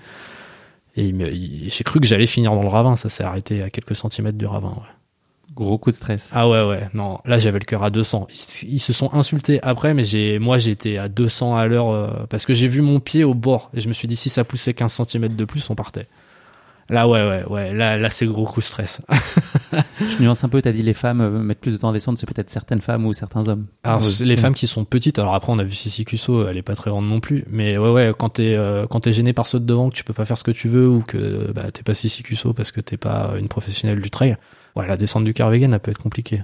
Et 0.95 1.13
j'ai 1.69 1.83
cru 1.83 1.99
que 1.99 2.05
j'allais 2.05 2.27
finir 2.27 2.53
dans 2.53 2.61
le 2.61 2.69
ravin. 2.69 2.95
Ça 2.95 3.09
s'est 3.09 3.23
arrêté 3.23 3.61
à 3.61 3.69
quelques 3.69 3.95
centimètres 3.95 4.37
du 4.37 4.45
ravin. 4.45 4.75
Gros 5.55 5.77
coup 5.77 5.91
de 5.91 5.95
stress. 5.95 6.29
Ah 6.31 6.49
ouais 6.49 6.63
ouais 6.63 6.89
non 6.93 7.19
là 7.25 7.37
j'avais 7.37 7.59
le 7.59 7.65
cœur 7.65 7.83
à 7.83 7.91
200. 7.91 8.27
Ils, 8.63 8.79
se 8.79 8.93
sont 8.93 9.13
insultés 9.13 9.59
après 9.61 9.93
mais 9.93 10.03
j'ai 10.03 10.39
moi 10.39 10.57
j'étais 10.57 10.97
à 10.97 11.09
200 11.09 11.55
à 11.55 11.67
l'heure 11.67 11.89
euh, 11.89 12.25
parce 12.29 12.45
que 12.45 12.53
j'ai 12.53 12.67
vu 12.67 12.81
mon 12.81 12.99
pied 12.99 13.23
au 13.23 13.35
bord 13.35 13.69
et 13.73 13.79
je 13.79 13.87
me 13.87 13.93
suis 13.93 14.07
dit 14.07 14.15
si 14.15 14.29
ça 14.29 14.43
poussait 14.43 14.73
15 14.73 15.01
cm 15.07 15.35
de 15.35 15.45
plus 15.45 15.69
on 15.69 15.75
partait. 15.75 16.07
Là 16.89 17.07
ouais 17.07 17.21
ouais 17.27 17.45
ouais 17.47 17.73
là 17.73 17.97
là 17.97 18.09
c'est 18.09 18.25
gros 18.25 18.45
coup 18.45 18.61
de 18.61 18.65
stress. 18.65 19.01
je 20.01 20.21
nuance 20.21 20.43
un 20.43 20.49
peu 20.49 20.59
t'as 20.61 20.71
dit 20.71 20.81
les 20.81 20.93
femmes 20.93 21.21
euh, 21.21 21.31
mettent 21.31 21.61
plus 21.61 21.73
de 21.73 21.77
temps 21.77 21.89
à 21.89 21.93
descendre 21.93 22.17
c'est 22.17 22.25
peut-être 22.27 22.49
certaines 22.49 22.81
femmes 22.81 23.05
ou 23.05 23.13
certains 23.13 23.47
hommes. 23.47 23.67
Alors 23.83 24.01
les 24.21 24.35
femmes 24.35 24.55
qui 24.55 24.65
sont 24.65 24.85
petites 24.85 25.19
alors 25.19 25.35
après 25.35 25.51
on 25.51 25.59
a 25.59 25.63
vu 25.63 25.75
Sissi 25.75 26.03
Cusso 26.03 26.47
elle 26.47 26.57
est 26.57 26.63
pas 26.63 26.75
très 26.75 26.89
grande 26.89 27.07
non 27.07 27.19
plus 27.19 27.45
mais 27.47 27.77
ouais 27.77 27.91
ouais 27.91 28.11
quand 28.17 28.29
t'es 28.29 28.55
euh, 28.55 28.87
quand 28.87 29.01
t'es 29.01 29.13
gêné 29.13 29.33
par 29.33 29.45
ceux 29.45 29.59
de 29.59 29.65
devant 29.65 29.89
que 29.89 29.95
tu 29.95 30.03
peux 30.03 30.13
pas 30.13 30.25
faire 30.25 30.37
ce 30.37 30.43
que 30.43 30.51
tu 30.51 30.67
veux 30.67 30.89
ou 30.89 31.01
que 31.01 31.51
bah 31.51 31.69
t'es 31.71 31.83
pas 31.83 31.93
Sissi 31.93 32.23
Cusso 32.23 32.53
parce 32.53 32.71
que 32.71 32.81
t'es 32.81 32.97
pas 32.97 33.35
une 33.37 33.49
professionnelle 33.49 34.01
du 34.01 34.09
trail 34.09 34.35
ouais, 34.75 34.87
la 34.87 34.97
descente 34.97 35.23
du 35.23 35.33
Carvegan, 35.33 35.71
elle 35.71 35.79
peut 35.79 35.91
être 35.91 36.01
compliquée. 36.01 36.43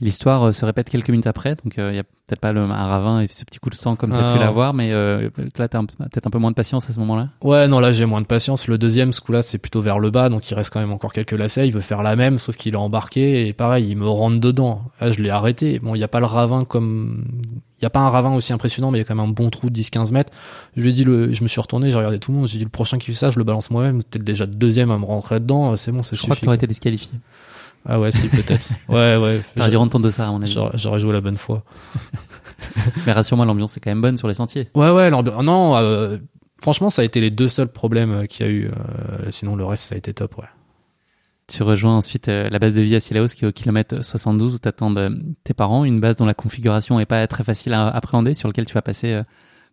L'histoire 0.00 0.42
euh, 0.42 0.52
se 0.52 0.64
répète 0.66 0.90
quelques 0.90 1.08
minutes 1.08 1.26
après, 1.26 1.54
donc 1.54 1.74
il 1.78 1.80
euh, 1.80 1.92
y 1.94 1.98
a 1.98 2.02
peut-être 2.02 2.40
pas 2.40 2.52
le, 2.52 2.60
un 2.60 2.86
ravin 2.86 3.20
et 3.20 3.28
ce 3.28 3.44
petit 3.46 3.58
coup 3.58 3.70
de 3.70 3.74
sang 3.76 3.96
comme 3.96 4.10
tu 4.10 4.16
as 4.16 4.34
pu 4.34 4.38
l'avoir, 4.38 4.74
mais 4.74 4.92
euh, 4.92 5.30
là 5.56 5.68
t'as 5.68 5.80
peut-être 5.80 6.26
un 6.26 6.30
peu 6.30 6.38
moins 6.38 6.50
de 6.50 6.54
patience 6.54 6.90
à 6.90 6.92
ce 6.92 6.98
moment-là? 7.00 7.30
Ouais, 7.42 7.66
non 7.66 7.80
là 7.80 7.92
j'ai 7.92 8.04
moins 8.04 8.20
de 8.20 8.26
patience. 8.26 8.68
Le 8.68 8.76
deuxième, 8.76 9.14
ce 9.14 9.22
coup-là, 9.22 9.40
c'est 9.40 9.56
plutôt 9.56 9.80
vers 9.80 9.98
le 9.98 10.10
bas, 10.10 10.28
donc 10.28 10.50
il 10.50 10.54
reste 10.54 10.70
quand 10.70 10.80
même 10.80 10.92
encore 10.92 11.14
quelques 11.14 11.32
lacets. 11.32 11.66
Il 11.66 11.72
veut 11.72 11.80
faire 11.80 12.02
la 12.02 12.14
même, 12.14 12.38
sauf 12.38 12.56
qu'il 12.56 12.74
est 12.74 12.78
embarqué 12.78 13.48
et 13.48 13.54
pareil, 13.54 13.86
il 13.88 13.96
me 13.96 14.06
rentre 14.06 14.38
dedans. 14.38 14.82
Là, 15.00 15.12
je 15.12 15.22
l'ai 15.22 15.30
arrêté. 15.30 15.78
Bon, 15.78 15.94
il 15.94 15.98
y 15.98 16.04
a 16.04 16.08
pas 16.08 16.20
le 16.20 16.26
ravin 16.26 16.66
comme, 16.66 17.24
il 17.78 17.82
y 17.82 17.86
a 17.86 17.90
pas 17.90 18.00
un 18.00 18.10
ravin 18.10 18.34
aussi 18.34 18.52
impressionnant, 18.52 18.90
mais 18.90 18.98
il 18.98 19.00
y 19.00 19.04
a 19.04 19.06
quand 19.06 19.14
même 19.14 19.24
un 19.24 19.32
bon 19.32 19.48
trou 19.48 19.70
de 19.70 19.80
10-15 19.80 20.12
mètres. 20.12 20.32
Je 20.76 20.82
lui 20.82 20.90
ai 20.90 20.92
dit 20.92 21.04
le, 21.04 21.32
je 21.32 21.42
me 21.42 21.48
suis 21.48 21.60
retourné, 21.60 21.90
j'ai 21.90 21.96
regardé 21.96 22.18
tout 22.18 22.32
le 22.32 22.38
monde, 22.38 22.48
j'ai 22.48 22.58
dit 22.58 22.64
le 22.64 22.70
prochain 22.70 22.98
qui 22.98 23.06
fait 23.06 23.14
ça, 23.14 23.30
je 23.30 23.38
le 23.38 23.44
balance 23.44 23.70
moi-même. 23.70 24.02
T'es 24.02 24.18
déjà 24.18 24.44
deuxième 24.44 24.90
à 24.90 24.98
me 24.98 25.06
rentrer 25.06 25.40
dedans, 25.40 25.74
c'est 25.76 25.90
bon, 25.90 26.02
c'est 26.02 26.16
Je 26.16 26.22
crois 26.22 26.36
que 26.36 26.42
t'aurais 26.42 26.56
été 26.56 26.66
disqualifié. 26.66 27.12
Ah 27.88 28.00
ouais, 28.00 28.10
si, 28.10 28.28
peut-être. 28.28 28.68
ouais, 28.88 29.16
ouais. 29.16 29.40
J'aurais 29.56 29.70
dû 29.70 29.76
rentrer 29.76 30.00
de 30.00 30.10
ça, 30.10 30.28
à 30.28 30.30
mon 30.30 30.42
avis. 30.42 30.58
J'aurais 30.74 30.98
joué 30.98 31.12
la 31.12 31.20
bonne 31.20 31.36
fois. 31.36 31.64
Mais 33.06 33.12
rassure-moi, 33.12 33.46
l'ambiance 33.46 33.76
est 33.76 33.80
quand 33.80 33.90
même 33.90 34.02
bonne 34.02 34.16
sur 34.16 34.28
les 34.28 34.34
sentiers. 34.34 34.68
Ouais, 34.74 34.90
ouais, 34.90 35.10
non, 35.10 35.76
euh, 35.76 36.18
franchement, 36.60 36.90
ça 36.90 37.02
a 37.02 37.04
été 37.04 37.20
les 37.20 37.30
deux 37.30 37.48
seuls 37.48 37.70
problèmes 37.70 38.12
euh, 38.12 38.26
qu'il 38.26 38.46
y 38.46 38.48
a 38.48 38.52
eu. 38.52 38.66
Euh, 38.66 39.30
sinon, 39.30 39.56
le 39.56 39.64
reste, 39.64 39.84
ça 39.84 39.94
a 39.94 39.98
été 39.98 40.12
top, 40.12 40.36
ouais. 40.38 40.44
Tu 41.48 41.62
rejoins 41.62 41.96
ensuite 41.96 42.26
la 42.26 42.58
base 42.58 42.74
de 42.74 42.82
vie 42.82 42.96
à 42.96 42.98
Silaos 42.98 43.28
qui 43.28 43.44
est 43.44 43.46
au 43.46 43.52
kilomètre 43.52 44.04
72 44.04 44.56
où 44.56 44.58
t'attendent 44.58 45.16
tes 45.44 45.54
parents, 45.54 45.84
une 45.84 46.00
base 46.00 46.16
dont 46.16 46.24
la 46.24 46.34
configuration 46.34 46.98
est 46.98 47.06
pas 47.06 47.24
très 47.28 47.44
facile 47.44 47.72
à 47.72 47.86
appréhender, 47.86 48.34
sur 48.34 48.48
lequel 48.48 48.66
tu 48.66 48.74
vas 48.74 48.82
passer 48.82 49.22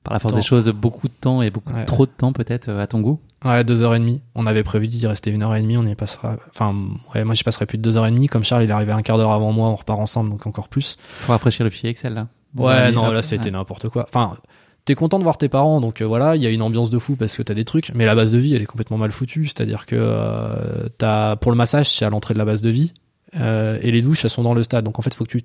par 0.04 0.14
la 0.14 0.20
force 0.20 0.36
des 0.36 0.42
choses, 0.42 0.68
beaucoup 0.70 1.08
de 1.08 1.14
temps 1.14 1.42
et 1.42 1.50
beaucoup 1.50 1.72
trop 1.88 2.06
de 2.06 2.12
temps 2.12 2.34
peut-être 2.34 2.70
euh, 2.70 2.82
à 2.82 2.88
ton 2.88 3.00
goût. 3.00 3.20
Ouais, 3.46 3.64
deux 3.64 3.84
heures 3.84 3.96
et 3.96 4.00
demie. 4.00 4.22
On 4.36 4.46
avait 4.46 4.64
prévu 4.64 4.88
d'y 4.88 5.06
rester 5.08 5.32
une 5.32 5.44
heure 5.44 5.56
et 5.56 5.62
demie, 5.62 5.78
on 5.78 5.86
y 5.86 5.96
passera. 5.96 6.36
Enfin, 6.50 6.76
ouais, 7.16 7.24
moi 7.24 7.34
j'y 7.34 7.44
passerai 7.44 7.66
plus 7.66 7.78
de 7.78 7.84
deux 7.84 7.98
heures 7.98 8.06
et 8.06 8.12
demie. 8.12 8.28
Comme 8.28 8.44
Charles, 8.44 8.64
il 8.64 8.70
est 8.70 8.74
arrivé 8.74 8.92
un 8.92 9.02
quart 9.02 9.18
d'heure 9.18 9.32
avant 9.32 9.52
moi, 9.52 9.70
on 9.70 9.76
repart 9.76 10.00
ensemble, 10.00 10.30
donc 10.30 10.46
encore 10.46 10.68
plus. 10.68 10.98
Faut 11.20 11.32
rafraîchir 11.32 11.64
le 11.64 11.70
fichier 11.70 11.90
Excel 11.90 12.14
là. 12.14 12.28
ouais, 12.58 12.92
non, 12.92 13.12
là 13.12 13.22
c'était 13.22 13.52
n'importe 13.52 13.90
quoi. 13.90 14.06
Enfin, 14.08 14.38
t'es 14.86 14.96
content 14.96 15.20
de 15.20 15.24
voir 15.24 15.38
tes 15.38 15.48
parents, 15.50 15.80
donc 15.80 16.02
euh, 16.02 16.06
voilà, 16.06 16.36
il 16.36 16.42
y 16.42 16.48
a 16.48 16.50
une 16.50 16.62
ambiance 16.62 16.90
de 16.90 17.00
fou 17.00 17.16
parce 17.16 17.36
que 17.36 17.42
t'as 17.42 17.54
des 17.54 17.66
trucs, 17.66 17.92
mais 17.96 18.06
la 18.06 18.16
base 18.16 18.34
de 18.34 18.40
vie 18.40 18.56
elle 18.56 18.62
est 18.62 18.68
complètement 18.68 18.98
mal 18.98 19.12
foutue. 19.12 19.48
C'est-à-dire 19.48 19.86
que 19.86 19.96
euh, 19.98 20.90
t'as 20.98 21.38
pour 21.38 21.52
le 21.52 21.58
massage 21.58 21.90
c'est 21.90 22.04
à 22.06 22.10
l'entrée 22.10 22.34
de 22.34 22.40
la 22.40 22.46
base 22.46 22.62
de 22.62 22.70
vie 22.70 22.94
et 23.36 23.92
les 23.92 24.02
douches 24.02 24.26
elles 24.26 24.32
sont 24.32 24.44
dans 24.44 24.54
le 24.54 24.64
stade. 24.64 24.84
Donc 24.84 25.00
en 25.00 25.02
fait, 25.02 25.14
faut 25.14 25.24
que 25.24 25.30
tu 25.30 25.44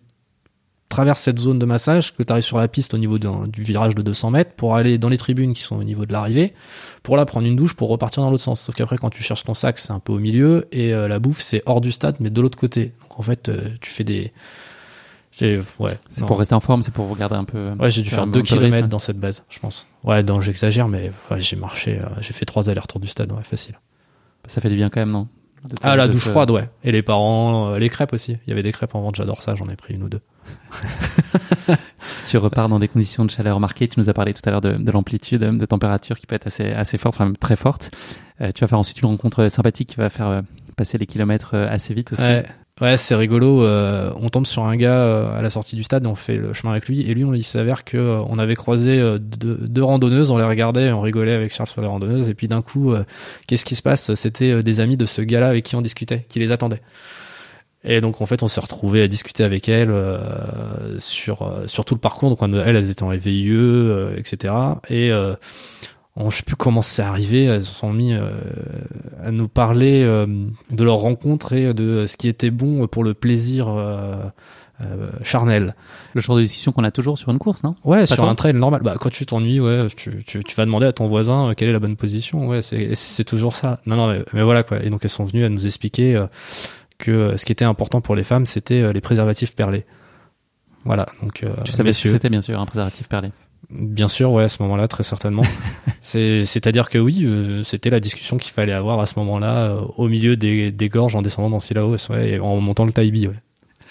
traverses 0.88 1.20
cette 1.20 1.38
zone 1.38 1.58
de 1.58 1.66
massage, 1.66 2.14
que 2.14 2.22
tu 2.22 2.32
arrives 2.32 2.44
sur 2.44 2.58
la 2.58 2.68
piste 2.68 2.94
au 2.94 2.98
niveau 2.98 3.18
du 3.18 3.62
virage 3.62 3.94
de 3.94 4.02
200 4.02 4.30
mètres, 4.30 4.52
pour 4.52 4.74
aller 4.74 4.98
dans 4.98 5.08
les 5.08 5.18
tribunes 5.18 5.52
qui 5.52 5.62
sont 5.62 5.76
au 5.76 5.84
niveau 5.84 6.06
de 6.06 6.12
l'arrivée, 6.12 6.54
pour 7.02 7.16
là 7.16 7.26
prendre 7.26 7.46
une 7.46 7.56
douche, 7.56 7.74
pour 7.74 7.88
repartir 7.88 8.22
dans 8.22 8.30
l'autre 8.30 8.42
sens. 8.42 8.60
Sauf 8.60 8.74
qu'après, 8.74 8.96
quand 8.96 9.10
tu 9.10 9.22
cherches 9.22 9.42
ton 9.44 9.54
sac, 9.54 9.78
c'est 9.78 9.92
un 9.92 10.00
peu 10.00 10.12
au 10.12 10.18
milieu, 10.18 10.66
et 10.72 10.94
euh, 10.94 11.08
la 11.08 11.18
bouffe, 11.18 11.40
c'est 11.40 11.62
hors 11.66 11.80
du 11.80 11.92
stade, 11.92 12.16
mais 12.20 12.30
de 12.30 12.40
l'autre 12.40 12.58
côté. 12.58 12.92
Donc 13.02 13.20
en 13.20 13.22
fait, 13.22 13.48
euh, 13.48 13.68
tu 13.80 13.90
fais 13.90 14.04
des... 14.04 14.32
Ouais, 15.40 15.96
c'est 16.08 16.26
pour 16.26 16.38
rester 16.38 16.54
en 16.54 16.60
forme, 16.60 16.82
c'est 16.82 16.92
pour 16.92 17.08
regarder 17.08 17.36
un 17.36 17.44
peu. 17.44 17.70
Ouais, 17.78 17.90
j'ai 17.90 18.02
dû 18.02 18.10
faire 18.10 18.26
2 18.26 18.42
km 18.42 18.88
dans 18.88 18.98
cette 18.98 19.20
base, 19.20 19.44
je 19.48 19.60
pense. 19.60 19.86
Ouais, 20.02 20.24
donc 20.24 20.42
j'exagère, 20.42 20.88
mais 20.88 21.12
j'ai 21.36 21.54
marché, 21.54 22.00
euh, 22.00 22.08
j'ai 22.20 22.32
fait 22.32 22.44
trois 22.44 22.68
allers-retours 22.68 23.00
du 23.00 23.06
stade, 23.06 23.30
ouais, 23.30 23.44
facile. 23.44 23.78
Ça 24.46 24.60
fait 24.60 24.70
du 24.70 24.76
bien 24.76 24.88
quand 24.88 25.00
même, 25.00 25.12
non? 25.12 25.28
Ah, 25.82 25.96
la 25.96 26.08
douche 26.08 26.28
froide, 26.28 26.50
ouais. 26.50 26.68
Et 26.84 26.92
les 26.92 27.02
parents, 27.02 27.76
les 27.76 27.88
crêpes 27.88 28.12
aussi. 28.12 28.38
Il 28.46 28.50
y 28.50 28.52
avait 28.52 28.62
des 28.62 28.72
crêpes 28.72 28.94
en 28.94 29.00
vente, 29.00 29.16
j'adore 29.16 29.42
ça, 29.42 29.54
j'en 29.54 29.66
ai 29.66 29.76
pris 29.76 29.94
une 29.94 30.02
ou 30.04 30.08
deux. 30.08 30.20
tu 32.26 32.36
repars 32.36 32.68
dans 32.68 32.78
des 32.78 32.88
conditions 32.88 33.24
de 33.24 33.30
chaleur 33.30 33.60
marquées. 33.60 33.88
Tu 33.88 33.98
nous 34.00 34.08
as 34.08 34.14
parlé 34.14 34.34
tout 34.34 34.42
à 34.44 34.50
l'heure 34.50 34.60
de, 34.60 34.90
l'amplitude 34.90 35.40
de 35.40 35.66
température 35.66 36.18
qui 36.18 36.26
peut 36.26 36.34
être 36.34 36.46
assez, 36.46 36.70
assez 36.72 36.98
forte, 36.98 37.20
enfin 37.20 37.32
très 37.38 37.56
forte. 37.56 37.90
Euh, 38.40 38.50
tu 38.54 38.62
vas 38.62 38.68
faire 38.68 38.78
ensuite 38.78 39.00
une 39.00 39.08
rencontre 39.08 39.48
sympathique 39.48 39.90
qui 39.90 39.96
va 39.96 40.10
faire 40.10 40.28
euh, 40.28 40.42
passer 40.76 40.98
les 40.98 41.06
kilomètres 41.06 41.54
euh, 41.54 41.68
assez 41.68 41.94
vite 41.94 42.12
aussi. 42.12 42.22
Ouais. 42.22 42.44
C'est 42.96 43.14
rigolo. 43.14 43.64
on 43.64 44.28
tombe 44.28 44.46
sur 44.46 44.64
un 44.64 44.76
gars 44.76 45.30
à 45.32 45.42
la 45.42 45.50
sortie 45.50 45.76
du 45.76 45.84
stade, 45.84 46.06
on 46.06 46.14
fait 46.14 46.36
le 46.36 46.52
chemin 46.52 46.72
avec 46.72 46.88
lui, 46.88 47.02
et 47.02 47.14
lui, 47.14 47.24
on, 47.24 47.34
il 47.34 47.44
s'avère 47.44 47.84
que 47.84 48.20
on 48.28 48.38
avait 48.38 48.54
croisé 48.54 49.02
deux, 49.18 49.82
randonneuses, 49.82 50.30
on 50.30 50.38
les 50.38 50.44
regardait, 50.44 50.92
on 50.92 51.00
rigolait 51.00 51.34
avec 51.34 51.52
Charles 51.52 51.68
sur 51.68 51.80
les 51.80 51.88
randonneuses, 51.88 52.30
et 52.30 52.34
puis 52.34 52.48
d'un 52.48 52.62
coup, 52.62 52.94
qu'est-ce 53.46 53.64
qui 53.64 53.74
se 53.76 53.82
passe? 53.82 54.14
C'était 54.14 54.62
des 54.62 54.80
amis 54.80 54.96
de 54.96 55.06
ce 55.06 55.22
gars-là 55.22 55.48
avec 55.48 55.64
qui 55.64 55.76
on 55.76 55.82
discutait, 55.82 56.24
qui 56.28 56.38
les 56.38 56.52
attendaient. 56.52 56.82
Et 57.84 58.00
donc 58.00 58.20
en 58.20 58.26
fait, 58.26 58.42
on 58.42 58.48
s'est 58.48 58.60
retrouvé 58.60 59.02
à 59.02 59.08
discuter 59.08 59.44
avec 59.44 59.68
elle 59.68 59.90
euh, 59.90 60.98
sur 60.98 61.42
euh, 61.42 61.66
sur 61.68 61.84
tout 61.84 61.94
le 61.94 62.00
parcours. 62.00 62.28
Donc 62.28 62.38
elle, 62.42 62.76
elles 62.76 62.90
étaient 62.90 63.04
en 63.04 63.10
VIE, 63.10 63.50
euh, 63.50 64.16
etc. 64.16 64.54
Et 64.88 65.12
euh, 65.12 65.34
on, 66.18 66.30
je 66.30 66.36
sais 66.36 66.42
plus 66.42 66.56
comment 66.56 66.82
c'est 66.82 67.02
arrivé. 67.02 67.44
Elles 67.44 67.64
se 67.64 67.72
sont 67.72 67.92
mis 67.92 68.12
euh, 68.12 68.28
à 69.22 69.30
nous 69.30 69.48
parler 69.48 70.02
de 70.04 70.84
leur 70.84 70.96
rencontre 70.96 71.54
et 71.54 71.72
de 71.72 72.06
ce 72.06 72.16
qui 72.16 72.28
était 72.28 72.50
bon 72.50 72.86
pour 72.86 73.04
le 73.04 73.14
plaisir 73.14 73.74
charnel. 75.22 75.74
Le 76.14 76.20
genre 76.20 76.36
de 76.36 76.42
discussion 76.42 76.72
qu'on 76.72 76.84
a 76.84 76.90
toujours 76.90 77.18
sur 77.18 77.30
une 77.30 77.38
course, 77.38 77.62
non? 77.62 77.74
Ouais, 77.84 78.06
sur 78.06 78.28
un 78.28 78.34
trail 78.34 78.54
normal. 78.54 78.82
Bah 78.82 78.96
quand 79.00 79.10
tu 79.10 79.24
t'ennuies, 79.24 79.60
ouais, 79.60 79.86
tu, 79.96 80.22
tu, 80.24 80.44
tu 80.44 80.56
vas 80.56 80.66
demander 80.66 80.86
à 80.86 80.92
ton 80.92 81.06
voisin 81.06 81.54
quelle 81.56 81.70
est 81.70 81.72
la 81.72 81.78
bonne 81.78 81.96
position. 81.96 82.46
Ouais, 82.48 82.60
c'est 82.62 83.24
toujours 83.24 83.56
ça. 83.56 83.80
Non 83.86 83.96
non, 83.96 84.08
mais, 84.08 84.24
mais 84.34 84.42
voilà 84.42 84.62
quoi. 84.62 84.82
Et 84.82 84.90
donc 84.90 85.00
elles 85.04 85.10
sont 85.10 85.24
venues 85.24 85.44
à 85.44 85.48
nous 85.48 85.66
expliquer 85.66 86.22
que 86.98 87.10
euh, 87.10 87.36
ce 87.36 87.44
qui 87.44 87.52
était 87.52 87.64
important 87.64 88.00
pour 88.00 88.16
les 88.16 88.24
femmes, 88.24 88.44
c'était 88.44 88.82
euh, 88.82 88.92
les 88.92 89.00
préservatifs 89.00 89.54
perlés. 89.54 89.86
Voilà. 90.84 91.06
Donc, 91.22 91.42
euh, 91.42 91.54
tu 91.64 91.72
savais 91.72 91.92
ce 91.92 92.02
que 92.02 92.08
c'était 92.08 92.30
bien 92.30 92.40
sûr 92.40 92.60
un 92.60 92.66
préservatif 92.66 93.08
perlé. 93.08 93.30
Bien 93.70 94.08
sûr, 94.08 94.32
ouais, 94.32 94.44
à 94.44 94.48
ce 94.48 94.62
moment-là, 94.62 94.88
très 94.88 95.02
certainement. 95.02 95.42
C'est-à-dire 96.00 96.88
que 96.88 96.98
oui, 96.98 97.26
c'était 97.64 97.90
la 97.90 98.00
discussion 98.00 98.38
qu'il 98.38 98.52
fallait 98.52 98.72
avoir 98.72 99.00
à 99.00 99.06
ce 99.06 99.18
moment-là, 99.18 99.76
au 99.96 100.08
milieu 100.08 100.36
des, 100.36 100.70
des, 100.70 100.88
gorges, 100.88 101.14
en 101.14 101.22
descendant 101.22 101.50
dans 101.50 101.60
Silaos, 101.60 102.10
ouais, 102.10 102.30
et 102.30 102.40
en 102.40 102.60
montant 102.60 102.86
le 102.86 102.92
Taibi, 102.92 103.26
ouais. 103.26 103.34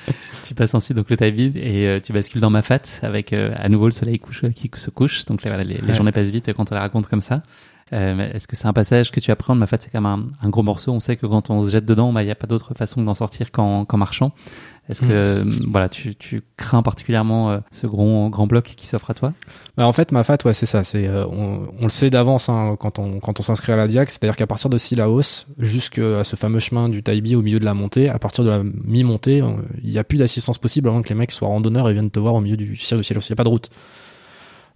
tu 0.44 0.56
passes 0.56 0.74
ensuite 0.74 0.96
donc 0.96 1.10
le 1.10 1.18
Taibi 1.18 1.52
et 1.56 2.00
tu 2.02 2.14
bascules 2.14 2.40
dans 2.40 2.50
Mafat 2.50 2.80
avec 3.02 3.34
à 3.34 3.68
nouveau 3.68 3.86
le 3.86 3.92
soleil 3.92 4.20
couche, 4.20 4.46
qui 4.56 4.72
se 4.74 4.90
couche. 4.90 5.26
Donc 5.26 5.44
les, 5.44 5.64
les 5.64 5.94
journées 5.94 6.14
passent 6.14 6.30
vite 6.30 6.54
quand 6.54 6.72
on 6.72 6.76
les 6.76 6.82
raconte 6.82 7.08
comme 7.08 7.22
ça. 7.22 7.44
Euh, 7.94 8.34
Est-ce 8.34 8.48
que 8.48 8.56
c'est 8.56 8.68
un 8.68 8.74
passage 8.74 9.12
que 9.12 9.20
tu 9.20 9.32
apprends 9.32 9.56
Ma 9.56 9.68
fait, 9.68 9.82
c'est 9.84 9.90
quand 9.90 10.02
même 10.02 10.32
un, 10.42 10.50
gros 10.50 10.64
morceau. 10.64 10.92
On 10.92 11.00
sait 11.00 11.16
que 11.16 11.26
quand 11.26 11.50
on 11.50 11.62
se 11.62 11.70
jette 11.70 11.86
dedans, 11.86 12.12
bah, 12.12 12.22
il 12.22 12.26
n'y 12.26 12.32
a 12.32 12.36
pas 12.36 12.48
d'autre 12.48 12.74
façon 12.74 13.02
d'en 13.02 13.14
sortir 13.14 13.52
qu'en 13.52 13.86
marchant. 13.94 14.32
Est-ce 14.90 15.02
que 15.02 15.44
mm. 15.44 15.66
voilà, 15.70 15.90
tu, 15.90 16.16
tu 16.16 16.42
crains 16.56 16.82
particulièrement 16.82 17.52
euh, 17.52 17.60
ce 17.72 17.88
grand 17.88 18.30
grand 18.30 18.48
bloc 18.48 18.74
qui 18.76 18.88
s'offre 18.88 19.12
à 19.12 19.14
toi? 19.14 19.34
Bah, 19.76 19.86
En 19.86 19.92
fait, 19.92 20.12
ma 20.12 20.24
fat, 20.24 20.38
ouais, 20.46 20.54
c'est 20.54 20.66
ça. 20.66 20.84
C'est 20.84 21.08
euh, 21.08 21.26
on, 21.28 21.68
on, 21.80 21.84
le 21.84 21.90
sait 21.90 22.10
d'avance 22.10 22.50
hein, 22.50 22.78
quand 22.80 23.00
on 23.00 23.20
quand 23.20 23.40
on 23.40 23.44
s'inscrit 23.44 23.74
à 23.74 23.76
la 23.76 23.88
Diac, 23.88 24.10
c'est-à-dire 24.10 24.36
qu'à 24.36 24.48
partir 24.48 24.70
de 24.70 24.78
Silaos 24.78 25.46
jusqu'à 25.60 26.24
ce 26.24 26.36
fameux 26.36 26.60
chemin 26.60 26.90
du 26.90 27.04
Taibi 27.04 27.36
au 27.36 27.42
milieu 27.42 27.60
de 27.60 27.66
la 27.66 27.74
montée, 27.74 28.10
à 28.10 28.20
partir 28.20 28.44
de 28.44 28.50
la 28.50 28.64
mi-montée, 28.64 29.42
euh, 29.42 29.48
il 29.84 29.92
n'y 29.92 29.98
a 29.98 30.04
plus 30.04 30.18
d'assistance 30.18 30.58
possible 30.58 30.88
avant 30.88 31.02
que 31.02 31.10
les 31.10 31.16
mecs 31.16 31.32
soient 31.32 31.50
randonneurs 31.50 31.90
et 31.90 31.94
viennent 31.94 32.12
te 32.12 32.20
voir 32.20 32.36
au 32.36 32.42
milieu 32.42 32.58
du 32.58 32.76
Silaos. 32.76 33.02
Il 33.02 33.18
n'y 33.18 33.34
a 33.34 33.36
pas 33.36 33.44
de 33.44 33.50
route. 33.50 33.70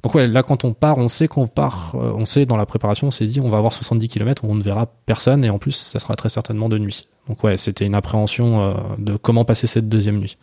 Donc 0.03 0.15
ouais, 0.15 0.27
là 0.27 0.43
quand 0.43 0.65
on 0.65 0.73
part, 0.73 0.97
on 0.97 1.07
sait 1.07 1.27
qu'on 1.27 1.47
part, 1.47 1.93
euh, 1.95 2.13
on 2.15 2.25
sait 2.25 2.45
dans 2.45 2.57
la 2.57 2.65
préparation, 2.65 3.07
on 3.07 3.11
s'est 3.11 3.25
dit 3.25 3.39
on 3.39 3.49
va 3.49 3.57
avoir 3.57 3.71
70 3.73 4.07
km 4.07 4.43
où 4.43 4.47
on 4.49 4.55
ne 4.55 4.63
verra 4.63 4.87
personne 5.05 5.45
et 5.45 5.49
en 5.49 5.59
plus 5.59 5.73
ça 5.73 5.99
sera 5.99 6.15
très 6.15 6.29
certainement 6.29 6.69
de 6.69 6.77
nuit. 6.77 7.07
Donc 7.27 7.43
ouais, 7.43 7.57
c'était 7.57 7.85
une 7.85 7.93
appréhension 7.93 8.61
euh, 8.61 8.73
de 8.97 9.15
comment 9.15 9.45
passer 9.45 9.67
cette 9.67 9.89
deuxième 9.89 10.17
nuit. 10.17 10.37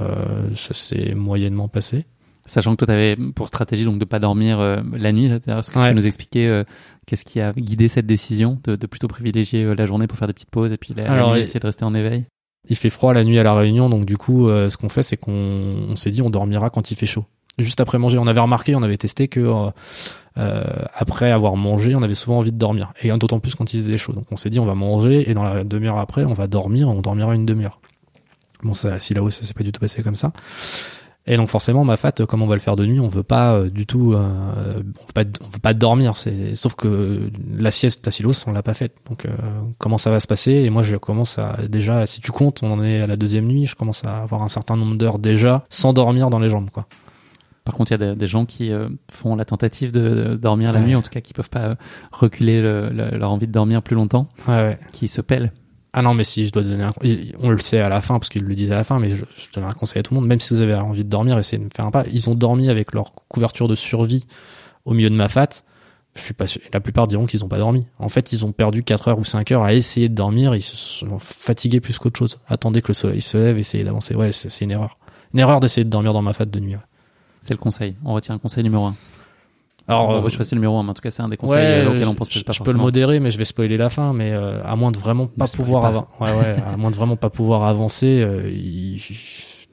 Euh, 0.00 0.50
ça 0.56 0.74
s'est 0.74 1.14
moyennement 1.14 1.68
passé. 1.68 2.04
Sachant 2.46 2.72
que 2.72 2.84
toi, 2.84 2.86
tu 2.88 2.92
avais 2.92 3.16
pour 3.34 3.48
stratégie 3.48 3.84
donc 3.84 3.98
de 3.98 4.04
pas 4.04 4.18
dormir 4.18 4.58
la 4.58 5.12
nuit, 5.12 5.26
est-ce 5.26 5.70
que 5.70 5.78
tu 5.78 5.78
peux 5.78 5.92
nous 5.94 6.06
expliquer 6.06 6.62
qu'est-ce 7.06 7.24
qui 7.24 7.40
a 7.40 7.54
guidé 7.54 7.88
cette 7.88 8.04
décision 8.04 8.60
de, 8.64 8.76
de 8.76 8.86
plutôt 8.86 9.08
privilégier 9.08 9.74
la 9.74 9.86
journée 9.86 10.06
pour 10.06 10.18
faire 10.18 10.28
des 10.28 10.34
petites 10.34 10.50
pauses 10.50 10.70
et 10.70 10.76
puis 10.76 10.92
la, 10.94 11.32
nuit 11.32 11.40
essayer 11.40 11.58
de 11.58 11.64
rester 11.64 11.86
en 11.86 11.94
éveil? 11.94 12.26
Il 12.68 12.76
fait 12.76 12.90
froid 12.90 13.14
la 13.14 13.24
nuit 13.24 13.38
à 13.38 13.44
la 13.44 13.54
Réunion, 13.54 13.88
donc 13.88 14.04
du 14.04 14.18
coup, 14.18 14.48
ce 14.48 14.76
qu'on 14.76 14.90
fait, 14.90 15.02
c'est 15.02 15.16
qu'on 15.16 15.96
s'est 15.96 16.10
dit 16.10 16.20
on 16.20 16.28
dormira 16.28 16.68
quand 16.68 16.90
il 16.90 16.96
fait 16.98 17.06
chaud 17.06 17.24
juste 17.58 17.80
après 17.80 17.98
manger. 17.98 18.18
On 18.18 18.26
avait 18.26 18.40
remarqué, 18.40 18.74
on 18.74 18.82
avait 18.82 18.96
testé 18.96 19.28
que 19.28 19.70
euh, 20.36 20.62
après 20.94 21.30
avoir 21.30 21.56
mangé, 21.56 21.94
on 21.94 22.02
avait 22.02 22.14
souvent 22.14 22.38
envie 22.38 22.52
de 22.52 22.58
dormir. 22.58 22.92
Et 23.02 23.10
d'autant 23.10 23.40
plus 23.40 23.54
quand 23.54 23.72
il 23.72 23.80
faisait 23.80 23.98
chaud. 23.98 24.12
Donc 24.12 24.26
on 24.30 24.36
s'est 24.36 24.50
dit, 24.50 24.60
on 24.60 24.64
va 24.64 24.74
manger 24.74 25.30
et 25.30 25.34
dans 25.34 25.44
la 25.44 25.64
demi-heure 25.64 25.98
après, 25.98 26.24
on 26.24 26.34
va 26.34 26.46
dormir. 26.46 26.88
On 26.88 27.00
dormira 27.00 27.34
une 27.34 27.46
demi-heure. 27.46 27.80
Bon, 28.62 28.72
ça, 28.72 28.98
si 28.98 29.14
là-haut, 29.14 29.30
ça 29.30 29.44
s'est 29.44 29.54
pas 29.54 29.64
du 29.64 29.72
tout 29.72 29.80
passé 29.80 30.02
comme 30.02 30.16
ça. 30.16 30.32
Et 31.26 31.38
donc 31.38 31.48
forcément, 31.48 31.84
ma 31.84 31.96
fat, 31.96 32.12
comme 32.28 32.42
on 32.42 32.46
va 32.46 32.54
le 32.54 32.60
faire 32.60 32.76
de 32.76 32.84
nuit, 32.84 33.00
on 33.00 33.08
veut 33.08 33.22
pas 33.22 33.54
euh, 33.54 33.70
du 33.70 33.86
tout, 33.86 34.12
euh, 34.12 34.18
on 34.76 35.06
veut 35.06 35.12
pas, 35.14 35.24
veut 35.24 35.58
pas 35.62 35.72
dormir. 35.72 36.14
Sauf 36.54 36.74
que 36.74 37.30
la 37.56 37.70
sieste 37.70 38.06
à 38.06 38.10
Silos, 38.10 38.44
on 38.46 38.52
l'a 38.52 38.62
pas 38.62 38.74
faite. 38.74 38.96
Donc 39.08 39.24
euh, 39.24 39.30
comment 39.78 39.96
ça 39.96 40.10
va 40.10 40.20
se 40.20 40.26
passer? 40.26 40.52
Et 40.52 40.70
moi, 40.70 40.82
je 40.82 40.96
commence 40.96 41.38
à 41.38 41.56
déjà, 41.68 42.04
si 42.04 42.20
tu 42.20 42.30
comptes, 42.30 42.62
on 42.62 42.72
en 42.72 42.84
est 42.84 43.00
à 43.00 43.06
la 43.06 43.16
deuxième 43.16 43.46
nuit, 43.46 43.64
je 43.64 43.74
commence 43.74 44.04
à 44.04 44.18
avoir 44.18 44.42
un 44.42 44.48
certain 44.48 44.76
nombre 44.76 44.96
d'heures 44.96 45.18
déjà 45.18 45.64
sans 45.70 45.94
dormir 45.94 46.28
dans 46.28 46.40
les 46.40 46.50
jambes, 46.50 46.68
quoi. 46.70 46.86
Par 47.64 47.74
contre, 47.74 47.92
il 47.92 48.00
y 48.00 48.04
a 48.04 48.14
des, 48.14 48.26
gens 48.26 48.44
qui 48.44 48.70
font 49.10 49.36
la 49.36 49.46
tentative 49.46 49.90
de, 49.90 50.36
dormir 50.36 50.72
la 50.72 50.80
nuit, 50.80 50.94
en 50.94 51.02
tout 51.02 51.10
cas 51.10 51.22
qui 51.22 51.32
peuvent 51.32 51.48
pas 51.48 51.76
reculer 52.12 52.60
leur 52.60 53.30
envie 53.30 53.46
de 53.46 53.52
dormir 53.52 53.82
plus 53.82 53.96
longtemps, 53.96 54.28
ouais, 54.48 54.78
qui 54.92 55.08
se 55.08 55.22
pèlent. 55.22 55.50
Ah 55.96 56.02
non, 56.02 56.12
mais 56.12 56.24
si 56.24 56.44
je 56.44 56.52
dois 56.52 56.62
donner 56.62 56.82
un... 56.82 56.92
On 57.40 57.50
le 57.50 57.58
sait 57.58 57.78
à 57.78 57.88
la 57.88 58.00
fin, 58.00 58.18
parce 58.18 58.28
qu'il 58.28 58.42
le 58.42 58.54
disait 58.56 58.74
à 58.74 58.78
la 58.78 58.84
fin, 58.84 58.98
mais 58.98 59.10
je, 59.10 59.24
je 59.36 59.52
donne 59.54 59.62
un 59.62 59.72
conseil 59.72 60.00
à 60.00 60.02
tout 60.02 60.12
le 60.12 60.18
monde, 60.18 60.28
même 60.28 60.40
si 60.40 60.52
vous 60.52 60.60
avez 60.60 60.74
envie 60.74 61.04
de 61.04 61.08
dormir, 61.08 61.38
essayez 61.38 61.58
de 61.58 61.64
me 61.64 61.70
faire 61.74 61.86
un 61.86 61.92
pas. 61.92 62.04
Ils 62.12 62.28
ont 62.28 62.34
dormi 62.34 62.68
avec 62.68 62.92
leur 62.92 63.14
couverture 63.28 63.68
de 63.68 63.76
survie 63.76 64.26
au 64.84 64.92
milieu 64.92 65.08
de 65.08 65.14
ma 65.14 65.28
fat. 65.28 65.48
Je 66.16 66.22
suis 66.22 66.34
pas 66.34 66.48
sûr. 66.48 66.60
La 66.72 66.80
plupart 66.80 67.06
diront 67.06 67.26
qu'ils 67.26 67.44
ont 67.44 67.48
pas 67.48 67.58
dormi. 67.58 67.86
En 67.98 68.08
fait, 68.08 68.32
ils 68.32 68.44
ont 68.44 68.50
perdu 68.50 68.82
4 68.82 69.08
heures 69.08 69.18
ou 69.18 69.24
5 69.24 69.52
heures 69.52 69.62
à 69.62 69.72
essayer 69.72 70.08
de 70.08 70.14
dormir. 70.14 70.54
Ils 70.56 70.62
se 70.62 70.76
sont 70.76 71.18
fatigués 71.18 71.80
plus 71.80 71.98
qu'autre 71.98 72.18
chose. 72.18 72.38
Attendez 72.48 72.82
que 72.82 72.88
le 72.88 72.94
soleil 72.94 73.20
se 73.20 73.36
lève, 73.36 73.56
essayez 73.58 73.84
d'avancer. 73.84 74.14
Ouais, 74.14 74.32
c'est 74.32 74.64
une 74.64 74.72
erreur. 74.72 74.98
Une 75.32 75.40
erreur 75.40 75.60
d'essayer 75.60 75.84
de 75.84 75.90
dormir 75.90 76.12
dans 76.12 76.22
ma 76.22 76.32
fat 76.32 76.44
de 76.44 76.60
nuit. 76.60 76.76
C'est 77.44 77.52
le 77.52 77.58
conseil. 77.58 77.94
On 78.06 78.14
retient 78.14 78.34
un 78.34 78.38
conseil 78.38 78.64
numéro 78.64 78.86
1. 78.86 78.94
Alors, 79.86 80.08
on 80.08 80.20
va 80.22 80.28
choisir 80.30 80.54
le 80.54 80.60
numéro 80.60 80.78
1, 80.78 80.82
mais 80.82 80.90
en 80.90 80.94
tout 80.94 81.02
cas, 81.02 81.10
c'est 81.10 81.22
un 81.22 81.28
des 81.28 81.36
conseils 81.36 81.82
ouais, 81.82 81.86
auxquels 81.86 82.08
on 82.08 82.14
pense 82.14 82.32
je, 82.32 82.42
pas 82.42 82.52
Je 82.52 82.62
peux 82.62 82.72
le 82.72 82.78
modérer, 82.78 83.20
mais 83.20 83.30
je 83.30 83.36
vais 83.36 83.44
spoiler 83.44 83.76
la 83.76 83.90
fin. 83.90 84.14
Mais 84.14 84.32
euh, 84.32 84.64
à 84.64 84.76
moins 84.76 84.90
de 84.90 84.96
vraiment 84.96 85.26
pas 85.26 85.46
pouvoir, 85.46 86.08
ouais, 86.22 86.32
ouais, 86.32 86.56
à 86.66 86.78
moins 86.78 86.90
de 86.90 86.96
vraiment 86.96 87.16
pas 87.16 87.28
pouvoir 87.28 87.64
avancer, 87.64 88.22
euh, 88.26 88.50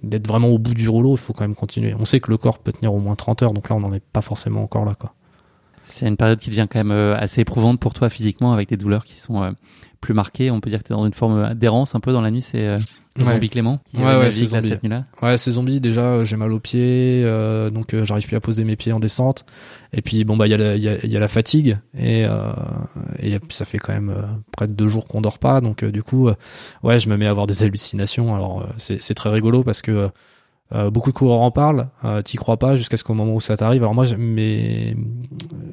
d'être 0.04 0.28
vraiment 0.28 0.50
au 0.50 0.58
bout 0.58 0.74
du 0.74 0.90
rouleau, 0.90 1.14
il 1.14 1.18
faut 1.18 1.32
quand 1.32 1.46
même 1.46 1.56
continuer. 1.56 1.96
On 1.98 2.04
sait 2.04 2.20
que 2.20 2.30
le 2.30 2.38
corps 2.38 2.60
peut 2.60 2.74
tenir 2.74 2.94
au 2.94 3.00
moins 3.00 3.16
30 3.16 3.42
heures, 3.44 3.54
donc 3.54 3.70
là, 3.70 3.78
on 3.78 3.80
n'en 3.80 3.94
est 3.94 4.04
pas 4.04 4.22
forcément 4.22 4.64
encore 4.64 4.84
là, 4.84 4.96
quoi. 4.96 5.14
C'est 5.84 6.08
une 6.08 6.18
période 6.18 6.40
qui 6.40 6.50
devient 6.50 6.68
quand 6.70 6.80
même 6.80 6.92
euh, 6.92 7.18
assez 7.18 7.42
éprouvante 7.42 7.80
pour 7.80 7.94
toi 7.94 8.10
physiquement, 8.10 8.54
avec 8.54 8.70
des 8.70 8.78
douleurs 8.78 9.04
qui 9.04 9.20
sont 9.20 9.42
euh, 9.42 9.52
plus 10.02 10.14
marquées. 10.14 10.52
On 10.52 10.60
peut 10.60 10.70
dire 10.70 10.80
que 10.80 10.88
tu 10.88 10.94
es 10.94 10.96
dans 10.96 11.06
une 11.06 11.14
forme 11.14 11.54
d'errance 11.54 11.96
un 11.96 12.00
peu 12.00 12.12
dans 12.12 12.22
la 12.22 12.32
nuit. 12.32 12.42
C'est 12.42 12.76
Zombie 13.20 13.50
Clément 13.50 13.80
ouais, 13.94 14.04
ouais, 14.04 14.32
c'est 14.32 14.46
zombie. 14.46 14.70
cette 14.70 14.84
nuit-là 14.84 15.04
ouais 15.22 15.38
c'est 15.38 15.52
zombie 15.52 15.82
déjà 15.82 16.24
j'ai 16.24 16.38
mal 16.38 16.54
aux 16.54 16.62
pieds 16.62 17.24
euh, 17.26 17.70
donc 17.70 17.94
euh, 17.94 18.06
j'arrive 18.06 18.26
plus 18.26 18.38
à 18.38 18.40
poser 18.40 18.64
mes 18.64 18.78
pieds 18.78 18.94
en 18.94 19.02
descente 19.02 19.44
et 19.92 20.02
puis 20.02 20.24
bon 20.24 20.38
bah 20.38 20.48
il 20.48 20.52
y, 20.52 20.54
a 20.54 20.58
la, 20.58 20.78
y, 20.78 20.88
a, 20.88 21.06
y 21.06 21.18
a 21.18 21.20
la 21.20 21.28
fatigue 21.28 21.78
et, 21.94 22.24
euh, 22.26 22.54
et 23.20 23.38
ça 23.50 23.66
fait 23.66 23.80
quand 23.80 23.92
même 23.92 24.12
euh, 24.12 24.22
près 24.56 24.68
de 24.68 24.72
deux 24.74 24.88
jours 24.88 25.04
qu'on 25.04 25.20
dort 25.20 25.40
pas 25.40 25.60
donc 25.60 25.84
euh, 25.84 25.92
du 25.92 26.04
coup 26.04 26.30
ouais 26.84 27.00
je 27.02 27.10
me 27.10 27.18
mets 27.18 27.28
à 27.28 27.32
avoir 27.32 27.48
des 27.48 27.64
hallucinations 27.64 28.34
alors 28.34 28.66
c'est 28.78 29.14
très 29.14 29.30
rigolo 29.30 29.62
parce 29.66 29.82
que 29.82 30.10
euh, 30.74 30.90
beaucoup 30.90 31.10
de 31.12 31.16
coureurs 31.16 31.42
en 31.42 31.52
parlent, 31.52 31.84
euh, 32.06 32.22
t'y 32.22 32.38
crois 32.38 32.56
pas 32.56 32.76
jusqu'à 32.76 32.96
ce 32.96 33.04
qu'au 33.04 33.14
moment 33.14 33.36
où 33.36 33.42
ça 33.42 33.58
t'arrive. 33.58 33.82
Alors 33.82 33.94
moi, 33.94 34.06
mais 34.18 34.96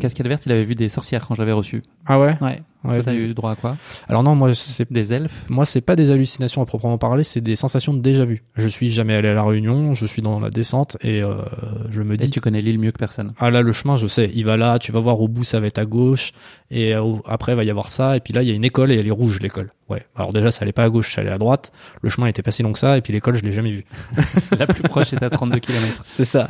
Cascade 0.01 0.27
verte, 0.27 0.45
il 0.47 0.51
avait 0.51 0.65
vu 0.65 0.75
des 0.75 0.89
sorcières 0.89 1.25
quand 1.25 1.37
je 1.37 1.41
l'avais 1.41 1.53
reçu. 1.53 1.83
Ah 2.05 2.19
ouais? 2.19 2.37
Ouais. 2.41 2.61
Ouais 2.85 3.15
eu 3.15 3.35
droit 3.35 3.53
à 3.53 3.57
quoi? 3.57 3.77
Alors 4.09 4.23
non, 4.23 4.35
moi 4.35 4.55
c'est 4.55 4.91
des 4.93 5.13
elfes? 5.13 5.45
Moi, 5.49 5.65
c'est 5.65 5.81
pas 5.81 5.97
des 5.97 6.11
hallucinations 6.11 6.63
à 6.63 6.67
proprement 6.67 6.99
parler, 6.99 7.25
c'est 7.25 7.41
des 7.41 7.57
sensations 7.57 7.95
de 7.95 8.01
déjà 8.01 8.25
vu. 8.25 8.43
Je 8.57 8.69
suis 8.69 8.91
jamais 8.91 9.15
allé 9.15 9.29
à 9.29 9.35
la 9.35 9.43
Réunion, 9.43 9.95
je 9.95 10.07
suis 10.07 10.23
dans 10.23 10.41
la 10.41 10.51
descente 10.51 10.97
et 11.03 11.23
euh, 11.23 11.43
je 11.91 12.03
me 12.03 12.17
dis. 12.17 12.27
Et 12.27 12.31
tu 12.31 12.41
connais 12.41 12.61
l'île 12.61 12.79
mieux 12.79 12.93
que 12.93 12.99
personne. 12.99 13.33
Ah 13.39 13.51
là, 13.51 13.63
le 13.63 13.73
chemin, 13.73 13.97
je 13.97 14.07
sais. 14.07 14.31
Il 14.35 14.45
va 14.45 14.57
là, 14.57 14.79
tu 14.79 14.93
vas 14.93 15.01
voir 15.01 15.21
au 15.21 15.29
bout, 15.29 15.45
ça 15.45 15.61
va 15.61 15.67
être 15.67 15.79
à 15.79 15.85
gauche 15.85 16.33
et 16.71 16.95
euh, 16.95 17.17
après 17.25 17.53
il 17.53 17.57
va 17.57 17.65
y 17.65 17.71
avoir 17.71 17.89
ça 17.89 18.17
et 18.17 18.21
puis 18.21 18.35
là 18.35 18.43
il 18.43 18.49
y 18.49 18.53
a 18.53 18.55
une 18.55 18.65
école 18.65 18.93
et 18.93 18.97
elle 18.97 19.07
est 19.07 19.13
rouge 19.13 19.41
l'école. 19.41 19.69
Ouais. 19.89 20.03
Alors 20.15 20.35
déjà, 20.35 20.51
ça 20.51 20.63
allait 20.63 20.73
pas 20.73 20.85
à 20.85 20.91
gauche, 20.91 21.15
ça 21.15 21.23
allait 21.23 21.31
à 21.31 21.39
droite. 21.39 21.73
Le 22.03 22.11
chemin 22.11 22.27
était 22.27 22.43
pas 22.43 22.51
si 22.51 22.63
long 22.63 22.73
que 22.73 22.79
ça 22.79 22.99
et 22.99 23.01
puis 23.01 23.13
l'école, 23.13 23.37
je 23.37 23.43
l'ai 23.43 23.53
jamais 23.53 23.71
vu. 23.71 23.85
la 24.59 24.67
plus 24.67 24.83
proche 24.83 25.13
est 25.15 25.23
à 25.23 25.31
32 25.31 25.59
km. 25.61 25.87
C'est 26.05 26.27
ça. 26.27 26.47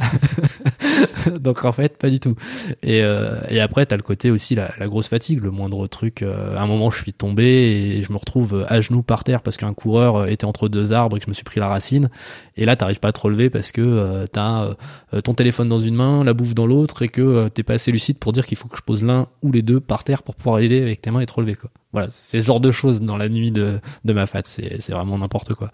Donc 1.41 1.64
en 1.64 1.72
fait, 1.72 1.97
pas 1.99 2.11
du 2.11 2.18
tout. 2.18 2.35
Et, 2.83 3.03
euh, 3.03 3.41
et 3.49 3.61
après, 3.61 3.87
t'as 3.87 3.97
le 3.97 4.03
côté 4.03 4.31
aussi 4.31 4.57
la, 4.57 4.72
la, 4.79 4.89
grosse 4.89 5.09
fatigue, 5.09 5.41
le 5.41 5.51
moindre 5.51 5.87
truc. 5.87 6.18
Euh, 6.23 6.57
à 6.57 6.62
un 6.62 6.66
moment, 6.66 6.91
je 6.91 7.03
suis 7.03 7.12
tombé 7.12 7.45
et 7.45 8.03
je 8.03 8.12
me 8.12 8.19
retrouve 8.19 8.64
à 8.69 8.81
genoux 8.81 9.03
par 9.03 9.25
terre 9.25 9.43
parce 9.43 9.57
qu'un 9.57 9.75
coureur 9.75 10.29
était 10.29 10.45
entre 10.45 10.69
deux 10.69 10.93
arbres 10.93 11.16
et 11.16 11.21
que 11.21 11.25
je 11.25 11.31
me 11.31 11.35
suis 11.35 11.45
pris 11.45 11.61
la 11.61 11.69
racine. 11.69 12.11
Et 12.57 12.64
là, 12.64 12.75
t'arrives 12.77 12.99
pas 12.99 13.09
à 13.09 13.12
te 13.12 13.21
relever 13.21 13.51
parce 13.51 13.73
que 13.73 13.81
euh, 13.81 14.27
t'as 14.27 14.75
euh, 15.14 15.21
ton 15.21 15.33
téléphone 15.33 15.69
dans 15.69 15.79
une 15.79 15.95
main, 15.95 16.25
la 16.25 16.35
bouffe 16.35 16.55
dans 16.55 16.66
l'autre 16.66 17.03
et 17.03 17.09
que 17.09 17.23
euh, 17.23 17.49
t'es 17.49 17.62
pas 17.62 17.75
assez 17.75 17.93
lucide 17.93 18.19
pour 18.19 18.33
dire 18.33 18.47
qu'il 18.47 18.57
faut 18.57 18.69
que 18.69 18.77
je 18.77 18.83
pose 18.83 19.05
l'un 19.05 19.29
ou 19.43 19.53
les 19.53 19.62
deux 19.62 19.79
par 19.79 20.03
terre 20.03 20.25
pour 20.25 20.35
pouvoir 20.35 20.59
aider 20.59 20.83
avec 20.83 21.01
tes 21.01 21.11
mains 21.11 21.21
et 21.21 21.27
te 21.27 21.33
relever. 21.33 21.57
Voilà, 21.93 22.09
c'est 22.11 22.43
ce 22.43 22.47
genre 22.47 22.61
de 22.61 22.73
choses 22.73 23.01
dans 23.01 23.16
la 23.16 23.29
nuit 23.29 23.53
de, 23.53 23.79
de 24.05 24.12
ma 24.12 24.27
fat. 24.27 24.43
C'est 24.45 24.91
vraiment 24.91 25.16
n'importe 25.19 25.55
quoi 25.55 25.71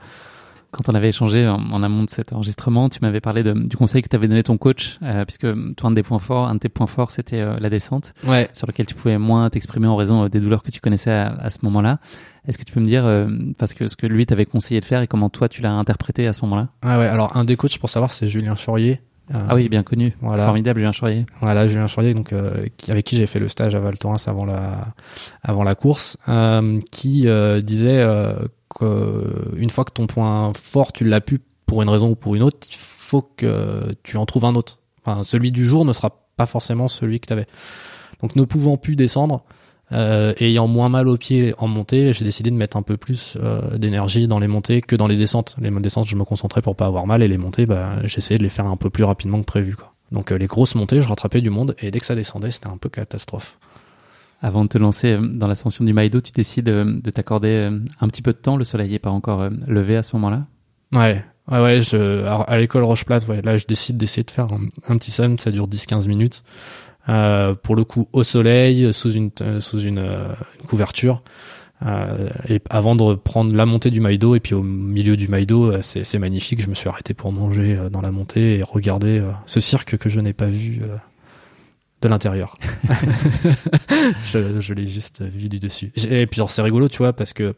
quand 0.74 0.88
on 0.88 0.94
avait 0.94 1.08
échangé 1.08 1.46
en, 1.46 1.82
amont 1.82 2.04
de 2.04 2.10
cet 2.10 2.32
enregistrement, 2.32 2.88
tu 2.88 2.98
m'avais 3.00 3.20
parlé 3.20 3.42
de, 3.42 3.52
du 3.52 3.76
conseil 3.76 4.02
que 4.02 4.08
t'avais 4.08 4.28
donné 4.28 4.42
ton 4.42 4.56
coach, 4.56 4.98
euh, 5.02 5.24
puisque 5.24 5.46
toi 5.76 5.90
un 5.90 5.92
des 5.92 6.02
points 6.02 6.18
forts, 6.18 6.48
un 6.48 6.54
de 6.54 6.58
tes 6.58 6.68
points 6.68 6.86
forts, 6.86 7.10
c'était 7.10 7.40
euh, 7.40 7.56
la 7.60 7.70
descente, 7.70 8.12
ouais. 8.26 8.48
sur 8.52 8.66
lequel 8.66 8.86
tu 8.86 8.94
pouvais 8.94 9.18
moins 9.18 9.48
t'exprimer 9.50 9.86
en 9.86 9.96
raison 9.96 10.24
euh, 10.24 10.28
des 10.28 10.40
douleurs 10.40 10.62
que 10.62 10.70
tu 10.70 10.80
connaissais 10.80 11.12
à, 11.12 11.28
à 11.28 11.50
ce 11.50 11.58
moment-là. 11.62 11.98
Est-ce 12.46 12.58
que 12.58 12.64
tu 12.64 12.72
peux 12.72 12.80
me 12.80 12.84
dire, 12.84 13.04
parce 13.56 13.72
que 13.72 13.88
ce 13.88 13.96
que 13.96 14.06
lui 14.06 14.26
t'avait 14.26 14.44
conseillé 14.44 14.78
de 14.78 14.84
faire 14.84 15.00
et 15.00 15.06
comment 15.06 15.30
toi 15.30 15.48
tu 15.48 15.62
l'as 15.62 15.72
interprété 15.72 16.26
à 16.26 16.34
ce 16.34 16.42
moment-là? 16.42 16.68
Ah 16.82 16.98
ouais, 16.98 17.06
alors 17.06 17.34
un 17.38 17.44
des 17.44 17.56
coachs 17.56 17.78
pour 17.78 17.88
savoir, 17.88 18.12
c'est 18.12 18.28
Julien 18.28 18.54
Chaurier. 18.54 19.00
Ah 19.32 19.54
oui, 19.54 19.68
bien 19.68 19.82
connu, 19.82 20.14
voilà. 20.20 20.44
formidable 20.44 20.80
Julien 20.80 20.92
Chaurier. 20.92 21.26
Voilà, 21.40 21.66
Julien 21.66 21.86
Chaurier, 21.86 22.12
donc 22.12 22.32
avec 22.32 23.04
qui 23.04 23.16
j'ai 23.16 23.26
fait 23.26 23.38
le 23.38 23.48
stage 23.48 23.74
à 23.74 23.80
Val 23.80 23.98
Thorens 23.98 24.26
avant 24.26 24.44
la 24.44 24.88
avant 25.42 25.62
la 25.62 25.74
course, 25.74 26.18
qui 26.90 27.26
disait 27.62 28.04
une 28.82 29.70
fois 29.70 29.84
que 29.84 29.92
ton 29.92 30.06
point 30.06 30.52
fort, 30.54 30.92
tu 30.92 31.04
l'as 31.04 31.20
pu 31.20 31.40
pour 31.66 31.82
une 31.82 31.88
raison 31.88 32.10
ou 32.10 32.14
pour 32.14 32.34
une 32.34 32.42
autre, 32.42 32.58
il 32.68 32.76
faut 32.76 33.22
que 33.22 33.94
tu 34.02 34.16
en 34.18 34.26
trouves 34.26 34.44
un 34.44 34.54
autre. 34.54 34.80
Enfin, 35.04 35.22
celui 35.22 35.52
du 35.52 35.64
jour 35.64 35.84
ne 35.84 35.92
sera 35.92 36.10
pas 36.36 36.46
forcément 36.46 36.88
celui 36.88 37.20
que 37.20 37.26
tu 37.26 37.32
avais. 37.32 37.46
Donc 38.20 38.36
ne 38.36 38.44
pouvant 38.44 38.76
plus 38.76 38.96
descendre, 38.96 39.44
euh, 39.94 40.32
ayant 40.40 40.66
moins 40.66 40.88
mal 40.88 41.08
aux 41.08 41.16
pieds 41.16 41.54
en 41.58 41.68
montée, 41.68 42.12
j'ai 42.12 42.24
décidé 42.24 42.50
de 42.50 42.56
mettre 42.56 42.76
un 42.76 42.82
peu 42.82 42.96
plus 42.96 43.38
euh, 43.40 43.78
d'énergie 43.78 44.26
dans 44.26 44.40
les 44.40 44.48
montées 44.48 44.80
que 44.80 44.96
dans 44.96 45.06
les 45.06 45.16
descentes. 45.16 45.56
Les 45.60 45.70
descentes, 45.70 46.08
je 46.08 46.16
me 46.16 46.24
concentrais 46.24 46.62
pour 46.62 46.74
pas 46.74 46.86
avoir 46.86 47.06
mal 47.06 47.22
et 47.22 47.28
les 47.28 47.38
montées, 47.38 47.64
bah, 47.64 47.96
j'essayais 48.04 48.38
de 48.38 48.42
les 48.42 48.50
faire 48.50 48.66
un 48.66 48.76
peu 48.76 48.90
plus 48.90 49.04
rapidement 49.04 49.38
que 49.38 49.44
prévu. 49.44 49.76
Quoi. 49.76 49.92
Donc 50.10 50.32
euh, 50.32 50.36
les 50.36 50.46
grosses 50.46 50.74
montées, 50.74 51.00
je 51.00 51.06
rattrapais 51.08 51.40
du 51.40 51.50
monde 51.50 51.76
et 51.78 51.90
dès 51.90 52.00
que 52.00 52.06
ça 52.06 52.16
descendait, 52.16 52.50
c'était 52.50 52.66
un 52.66 52.76
peu 52.76 52.88
catastrophe. 52.88 53.56
Avant 54.42 54.64
de 54.64 54.68
te 54.68 54.78
lancer 54.78 55.16
dans 55.20 55.46
l'ascension 55.46 55.84
du 55.84 55.92
Maïdo, 55.92 56.20
tu 56.20 56.32
décides 56.32 56.66
de 56.66 57.10
t'accorder 57.10 57.70
un 58.00 58.08
petit 58.08 58.20
peu 58.20 58.32
de 58.32 58.38
temps. 58.38 58.56
Le 58.58 58.64
soleil 58.64 58.90
n'est 58.90 58.98
pas 58.98 59.10
encore 59.10 59.48
levé 59.66 59.96
à 59.96 60.02
ce 60.02 60.14
moment-là? 60.16 60.44
Ouais, 60.92 61.24
ouais, 61.50 61.60
ouais. 61.60 61.82
Je, 61.82 62.24
à 62.26 62.58
l'école 62.58 62.84
Roche-Place, 62.84 63.26
ouais, 63.26 63.40
là, 63.40 63.56
je 63.56 63.66
décide 63.66 63.96
d'essayer 63.96 64.22
de 64.22 64.30
faire 64.30 64.48
un, 64.88 64.98
petit 64.98 65.10
sun. 65.10 65.38
Ça 65.38 65.50
dure 65.50 65.66
10-15 65.66 66.06
minutes. 66.08 66.42
Euh, 67.08 67.54
pour 67.54 67.76
le 67.76 67.84
coup, 67.84 68.08
au 68.12 68.22
soleil, 68.22 68.92
sous 68.92 69.12
une 69.12 69.30
sous 69.60 69.80
une, 69.80 69.98
une 69.98 70.66
couverture. 70.66 71.22
Euh, 71.84 72.28
et 72.48 72.60
avant 72.70 72.96
de 72.96 73.14
prendre 73.14 73.54
la 73.54 73.66
montée 73.66 73.90
du 73.90 74.00
Maïdo, 74.00 74.34
et 74.34 74.40
puis 74.40 74.54
au 74.54 74.62
milieu 74.62 75.16
du 75.16 75.28
Maïdo, 75.28 75.82
c'est 75.82 76.18
magnifique. 76.18 76.62
Je 76.62 76.68
me 76.68 76.74
suis 76.74 76.88
arrêté 76.88 77.14
pour 77.14 77.32
manger 77.32 77.78
dans 77.90 78.00
la 78.00 78.10
montée 78.10 78.58
et 78.58 78.62
regarder 78.62 79.22
ce 79.46 79.60
cirque 79.60 79.96
que 79.98 80.08
je 80.08 80.20
n'ai 80.20 80.32
pas 80.32 80.46
vu 80.46 80.80
de 82.00 82.08
l'intérieur. 82.08 82.56
je, 84.30 84.60
je 84.60 84.74
l'ai 84.74 84.86
juste 84.86 85.22
vu 85.22 85.48
du 85.48 85.58
dessus. 85.58 85.92
Et 86.08 86.26
puis 86.26 86.40
c'est 86.48 86.62
rigolo, 86.62 86.88
tu 86.88 86.98
vois, 86.98 87.12
parce 87.12 87.32
que 87.32 87.54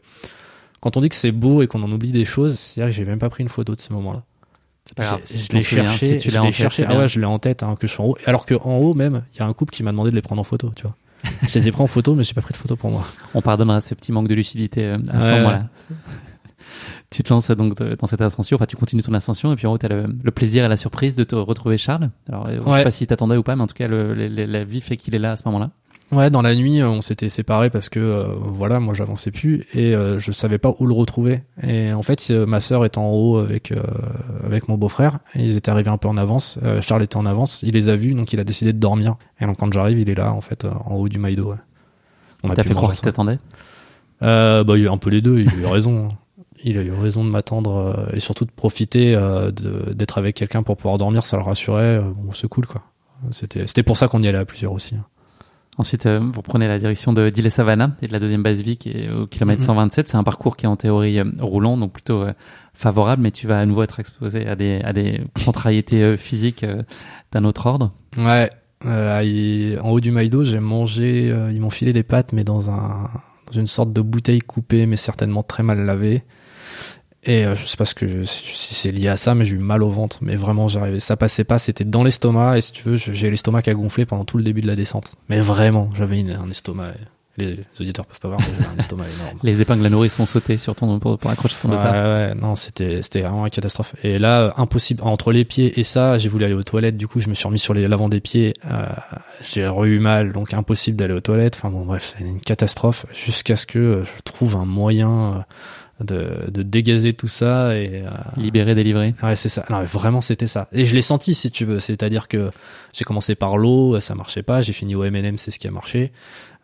quand 0.79 0.97
on 0.97 1.01
dit 1.01 1.09
que 1.09 1.15
c'est 1.15 1.31
beau 1.31 1.61
et 1.61 1.67
qu'on 1.67 1.83
en 1.83 1.91
oublie 1.91 2.11
des 2.11 2.25
choses, 2.25 2.57
c'est 2.57 2.81
vrai 2.81 2.89
que 2.91 2.95
j'ai 2.95 3.05
même 3.05 3.19
pas 3.19 3.29
pris 3.29 3.43
une 3.43 3.49
photo 3.49 3.75
de 3.75 3.81
ce 3.81 3.91
moment-là. 3.93 4.23
C'est 4.36 4.36
pas 4.95 5.03
grave. 5.03 5.21
Je, 5.25 5.53
l'ai 5.53 5.63
cherché, 5.63 6.19
si 6.19 6.29
tu 6.29 6.29
l'as 6.29 6.51
cherché. 6.51 6.85
Ah 6.87 6.97
ouais, 6.97 7.07
je 7.07 7.19
l'ai 7.19 7.25
en 7.25 7.39
tête, 7.39 7.63
hein, 7.63 7.75
que 7.79 7.87
je 7.87 7.93
suis 7.93 8.01
en 8.01 8.07
haut. 8.07 8.17
Alors 8.25 8.45
que 8.45 8.55
en 8.55 8.77
haut 8.77 8.93
même, 8.93 9.23
il 9.33 9.39
y 9.39 9.41
a 9.41 9.45
un 9.45 9.53
couple 9.53 9.73
qui 9.73 9.83
m'a 9.83 9.91
demandé 9.91 10.11
de 10.11 10.15
les 10.15 10.21
prendre 10.21 10.41
en 10.41 10.45
photo, 10.45 10.71
tu 10.75 10.83
vois. 10.83 10.95
je 11.47 11.53
les 11.55 11.67
ai 11.67 11.71
pris 11.71 11.81
en 11.81 11.87
photo, 11.87 12.15
mais 12.15 12.23
j'ai 12.23 12.33
pas 12.33 12.41
pris 12.41 12.53
de 12.53 12.57
photo 12.57 12.75
pour 12.75 12.91
moi. 12.91 13.05
On 13.33 13.41
pardonnera 13.41 13.81
ce 13.81 13.93
petit 13.95 14.11
manque 14.11 14.27
de 14.27 14.35
lucidité 14.35 14.85
euh, 14.85 14.97
à 15.09 15.21
ce 15.21 15.27
moment-là 15.27 15.65
tu 17.09 17.23
te 17.23 17.29
lances 17.29 17.49
donc 17.51 17.81
dans 17.81 18.07
cette 18.07 18.21
ascension, 18.21 18.55
enfin 18.55 18.65
tu 18.65 18.75
continues 18.75 19.01
ton 19.01 19.13
ascension 19.13 19.53
et 19.53 19.55
puis 19.55 19.65
en 19.65 19.71
haut 19.71 19.77
tu 19.77 19.85
as 19.85 19.89
le, 19.89 20.31
plaisir 20.31 20.65
et 20.65 20.67
la 20.67 20.75
surprise 20.75 21.15
de 21.15 21.23
te 21.23 21.35
retrouver 21.35 21.77
Charles. 21.77 22.09
Alors 22.27 22.47
je 22.47 22.59
sais 22.59 22.83
pas 22.83 22.91
si 22.91 23.07
t'attendais 23.07 23.37
ou 23.37 23.43
pas, 23.43 23.55
mais 23.55 23.63
en 23.63 23.67
tout 23.67 23.75
cas 23.75 23.87
le, 23.87 24.13
la 24.13 24.63
vie 24.63 24.81
fait 24.81 24.97
qu'il 24.97 25.15
est 25.15 25.19
là 25.19 25.31
à 25.31 25.37
ce 25.37 25.43
moment-là. 25.45 25.71
Ouais, 26.13 26.29
dans 26.29 26.41
la 26.41 26.55
nuit, 26.55 26.81
on 26.83 27.01
s'était 27.01 27.27
séparés 27.27 27.69
parce 27.69 27.89
que 27.89 27.99
euh, 27.99 28.27
voilà, 28.39 28.79
moi 28.79 28.93
j'avançais 28.93 29.29
plus 29.29 29.65
et 29.73 29.93
euh, 29.93 30.19
je 30.19 30.31
savais 30.31 30.57
pas 30.57 30.73
où 30.79 30.85
le 30.85 30.93
retrouver. 30.93 31.41
Et 31.61 31.91
en 31.91 32.01
fait, 32.01 32.27
euh, 32.31 32.45
ma 32.45 32.61
sœur 32.61 32.85
est 32.85 32.97
en 32.97 33.09
haut 33.11 33.37
avec 33.39 33.73
avec 34.45 34.69
mon 34.69 34.77
beau-frère. 34.77 35.19
ils 35.35 35.57
étaient 35.57 35.69
arrivés 35.69 35.89
un 35.89 35.97
peu 35.97 36.07
en 36.07 36.15
avance. 36.15 36.59
Charles 36.81 37.03
était 37.03 37.17
en 37.17 37.25
avance. 37.25 37.61
Il 37.63 37.73
les 37.73 37.89
a 37.89 37.97
vus, 37.97 38.13
donc 38.13 38.31
il 38.31 38.39
a 38.39 38.45
décidé 38.45 38.71
de 38.71 38.79
dormir. 38.79 39.15
Et 39.41 39.45
donc 39.45 39.57
quand 39.57 39.71
j'arrive, 39.73 39.99
il 39.99 40.09
est 40.09 40.15
là 40.15 40.31
en 40.31 40.39
fait 40.41 40.63
en 40.65 40.95
haut 40.95 41.09
du 41.09 41.19
Maïdo. 41.19 41.51
Ouais. 41.51 41.57
On 42.43 42.49
a 42.51 42.55
T'as 42.55 42.63
fait 42.63 42.73
croire 42.73 42.93
qu'il 42.93 43.01
t'attendait? 43.01 43.39
Euh, 44.21 44.63
Bah 44.63 44.77
il 44.77 44.83
y 44.83 44.87
a 44.87 44.91
un 44.91 44.97
peu 44.97 45.09
les 45.09 45.21
deux. 45.21 45.39
Il 45.39 45.49
a 45.49 45.53
eu 45.55 45.65
raison. 45.65 46.07
Il 46.63 46.77
a 46.77 46.81
eu 46.83 46.91
raison 46.91 47.23
de 47.25 47.29
m'attendre 47.29 47.75
euh, 47.75 48.15
et 48.15 48.19
surtout 48.19 48.45
de 48.45 48.49
profiter 48.51 49.13
euh, 49.13 49.51
d'être 49.51 50.17
avec 50.17 50.35
quelqu'un 50.35 50.63
pour 50.63 50.77
pouvoir 50.77 50.97
dormir, 50.97 51.25
ça 51.25 51.37
le 51.37 51.43
rassurait. 51.43 51.97
Euh, 51.97 52.01
bon, 52.15 52.31
c'est 52.33 52.47
cool 52.47 52.65
quoi. 52.65 52.81
C'était 53.31 53.67
c'était 53.67 53.83
pour 53.83 53.97
ça 53.97 54.07
qu'on 54.07 54.23
y 54.23 54.27
allait 54.27 54.37
à 54.37 54.45
plusieurs 54.45 54.71
aussi. 54.71 54.95
hein. 54.95 55.05
Ensuite, 55.79 56.05
euh, 56.07 56.19
vous 56.19 56.41
prenez 56.41 56.67
la 56.67 56.79
direction 56.79 57.13
de 57.13 57.29
d'Ille 57.29 57.51
Savannah 57.51 57.91
et 58.01 58.07
de 58.07 58.11
la 58.11 58.19
deuxième 58.19 58.41
base 58.41 58.61
vie 58.63 58.77
qui 58.77 58.89
est 58.89 59.09
au 59.11 59.27
kilomètre 59.27 59.61
Mhm. 59.61 59.67
127. 59.67 60.09
C'est 60.09 60.17
un 60.17 60.23
parcours 60.23 60.57
qui 60.57 60.65
est 60.65 60.69
en 60.69 60.75
théorie 60.75 61.19
euh, 61.19 61.25
roulant, 61.39 61.77
donc 61.77 61.93
plutôt 61.93 62.21
euh, 62.23 62.33
favorable, 62.73 63.21
mais 63.21 63.31
tu 63.31 63.45
vas 63.47 63.59
à 63.59 63.65
nouveau 63.65 63.83
être 63.83 63.99
exposé 63.99 64.47
à 64.47 64.55
des, 64.55 64.81
à 64.83 64.91
des 64.93 65.21
contrariétés 65.45 66.01
euh, 66.03 66.17
physiques 66.17 66.63
euh, 66.63 66.81
d'un 67.31 67.43
autre 67.45 67.65
ordre. 67.67 67.91
Ouais. 68.17 68.49
Euh, 68.85 69.21
il- 69.23 69.79
en 69.81 69.89
haut 69.91 69.99
du 69.99 70.11
Maïdo, 70.11 70.43
j'ai 70.43 70.59
mangé. 70.59 71.31
euh, 71.31 71.51
ils 71.51 71.59
m'ont 71.59 71.69
filé 71.71 71.93
des 71.93 72.03
pâtes, 72.03 72.33
mais 72.33 72.43
dans 72.43 72.69
un 72.71 73.09
dans 73.47 73.53
une 73.59 73.67
sorte 73.67 73.93
de 73.93 74.01
bouteille 74.01 74.39
coupée, 74.39 74.85
mais 74.85 74.97
certainement 74.97 75.41
très 75.41 75.63
mal 75.63 75.79
lavée. 75.85 76.23
Et 77.27 77.45
euh, 77.45 77.55
je 77.55 77.65
sais 77.65 77.75
pas 77.75 77.85
ce 77.85 77.93
que 77.93 78.23
si 78.23 78.73
c'est 78.73 78.91
lié 78.91 79.09
à 79.09 79.17
ça, 79.17 79.35
mais 79.35 79.43
j'ai 79.43 79.55
eu 79.55 79.59
mal 79.59 79.83
au 79.83 79.89
ventre. 79.89 80.17
Mais 80.21 80.37
vraiment, 80.37 80.69
j'arrivais, 80.69 81.01
ça 81.01 81.17
passait 81.17 81.43
pas. 81.43 81.59
C'était 81.59 81.83
dans 81.83 82.03
l'estomac. 82.03 82.57
Et 82.57 82.61
si 82.61 82.71
tu 82.71 82.83
veux, 82.83 82.95
j'ai 82.95 83.29
l'estomac 83.29 83.63
qui 83.63 83.69
a 83.69 83.73
gonflé 83.73 84.05
pendant 84.05 84.23
tout 84.23 84.37
le 84.37 84.43
début 84.43 84.61
de 84.61 84.67
la 84.67 84.77
descente. 84.77 85.11
Mais 85.27 85.41
vraiment, 85.41 85.89
j'avais 85.93 86.23
un 86.31 86.49
estomac. 86.49 86.93
Les 87.37 87.59
auditeurs 87.79 88.07
peuvent 88.07 88.19
pas 88.19 88.29
voir, 88.29 88.39
mais 88.39 88.47
j'avais 88.57 88.73
un 88.73 88.79
estomac 88.79 89.05
énorme. 89.05 89.37
Les 89.43 89.61
épingles 89.61 89.85
à 89.85 89.89
nourrice 89.91 90.15
sont 90.15 90.25
sautées 90.25 90.57
sur 90.57 90.73
ton, 90.73 90.97
pour, 90.97 91.19
pour 91.19 91.29
accrocher 91.29 91.55
ton 91.61 91.69
Ouais, 91.69 91.77
ouais, 91.77 92.33
non, 92.33 92.55
c'était 92.55 93.03
c'était 93.03 93.21
vraiment 93.21 93.45
une 93.45 93.51
catastrophe. 93.51 93.93
Et 94.03 94.17
là, 94.17 94.55
impossible 94.57 95.03
entre 95.03 95.31
les 95.31 95.45
pieds 95.45 95.79
et 95.79 95.83
ça, 95.83 96.17
j'ai 96.17 96.29
voulu 96.29 96.45
aller 96.45 96.55
aux 96.55 96.63
toilettes. 96.63 96.97
Du 96.97 97.07
coup, 97.07 97.19
je 97.19 97.29
me 97.29 97.35
suis 97.35 97.45
remis 97.45 97.59
sur 97.59 97.75
l'avant 97.75 98.09
des 98.09 98.21
pieds. 98.21 98.55
Euh, 98.65 98.87
j'ai 99.41 99.69
eu 99.83 99.99
mal, 99.99 100.33
donc 100.33 100.55
impossible 100.55 100.97
d'aller 100.97 101.13
aux 101.13 101.21
toilettes. 101.21 101.57
Enfin 101.57 101.69
bon, 101.69 101.85
bref, 101.85 102.15
c'est 102.17 102.23
une 102.23 102.39
catastrophe 102.39 103.05
jusqu'à 103.13 103.55
ce 103.55 103.67
que 103.67 103.77
euh, 103.77 104.03
je 104.03 104.21
trouve 104.23 104.55
un 104.55 104.65
moyen 104.65 105.11
euh, 105.11 105.39
de, 105.99 106.49
de 106.51 106.63
dégazer 106.63 107.13
tout 107.13 107.27
ça 107.27 107.75
et 107.75 108.03
euh, 108.05 108.09
Libéré, 108.37 108.75
délivré. 108.75 109.15
Ouais, 109.23 109.35
c'est 109.35 109.49
ça. 109.49 109.65
Non, 109.69 109.79
mais 109.79 109.85
vraiment, 109.85 110.21
c'était 110.21 110.47
ça. 110.47 110.67
Et 110.71 110.85
je 110.85 110.95
l'ai 110.95 111.01
senti, 111.01 111.33
si 111.33 111.51
tu 111.51 111.65
veux. 111.65 111.79
C'est-à-dire 111.79 112.27
que 112.27 112.51
j'ai 112.93 113.03
commencé 113.03 113.35
par 113.35 113.57
l'eau, 113.57 113.99
ça 113.99 114.15
marchait 114.15 114.43
pas. 114.43 114.61
J'ai 114.61 114.73
fini 114.73 114.95
au 114.95 115.03
M&M, 115.03 115.37
c'est 115.37 115.51
ce 115.51 115.59
qui 115.59 115.67
a 115.67 115.71
marché. 115.71 116.11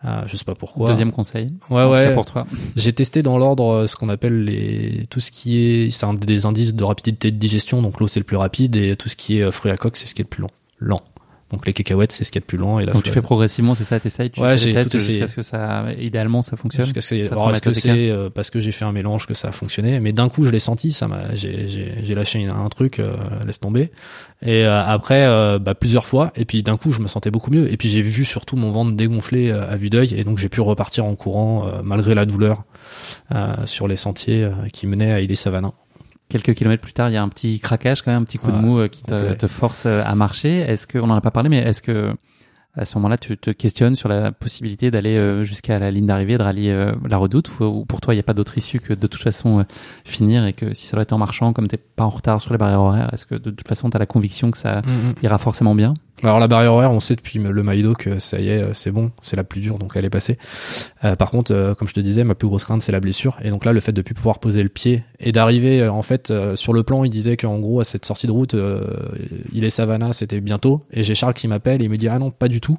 Euh, 0.05 0.23
je 0.27 0.35
sais 0.35 0.43
pas 0.43 0.55
pourquoi. 0.55 0.89
Deuxième 0.89 1.11
conseil. 1.11 1.47
Ouais, 1.69 1.85
ouais. 1.85 2.13
pour 2.13 2.25
toi. 2.25 2.45
J'ai 2.75 2.91
testé 2.91 3.21
dans 3.21 3.37
l'ordre 3.37 3.69
euh, 3.69 3.87
ce 3.87 3.95
qu'on 3.95 4.09
appelle 4.09 4.43
les 4.43 5.05
tout 5.09 5.21
ce 5.21 5.31
qui 5.31 5.59
est 5.59 5.89
c'est 5.89 6.05
un 6.05 6.13
des 6.13 6.45
indices 6.45 6.73
de 6.73 6.83
rapidité 6.83 7.31
de 7.31 7.37
digestion 7.37 7.81
donc 7.81 7.99
l'eau 7.99 8.07
c'est 8.07 8.19
le 8.19 8.25
plus 8.25 8.35
rapide 8.35 8.75
et 8.75 8.95
tout 8.97 9.07
ce 9.07 9.15
qui 9.15 9.39
est 9.39 9.43
euh, 9.43 9.51
fruits 9.51 9.71
à 9.71 9.77
coque 9.77 9.95
c'est 9.95 10.07
ce 10.07 10.13
qui 10.13 10.21
est 10.21 10.25
le 10.25 10.29
plus 10.29 10.41
lent 10.41 10.51
lent 10.79 11.01
donc 11.53 11.65
les 11.65 11.71
cacahuètes 11.73 12.11
c'est 12.11 12.25
ce 12.25 12.31
qui 12.31 12.37
est 12.37 12.41
le 12.41 12.45
plus 12.45 12.57
lent 12.57 12.79
et 12.79 12.85
la 12.85 12.91
Donc 12.93 13.03
tu 13.03 13.11
fais 13.11 13.21
progressivement, 13.21 13.75
c'est 13.75 13.85
ça, 13.85 13.99
t'essayes, 13.99 14.29
tu 14.31 14.41
Ouais, 14.41 14.51
fais 14.51 14.57
j'ai 14.57 14.65
des 14.71 14.73
tests 14.75 14.91
tout 14.91 14.99
jusqu'à 14.99 15.27
ce 15.27 15.35
que 15.35 15.41
ça, 15.43 15.85
idéalement, 15.99 16.41
ça 16.41 16.57
fonctionne? 16.57 16.85
jusqu'à 16.85 16.99
ce 17.01 17.15
que 17.15 17.25
Ça 17.25 17.35
alors 17.35 17.51
est-ce 17.51 17.61
que 17.61 17.71
c'est 17.73 18.09
euh, 18.09 18.29
parce 18.29 18.49
que 18.49 18.59
j'ai 18.59 18.71
fait 18.73 18.83
un 18.85 18.91
mélange 18.91 19.25
que 19.27 19.33
ça 19.33 19.47
a 19.47 19.51
fonctionné 19.51 19.99
mais 20.01 20.11
d'un 20.11 20.27
coup 20.29 20.43
je 20.45 20.49
l'ai 20.49 20.59
senti 20.59 20.91
ça 20.91 21.07
m'a 21.07 21.33
j'ai 21.35 21.69
j'ai 21.69 21.93
j'ai 22.03 22.15
lâché 22.15 22.39
une- 22.39 22.49
un 22.49 22.67
truc 22.69 22.99
euh, 22.99 23.15
laisse 23.45 23.59
tomber. 23.59 23.91
Et 24.45 24.65
euh, 24.65 24.83
après 24.83 25.23
euh, 25.25 25.59
bah, 25.59 25.75
plusieurs 25.75 26.05
fois 26.05 26.33
et 26.35 26.43
puis 26.45 26.63
d'un 26.63 26.75
coup 26.75 26.91
je 26.91 26.99
me 27.01 27.07
sentais 27.07 27.31
beaucoup 27.31 27.51
mieux. 27.51 27.71
Et 27.71 27.77
puis 27.77 27.87
j'ai 27.89 28.01
vu 28.01 28.25
surtout 28.25 28.55
mon 28.57 28.71
ventre 28.71 28.91
dégonfler 28.93 29.51
à 29.51 29.75
vue 29.77 29.89
d'œil 29.89 30.13
et 30.15 30.23
donc 30.23 30.37
j'ai 30.39 30.49
pu 30.49 30.59
repartir 30.61 31.05
en 31.05 31.15
courant 31.15 31.65
malgré 31.83 32.13
la 32.15 32.25
douleur 32.25 32.63
euh, 33.33 33.53
sur 33.65 33.87
les 33.87 33.95
sentiers 33.95 34.49
qui 34.73 34.87
menaient 34.87 35.11
à 35.11 35.21
Ille 35.21 35.35
Savanin 35.35 35.73
Quelques 36.33 36.55
kilomètres 36.55 36.81
plus 36.81 36.93
tard, 36.93 37.11
il 37.11 37.13
y 37.13 37.17
a 37.17 37.21
un 37.21 37.29
petit 37.29 37.59
craquage, 37.59 38.01
quand 38.01 38.11
même, 38.11 38.23
un 38.23 38.25
petit 38.25 38.39
coup 38.39 38.51
de 38.51 38.57
mou 38.57 38.79
euh, 38.79 38.87
qui 38.87 39.03
te, 39.03 39.45
force 39.45 39.83
euh, 39.85 40.01
à 40.03 40.15
marcher. 40.15 40.61
Est-ce 40.61 40.87
que, 40.87 40.97
on 40.97 41.07
en 41.11 41.13
a 41.13 41.21
pas 41.21 41.29
parlé, 41.29 41.47
mais 41.47 41.59
est-ce 41.59 41.83
que, 41.83 42.11
à 42.73 42.85
ce 42.85 42.95
moment-là, 42.95 43.19
tu 43.19 43.37
te 43.37 43.51
questionnes 43.51 43.95
sur 43.95 44.09
la 44.09 44.31
possibilité 44.31 44.89
d'aller 44.89 45.15
euh, 45.15 45.43
jusqu'à 45.43 45.77
la 45.77 45.91
ligne 45.91 46.07
d'arrivée, 46.07 46.35
de 46.39 46.41
rallier 46.41 46.91
la 47.07 47.17
redoute, 47.17 47.51
ou, 47.59 47.65
ou 47.65 47.85
pour 47.85 48.01
toi, 48.01 48.15
il 48.15 48.17
n'y 48.17 48.21
a 48.21 48.23
pas 48.23 48.33
d'autre 48.33 48.57
issue 48.57 48.79
que 48.79 48.95
de 48.95 49.05
toute 49.05 49.21
façon 49.21 49.63
finir 50.05 50.47
et 50.47 50.53
que 50.53 50.73
si 50.73 50.87
ça 50.87 50.97
doit 50.97 51.03
être 51.03 51.13
en 51.13 51.19
marchant, 51.19 51.53
comme 51.53 51.67
t'es 51.67 51.77
pas 51.77 52.05
en 52.05 52.09
retard 52.09 52.41
sur 52.41 52.51
les 52.51 52.57
barrières 52.57 52.81
horaires, 52.81 53.13
est-ce 53.13 53.27
que 53.27 53.35
de 53.35 53.51
toute 53.51 53.67
façon, 53.67 53.91
tu 53.91 53.95
as 53.95 53.99
la 53.99 54.07
conviction 54.07 54.49
que 54.49 54.57
ça 54.57 54.81
ira 55.21 55.37
forcément 55.37 55.75
bien? 55.75 55.93
Alors 56.23 56.39
la 56.39 56.47
barrière 56.47 56.73
horaire, 56.73 56.91
on 56.91 56.99
sait 57.01 57.15
depuis 57.15 57.37
le 57.39 57.63
Maïdo 57.63 57.93
que 57.95 58.17
ça 58.17 58.39
y 58.39 58.47
est, 58.49 58.61
euh, 58.61 58.73
c'est 58.73 58.91
bon, 58.91 59.11
c'est 59.21 59.35
la 59.35 59.43
plus 59.43 59.59
dure, 59.59 59.77
donc 59.77 59.91
elle 59.95 60.05
est 60.05 60.09
passée. 60.09 60.37
Euh, 61.03 61.15
par 61.17 61.29
contre, 61.31 61.53
euh, 61.53 61.75
comme 61.75 61.87
je 61.89 61.93
te 61.93 61.99
disais, 61.99 62.23
ma 62.23 62.33
plus 62.33 62.47
grosse 62.47 62.63
crainte, 62.63 62.81
c'est 62.81 62.93
la 62.93 63.01
blessure. 63.01 63.37
Et 63.43 63.49
donc 63.49 63.65
là, 63.65 63.73
le 63.73 63.79
fait 63.81 63.91
de 63.91 64.01
plus 64.01 64.13
pouvoir 64.13 64.39
poser 64.39 64.63
le 64.63 64.69
pied 64.69 65.03
et 65.19 65.31
d'arriver, 65.33 65.81
euh, 65.81 65.91
en 65.91 66.01
fait, 66.01 66.31
sur 66.55 66.71
le 66.73 66.83
plan, 66.83 67.03
il 67.03 67.09
disait 67.09 67.35
qu'en 67.35 67.59
gros, 67.59 67.81
à 67.81 67.83
cette 67.83 68.05
sortie 68.05 68.27
de 68.27 68.31
route, 68.31 68.55
il 69.51 69.63
est 69.65 69.69
Savannah, 69.69 70.13
c'était 70.13 70.39
bientôt. 70.39 70.81
Et 70.91 71.03
j'ai 71.03 71.13
Charles 71.15 71.33
qui 71.33 71.47
m'appelle 71.47 71.81
et 71.81 71.85
il 71.85 71.89
me 71.91 71.97
dit, 71.97 72.07
ah 72.07 72.19
non, 72.19 72.31
pas 72.31 72.47
du 72.47 72.61
tout. 72.61 72.77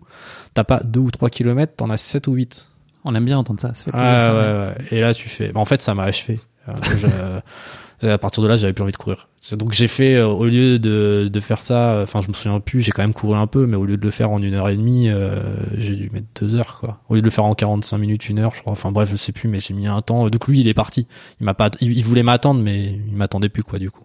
T'as 0.54 0.64
pas 0.64 0.80
deux 0.82 1.00
ou 1.00 1.10
trois 1.10 1.28
kilomètres, 1.28 1.74
t'en 1.76 1.90
as 1.90 1.96
7 1.98 2.26
ou 2.28 2.32
8. 2.34 2.68
On 3.04 3.14
aime 3.14 3.26
bien 3.26 3.36
entendre 3.36 3.60
ça. 3.60 3.68
ça 3.74 3.84
fait 3.84 3.90
plaisir, 3.90 4.08
Ah, 4.10 4.20
ça, 4.20 4.34
ouais, 4.34 4.40
ouais. 4.40 4.74
Et 4.96 5.00
là, 5.00 5.12
tu 5.12 5.28
fais. 5.28 5.52
bah, 5.52 5.60
en 5.60 5.66
fait, 5.66 5.82
ça 5.82 5.94
m'a 5.94 6.04
achevé. 6.04 6.40
Je- 6.66 7.06
À 8.02 8.18
partir 8.18 8.42
de 8.42 8.48
là, 8.48 8.56
j'avais 8.56 8.72
plus 8.72 8.82
envie 8.82 8.92
de 8.92 8.96
courir. 8.96 9.28
Donc 9.52 9.72
j'ai 9.72 9.88
fait, 9.88 10.14
euh, 10.14 10.26
au 10.26 10.46
lieu 10.46 10.78
de, 10.78 11.28
de 11.30 11.40
faire 11.40 11.60
ça, 11.60 12.00
enfin 12.02 12.22
je 12.22 12.28
me 12.28 12.32
souviens 12.32 12.60
plus, 12.60 12.80
j'ai 12.80 12.92
quand 12.92 13.02
même 13.02 13.12
couru 13.12 13.36
un 13.36 13.46
peu, 13.46 13.66
mais 13.66 13.76
au 13.76 13.84
lieu 13.84 13.98
de 13.98 14.04
le 14.04 14.10
faire 14.10 14.30
en 14.30 14.42
une 14.42 14.54
heure 14.54 14.70
et 14.70 14.76
demie, 14.76 15.10
euh, 15.10 15.56
j'ai 15.76 15.96
dû 15.96 16.08
mettre 16.10 16.26
deux 16.40 16.56
heures 16.56 16.78
quoi. 16.80 17.00
Au 17.08 17.14
lieu 17.14 17.20
de 17.20 17.26
le 17.26 17.30
faire 17.30 17.44
en 17.44 17.54
45 17.54 17.98
minutes, 17.98 18.28
une 18.28 18.38
heure, 18.38 18.54
je 18.54 18.60
crois. 18.60 18.72
Enfin 18.72 18.90
bref, 18.90 19.10
je 19.10 19.16
sais 19.16 19.32
plus, 19.32 19.48
mais 19.48 19.60
j'ai 19.60 19.74
mis 19.74 19.86
un 19.86 20.00
temps. 20.00 20.28
Donc 20.30 20.48
lui, 20.48 20.60
il 20.60 20.68
est 20.68 20.74
parti. 20.74 21.06
Il 21.40 21.44
m'a 21.44 21.54
pas, 21.54 21.70
il 21.80 22.02
voulait 22.02 22.22
m'attendre, 22.22 22.62
mais 22.62 22.98
il 23.06 23.16
m'attendait 23.16 23.50
plus 23.50 23.62
quoi 23.62 23.78
du 23.78 23.90
coup. 23.90 24.03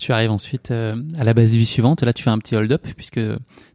Tu 0.00 0.12
arrives 0.12 0.30
ensuite 0.30 0.70
euh, 0.70 0.94
à 1.18 1.24
la 1.24 1.34
base 1.34 1.54
vie 1.54 1.66
suivante. 1.66 2.02
Là, 2.02 2.14
tu 2.14 2.22
fais 2.22 2.30
un 2.30 2.38
petit 2.38 2.56
hold-up 2.56 2.88
puisque 2.96 3.20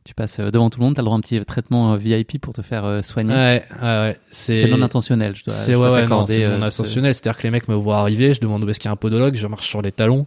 tu 0.06 0.16
passes 0.16 0.40
euh, 0.40 0.50
devant 0.50 0.72
tout 0.72 0.80
le 0.80 0.86
monde. 0.86 0.96
Tu 0.96 1.00
as 1.00 1.04
le 1.04 1.06
droit 1.06 1.16
à 1.16 1.20
un 1.20 1.22
petit 1.22 1.40
traitement 1.46 1.94
euh, 1.94 1.98
VIP 1.98 2.42
pour 2.42 2.52
te 2.52 2.64
faire 2.64 3.02
soigner. 3.04 3.32
Ouais, 3.32 3.64
ouais, 3.80 3.88
ouais. 3.88 4.18
c'est 4.32 4.68
non 4.68 4.82
intentionnel. 4.82 5.36
Je 5.36 5.44
dois, 5.44 5.54
C'est 5.54 5.76
ouais, 5.76 5.88
ouais, 5.88 6.08
non, 6.08 6.26
non 6.26 6.62
intentionnel. 6.64 7.14
C'est-à-dire 7.14 7.38
que 7.38 7.44
les 7.44 7.52
mecs 7.52 7.68
me 7.68 7.76
voient 7.76 8.00
arriver, 8.00 8.34
je 8.34 8.42
demande 8.42 8.64
où 8.64 8.70
est-ce 8.70 8.80
qu'il 8.80 8.88
y 8.88 8.90
a 8.90 8.94
un 8.94 8.96
podologue, 8.96 9.36
je 9.36 9.46
marche 9.46 9.68
sur 9.68 9.84
les 9.84 9.92
talons. 9.92 10.26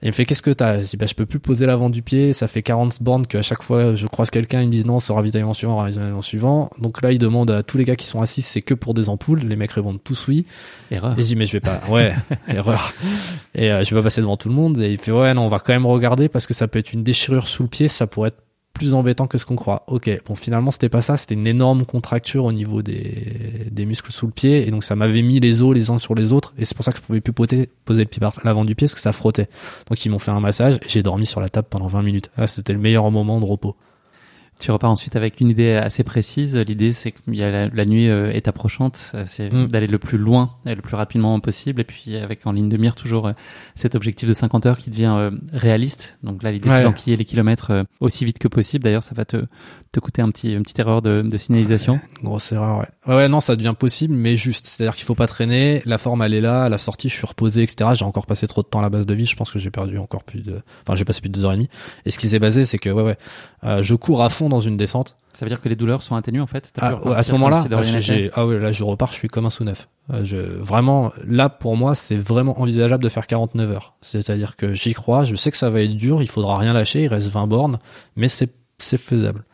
Et 0.00 0.06
il 0.06 0.08
me 0.08 0.12
fait 0.12 0.24
qu'est-ce 0.24 0.42
que 0.42 0.50
t'as? 0.52 0.82
Je 0.82 0.90
dis 0.90 0.96
bah 0.96 1.06
je 1.06 1.14
peux 1.14 1.26
plus 1.26 1.40
poser 1.40 1.66
l'avant 1.66 1.90
du 1.90 2.02
pied, 2.02 2.32
ça 2.32 2.46
fait 2.46 2.62
40 2.62 3.02
bornes 3.02 3.26
qu'à 3.26 3.42
chaque 3.42 3.62
fois 3.62 3.96
je 3.96 4.06
croise 4.06 4.30
quelqu'un, 4.30 4.62
ils 4.62 4.68
me 4.68 4.72
disent 4.72 4.86
non, 4.86 5.00
c'est 5.00 5.12
ravitaillement 5.12 5.54
suivant, 5.54 5.76
ravitaillement 5.76 6.22
suivant. 6.22 6.70
Donc 6.78 7.02
là, 7.02 7.10
il 7.10 7.18
demande 7.18 7.50
à 7.50 7.64
tous 7.64 7.78
les 7.78 7.84
gars 7.84 7.96
qui 7.96 8.06
sont 8.06 8.22
assis, 8.22 8.42
c'est 8.42 8.62
que 8.62 8.74
pour 8.74 8.94
des 8.94 9.08
ampoules. 9.08 9.40
Les 9.40 9.56
mecs 9.56 9.72
répondent 9.72 10.02
tous 10.02 10.28
oui. 10.28 10.46
Erreur. 10.90 11.18
Et 11.18 11.22
je 11.22 11.26
dis 11.26 11.36
mais 11.36 11.46
je 11.46 11.52
vais 11.52 11.60
pas. 11.60 11.80
Ouais, 11.88 12.14
erreur. 12.48 12.92
Et 13.54 13.72
euh, 13.72 13.82
je 13.82 13.94
vais 13.94 14.00
pas 14.00 14.04
passer 14.04 14.20
devant 14.20 14.36
tout 14.36 14.48
le 14.48 14.54
monde. 14.54 14.80
Et 14.80 14.92
il 14.92 14.98
fait 14.98 15.12
ouais 15.12 15.34
non, 15.34 15.42
on 15.42 15.48
va 15.48 15.58
quand 15.58 15.72
même 15.72 15.86
regarder 15.86 16.28
parce 16.28 16.46
que 16.46 16.54
ça 16.54 16.68
peut 16.68 16.78
être 16.78 16.92
une 16.92 17.02
déchirure 17.02 17.48
sous 17.48 17.64
le 17.64 17.68
pied, 17.68 17.88
ça 17.88 18.06
pourrait 18.06 18.28
être 18.28 18.42
plus 18.78 18.94
embêtant 18.94 19.26
que 19.26 19.36
ce 19.36 19.44
qu'on 19.44 19.56
croit. 19.56 19.84
Ok, 19.86 20.10
bon 20.26 20.34
finalement 20.34 20.70
c'était 20.70 20.88
pas 20.88 21.02
ça, 21.02 21.16
c'était 21.16 21.34
une 21.34 21.46
énorme 21.46 21.84
contracture 21.84 22.44
au 22.44 22.52
niveau 22.52 22.82
des, 22.82 23.66
des 23.70 23.84
muscles 23.84 24.12
sous 24.12 24.26
le 24.26 24.32
pied 24.32 24.66
et 24.66 24.70
donc 24.70 24.84
ça 24.84 24.96
m'avait 24.96 25.22
mis 25.22 25.40
les 25.40 25.62
os 25.62 25.74
les 25.74 25.90
uns 25.90 25.98
sur 25.98 26.14
les 26.14 26.32
autres 26.32 26.54
et 26.58 26.64
c'est 26.64 26.74
pour 26.74 26.84
ça 26.84 26.92
que 26.92 26.98
je 26.98 27.02
pouvais 27.02 27.20
plus 27.20 27.32
poser 27.32 27.68
le 27.86 28.04
pied 28.04 28.20
par 28.20 28.32
l'avant 28.44 28.64
du 28.64 28.74
pied 28.74 28.86
parce 28.86 28.94
que 28.94 29.00
ça 29.00 29.12
frottait. 29.12 29.48
Donc 29.88 30.04
ils 30.04 30.08
m'ont 30.08 30.18
fait 30.18 30.30
un 30.30 30.40
massage 30.40 30.76
et 30.76 30.88
j'ai 30.88 31.02
dormi 31.02 31.26
sur 31.26 31.40
la 31.40 31.48
table 31.48 31.68
pendant 31.68 31.88
20 31.88 32.02
minutes. 32.02 32.30
Ah, 32.36 32.46
c'était 32.46 32.72
le 32.72 32.78
meilleur 32.78 33.10
moment 33.10 33.40
de 33.40 33.44
repos. 33.44 33.76
Tu 34.60 34.70
repars 34.72 34.90
ensuite 34.90 35.14
avec 35.14 35.40
une 35.40 35.50
idée 35.50 35.72
assez 35.74 36.02
précise. 36.02 36.56
L'idée, 36.56 36.92
c'est 36.92 37.12
que 37.12 37.18
y 37.30 37.42
a 37.44 37.50
la, 37.50 37.68
la 37.68 37.84
nuit 37.84 38.08
euh, 38.08 38.30
est 38.32 38.48
approchante. 38.48 39.12
Euh, 39.14 39.24
C'est 39.26 39.52
Mm. 39.52 39.68
d'aller 39.68 39.86
le 39.86 39.98
plus 39.98 40.18
loin 40.18 40.50
et 40.66 40.74
le 40.74 40.82
plus 40.82 40.96
rapidement 40.96 41.38
possible. 41.40 41.80
Et 41.80 41.84
puis, 41.84 42.16
avec 42.16 42.44
en 42.46 42.52
ligne 42.52 42.68
de 42.68 42.76
mire 42.76 42.96
toujours 42.96 43.28
euh, 43.28 43.32
cet 43.76 43.94
objectif 43.94 44.28
de 44.28 44.34
50 44.34 44.66
heures 44.66 44.76
qui 44.78 44.90
devient 44.90 45.30
réaliste. 45.52 46.18
Donc 46.22 46.42
là, 46.42 46.50
l'idée, 46.52 46.68
Ouais. 46.68 46.78
c'est 46.78 46.82
d'enquiller 46.84 47.16
les 47.16 47.24
kilomètres 47.24 47.84
aussi 48.00 48.24
vite 48.24 48.38
que 48.38 48.48
possible. 48.48 48.84
D'ailleurs, 48.84 49.02
ça 49.02 49.14
va 49.14 49.24
te, 49.24 49.36
te 49.92 50.00
coûter 50.00 50.22
un 50.22 50.30
petit, 50.30 50.52
une 50.52 50.62
petite 50.62 50.78
erreur 50.80 51.02
de, 51.02 51.22
de 51.22 51.36
signalisation. 51.36 52.00
Une 52.20 52.28
grosse 52.28 52.50
erreur, 52.52 52.78
ouais. 52.78 52.86
Ouais, 53.06 53.14
ouais, 53.14 53.28
non, 53.28 53.40
ça 53.40 53.54
devient 53.56 53.74
possible, 53.78 54.14
mais 54.14 54.36
juste. 54.36 54.66
C'est-à-dire 54.66 54.94
qu'il 54.96 55.04
faut 55.04 55.14
pas 55.14 55.26
traîner. 55.28 55.82
La 55.86 55.98
forme, 55.98 56.22
elle 56.22 56.34
est 56.34 56.40
là. 56.40 56.64
À 56.64 56.68
la 56.68 56.78
sortie, 56.78 57.08
je 57.08 57.14
suis 57.14 57.26
reposé, 57.26 57.62
etc. 57.62 57.90
J'ai 57.94 58.04
encore 58.04 58.26
passé 58.26 58.46
trop 58.46 58.62
de 58.62 58.66
temps 58.68 58.80
à 58.80 58.82
la 58.82 58.90
base 58.90 59.06
de 59.06 59.14
vie. 59.14 59.26
Je 59.26 59.36
pense 59.36 59.50
que 59.50 59.58
j'ai 59.58 59.70
perdu 59.70 59.98
encore 59.98 60.24
plus 60.24 60.42
de, 60.42 60.60
enfin, 60.82 60.96
j'ai 60.96 61.04
passé 61.04 61.20
plus 61.20 61.28
de 61.30 61.34
deux 61.34 61.44
heures 61.44 61.52
et 61.52 61.56
demie. 61.56 61.70
Et 62.06 62.10
ce 62.10 62.18
qui 62.18 62.28
s'est 62.28 62.38
basé, 62.40 62.64
c'est 62.64 62.78
que, 62.78 62.90
ouais, 62.90 63.02
ouais, 63.02 63.16
euh, 63.64 63.82
je 63.82 63.94
cours 63.94 64.22
à 64.22 64.28
fond 64.28 64.47
dans 64.48 64.60
une 64.60 64.76
descente. 64.76 65.16
Ça 65.32 65.44
veut 65.44 65.50
dire 65.50 65.60
que 65.60 65.68
les 65.68 65.76
douleurs 65.76 66.02
sont 66.02 66.16
atténuées, 66.16 66.40
en 66.40 66.46
fait? 66.46 66.72
Ah, 66.80 66.96
ouais, 67.04 67.14
à 67.14 67.22
ce 67.22 67.32
moment-là, 67.32 67.64
j'ai- 68.00 68.30
ah 68.34 68.46
ouais, 68.46 68.58
là, 68.58 68.72
je 68.72 68.82
repars, 68.84 69.08
je 69.12 69.14
suis 69.18 69.28
comme 69.28 69.46
un 69.46 69.50
sous 69.50 69.64
neuf. 69.64 69.88
Euh, 70.12 70.24
Je, 70.24 70.36
vraiment, 70.36 71.12
là, 71.26 71.48
pour 71.48 71.76
moi, 71.76 71.94
c'est 71.94 72.16
vraiment 72.16 72.60
envisageable 72.60 73.02
de 73.04 73.08
faire 73.08 73.26
49 73.26 73.70
heures. 73.70 73.94
C'est-à-dire 74.00 74.56
que 74.56 74.72
j'y 74.74 74.94
crois, 74.94 75.24
je 75.24 75.34
sais 75.36 75.50
que 75.50 75.56
ça 75.56 75.70
va 75.70 75.82
être 75.82 75.94
dur, 75.96 76.22
il 76.22 76.28
faudra 76.28 76.58
rien 76.58 76.72
lâcher, 76.72 77.02
il 77.04 77.08
reste 77.08 77.28
20 77.28 77.46
bornes, 77.46 77.78
mais 78.16 78.28
c'est, 78.28 78.50
faisable. 78.78 79.44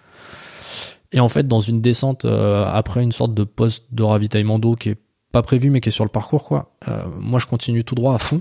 Et 1.13 1.21
en 1.21 1.29
fait, 1.29 1.47
dans 1.47 1.61
une 1.61 1.81
descente, 1.81 2.25
euh, 2.25 2.65
après 2.67 3.03
une 3.03 3.13
sorte 3.13 3.35
de 3.35 3.45
poste 3.45 3.85
de 3.93 4.03
ravitaillement 4.03 4.59
d'eau 4.59 4.75
qui 4.75 4.91
est 4.91 4.99
pas 5.33 5.43
prévu, 5.43 5.71
mais 5.71 5.81
qui 5.81 5.89
est 5.89 5.93
sur 5.93 6.05
le 6.05 6.11
parcours, 6.11 6.45
quoi, 6.45 6.73
euh, 6.89 7.05
moi, 7.19 7.39
je 7.41 7.47
continue 7.47 7.85
tout 7.85 7.95
droit 7.95 8.15
à 8.15 8.19
fond. 8.19 8.41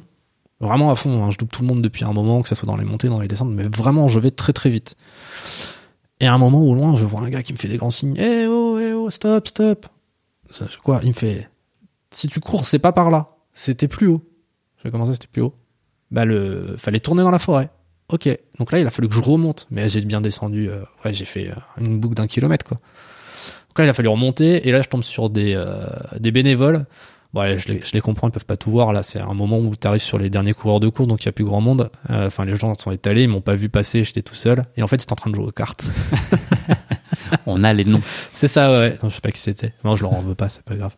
Vraiment 0.59 0.91
à 0.91 0.95
fond, 0.95 1.23
hein. 1.23 1.29
je 1.29 1.37
double 1.37 1.51
tout 1.51 1.61
le 1.61 1.67
monde 1.67 1.81
depuis 1.81 2.05
un 2.05 2.13
moment, 2.13 2.41
que 2.41 2.47
ça 2.47 2.55
soit 2.55 2.67
dans 2.67 2.77
les 2.77 2.85
montées, 2.85 3.09
dans 3.09 3.19
les 3.19 3.27
descentes, 3.27 3.49
mais 3.49 3.63
vraiment, 3.63 4.07
je 4.07 4.19
vais 4.19 4.31
très 4.31 4.53
très 4.53 4.69
vite. 4.69 4.95
Et 6.23 6.25
à 6.25 6.33
un 6.33 6.37
moment 6.37 6.61
au 6.63 6.73
loin, 6.73 6.95
je 6.95 7.03
vois 7.03 7.19
un 7.19 7.29
gars 7.29 7.43
qui 7.43 7.51
me 7.51 7.57
fait 7.57 7.67
des 7.67 7.75
grands 7.75 7.89
signes. 7.89 8.15
Eh 8.17 8.47
oh, 8.47 8.79
eh 8.79 8.93
oh, 8.93 9.09
stop, 9.09 9.45
stop. 9.45 9.87
Ça, 10.49 10.67
c'est 10.69 10.79
quoi 10.79 11.01
Il 11.03 11.09
me 11.09 11.13
fait. 11.13 11.49
Si 12.11 12.29
tu 12.29 12.39
cours, 12.39 12.65
c'est 12.65 12.79
pas 12.79 12.93
par 12.93 13.09
là. 13.09 13.35
C'était 13.51 13.89
plus 13.89 14.07
haut. 14.07 14.23
Je 14.77 14.83
vais 14.85 14.91
commencer, 14.91 15.11
c'était 15.11 15.27
plus 15.27 15.41
haut? 15.41 15.53
Bah 16.11 16.23
le, 16.23 16.75
fallait 16.77 16.99
tourner 17.01 17.23
dans 17.23 17.29
la 17.29 17.39
forêt. 17.39 17.71
Ok. 18.07 18.29
Donc 18.57 18.71
là, 18.71 18.79
il 18.79 18.87
a 18.87 18.89
fallu 18.89 19.09
que 19.09 19.15
je 19.15 19.19
remonte. 19.19 19.67
Mais 19.69 19.89
j'ai 19.89 19.99
bien 19.99 20.21
descendu. 20.21 20.69
euh, 20.69 20.83
ouais, 21.03 21.13
j'ai 21.13 21.25
fait 21.25 21.49
euh, 21.49 21.55
une 21.77 21.99
boucle 21.99 22.15
d'un 22.15 22.27
kilomètre 22.27 22.65
quoi. 22.65 22.77
Donc 23.67 23.79
là, 23.79 23.83
il 23.83 23.89
a 23.89 23.93
fallu 23.93 24.07
remonter. 24.07 24.65
Et 24.65 24.71
là, 24.71 24.81
je 24.81 24.87
tombe 24.87 25.03
sur 25.03 25.29
des 25.29 25.55
euh, 25.57 25.85
des 26.21 26.31
bénévoles. 26.31 26.85
Ouais, 27.33 27.57
je 27.57 27.67
les, 27.69 27.81
je 27.83 27.93
les 27.93 28.01
comprends, 28.01 28.27
ils 28.27 28.31
peuvent 28.31 28.45
pas 28.45 28.57
tout 28.57 28.69
voir. 28.69 28.93
Là, 28.93 29.01
c'est 29.01 29.19
un 29.19 29.33
moment 29.33 29.57
où 29.57 29.75
tu 29.75 29.87
arrives 29.87 30.01
sur 30.01 30.19
les 30.19 30.29
derniers 30.29 30.53
coureurs 30.53 30.79
de 30.79 30.87
course, 30.89 31.07
donc 31.09 31.23
il 31.23 31.25
y 31.25 31.29
a 31.29 31.31
plus 31.31 31.45
grand 31.45 31.61
monde. 31.61 31.89
Euh, 32.11 32.27
Enfin, 32.27 32.45
les 32.45 32.55
gens 32.55 32.73
sont 32.77 32.91
étalés, 32.91 33.23
ils 33.23 33.27
m'ont 33.29 33.41
pas 33.41 33.55
vu 33.55 33.69
passer, 33.69 34.03
j'étais 34.03 34.21
tout 34.21 34.35
seul. 34.35 34.65
Et 34.77 34.83
en 34.83 34.87
fait, 34.87 34.97
ils 34.97 35.03
étaient 35.03 35.13
en 35.13 35.15
train 35.15 35.31
de 35.31 35.35
jouer 35.35 35.45
aux 35.45 35.51
cartes. 35.51 35.83
On 37.45 37.63
a 37.63 37.73
les 37.73 37.85
noms. 37.85 38.01
c'est 38.33 38.47
ça, 38.47 38.71
ouais. 38.71 38.97
Non, 39.01 39.09
je 39.09 39.15
sais 39.15 39.21
pas 39.21 39.31
qui 39.31 39.39
c'était. 39.41 39.73
Non, 39.83 39.95
je 39.95 40.03
leur 40.03 40.13
en 40.13 40.21
veux 40.21 40.35
pas, 40.35 40.49
c'est 40.49 40.63
pas 40.63 40.75
grave. 40.75 40.95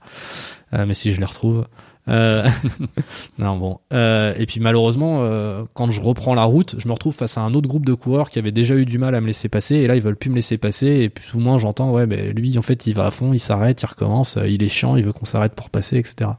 Euh, 0.74 0.86
mais 0.86 0.94
si 0.94 1.14
je 1.14 1.20
les 1.20 1.26
retrouve. 1.26 1.66
Euh... 2.08 2.48
non, 3.40 3.58
bon. 3.58 3.80
Euh, 3.94 4.34
et 4.38 4.46
puis 4.46 4.60
malheureusement, 4.60 5.20
euh, 5.24 5.64
quand 5.74 5.90
je 5.92 6.02
reprends 6.02 6.36
la 6.36 6.44
route, 6.44 6.76
je 6.78 6.88
me 6.88 6.94
retrouve 6.94 7.16
face 7.16 7.38
à 7.38 7.42
un 7.42 7.54
autre 7.54 7.68
groupe 7.68 7.86
de 7.86 7.94
coureurs 7.94 8.30
qui 8.30 8.40
avait 8.40 8.52
déjà 8.52 8.76
eu 8.76 8.86
du 8.86 8.98
mal 8.98 9.16
à 9.16 9.22
me 9.22 9.28
laisser 9.28 9.50
passer. 9.50 9.76
Et 9.76 9.88
là, 9.88 9.96
ils 9.96 10.02
veulent 10.02 10.16
plus 10.16 10.30
me 10.30 10.36
laisser 10.36 10.58
passer. 10.58 10.88
Et 10.88 11.10
plus 11.10 11.34
ou 11.34 11.40
moins, 11.40 11.58
j'entends, 11.58 11.92
ouais, 11.92 12.06
ben 12.06 12.34
lui, 12.36 12.58
en 12.58 12.62
fait, 12.62 12.88
il 12.88 12.94
va 12.94 13.08
à 13.08 13.12
fond, 13.12 13.34
il 13.34 13.40
s'arrête, 13.40 13.82
il 13.82 13.86
recommence, 13.86 14.38
euh, 14.38 14.48
il 14.48 14.62
est 14.64 14.70
chiant, 14.70 14.96
il 14.96 15.04
veut 15.04 15.14
qu'on 15.14 15.26
s'arrête 15.26 15.54
pour 15.54 15.70
passer, 15.70 15.98
etc. 15.98 16.32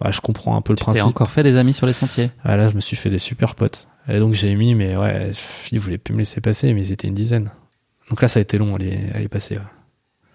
Bah, 0.00 0.10
je 0.12 0.20
comprends 0.20 0.56
un 0.56 0.62
peu 0.62 0.72
le 0.72 0.78
Tu 0.78 0.84
t'es 0.84 0.90
principe. 0.92 1.06
encore 1.06 1.30
fait 1.30 1.42
des 1.42 1.56
amis 1.56 1.74
sur 1.74 1.86
les 1.86 1.92
sentiers. 1.92 2.30
Ah, 2.44 2.56
là, 2.56 2.68
je 2.68 2.74
me 2.74 2.80
suis 2.80 2.96
fait 2.96 3.10
des 3.10 3.18
super 3.18 3.54
potes. 3.54 3.88
Et 4.08 4.18
donc, 4.18 4.34
j'ai 4.34 4.54
mis, 4.54 4.74
mais 4.74 4.96
ouais, 4.96 5.30
ils 5.70 5.78
voulaient 5.78 5.98
plus 5.98 6.14
me 6.14 6.18
laisser 6.20 6.40
passer, 6.40 6.72
mais 6.72 6.80
ils 6.86 6.92
étaient 6.92 7.08
une 7.08 7.14
dizaine. 7.14 7.50
Donc 8.10 8.20
là, 8.22 8.28
ça 8.28 8.38
a 8.38 8.42
été 8.42 8.58
long 8.58 8.74
à 8.74 8.78
les, 8.78 8.98
à 9.14 9.18
les 9.20 9.28
passer. 9.28 9.56
ouais. 9.56 9.62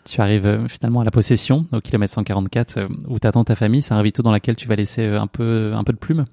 Tu 0.10 0.22
arrives 0.22 0.46
euh, 0.48 0.68
finalement 0.68 1.02
à 1.02 1.04
la 1.04 1.12
possession, 1.12 1.66
au 1.74 1.82
kilomètre 1.82 2.14
144, 2.14 2.78
euh, 2.78 2.88
où 3.08 3.20
t'attends 3.20 3.44
ta 3.44 3.56
famille. 3.56 3.82
C'est 3.82 3.94
un 3.94 3.98
ravito 3.98 4.24
dans 4.24 4.32
lequel 4.32 4.56
tu 4.56 4.68
vas 4.68 4.76
laisser 4.76 5.02
euh, 5.04 5.20
un 5.20 5.28
peu, 5.28 5.74
un 5.76 5.84
peu 5.84 5.92
de 5.94 5.98
plume. 5.98 6.26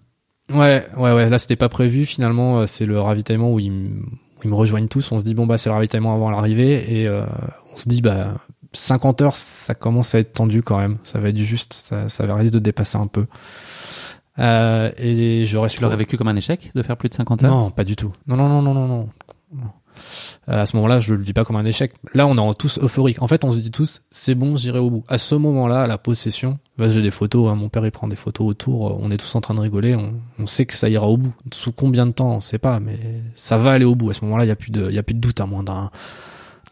Ouais, 0.52 0.86
ouais, 0.96 1.12
ouais. 1.12 1.28
Là, 1.28 1.38
c'était 1.38 1.56
pas 1.56 1.68
prévu. 1.68 2.06
Finalement, 2.06 2.66
c'est 2.66 2.86
le 2.86 3.00
ravitaillement 3.00 3.52
où 3.52 3.58
ils, 3.60 3.72
me- 3.72 4.00
où 4.02 4.40
ils 4.44 4.50
me 4.50 4.54
rejoignent 4.54 4.88
tous. 4.88 5.10
On 5.12 5.18
se 5.18 5.24
dit 5.24 5.34
bon 5.34 5.46
bah 5.46 5.58
c'est 5.58 5.70
le 5.70 5.74
ravitaillement 5.74 6.14
avant 6.14 6.30
l'arrivée 6.30 7.00
et 7.00 7.08
euh, 7.08 7.24
on 7.72 7.76
se 7.76 7.88
dit 7.88 8.00
bah 8.02 8.34
50 8.72 9.22
heures, 9.22 9.36
ça 9.36 9.74
commence 9.74 10.14
à 10.14 10.18
être 10.20 10.32
tendu 10.34 10.62
quand 10.62 10.78
même. 10.78 10.98
Ça 11.02 11.18
va 11.18 11.30
être 11.30 11.38
juste, 11.38 11.72
ça, 11.72 12.08
ça 12.08 12.26
va 12.26 12.34
risque 12.36 12.54
de 12.54 12.58
dépasser 12.58 12.98
un 12.98 13.06
peu. 13.06 13.26
Euh, 14.38 14.90
et 14.98 15.44
je 15.46 15.56
reste. 15.58 15.76
Tu 15.76 15.82
l'aurais 15.82 15.96
vécu 15.96 16.16
comme 16.16 16.28
un 16.28 16.36
échec 16.36 16.70
de 16.74 16.82
faire 16.82 16.96
plus 16.96 17.08
de 17.08 17.14
50 17.14 17.44
heures? 17.44 17.50
Non, 17.54 17.70
pas 17.70 17.84
du 17.84 17.96
tout. 17.96 18.12
Non, 18.26 18.36
non, 18.36 18.48
non, 18.48 18.62
non, 18.62 18.74
non, 18.74 18.86
non. 18.88 19.08
Euh, 20.48 20.62
à 20.62 20.66
ce 20.66 20.76
moment-là, 20.76 20.98
je 20.98 21.14
le 21.14 21.22
vis 21.22 21.32
pas 21.32 21.44
comme 21.44 21.56
un 21.56 21.64
échec. 21.64 21.92
Là, 22.14 22.26
on 22.26 22.50
est 22.50 22.54
tous 22.54 22.78
euphoriques. 22.78 23.22
En 23.22 23.28
fait, 23.28 23.44
on 23.44 23.52
se 23.52 23.58
dit 23.58 23.70
tous, 23.70 24.02
c'est 24.10 24.34
bon, 24.34 24.56
j'irai 24.56 24.78
au 24.78 24.90
bout. 24.90 25.04
À 25.08 25.18
ce 25.18 25.34
moment-là, 25.34 25.86
la 25.86 25.98
possession, 25.98 26.58
bah, 26.78 26.88
j'ai 26.88 27.02
des 27.02 27.10
photos. 27.10 27.50
hein, 27.50 27.54
mon 27.54 27.68
père, 27.68 27.84
il 27.84 27.92
prend 27.92 28.08
des 28.08 28.16
photos 28.16 28.46
autour. 28.46 28.98
On 29.00 29.10
est 29.10 29.16
tous 29.16 29.34
en 29.34 29.40
train 29.40 29.54
de 29.54 29.60
rigoler. 29.60 29.96
On, 30.38 30.46
sait 30.46 30.66
que 30.66 30.74
ça 30.74 30.88
ira 30.88 31.08
au 31.08 31.16
bout. 31.16 31.34
Sous 31.52 31.72
combien 31.72 32.06
de 32.06 32.12
temps, 32.12 32.36
on 32.36 32.40
sait 32.40 32.58
pas, 32.58 32.80
mais 32.80 32.98
ça 33.34 33.56
va 33.56 33.72
aller 33.72 33.84
au 33.84 33.94
bout. 33.94 34.10
À 34.10 34.14
ce 34.14 34.24
moment-là, 34.24 34.44
il 34.44 34.48
y 34.48 34.52
a 34.52 34.56
plus 34.56 34.70
de, 34.70 34.90
y 34.90 34.98
a 34.98 35.02
plus 35.02 35.14
de 35.14 35.20
doute 35.20 35.40
à 35.40 35.46
moins 35.46 35.62
d'un, 35.62 35.90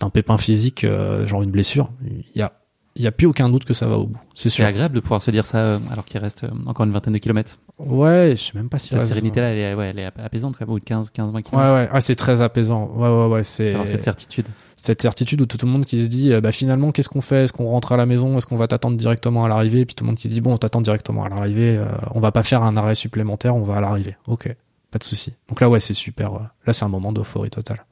d'un 0.00 0.10
pépin 0.10 0.36
physique, 0.38 0.84
euh, 0.84 1.26
genre 1.26 1.42
une 1.42 1.50
blessure. 1.50 1.90
Y 2.34 2.42
a, 2.42 2.52
il 2.94 3.02
y 3.02 3.06
a 3.06 3.12
plus 3.12 3.26
aucun 3.26 3.48
doute 3.48 3.64
que 3.64 3.74
ça 3.74 3.86
va 3.88 3.96
au 3.98 4.06
bout. 4.06 4.18
C'est 4.34 4.44
C'est 4.48 4.56
sûr. 4.56 4.66
agréable 4.66 4.94
de 4.94 5.00
pouvoir 5.00 5.22
se 5.22 5.30
dire 5.30 5.46
ça 5.46 5.58
euh, 5.58 5.78
alors 5.90 6.04
qu'il 6.04 6.20
reste 6.20 6.44
euh, 6.44 6.50
encore 6.66 6.84
une 6.86 6.92
vingtaine 6.92 7.14
de 7.14 7.18
kilomètres. 7.18 7.58
Ouais, 7.78 8.34
je 8.36 8.42
sais 8.42 8.52
même 8.54 8.68
pas 8.68 8.78
si 8.78 8.88
Cette 8.88 9.00
ça- 9.00 9.06
sérénité-là, 9.06 9.48
elle 9.50 9.58
est, 9.58 9.74
ouais, 9.74 9.88
elle 9.90 9.98
est 9.98 10.04
apaisante, 10.04 10.56
quand 10.58 10.64
même, 10.66 10.70
au 10.70 10.74
bout 10.74 10.80
de 10.80 10.84
15, 10.84 11.10
15, 11.10 11.28
20 11.32 11.36
Ouais, 11.36 11.42
kilomètres. 11.42 11.72
ouais, 11.74 11.88
ah, 11.90 12.00
c'est 12.00 12.16
très 12.16 12.42
apaisant. 12.42 12.90
Ouais, 12.94 13.08
ouais, 13.08 13.26
ouais, 13.34 13.44
c'est. 13.44 13.74
Cette 13.86 14.04
certitude. 14.04 14.46
cette 14.76 15.00
certitude 15.00 15.40
où 15.40 15.46
tout 15.46 15.58
le 15.64 15.70
monde 15.72 15.84
qui 15.84 16.02
se 16.02 16.08
dit 16.08 16.32
euh, 16.32 16.40
bah 16.40 16.52
finalement 16.52 16.90
qu'est-ce 16.92 17.08
qu'on 17.08 17.20
fait? 17.22 17.44
Est-ce 17.44 17.52
qu'on 17.52 17.66
rentre 17.70 17.92
à 17.92 17.96
la 17.96 18.04
maison? 18.06 18.36
Est-ce 18.36 18.46
qu'on 18.46 18.56
va 18.56 18.66
t'attendre 18.68 18.96
directement 18.96 19.44
à 19.44 19.48
l'arrivée? 19.48 19.84
Puis 19.86 19.94
tout 19.94 20.04
le 20.04 20.08
monde 20.08 20.16
qui 20.18 20.28
dit 20.28 20.40
bon 20.40 20.52
on 20.54 20.58
t'attend 20.58 20.80
directement 20.80 21.24
à 21.24 21.28
l'arrivée 21.28 21.80
on 22.14 22.20
va 22.20 22.32
pas 22.32 22.42
faire 22.42 22.62
un 22.62 22.76
arrêt 22.76 22.94
supplémentaire 22.96 23.54
on 23.56 23.62
va 23.62 23.76
à 23.76 23.80
l'arrivée 23.80 24.16
ok 24.26 24.54
pas 24.90 24.98
de 24.98 25.04
souci 25.04 25.32
donc 25.48 25.60
là 25.60 25.68
ouais 25.70 25.80
c'est 25.80 25.94
super 25.94 26.32
là 26.66 26.72
c'est 26.72 26.84
un 26.84 26.88
moment 26.88 27.12
d'euphorie 27.12 27.48
totale 27.50 27.84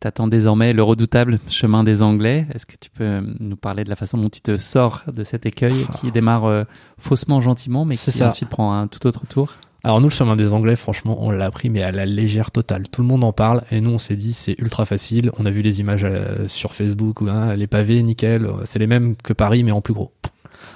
T'attends 0.00 0.28
désormais 0.28 0.72
le 0.72 0.82
redoutable 0.84 1.40
chemin 1.48 1.82
des 1.82 2.02
Anglais. 2.02 2.46
Est-ce 2.54 2.66
que 2.66 2.76
tu 2.80 2.88
peux 2.88 3.20
nous 3.40 3.56
parler 3.56 3.82
de 3.82 3.90
la 3.90 3.96
façon 3.96 4.16
dont 4.16 4.30
tu 4.30 4.40
te 4.40 4.56
sors 4.56 5.02
de 5.12 5.24
cet 5.24 5.44
écueil 5.44 5.86
qui 6.00 6.12
démarre 6.12 6.44
euh, 6.44 6.64
faussement 6.98 7.40
gentiment, 7.40 7.84
mais 7.84 7.96
qui 7.96 8.12
ça. 8.12 8.28
ensuite 8.28 8.48
prend 8.48 8.72
un 8.72 8.86
tout 8.86 9.08
autre 9.08 9.26
tour? 9.26 9.54
Alors 9.82 10.00
nous 10.00 10.08
le 10.08 10.12
chemin 10.12 10.36
des 10.36 10.52
anglais 10.52 10.76
franchement 10.76 11.18
on 11.20 11.30
l'a 11.30 11.50
pris 11.50 11.70
mais 11.70 11.82
à 11.82 11.90
la 11.90 12.06
légère 12.06 12.52
totale. 12.52 12.88
Tout 12.88 13.02
le 13.02 13.08
monde 13.08 13.24
en 13.24 13.32
parle 13.32 13.62
et 13.72 13.80
nous 13.80 13.90
on 13.90 13.98
s'est 13.98 14.16
dit 14.16 14.34
c'est 14.34 14.56
ultra 14.58 14.84
facile. 14.84 15.32
On 15.38 15.46
a 15.46 15.50
vu 15.50 15.62
les 15.62 15.80
images 15.80 16.04
euh, 16.04 16.46
sur 16.46 16.74
Facebook 16.74 17.20
ou 17.20 17.28
hein, 17.28 17.54
les 17.56 17.66
pavés 17.66 18.00
nickel. 18.02 18.48
C'est 18.64 18.78
les 18.78 18.86
mêmes 18.86 19.16
que 19.16 19.32
Paris 19.32 19.64
mais 19.64 19.72
en 19.72 19.80
plus 19.80 19.94
gros. 19.94 20.12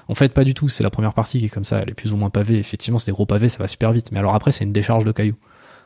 En 0.09 0.15
fait 0.17 0.33
pas 0.33 0.43
du 0.43 0.55
tout. 0.55 0.69
C'est 0.69 0.83
la 0.83 0.91
première 0.91 1.15
partie 1.15 1.39
qui 1.39 1.47
est 1.47 1.49
comme 1.49 1.65
ça. 1.65 1.79
Elle 1.79 1.91
est 1.91 1.95
plus 1.95 2.13
ou 2.13 2.17
moins 2.17 2.31
pavée. 2.31 2.59
Effectivement 2.59 2.99
c'est 2.99 3.07
des 3.07 3.13
gros 3.13 3.27
pavés 3.27 3.49
ça 3.49 3.59
va 3.59 3.69
super 3.69 3.93
vite. 3.93 4.11
Mais 4.11 4.19
alors 4.19 4.35
après 4.35 4.51
c'est 4.51 4.65
une 4.65 4.73
décharge 4.73 5.05
de 5.05 5.13
cailloux 5.13 5.37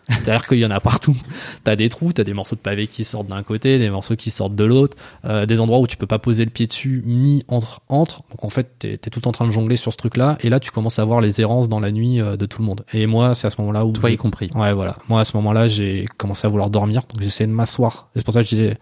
C'est-à-dire 0.08 0.46
qu'il 0.46 0.58
y 0.58 0.66
en 0.66 0.70
a 0.70 0.80
partout. 0.80 1.16
T'as 1.64 1.76
des 1.76 1.88
trous, 1.88 2.12
t'as 2.12 2.24
des 2.24 2.32
morceaux 2.32 2.56
de 2.56 2.60
pavé 2.60 2.86
qui 2.86 3.04
sortent 3.04 3.26
d'un 3.26 3.42
côté, 3.42 3.78
des 3.78 3.90
morceaux 3.90 4.14
qui 4.14 4.30
sortent 4.30 4.54
de 4.54 4.64
l'autre, 4.64 4.96
euh, 5.24 5.46
des 5.46 5.60
endroits 5.60 5.80
où 5.80 5.86
tu 5.86 5.96
peux 5.96 6.06
pas 6.06 6.18
poser 6.18 6.44
le 6.44 6.50
pied 6.50 6.66
dessus 6.66 7.02
ni 7.04 7.44
entre 7.48 7.80
entre. 7.88 8.22
Donc 8.30 8.44
en 8.44 8.48
fait, 8.48 8.78
t'es 8.78 8.92
es 8.92 8.98
tout 8.98 9.26
en 9.26 9.32
train 9.32 9.46
de 9.46 9.50
jongler 9.50 9.76
sur 9.76 9.92
ce 9.92 9.96
truc-là, 9.96 10.38
et 10.42 10.48
là 10.48 10.60
tu 10.60 10.70
commences 10.70 10.98
à 10.98 11.04
voir 11.04 11.20
les 11.20 11.40
errances 11.40 11.68
dans 11.68 11.80
la 11.80 11.90
nuit 11.90 12.20
euh, 12.20 12.36
de 12.36 12.46
tout 12.46 12.60
le 12.60 12.66
monde. 12.66 12.84
Et 12.92 13.06
moi, 13.06 13.34
c'est 13.34 13.46
à 13.46 13.50
ce 13.50 13.60
moment-là 13.60 13.84
où 13.84 13.92
Toi 13.92 14.10
y 14.10 14.16
compris. 14.16 14.50
Ouais, 14.54 14.72
voilà. 14.72 14.96
Moi, 15.08 15.20
à 15.20 15.24
ce 15.24 15.36
moment-là, 15.38 15.66
j'ai 15.66 16.06
commencé 16.16 16.46
à 16.46 16.50
vouloir 16.50 16.70
dormir, 16.70 17.02
donc 17.08 17.20
j'ai 17.20 17.26
essayé 17.26 17.48
de 17.48 17.54
m'asseoir. 17.54 18.08
Et 18.14 18.20
c'est 18.20 18.24
pour 18.24 18.34
ça 18.34 18.44
que 18.44 18.54
euh, 18.54 18.74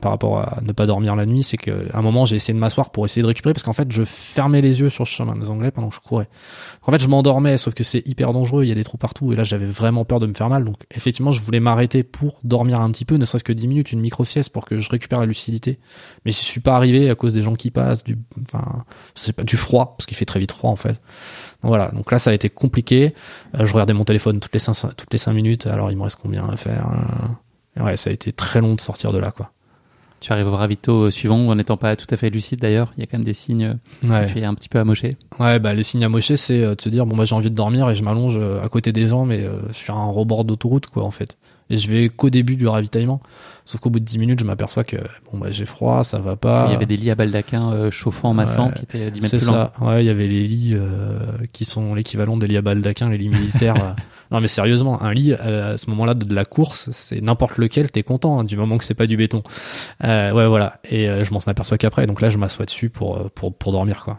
par 0.00 0.12
rapport 0.12 0.38
à 0.38 0.58
ne 0.62 0.72
pas 0.72 0.86
dormir 0.86 1.16
la 1.16 1.24
nuit, 1.24 1.42
c'est 1.42 1.56
qu'à 1.56 1.72
un 1.94 2.02
moment, 2.02 2.26
j'ai 2.26 2.36
essayé 2.36 2.52
de 2.52 2.58
m'asseoir 2.58 2.90
pour 2.90 3.04
essayer 3.06 3.22
de 3.22 3.26
récupérer, 3.26 3.54
parce 3.54 3.64
qu'en 3.64 3.72
fait, 3.72 3.90
je 3.90 4.02
fermais 4.04 4.60
les 4.60 4.80
yeux 4.80 4.90
sur 4.90 5.04
le 5.04 5.08
chemin 5.08 5.34
des 5.36 5.50
Anglais 5.50 5.70
pendant 5.70 5.88
que 5.88 5.94
je 5.94 6.00
courais. 6.00 6.28
En 6.82 6.92
fait, 6.92 7.00
je 7.00 7.08
m'endormais, 7.08 7.56
sauf 7.56 7.72
que 7.72 7.82
c'est 7.82 8.06
hyper 8.06 8.32
dangereux, 8.32 8.64
il 8.64 8.68
y 8.68 8.72
a 8.72 8.74
des 8.74 8.84
trous 8.84 8.98
partout, 8.98 9.32
et 9.32 9.36
là, 9.36 9.42
j'avais 9.42 9.66
vraiment 9.66 10.04
peur 10.04 10.20
de 10.20 10.26
me 10.26 10.34
faire 10.34 10.50
mal. 10.50 10.64
Donc, 10.64 10.76
effectivement, 10.90 11.32
je 11.32 11.42
voulais 11.42 11.60
m'arrêter 11.60 12.02
pour 12.02 12.40
dormir 12.44 12.80
un 12.80 12.90
petit 12.90 13.04
peu, 13.06 13.16
ne 13.16 13.24
serait-ce 13.24 13.44
que 13.44 13.52
10 13.52 13.68
minutes, 13.68 13.92
une 13.92 14.00
micro-sieste 14.00 14.50
pour 14.50 14.66
que 14.66 14.78
je 14.78 14.90
récupère 14.90 15.20
la 15.20 15.26
lucidité. 15.26 15.78
Mais 16.24 16.30
j'y 16.30 16.44
suis 16.44 16.60
pas 16.60 16.76
arrivé 16.76 17.08
à 17.08 17.14
cause 17.14 17.32
des 17.32 17.42
gens 17.42 17.54
qui 17.54 17.70
passent, 17.70 18.04
du, 18.04 18.18
enfin, 18.46 18.84
je 19.16 19.22
sais 19.22 19.32
pas, 19.32 19.44
du 19.44 19.56
froid, 19.56 19.94
parce 19.96 20.06
qu'il 20.06 20.16
fait 20.16 20.26
très 20.26 20.40
vite 20.40 20.52
froid, 20.52 20.70
en 20.70 20.76
fait. 20.76 21.00
Voilà, 21.62 21.90
donc 21.90 22.10
là 22.10 22.18
ça 22.18 22.30
a 22.30 22.34
été 22.34 22.48
compliqué. 22.48 23.14
Euh, 23.58 23.66
je 23.66 23.72
regardais 23.72 23.92
mon 23.92 24.04
téléphone 24.04 24.40
toutes 24.40 24.54
les 24.54 24.58
cinq, 24.58 24.74
toutes 24.96 25.12
les 25.12 25.18
cinq 25.18 25.32
minutes. 25.32 25.66
Alors 25.66 25.90
il 25.90 25.96
me 25.96 26.02
reste 26.02 26.18
combien 26.20 26.48
à 26.48 26.56
faire 26.56 26.88
euh, 27.76 27.84
Ouais, 27.84 27.96
ça 27.96 28.10
a 28.10 28.12
été 28.12 28.32
très 28.32 28.60
long 28.60 28.74
de 28.74 28.80
sortir 28.80 29.12
de 29.12 29.18
là, 29.18 29.30
quoi. 29.30 29.52
Tu 30.20 30.32
arrives 30.32 30.46
au 30.48 30.54
ravito 30.56 31.10
suivant 31.10 31.38
en 31.48 31.54
n'étant 31.54 31.76
pas 31.78 31.96
tout 31.96 32.06
à 32.10 32.16
fait 32.18 32.28
lucide 32.30 32.60
d'ailleurs. 32.60 32.92
Il 32.96 33.00
y 33.00 33.02
a 33.02 33.06
quand 33.06 33.16
même 33.18 33.24
des 33.24 33.32
signes 33.32 33.78
que 34.02 34.06
Ouais, 34.06 34.26
tu 34.26 34.38
es 34.38 34.44
un 34.44 34.54
petit 34.54 34.68
peu 34.68 34.78
amoché. 34.78 35.16
ouais 35.38 35.58
bah 35.58 35.72
les 35.72 35.82
signes 35.82 36.04
amochés, 36.04 36.36
c'est 36.36 36.62
euh, 36.62 36.74
de 36.74 36.80
se 36.80 36.88
dire 36.90 37.06
bon 37.06 37.16
bah 37.16 37.24
j'ai 37.24 37.34
envie 37.34 37.50
de 37.50 37.54
dormir 37.54 37.88
et 37.88 37.94
je 37.94 38.02
m'allonge 38.04 38.36
euh, 38.38 38.62
à 38.62 38.68
côté 38.68 38.92
des 38.92 39.08
gens, 39.08 39.24
mais 39.24 39.42
euh, 39.44 39.60
sur 39.72 39.96
un 39.96 40.10
rebord 40.10 40.44
d'autoroute, 40.44 40.86
quoi, 40.88 41.04
en 41.04 41.10
fait. 41.10 41.38
Et 41.70 41.76
je 41.76 41.90
vais 41.90 42.08
qu'au 42.08 42.30
début 42.30 42.56
du 42.56 42.66
ravitaillement. 42.66 43.20
Sauf 43.64 43.80
qu'au 43.80 43.90
bout 43.90 44.00
de 44.00 44.04
10 44.04 44.18
minutes, 44.18 44.40
je 44.40 44.44
m'aperçois 44.44 44.82
que 44.82 44.96
bon 45.30 45.38
bah 45.38 45.52
j'ai 45.52 45.66
froid, 45.66 46.02
ça 46.02 46.18
va 46.18 46.34
pas. 46.34 46.66
Il 46.68 46.72
y 46.72 46.74
avait 46.74 46.86
des 46.86 46.96
lits 46.96 47.10
à 47.10 47.14
baldaquin 47.14 47.70
euh, 47.72 47.90
chauffants, 47.90 48.34
massants, 48.34 48.68
Ouais, 48.68 48.74
qui 48.74 48.82
étaient 48.82 49.10
10 49.10 49.20
mètres 49.20 49.36
plus 49.36 49.46
ça. 49.46 49.72
Ouais, 49.80 50.02
il 50.02 50.06
y 50.06 50.10
avait 50.10 50.26
les 50.26 50.46
lits 50.48 50.72
euh, 50.74 51.18
qui 51.52 51.64
sont 51.64 51.94
l'équivalent 51.94 52.36
des 52.36 52.48
lits 52.48 52.56
à 52.56 52.62
baldaquin, 52.62 53.08
les 53.10 53.18
lits 53.18 53.28
militaires. 53.28 53.76
euh. 53.80 53.92
non, 54.32 54.40
mais 54.40 54.48
sérieusement, 54.48 55.00
un 55.02 55.12
lit 55.12 55.34
euh, 55.34 55.74
à 55.74 55.76
ce 55.76 55.88
moment-là 55.90 56.14
de, 56.14 56.34
la 56.34 56.44
course, 56.44 56.90
c'est 56.90 57.20
n'importe 57.20 57.58
lequel, 57.58 57.92
t'es 57.92 58.02
content 58.02 58.40
hein, 58.40 58.44
du 58.44 58.56
moment 58.56 58.76
que 58.76 58.84
c'est 58.84 58.94
pas 58.94 59.06
du 59.06 59.16
béton. 59.16 59.44
Euh, 60.02 60.32
ouais, 60.32 60.48
voilà. 60.48 60.80
Et 60.84 61.08
euh, 61.08 61.22
je 61.24 61.32
m'en 61.32 61.40
aperçois 61.46 61.78
qu'après. 61.78 62.06
Donc 62.06 62.20
là, 62.20 62.30
je 62.30 62.38
m'assois 62.38 62.64
dessus 62.64 62.88
pour 62.88 63.30
pour 63.30 63.54
pour 63.54 63.72
dormir, 63.72 64.02
quoi. 64.04 64.18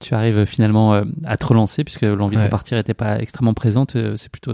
Tu 0.00 0.14
arrives 0.14 0.44
finalement 0.46 0.94
euh, 0.94 1.04
à 1.24 1.36
te 1.36 1.46
relancer 1.46 1.84
puisque 1.84 2.02
l'envie 2.02 2.36
de 2.36 2.40
repartir 2.46 2.76
n'était 2.78 2.94
pas 2.94 3.20
extrêmement 3.20 3.54
présente. 3.54 3.96
Euh, 3.96 4.14
C'est 4.16 4.30
plutôt 4.30 4.52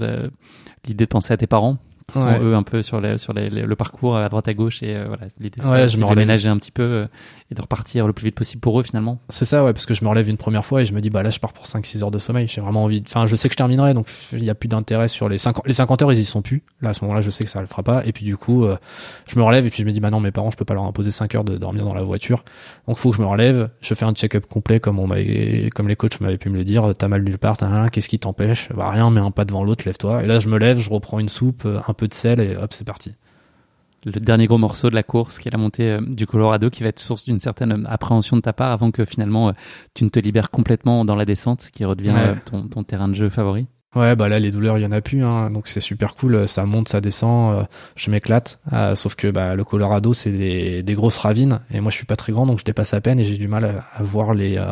l'idée 0.84 1.04
de 1.04 1.08
penser 1.08 1.32
à 1.32 1.36
tes 1.36 1.46
parents 1.46 1.78
qui 2.08 2.18
sont 2.20 2.26
eux 2.44 2.54
un 2.54 2.62
peu 2.62 2.82
sur, 2.82 3.00
les, 3.00 3.18
sur 3.18 3.32
les- 3.32 3.50
les- 3.50 3.62
le 3.62 3.76
parcours 3.76 4.16
à 4.16 4.28
droite 4.28 4.46
à 4.46 4.54
gauche 4.54 4.82
et 4.84 4.94
euh, 4.96 5.06
voilà 5.08 5.24
l'idée 5.40 5.56
c'est 5.60 5.66
Ouais, 5.72 5.86
de 5.96 6.00
déménager 6.14 6.48
un 6.48 6.56
petit 6.58 6.70
peu 6.70 7.06
et 7.50 7.54
de 7.54 7.60
repartir 7.60 8.06
le 8.06 8.12
plus 8.12 8.24
vite 8.26 8.34
possible 8.34 8.60
pour 8.60 8.80
eux 8.80 8.82
finalement. 8.82 9.18
C'est 9.28 9.44
ça, 9.44 9.64
ouais, 9.64 9.72
parce 9.72 9.86
que 9.86 9.94
je 9.94 10.02
me 10.04 10.08
relève 10.08 10.28
une 10.28 10.36
première 10.36 10.64
fois 10.64 10.82
et 10.82 10.84
je 10.84 10.92
me 10.92 11.00
dis, 11.00 11.10
bah 11.10 11.22
là, 11.22 11.30
je 11.30 11.38
pars 11.38 11.52
pour 11.52 11.64
5-6 11.66 12.02
heures 12.02 12.10
de 12.10 12.18
sommeil. 12.18 12.48
J'ai 12.48 12.60
vraiment 12.60 12.84
envie. 12.84 13.02
Enfin, 13.06 13.26
je 13.26 13.36
sais 13.36 13.48
que 13.48 13.52
je 13.52 13.56
terminerai, 13.56 13.94
donc 13.94 14.08
il 14.32 14.44
y 14.44 14.50
a 14.50 14.54
plus 14.54 14.68
d'intérêt 14.68 15.08
sur 15.08 15.28
les 15.28 15.38
50. 15.38 15.66
Les 15.66 15.72
50 15.74 16.02
heures, 16.02 16.12
ils 16.12 16.18
y 16.18 16.24
sont 16.24 16.42
plus. 16.42 16.62
Là, 16.82 16.90
à 16.90 16.94
ce 16.94 17.04
moment-là, 17.04 17.20
je 17.20 17.30
sais 17.30 17.44
que 17.44 17.50
ça 17.50 17.60
le 17.60 17.66
fera 17.66 17.82
pas. 17.82 18.04
Et 18.04 18.12
puis, 18.12 18.24
du 18.24 18.36
coup, 18.36 18.64
euh, 18.64 18.76
je 19.26 19.38
me 19.38 19.44
relève 19.44 19.66
et 19.66 19.70
puis 19.70 19.82
je 19.82 19.86
me 19.86 19.92
dis, 19.92 20.00
bah 20.00 20.10
non, 20.10 20.20
mes 20.20 20.32
parents, 20.32 20.50
je 20.50 20.56
peux 20.56 20.64
pas 20.64 20.74
leur 20.74 20.84
imposer 20.84 21.10
5 21.10 21.34
heures 21.34 21.44
de 21.44 21.56
dormir 21.56 21.84
dans 21.84 21.94
la 21.94 22.02
voiture. 22.02 22.44
Donc, 22.88 22.98
faut 22.98 23.10
que 23.10 23.16
je 23.16 23.22
me 23.22 23.26
relève. 23.26 23.70
Je 23.80 23.94
fais 23.94 24.04
un 24.04 24.12
check-up 24.12 24.46
complet, 24.46 24.80
comme 24.80 24.98
on 24.98 25.06
comme 25.06 25.88
les 25.88 25.96
coachs 25.96 26.20
m'avaient 26.20 26.38
pu 26.38 26.50
me 26.50 26.56
le 26.56 26.64
dire. 26.64 26.94
T'as 26.96 27.08
mal 27.08 27.22
nulle 27.22 27.38
part, 27.38 27.56
t'as 27.56 27.68
rien, 27.68 27.88
qu'est-ce 27.88 28.08
qui 28.08 28.18
t'empêche? 28.18 28.70
Bah 28.74 28.90
rien, 28.90 29.10
mais 29.10 29.20
un 29.20 29.30
pas 29.30 29.44
devant 29.44 29.64
l'autre, 29.64 29.84
lève-toi. 29.86 30.24
Et 30.24 30.26
là, 30.26 30.38
je 30.38 30.48
me 30.48 30.58
lève, 30.58 30.78
je 30.78 30.90
reprends 30.90 31.18
une 31.18 31.28
soupe, 31.28 31.62
euh, 31.64 31.80
un 31.86 31.92
peu 31.94 32.08
de 32.08 32.14
sel 32.14 32.40
et 32.40 32.56
hop, 32.56 32.72
c'est 32.72 32.84
parti. 32.84 33.14
Le 34.06 34.20
dernier 34.20 34.46
gros 34.46 34.56
morceau 34.56 34.88
de 34.88 34.94
la 34.94 35.02
course 35.02 35.38
qui 35.40 35.48
est 35.48 35.50
la 35.50 35.58
montée 35.58 35.90
euh, 35.90 36.00
du 36.00 36.26
Colorado 36.28 36.70
qui 36.70 36.82
va 36.84 36.88
être 36.90 37.00
source 37.00 37.24
d'une 37.24 37.40
certaine 37.40 37.72
euh, 37.72 37.82
appréhension 37.86 38.36
de 38.36 38.40
ta 38.40 38.52
part 38.52 38.70
avant 38.70 38.92
que 38.92 39.04
finalement 39.04 39.48
euh, 39.48 39.52
tu 39.94 40.04
ne 40.04 40.08
te 40.10 40.20
libères 40.20 40.50
complètement 40.50 41.04
dans 41.04 41.16
la 41.16 41.24
descente 41.24 41.70
qui 41.72 41.84
redevient 41.84 42.10
Ouais. 42.12 42.34
ton, 42.48 42.62
ton 42.68 42.84
terrain 42.84 43.08
de 43.08 43.14
jeu 43.14 43.28
favori. 43.30 43.66
Ouais, 43.96 44.14
bah 44.14 44.28
là 44.28 44.38
les 44.38 44.50
douleurs, 44.50 44.76
il 44.78 44.82
y 44.82 44.86
en 44.86 44.92
a 44.92 45.00
plus, 45.00 45.24
hein, 45.24 45.50
donc 45.50 45.66
c'est 45.68 45.80
super 45.80 46.14
cool. 46.16 46.46
Ça 46.48 46.66
monte, 46.66 46.88
ça 46.90 47.00
descend, 47.00 47.66
je 47.96 48.10
m'éclate. 48.10 48.58
Sauf 48.94 49.14
que 49.14 49.28
bah, 49.28 49.54
le 49.54 49.64
Colorado, 49.64 50.12
c'est 50.12 50.32
des, 50.32 50.82
des 50.82 50.94
grosses 50.94 51.16
ravines, 51.16 51.60
et 51.70 51.80
moi 51.80 51.90
je 51.90 51.96
suis 51.96 52.04
pas 52.04 52.16
très 52.16 52.30
grand, 52.32 52.44
donc 52.46 52.58
je 52.58 52.64
dépasse 52.64 52.92
à 52.92 53.00
peine 53.00 53.18
et 53.18 53.24
j'ai 53.24 53.38
du 53.38 53.48
mal 53.48 53.64
à, 53.64 53.84
à 53.94 54.02
voir 54.02 54.34
les 54.34 54.58
euh, 54.58 54.66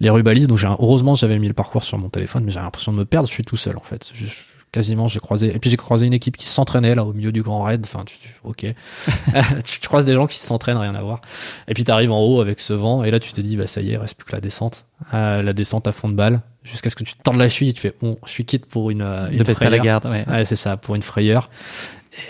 les 0.00 0.10
rues 0.10 0.24
balises. 0.24 0.48
Donc 0.48 0.58
j'ai 0.58 0.66
un- 0.66 0.76
heureusement 0.80 1.14
j'avais 1.14 1.38
mis 1.38 1.46
le 1.46 1.54
parcours 1.54 1.84
sur 1.84 1.96
mon 1.98 2.08
téléphone, 2.08 2.42
mais 2.44 2.50
j'ai 2.50 2.58
l'impression 2.58 2.92
de 2.92 2.98
me 2.98 3.04
perdre. 3.04 3.28
Je 3.28 3.34
suis 3.34 3.44
tout 3.44 3.56
seul 3.56 3.76
en 3.76 3.84
fait. 3.84 4.10
Je- 4.12 4.24
quasiment 4.72 5.06
j'ai 5.06 5.20
croisé 5.20 5.54
et 5.54 5.58
puis 5.58 5.70
j'ai 5.70 5.76
croisé 5.76 6.06
une 6.06 6.12
équipe 6.12 6.36
qui 6.36 6.46
s'entraînait 6.46 6.94
là 6.94 7.04
au 7.04 7.12
milieu 7.12 7.32
du 7.32 7.42
grand 7.42 7.62
raid. 7.62 7.82
Enfin 7.84 8.04
tu, 8.04 8.18
tu 8.18 8.34
ok. 8.44 8.66
Tu, 9.64 9.80
tu, 9.80 9.88
croises 9.88 10.06
des 10.06 10.14
gens 10.14 10.26
qui 10.26 10.38
s'entraînent 10.38 10.76
rien 10.76 10.94
à 10.94 11.02
voir. 11.02 11.20
Et 11.68 11.74
puis 11.74 11.84
tu 11.84 11.90
arrives 11.90 12.12
en 12.12 12.20
haut 12.20 12.40
avec 12.40 12.60
ce 12.60 12.72
vent 12.72 13.04
et 13.04 13.10
là 13.10 13.18
tu 13.20 13.32
te 13.32 13.40
dis 13.40 13.56
bah 13.56 13.66
ça 13.66 13.80
y 13.80 13.90
est 13.90 13.92
il 13.92 13.96
reste 13.96 14.16
plus 14.16 14.26
que 14.26 14.32
la 14.32 14.40
descente. 14.40 14.84
Euh, 15.14 15.42
la 15.42 15.52
descente 15.52 15.86
à 15.86 15.92
fond 15.92 16.08
de 16.08 16.14
balle 16.14 16.40
jusqu'à 16.66 16.90
ce 16.90 16.96
que 16.96 17.04
tu 17.04 17.14
te 17.14 17.30
la 17.30 17.48
cheville 17.48 17.70
et 17.70 17.72
tu 17.72 17.80
fais 17.80 17.94
bon 18.00 18.18
je 18.24 18.30
suis 18.30 18.44
quitte 18.44 18.66
pour 18.66 18.90
une, 18.90 19.02
euh, 19.02 19.30
une 19.30 19.38
de 19.38 19.54
frayeur. 19.54 19.70
la 19.70 19.78
garde 19.78 20.06
ouais, 20.06 20.28
ouais 20.28 20.44
c'est 20.44 20.56
ça 20.56 20.76
pour 20.76 20.94
une 20.94 21.02
frayeur. 21.02 21.50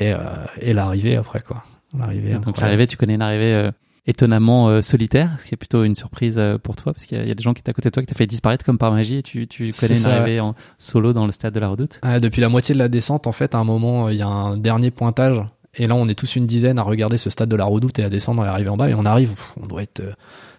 Et, 0.00 0.12
euh, 0.12 0.18
et 0.60 0.72
l'arrivée 0.72 1.16
après 1.16 1.40
quoi. 1.40 1.64
L'arrivée 1.96 2.34
donc 2.34 2.60
l'arrivée 2.60 2.86
tu 2.86 2.96
connais 2.96 3.14
une 3.14 3.22
arrivée 3.22 3.54
euh, 3.54 3.70
étonnamment 4.06 4.68
euh, 4.68 4.82
solitaire, 4.82 5.36
ce 5.38 5.46
qui 5.46 5.54
est 5.54 5.56
plutôt 5.56 5.84
une 5.84 5.94
surprise 5.94 6.36
euh, 6.38 6.58
pour 6.58 6.76
toi, 6.76 6.92
parce 6.92 7.06
qu'il 7.06 7.22
y, 7.22 7.26
y, 7.26 7.30
a 7.30 7.34
des 7.34 7.42
gens 7.42 7.54
qui 7.54 7.60
étaient 7.60 7.70
à 7.70 7.74
côté 7.74 7.88
de 7.88 7.92
toi, 7.92 8.02
qui 8.02 8.06
t'a 8.06 8.14
fait 8.14 8.26
disparaître 8.26 8.64
comme 8.64 8.78
par 8.78 8.92
magie, 8.92 9.16
et 9.16 9.22
tu, 9.22 9.46
tu 9.48 9.72
connais 9.72 9.98
une 9.98 10.06
arrivée 10.06 10.40
en 10.40 10.54
solo 10.78 11.12
dans 11.12 11.26
le 11.26 11.32
stade 11.32 11.54
de 11.54 11.60
la 11.60 11.68
Redoute. 11.68 11.98
Ah, 12.02 12.20
depuis 12.20 12.40
la 12.40 12.48
moitié 12.48 12.74
de 12.74 12.78
la 12.78 12.88
descente, 12.88 13.26
en 13.26 13.32
fait, 13.32 13.54
à 13.54 13.58
un 13.58 13.64
moment, 13.64 14.08
il 14.08 14.16
y 14.16 14.22
a 14.22 14.28
un 14.28 14.56
dernier 14.56 14.90
pointage, 14.90 15.42
et 15.74 15.86
là, 15.86 15.94
on 15.94 16.08
est 16.08 16.14
tous 16.14 16.36
une 16.36 16.46
dizaine 16.46 16.78
à 16.78 16.82
regarder 16.82 17.16
ce 17.16 17.30
stade 17.30 17.48
de 17.48 17.56
la 17.56 17.64
Redoute 17.64 17.98
et 17.98 18.04
à 18.04 18.08
descendre 18.08 18.44
et 18.44 18.48
arriver 18.48 18.70
en 18.70 18.76
bas, 18.76 18.88
et 18.88 18.94
on 18.94 19.04
arrive, 19.04 19.34
on 19.60 19.66
doit 19.66 19.82
être 19.82 20.02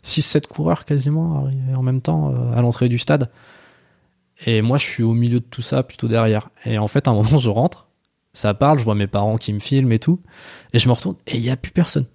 6-7 0.03 0.47
coureurs 0.47 0.85
quasiment 0.85 1.45
arrivés 1.45 1.75
en 1.75 1.83
même 1.83 2.01
temps 2.01 2.33
à 2.53 2.61
l'entrée 2.61 2.89
du 2.89 2.99
stade. 2.99 3.29
Et 4.45 4.61
moi, 4.61 4.77
je 4.77 4.85
suis 4.85 5.03
au 5.03 5.13
milieu 5.13 5.39
de 5.39 5.45
tout 5.45 5.63
ça, 5.63 5.81
plutôt 5.83 6.07
derrière. 6.07 6.49
Et 6.65 6.77
en 6.77 6.87
fait, 6.87 7.07
à 7.07 7.11
un 7.11 7.13
moment, 7.23 7.37
je 7.37 7.49
rentre, 7.49 7.87
ça 8.33 8.53
parle, 8.53 8.77
je 8.77 8.83
vois 8.83 8.93
mes 8.93 9.07
parents 9.07 9.37
qui 9.37 9.53
me 9.53 9.59
filment 9.59 9.93
et 9.93 9.99
tout, 9.99 10.19
et 10.73 10.79
je 10.79 10.87
me 10.87 10.93
retourne, 10.93 11.15
et 11.25 11.37
il 11.37 11.43
y 11.43 11.49
a 11.49 11.57
plus 11.57 11.71
personne. 11.71 12.05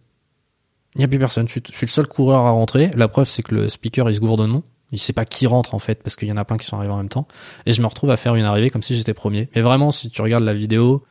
Il 0.94 0.98
n'y 0.98 1.04
a 1.04 1.08
plus 1.08 1.18
personne. 1.18 1.46
Je 1.46 1.52
suis, 1.52 1.62
je 1.70 1.76
suis, 1.76 1.86
le 1.86 1.90
seul 1.90 2.06
coureur 2.06 2.44
à 2.46 2.50
rentrer. 2.50 2.90
La 2.94 3.08
preuve, 3.08 3.26
c'est 3.26 3.42
que 3.42 3.54
le 3.54 3.68
speaker, 3.68 4.10
il 4.10 4.14
se 4.14 4.20
nom. 4.20 4.62
Il 4.90 4.98
sait 4.98 5.14
pas 5.14 5.24
qui 5.24 5.46
rentre, 5.46 5.74
en 5.74 5.78
fait, 5.78 6.02
parce 6.02 6.16
qu'il 6.16 6.28
y 6.28 6.32
en 6.32 6.36
a 6.36 6.44
plein 6.44 6.58
qui 6.58 6.66
sont 6.66 6.76
arrivés 6.76 6.92
en 6.92 6.98
même 6.98 7.08
temps. 7.08 7.26
Et 7.64 7.72
je 7.72 7.80
me 7.80 7.86
retrouve 7.86 8.10
à 8.10 8.18
faire 8.18 8.34
une 8.34 8.44
arrivée 8.44 8.68
comme 8.68 8.82
si 8.82 8.94
j'étais 8.94 9.14
premier. 9.14 9.48
Mais 9.54 9.62
vraiment, 9.62 9.90
si 9.90 10.10
tu 10.10 10.20
regardes 10.20 10.44
la 10.44 10.52
vidéo, 10.52 11.04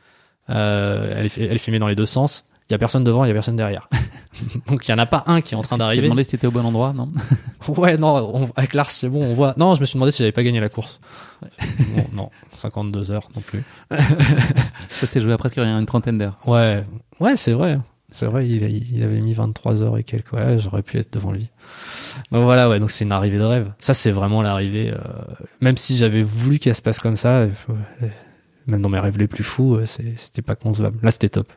euh, 0.50 1.14
elle, 1.16 1.26
est, 1.26 1.38
elle 1.38 1.52
est 1.52 1.58
filmée 1.58 1.80
dans 1.80 1.88
les 1.88 1.96
deux 1.96 2.06
sens. 2.06 2.44
Il 2.72 2.72
y 2.72 2.76
a 2.76 2.78
personne 2.78 3.04
devant, 3.04 3.24
il 3.24 3.28
y 3.28 3.30
a 3.30 3.34
personne 3.34 3.56
derrière. 3.56 3.88
Donc 4.68 4.86
il 4.88 4.90
y 4.90 4.94
en 4.94 4.98
a 4.98 5.04
pas 5.04 5.24
un 5.26 5.40
qui 5.40 5.54
est 5.54 5.56
en 5.56 5.62
train 5.62 5.76
d'arriver. 5.76 6.02
Tu 6.02 6.04
demandé 6.04 6.24
si 6.24 6.30
t'étais 6.30 6.46
au 6.46 6.50
bon 6.50 6.64
endroit, 6.64 6.92
non 6.92 7.10
Ouais, 7.68 7.96
non, 7.96 8.32
on, 8.34 8.48
avec 8.56 8.72
Lars, 8.72 8.88
c'est 8.88 9.08
bon, 9.08 9.22
on 9.22 9.34
voit. 9.34 9.52
Non, 9.56 9.74
je 9.74 9.80
me 9.80 9.84
suis 9.84 9.94
demandé 9.94 10.12
si 10.12 10.18
j'avais 10.18 10.32
pas 10.32 10.42
gagné 10.42 10.60
la 10.60 10.68
course. 10.68 11.00
Ouais. 11.42 11.48
bon, 11.96 12.06
non, 12.12 12.30
52 12.54 13.10
heures 13.10 13.28
non 13.34 13.42
plus. 13.42 13.62
Ça 14.90 15.06
s'est 15.06 15.20
joué 15.20 15.32
à 15.32 15.36
presque 15.38 15.56
rien, 15.56 15.78
une 15.78 15.86
trentaine 15.86 16.18
d'heures. 16.18 16.38
Ouais, 16.46 16.84
ouais, 17.20 17.36
c'est 17.36 17.52
vrai. 17.52 17.78
C'est 18.12 18.26
vrai, 18.26 18.46
il, 18.46 18.62
il, 18.94 19.02
avait 19.02 19.20
mis 19.20 19.32
23 19.32 19.82
heures 19.82 19.98
et 19.98 20.04
quelques. 20.04 20.32
Ouais, 20.32 20.58
j'aurais 20.58 20.82
pu 20.82 20.98
être 20.98 21.12
devant 21.12 21.32
lui. 21.32 21.48
Donc 22.30 22.44
voilà, 22.44 22.68
ouais, 22.68 22.78
donc 22.78 22.90
c'est 22.90 23.04
une 23.04 23.12
arrivée 23.12 23.38
de 23.38 23.44
rêve. 23.44 23.72
Ça, 23.78 23.94
c'est 23.94 24.10
vraiment 24.10 24.42
l'arrivée. 24.42 24.92
Euh, 24.92 24.98
même 25.60 25.78
si 25.78 25.96
j'avais 25.96 26.22
voulu 26.22 26.58
qu'elle 26.58 26.74
se 26.74 26.82
passe 26.82 27.00
comme 27.00 27.16
ça, 27.16 27.46
même 28.66 28.82
dans 28.82 28.90
mes 28.90 28.98
rêves 28.98 29.18
les 29.18 29.28
plus 29.28 29.44
fous, 29.44 29.78
c'était 29.86 30.42
pas 30.42 30.54
concevable. 30.54 30.98
Là, 31.02 31.10
c'était 31.10 31.30
top. 31.30 31.50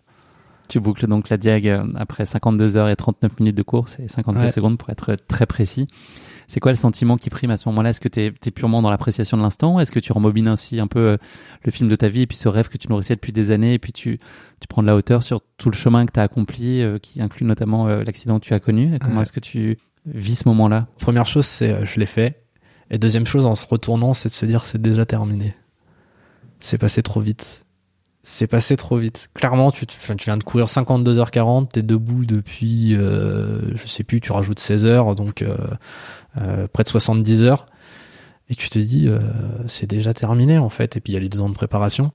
Tu 0.67 0.79
boucles 0.79 1.07
donc 1.07 1.29
la 1.29 1.37
diag 1.37 1.67
euh, 1.67 1.83
après 1.95 2.25
52 2.25 2.77
heures 2.77 2.89
et 2.89 2.95
39 2.95 3.39
minutes 3.39 3.55
de 3.55 3.61
course 3.61 3.99
et 3.99 4.07
54 4.07 4.45
ouais. 4.45 4.51
secondes 4.51 4.77
pour 4.77 4.89
être 4.89 5.15
très 5.27 5.45
précis. 5.45 5.87
C'est 6.47 6.59
quoi 6.59 6.71
le 6.71 6.77
sentiment 6.77 7.17
qui 7.17 7.29
prime 7.29 7.51
à 7.51 7.57
ce 7.57 7.67
moment-là? 7.69 7.89
Est-ce 7.89 7.99
que 7.99 8.07
tu 8.07 8.21
es, 8.21 8.27
es, 8.27 8.51
purement 8.51 8.81
dans 8.81 8.89
l'appréciation 8.89 9.37
de 9.37 9.41
l'instant? 9.41 9.79
Est-ce 9.79 9.91
que 9.91 9.99
tu 9.99 10.11
rembobines 10.11 10.47
ainsi 10.47 10.79
un 10.79 10.87
peu 10.87 10.99
euh, 10.99 11.17
le 11.63 11.71
film 11.71 11.89
de 11.89 11.95
ta 11.95 12.09
vie 12.09 12.21
et 12.21 12.27
puis 12.27 12.37
ce 12.37 12.47
rêve 12.47 12.67
que 12.69 12.77
tu 12.77 12.87
nourrissais 12.89 13.15
depuis 13.15 13.33
des 13.33 13.51
années 13.51 13.73
et 13.73 13.79
puis 13.79 13.93
tu, 13.93 14.17
tu 14.59 14.67
prends 14.67 14.81
de 14.81 14.87
la 14.87 14.95
hauteur 14.95 15.23
sur 15.23 15.41
tout 15.57 15.69
le 15.69 15.75
chemin 15.75 16.05
que 16.05 16.11
tu 16.11 16.19
as 16.19 16.23
accompli, 16.23 16.81
euh, 16.81 16.99
qui 16.99 17.21
inclut 17.21 17.45
notamment 17.45 17.87
euh, 17.87 18.03
l'accident 18.03 18.39
que 18.39 18.45
tu 18.45 18.53
as 18.53 18.59
connu? 18.59 18.97
Comment 18.99 19.15
ouais. 19.15 19.21
est-ce 19.21 19.33
que 19.33 19.39
tu 19.39 19.77
vis 20.05 20.35
ce 20.35 20.47
moment-là? 20.49 20.87
Première 20.99 21.25
chose, 21.25 21.45
c'est 21.45 21.71
euh, 21.71 21.85
je 21.85 21.99
l'ai 21.99 22.05
fait. 22.05 22.43
Et 22.91 22.97
deuxième 22.97 23.25
chose, 23.25 23.45
en 23.45 23.55
se 23.55 23.65
retournant, 23.67 24.13
c'est 24.13 24.29
de 24.29 24.33
se 24.33 24.45
dire 24.45 24.61
c'est 24.61 24.81
déjà 24.81 25.05
terminé. 25.05 25.55
C'est 26.59 26.77
passé 26.77 27.01
trop 27.01 27.19
vite 27.19 27.65
c'est 28.27 28.47
passé 28.47 28.75
trop 28.75 28.97
vite. 28.97 29.29
Clairement, 29.35 29.69
tu, 29.69 29.85
tu 29.85 29.95
viens 30.25 30.37
de 30.37 30.43
courir 30.43 30.65
52h40, 30.65 31.67
t'es 31.67 31.83
debout 31.83 32.25
depuis, 32.25 32.95
euh, 32.95 33.75
je 33.75 33.87
sais 33.87 34.03
plus, 34.03 34.19
tu 34.19 34.31
rajoutes 34.31 34.59
16 34.59 34.87
heures, 34.87 35.13
donc 35.13 35.43
euh, 35.43 35.55
près 36.73 36.83
de 36.83 36.89
70 36.89 37.43
heures, 37.43 37.65
et 38.49 38.55
tu 38.55 38.69
te 38.69 38.77
dis, 38.77 39.07
euh, 39.07 39.19
c'est 39.67 39.89
déjà 39.89 40.13
terminé 40.13 40.57
en 40.57 40.69
fait. 40.69 40.97
Et 40.97 41.01
puis 41.01 41.13
il 41.13 41.15
y 41.15 41.17
a 41.17 41.19
les 41.19 41.29
deux 41.29 41.41
ans 41.41 41.49
de 41.49 41.55
préparation, 41.55 42.11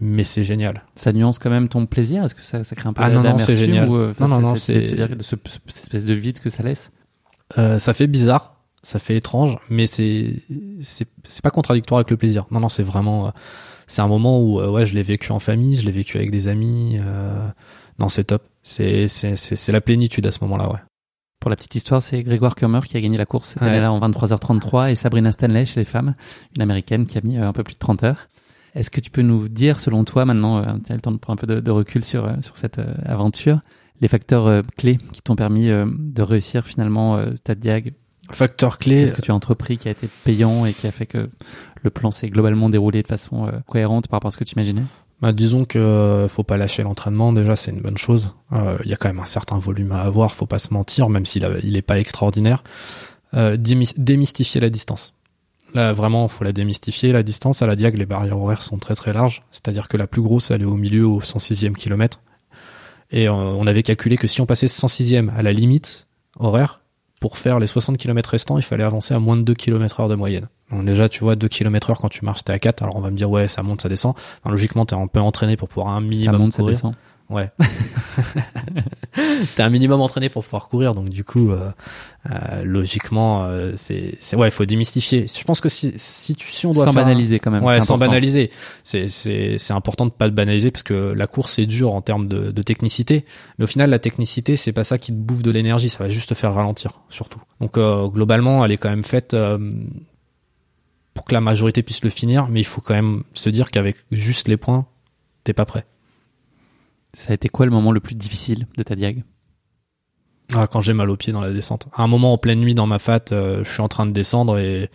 mais 0.00 0.24
c'est 0.24 0.44
génial. 0.44 0.84
Ça 0.94 1.12
nuance 1.12 1.38
quand 1.38 1.50
même 1.50 1.68
ton 1.68 1.86
plaisir? 1.86 2.24
Est-ce 2.24 2.34
que 2.34 2.42
ça, 2.42 2.62
ça 2.62 2.76
crée 2.76 2.88
un 2.88 2.92
peu 2.92 3.02
ah, 3.02 3.10
non, 3.10 3.22
non, 3.22 3.38
c'est 3.38 3.56
génial. 3.56 3.88
Ou, 3.88 3.96
euh, 3.96 4.12
non, 4.20 4.28
non, 4.28 4.40
non, 4.40 4.54
c'est 4.54 4.80
de 4.80 5.22
ce, 5.22 5.36
cette 5.66 5.84
espèce 5.84 6.04
de 6.04 6.14
vide 6.14 6.38
que 6.38 6.50
ça 6.50 6.62
laisse? 6.62 6.90
Euh, 7.58 7.78
ça 7.78 7.94
fait 7.94 8.06
bizarre, 8.06 8.62
ça 8.82 8.98
fait 8.98 9.16
étrange, 9.16 9.58
mais 9.68 9.86
c'est 9.86 10.36
c'est 10.82 11.08
c'est 11.24 11.42
pas 11.42 11.50
contradictoire 11.50 11.98
avec 11.98 12.10
le 12.10 12.16
plaisir. 12.16 12.46
Non, 12.50 12.60
non, 12.60 12.68
c'est 12.68 12.84
vraiment 12.84 13.32
c'est 13.88 14.02
un 14.02 14.08
moment 14.08 14.40
où 14.40 14.60
euh, 14.60 14.70
ouais 14.70 14.86
je 14.86 14.94
l'ai 14.94 15.02
vécu 15.02 15.32
en 15.32 15.40
famille 15.40 15.76
je 15.76 15.84
l'ai 15.84 15.90
vécu 15.90 16.16
avec 16.16 16.30
des 16.30 16.48
amis 16.48 16.98
euh... 16.98 17.46
non 17.98 18.08
c'est 18.08 18.24
top 18.24 18.42
c'est 18.62 19.08
c'est 19.08 19.36
c'est 19.36 19.72
la 19.72 19.82
plénitude 19.82 20.26
à 20.26 20.30
ce 20.30 20.38
moment 20.40 20.56
là 20.56 20.70
ouais 20.70 20.78
pour 21.42 21.50
la 21.50 21.56
petite 21.56 21.74
histoire, 21.74 22.00
c'est 22.00 22.22
Grégoire 22.22 22.54
Kurmer 22.54 22.80
qui 22.86 22.96
a 22.96 23.00
gagné 23.00 23.18
la 23.18 23.26
course 23.26 23.48
cette 23.48 23.62
ouais. 23.62 23.68
année-là 23.68 23.92
en 23.92 23.98
23h33 23.98 24.92
et 24.92 24.94
Sabrina 24.94 25.32
Stanley 25.32 25.66
chez 25.66 25.80
les 25.80 25.84
femmes, 25.84 26.14
une 26.54 26.62
américaine 26.62 27.04
qui 27.04 27.18
a 27.18 27.20
mis 27.20 27.36
euh, 27.36 27.48
un 27.48 27.52
peu 27.52 27.64
plus 27.64 27.74
de 27.74 27.80
30 27.80 28.04
heures. 28.04 28.28
Est-ce 28.76 28.92
que 28.92 29.00
tu 29.00 29.10
peux 29.10 29.22
nous 29.22 29.48
dire, 29.48 29.80
selon 29.80 30.04
toi, 30.04 30.24
maintenant, 30.24 30.58
euh, 30.58 30.76
tu 30.86 30.92
as 30.92 30.94
le 30.94 31.00
temps 31.00 31.10
de 31.10 31.16
prendre 31.16 31.42
un 31.42 31.44
peu 31.44 31.52
de, 31.52 31.58
de 31.58 31.70
recul 31.72 32.04
sur, 32.04 32.26
euh, 32.26 32.34
sur 32.42 32.56
cette 32.56 32.80
aventure, 33.04 33.60
les 34.00 34.06
facteurs 34.06 34.62
clés 34.76 34.98
qui 35.12 35.20
t'ont 35.20 35.34
permis 35.34 35.68
de 35.68 36.22
réussir 36.22 36.64
finalement 36.64 37.20
Stade 37.34 37.58
Diag? 37.58 37.94
Facteur 38.30 38.78
clé. 38.78 38.98
Qu'est-ce 38.98 39.14
que 39.14 39.20
tu 39.20 39.30
as 39.30 39.34
entrepris 39.34 39.78
qui 39.78 39.88
a 39.88 39.90
été 39.90 40.08
payant 40.24 40.64
et 40.64 40.72
qui 40.72 40.86
a 40.86 40.92
fait 40.92 41.06
que 41.06 41.28
le 41.82 41.90
plan 41.90 42.10
s'est 42.10 42.28
globalement 42.28 42.68
déroulé 42.68 43.02
de 43.02 43.06
façon 43.06 43.48
cohérente 43.68 44.08
par 44.08 44.18
rapport 44.18 44.28
à 44.28 44.30
ce 44.32 44.38
que 44.38 44.44
tu 44.44 44.54
imaginais? 44.54 44.82
Bah, 45.22 45.32
disons 45.32 45.64
que 45.64 45.78
euh, 45.78 46.28
faut 46.28 46.42
pas 46.42 46.56
lâcher 46.56 46.82
l'entraînement. 46.82 47.32
Déjà, 47.32 47.54
c'est 47.54 47.70
une 47.70 47.80
bonne 47.80 47.96
chose. 47.96 48.34
Il 48.50 48.58
euh, 48.58 48.78
y 48.84 48.92
a 48.92 48.96
quand 48.96 49.08
même 49.08 49.20
un 49.20 49.26
certain 49.26 49.56
volume 49.56 49.92
à 49.92 50.02
avoir. 50.02 50.32
Faut 50.32 50.46
pas 50.46 50.58
se 50.58 50.74
mentir, 50.74 51.08
même 51.08 51.24
s'il 51.24 51.48
il 51.62 51.76
est 51.76 51.82
pas 51.82 52.00
extraordinaire. 52.00 52.64
Euh, 53.34 53.56
démystifier 53.56 54.60
la 54.60 54.68
distance. 54.68 55.14
Là, 55.74 55.92
vraiment, 55.92 56.26
faut 56.26 56.42
la 56.42 56.52
démystifier. 56.52 57.12
La 57.12 57.22
distance 57.22 57.62
à 57.62 57.68
la 57.68 57.76
Diag, 57.76 57.96
les 57.96 58.04
barrières 58.04 58.38
horaires 58.38 58.62
sont 58.62 58.78
très 58.78 58.96
très 58.96 59.12
larges. 59.12 59.44
C'est-à-dire 59.52 59.86
que 59.86 59.96
la 59.96 60.08
plus 60.08 60.22
grosse, 60.22 60.50
elle 60.50 60.62
est 60.62 60.66
au 60.66 60.74
milieu, 60.74 61.06
au 61.06 61.20
106e 61.20 61.74
kilomètre. 61.74 62.20
Et 63.12 63.28
on 63.28 63.66
avait 63.66 63.82
calculé 63.82 64.16
que 64.16 64.26
si 64.26 64.40
on 64.40 64.46
passait 64.46 64.66
106e 64.66 65.28
à 65.36 65.42
la 65.42 65.52
limite 65.52 66.06
horaire, 66.38 66.80
pour 67.22 67.38
faire 67.38 67.60
les 67.60 67.68
60 67.68 67.98
km 67.98 68.30
restants, 68.30 68.58
il 68.58 68.64
fallait 68.64 68.82
avancer 68.82 69.14
à 69.14 69.20
moins 69.20 69.36
de 69.36 69.42
2 69.42 69.54
km 69.54 70.00
heure 70.00 70.08
de 70.08 70.16
moyenne. 70.16 70.48
Donc 70.72 70.84
déjà, 70.84 71.08
tu 71.08 71.20
vois, 71.20 71.36
2 71.36 71.46
km 71.46 71.90
heure 71.90 71.98
quand 72.00 72.08
tu 72.08 72.24
marches, 72.24 72.42
t'es 72.42 72.52
à 72.52 72.58
4. 72.58 72.82
Alors 72.82 72.96
on 72.96 73.00
va 73.00 73.12
me 73.12 73.16
dire, 73.16 73.30
ouais, 73.30 73.46
ça 73.46 73.62
monte, 73.62 73.80
ça 73.80 73.88
descend. 73.88 74.14
Enfin, 74.42 74.50
logiquement, 74.50 74.84
t'es 74.84 74.96
un 74.96 75.06
peu 75.06 75.20
entraîné 75.20 75.56
pour 75.56 75.68
pouvoir 75.68 75.94
un 75.94 76.00
minimum 76.00 76.34
ça 76.34 76.38
monte, 76.38 76.56
courir. 76.56 76.76
Ça 76.76 76.88
descend. 76.88 76.94
Ouais. 77.32 77.50
t'es 79.56 79.62
un 79.62 79.70
minimum 79.70 80.00
entraîné 80.00 80.28
pour 80.28 80.44
pouvoir 80.44 80.68
courir, 80.68 80.92
donc 80.94 81.08
du 81.08 81.24
coup, 81.24 81.50
euh, 81.50 81.70
euh, 82.30 82.62
logiquement, 82.64 83.44
euh, 83.44 83.72
c'est, 83.76 84.16
c'est 84.20 84.36
ouais, 84.36 84.48
il 84.48 84.50
faut 84.50 84.64
démystifier. 84.64 85.26
Je 85.26 85.44
pense 85.44 85.60
que 85.60 85.68
si, 85.68 85.92
si, 85.96 86.34
tu, 86.34 86.50
si 86.52 86.66
on 86.66 86.72
doit 86.72 86.86
sans 86.86 86.92
faire 86.92 87.04
banaliser 87.04 87.38
quand 87.40 87.50
même, 87.50 87.64
ouais, 87.64 87.80
sans 87.80 87.98
banaliser, 87.98 88.50
c'est, 88.84 89.08
c'est, 89.08 89.56
c'est 89.58 89.72
important 89.72 90.06
de 90.06 90.10
pas 90.10 90.26
le 90.26 90.32
banaliser 90.32 90.70
parce 90.70 90.82
que 90.82 91.12
la 91.12 91.26
course 91.26 91.52
c'est 91.52 91.66
dur 91.66 91.94
en 91.94 92.00
termes 92.00 92.28
de, 92.28 92.50
de 92.50 92.62
technicité, 92.62 93.24
mais 93.58 93.64
au 93.64 93.68
final, 93.68 93.90
la 93.90 93.98
technicité 93.98 94.56
c'est 94.56 94.72
pas 94.72 94.84
ça 94.84 94.98
qui 94.98 95.12
te 95.12 95.16
bouffe 95.16 95.42
de 95.42 95.50
l'énergie, 95.50 95.88
ça 95.88 96.04
va 96.04 96.08
juste 96.08 96.28
te 96.28 96.34
faire 96.34 96.54
ralentir, 96.54 97.00
surtout. 97.08 97.40
Donc 97.60 97.78
euh, 97.78 98.08
globalement, 98.08 98.64
elle 98.64 98.72
est 98.72 98.78
quand 98.78 98.90
même 98.90 99.04
faite 99.04 99.34
euh, 99.34 99.58
pour 101.14 101.24
que 101.24 101.34
la 101.34 101.40
majorité 101.40 101.82
puisse 101.82 102.02
le 102.02 102.10
finir, 102.10 102.48
mais 102.48 102.60
il 102.60 102.66
faut 102.66 102.80
quand 102.80 102.94
même 102.94 103.22
se 103.34 103.50
dire 103.50 103.70
qu'avec 103.70 103.96
juste 104.10 104.48
les 104.48 104.56
points, 104.56 104.86
t'es 105.44 105.52
pas 105.52 105.64
prêt. 105.64 105.84
Ça 107.14 107.32
a 107.32 107.34
été 107.34 107.48
quoi 107.48 107.66
le 107.66 107.72
moment 107.72 107.92
le 107.92 108.00
plus 108.00 108.14
difficile 108.14 108.66
de 108.76 108.82
ta 108.82 108.96
diag? 108.96 109.24
Ah, 110.54 110.66
Quand 110.66 110.80
j'ai 110.80 110.92
mal 110.92 111.10
aux 111.10 111.16
pieds 111.16 111.32
dans 111.32 111.40
la 111.40 111.52
descente. 111.52 111.88
À 111.94 112.02
un 112.02 112.06
moment 112.06 112.32
en 112.32 112.38
pleine 112.38 112.60
nuit 112.60 112.74
dans 112.74 112.86
ma 112.86 112.98
fat, 112.98 113.32
euh, 113.32 113.64
je 113.64 113.70
suis 113.70 113.82
en 113.82 113.88
train 113.88 114.06
de 114.06 114.12
descendre 114.12 114.58
et, 114.58 114.90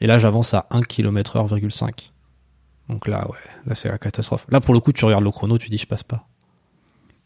et 0.00 0.06
là 0.06 0.18
j'avance 0.18 0.54
à 0.54 0.66
1 0.70 0.80
km 0.82 1.38
h,5. 1.38 2.10
Donc 2.88 3.06
là, 3.06 3.26
ouais, 3.28 3.38
là 3.66 3.74
c'est 3.74 3.88
la 3.88 3.98
catastrophe. 3.98 4.46
Là 4.50 4.60
pour 4.60 4.74
le 4.74 4.80
coup, 4.80 4.92
tu 4.92 5.04
regardes 5.04 5.24
le 5.24 5.30
chrono, 5.30 5.58
tu 5.58 5.70
dis 5.70 5.78
je 5.78 5.86
passe 5.86 6.02
pas. 6.02 6.26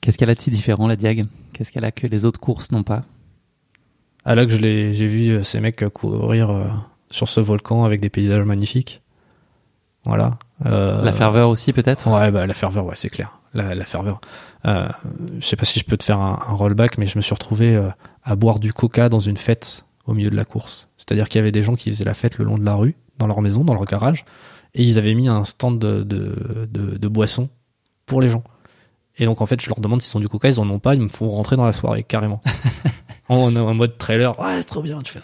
Qu'est-ce 0.01 0.19
qu'elle 0.19 0.31
a 0.31 0.35
de 0.35 0.41
si 0.41 0.51
différent 0.51 0.87
la 0.87 0.97
diag? 0.97 1.25
Qu'est-ce 1.53 1.73
qu'elle 1.73 1.85
a 1.85 1.93
que 1.93 2.07
les 2.07 2.25
autres 2.25 2.39
courses 2.41 2.71
n'ont 2.71 2.85
pas? 2.85 3.05
Ah 4.25 4.35
là 4.35 4.45
que 4.45 4.53
j'ai 4.53 5.07
vu 5.07 5.43
ces 5.45 5.61
mecs 5.61 5.89
courir 5.91 6.51
euh, 6.51 6.69
sur 7.11 7.29
ce 7.29 7.41
volcan 7.41 7.85
avec 7.85 8.01
des 8.01 8.11
paysages 8.11 8.45
magnifiques. 8.45 9.03
Voilà. 10.05 10.39
Euh, 10.67 11.03
la 11.03 11.13
ferveur 11.13 11.49
aussi 11.49 11.73
peut-être? 11.73 12.09
Ouais, 12.09 12.31
bah 12.31 12.47
la 12.47 12.55
ferveur, 12.55 12.87
ouais, 12.87 12.97
c'est 12.97 13.11
clair 13.11 13.36
la, 13.55 13.75
la 13.75 13.85
ferveur. 13.85 14.21
Euh, 14.67 14.89
je 15.39 15.47
sais 15.47 15.57
pas 15.57 15.65
si 15.65 15.79
je 15.81 15.85
peux 15.85 15.97
te 15.97 16.05
faire 16.05 16.19
un, 16.19 16.39
un 16.49 16.53
rollback, 16.55 16.99
mais 16.99 17.07
je 17.07 17.17
me 17.17 17.23
suis 17.23 17.35
retrouvé 17.35 17.75
euh, 17.77 17.89
à 18.25 18.37
boire 18.37 18.59
du 18.59 18.73
coca 18.73 19.09
dans 19.09 19.21
une 19.21 19.37
fête 19.37 19.85
au 20.07 20.15
milieu 20.15 20.31
de 20.31 20.37
la 20.37 20.45
course. 20.45 20.89
C'est-à-dire 20.97 21.29
qu'il 21.29 21.39
y 21.39 21.43
avait 21.43 21.53
des 21.53 21.63
gens 21.63 21.75
qui 21.75 21.91
faisaient 21.91 22.05
la 22.05 22.15
fête 22.15 22.39
le 22.39 22.45
long 22.45 22.59
de 22.59 22.65
la 22.65 22.75
rue, 22.75 22.97
dans 23.19 23.27
leur 23.27 23.41
maison, 23.41 23.65
dans 23.65 23.75
leur 23.75 23.85
garage, 23.85 24.25
et 24.75 24.83
ils 24.83 24.99
avaient 24.99 25.15
mis 25.15 25.29
un 25.29 25.45
stand 25.45 25.79
de, 25.79 26.03
de, 26.03 26.69
de, 26.71 26.97
de 26.99 27.09
boissons 27.09 27.49
pour 28.07 28.21
les 28.21 28.29
gens. 28.29 28.45
Et 29.19 29.25
donc 29.25 29.41
en 29.41 29.47
fait, 29.47 29.61
je 29.61 29.69
leur 29.69 29.81
demande 29.81 30.03
s'ils 30.03 30.17
ont 30.17 30.21
du 30.21 30.29
coca, 30.29 30.49
ils 30.49 30.61
en 30.61 30.69
ont 30.69 30.79
pas, 30.79 30.95
ils 30.95 31.01
me 31.01 31.09
font 31.09 31.27
rentrer 31.27 31.57
dans 31.57 31.65
la 31.65 31.73
soirée 31.73 32.03
carrément. 32.03 32.41
en, 33.29 33.55
en 33.57 33.75
mode 33.75 33.97
trailer, 33.99 34.39
ouais, 34.39 34.59
c'est 34.59 34.65
trop 34.65 34.83
bien. 34.83 35.01
Tu 35.03 35.13
fais, 35.13 35.21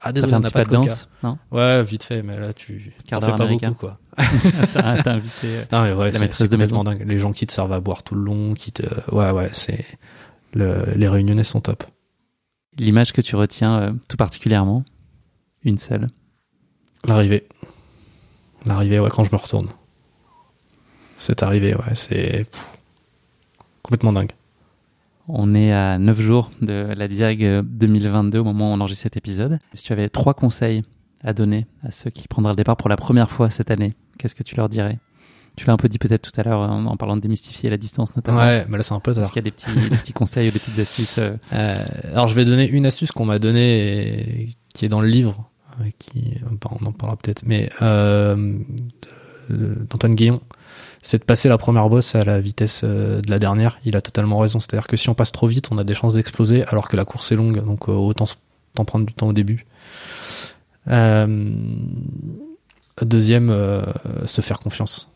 ah 0.00 0.12
désolé, 0.12 0.34
on 0.34 0.40
n'a 0.40 0.50
pas 0.50 0.64
de 0.64 0.68
coca. 0.68 0.80
danse, 0.80 1.08
non? 1.22 1.38
Ouais, 1.50 1.82
vite 1.82 2.04
fait, 2.04 2.22
mais 2.22 2.38
là 2.38 2.52
tu 2.52 2.94
t'en 3.08 3.20
fais 3.20 3.32
pas 3.36 3.46
beaucoup 3.46 3.74
quoi. 3.74 3.98
t'as, 4.74 5.12
invité 5.12 5.46
euh, 5.46 5.64
Non, 5.72 5.82
mais 5.82 5.92
ouais, 5.92 6.10
la 6.10 6.18
maîtresse 6.18 6.48
de 6.48 6.56
maison. 6.56 6.84
dingue. 6.84 7.04
Les 7.06 7.18
gens 7.18 7.32
qui 7.32 7.46
te 7.46 7.52
servent 7.52 7.72
à 7.72 7.80
boire 7.80 8.02
tout 8.02 8.14
le 8.14 8.22
long, 8.22 8.54
qui 8.54 8.72
te, 8.72 8.82
ouais, 9.14 9.30
ouais, 9.30 9.50
c'est, 9.52 9.84
le, 10.52 10.84
les 10.96 11.08
réunionnais 11.08 11.44
sont 11.44 11.60
top. 11.60 11.84
l'image 12.78 13.12
que 13.12 13.20
tu 13.20 13.36
retiens 13.36 13.80
euh, 13.80 13.92
tout 14.08 14.16
particulièrement. 14.16 14.84
Une 15.62 15.78
seule. 15.78 16.06
L'arrivée. 17.04 17.46
L'arrivée, 18.64 18.98
ouais, 18.98 19.10
quand 19.10 19.24
je 19.24 19.30
me 19.32 19.36
retourne. 19.36 19.68
C'est 21.16 21.42
arrivé, 21.42 21.74
ouais, 21.74 21.94
c'est 21.94 22.46
complètement 23.82 24.12
dingue. 24.12 24.32
On 25.28 25.54
est 25.54 25.72
à 25.72 25.98
9 25.98 26.20
jours 26.20 26.50
de 26.60 26.92
la 26.96 27.06
Diag 27.06 27.44
euh, 27.44 27.62
2022 27.62 28.38
au 28.38 28.44
moment 28.44 28.72
où 28.72 28.74
on 28.74 28.80
enregistre 28.80 29.04
cet 29.04 29.16
épisode. 29.16 29.58
Si 29.74 29.84
tu 29.84 29.92
avais 29.92 30.08
trois 30.08 30.34
conseils 30.34 30.82
à 31.22 31.32
donner 31.32 31.66
à 31.82 31.90
ceux 31.90 32.10
qui 32.10 32.28
prendraient 32.28 32.52
le 32.52 32.56
départ 32.56 32.76
pour 32.76 32.88
la 32.88 32.96
première 32.96 33.30
fois 33.30 33.50
cette 33.50 33.70
année, 33.70 33.94
qu'est-ce 34.18 34.34
que 34.34 34.42
tu 34.42 34.56
leur 34.56 34.68
dirais? 34.68 34.98
Tu 35.56 35.66
l'as 35.66 35.72
un 35.72 35.76
peu 35.76 35.88
dit 35.88 35.98
peut-être 35.98 36.22
tout 36.22 36.40
à 36.40 36.44
l'heure 36.44 36.60
en, 36.60 36.86
en 36.86 36.96
parlant 36.96 37.16
de 37.16 37.20
démystifier 37.20 37.70
la 37.70 37.76
distance 37.76 38.14
notamment. 38.16 38.38
Ouais, 38.38 38.64
mais 38.68 38.76
là, 38.76 38.82
c'est 38.82 38.94
un 38.94 39.00
peu 39.00 39.12
tard. 39.12 39.24
Est-ce 39.24 39.32
qu'il 39.32 39.44
y 39.44 39.46
a 39.46 39.50
des 39.50 39.50
petits, 39.50 39.72
des 39.90 39.96
petits 39.96 40.12
conseils 40.12 40.48
ou 40.48 40.52
des 40.52 40.58
petites 40.58 40.78
astuces 40.78 41.18
euh, 41.18 41.34
Euh, 41.52 41.84
alors 42.12 42.28
je 42.28 42.34
vais 42.34 42.44
donner 42.44 42.68
une 42.68 42.86
astuce 42.86 43.12
qu'on 43.12 43.24
m'a 43.24 43.38
donnée 43.38 44.42
et 44.42 44.56
qui 44.74 44.84
est 44.84 44.88
dans 44.88 45.00
le 45.00 45.08
livre, 45.08 45.50
euh, 45.80 45.84
qui 45.98 46.38
on 46.46 46.86
en 46.86 46.92
parlera 46.92 47.16
peut-être, 47.16 47.42
mais 47.44 47.68
euh, 47.82 48.54
d'Antoine 49.50 50.14
Guillon, 50.14 50.40
c'est 51.02 51.18
de 51.18 51.24
passer 51.24 51.48
la 51.48 51.58
première 51.58 51.88
bosse 51.88 52.14
à 52.14 52.24
la 52.24 52.40
vitesse 52.40 52.84
de 52.84 53.28
la 53.28 53.38
dernière. 53.38 53.78
Il 53.84 53.96
a 53.96 54.00
totalement 54.00 54.38
raison. 54.38 54.60
C'est-à-dire 54.60 54.86
que 54.86 54.96
si 54.96 55.08
on 55.08 55.14
passe 55.14 55.32
trop 55.32 55.46
vite, 55.46 55.68
on 55.72 55.78
a 55.78 55.84
des 55.84 55.94
chances 55.94 56.14
d'exploser, 56.14 56.64
alors 56.66 56.88
que 56.88 56.96
la 56.96 57.04
course 57.04 57.32
est 57.32 57.36
longue, 57.36 57.64
donc 57.64 57.88
autant 57.88 58.26
autant 58.74 58.84
prendre 58.84 59.06
du 59.06 59.12
temps 59.12 59.28
au 59.28 59.32
début. 59.32 59.66
Euh, 60.90 61.50
deuxième, 63.02 63.50
euh, 63.50 63.84
se 64.26 64.40
faire 64.40 64.58
confiance. 64.58 65.10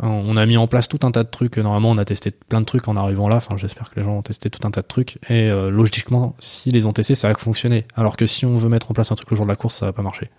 On 0.00 0.36
a 0.36 0.46
mis 0.46 0.56
en 0.56 0.68
place 0.68 0.86
tout 0.86 1.00
un 1.02 1.10
tas 1.10 1.24
de 1.24 1.28
trucs. 1.28 1.58
Normalement, 1.58 1.90
on 1.90 1.98
a 1.98 2.04
testé 2.04 2.30
plein 2.30 2.60
de 2.60 2.66
trucs 2.66 2.86
en 2.86 2.96
arrivant 2.96 3.28
là. 3.28 3.36
Enfin, 3.36 3.56
j'espère 3.56 3.90
que 3.90 3.98
les 3.98 4.04
gens 4.04 4.18
ont 4.18 4.22
testé 4.22 4.48
tout 4.48 4.64
un 4.64 4.70
tas 4.70 4.82
de 4.82 4.86
trucs. 4.86 5.18
Et 5.28 5.50
euh, 5.50 5.70
logiquement, 5.70 6.36
s'ils 6.38 6.74
les 6.74 6.86
ont 6.86 6.92
testés, 6.92 7.16
ça 7.16 7.26
va 7.26 7.34
fonctionner. 7.34 7.84
Alors 7.96 8.16
que 8.16 8.24
si 8.24 8.46
on 8.46 8.56
veut 8.56 8.68
mettre 8.68 8.92
en 8.92 8.94
place 8.94 9.10
un 9.10 9.16
truc 9.16 9.28
le 9.30 9.36
jour 9.36 9.44
de 9.44 9.50
la 9.50 9.56
course, 9.56 9.74
ça 9.74 9.86
va 9.86 9.92
pas 9.92 10.02
marcher. 10.02 10.30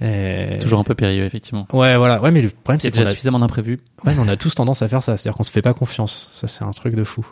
Et... 0.00 0.58
Toujours 0.60 0.80
un 0.80 0.84
peu 0.84 0.96
périlleux, 0.96 1.24
effectivement. 1.24 1.68
Ouais, 1.72 1.96
voilà. 1.96 2.20
Ouais, 2.20 2.32
mais 2.32 2.42
le 2.42 2.48
problème, 2.48 2.80
Il 2.82 2.84
y 2.84 2.88
a 2.88 2.90
c'est 2.90 2.90
qu'on 2.90 2.98
déjà 2.98 3.10
a... 3.10 3.12
suffisamment 3.12 3.38
d'imprévus. 3.38 3.78
ouais, 4.04 4.14
mais 4.14 4.20
on 4.20 4.26
a 4.26 4.36
tous 4.36 4.54
tendance 4.56 4.82
à 4.82 4.88
faire 4.88 5.02
ça. 5.02 5.16
C'est-à-dire 5.16 5.36
qu'on 5.36 5.44
se 5.44 5.52
fait 5.52 5.62
pas 5.62 5.74
confiance. 5.74 6.28
Ça, 6.32 6.48
c'est 6.48 6.64
un 6.64 6.72
truc 6.72 6.96
de 6.96 7.04
fou. 7.04 7.24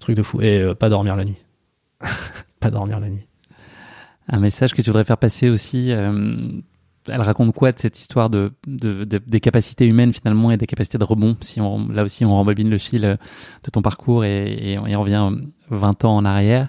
Truc 0.00 0.16
de 0.16 0.22
fou. 0.24 0.40
Et 0.40 0.60
euh, 0.60 0.74
pas 0.74 0.88
dormir 0.88 1.14
la 1.14 1.24
nuit. 1.24 1.38
pas 2.58 2.70
dormir 2.70 2.98
la 2.98 3.08
nuit. 3.08 3.26
Un 4.32 4.38
message 4.38 4.74
que 4.74 4.82
tu 4.82 4.90
voudrais 4.90 5.04
faire 5.04 5.18
passer 5.18 5.48
aussi. 5.50 5.90
euh, 5.92 6.12
elle 7.08 7.20
raconte 7.22 7.54
quoi 7.54 7.72
de 7.72 7.78
cette 7.78 7.98
histoire 7.98 8.28
de, 8.30 8.50
de, 8.66 9.04
de- 9.04 9.22
des 9.26 9.40
capacités 9.40 9.86
humaines 9.86 10.12
finalement 10.12 10.50
et 10.50 10.56
des 10.58 10.66
capacités 10.66 10.98
de 10.98 11.04
rebond 11.04 11.36
Si 11.40 11.60
on, 11.60 11.88
là 11.88 12.04
aussi 12.04 12.24
on 12.24 12.32
rembobine 12.32 12.68
le 12.70 12.78
fil 12.78 13.04
euh, 13.04 13.16
de 13.64 13.70
ton 13.70 13.82
parcours 13.82 14.24
et, 14.24 14.72
et 14.72 14.78
on, 14.78 14.84
on 14.84 15.00
revient 15.00 15.30
20 15.70 16.04
ans 16.04 16.16
en 16.16 16.24
arrière. 16.24 16.68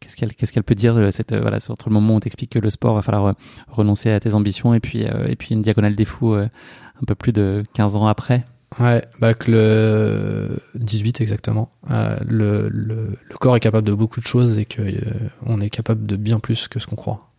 Qu'est-ce 0.00 0.16
qu'elle 0.16 0.34
qu'est-ce 0.34 0.52
qu'elle 0.52 0.64
peut 0.64 0.74
dire 0.74 0.94
de 0.94 1.10
cette 1.10 1.32
euh, 1.32 1.40
voilà 1.40 1.58
entre 1.68 1.88
le 1.88 1.94
moment 1.94 2.14
où 2.14 2.16
on 2.16 2.20
t'explique 2.20 2.50
que 2.50 2.58
le 2.58 2.70
sport 2.70 2.94
va 2.94 3.02
falloir 3.02 3.26
euh, 3.26 3.32
renoncer 3.68 4.10
à 4.10 4.20
tes 4.20 4.34
ambitions 4.34 4.74
et 4.74 4.80
puis 4.80 5.04
euh, 5.04 5.26
et 5.28 5.36
puis 5.36 5.54
une 5.54 5.62
diagonale 5.62 5.94
des 5.96 6.04
fous 6.04 6.34
euh, 6.34 6.48
un 7.00 7.04
peu 7.06 7.14
plus 7.14 7.32
de 7.32 7.62
15 7.72 7.96
ans 7.96 8.06
après? 8.08 8.44
Ouais, 8.80 9.02
bah 9.18 9.32
que 9.34 9.50
le 9.50 10.58
18 10.74 11.20
exactement. 11.22 11.70
Euh, 11.90 12.18
le, 12.26 12.68
le, 12.68 13.16
le 13.28 13.36
corps 13.40 13.56
est 13.56 13.60
capable 13.60 13.86
de 13.86 13.94
beaucoup 13.94 14.20
de 14.20 14.26
choses 14.26 14.58
et 14.58 14.66
que 14.66 14.82
euh, 14.82 15.00
on 15.46 15.60
est 15.60 15.70
capable 15.70 16.04
de 16.06 16.16
bien 16.16 16.38
plus 16.38 16.68
que 16.68 16.78
ce 16.78 16.86
qu'on 16.86 16.96
croit. 16.96 17.30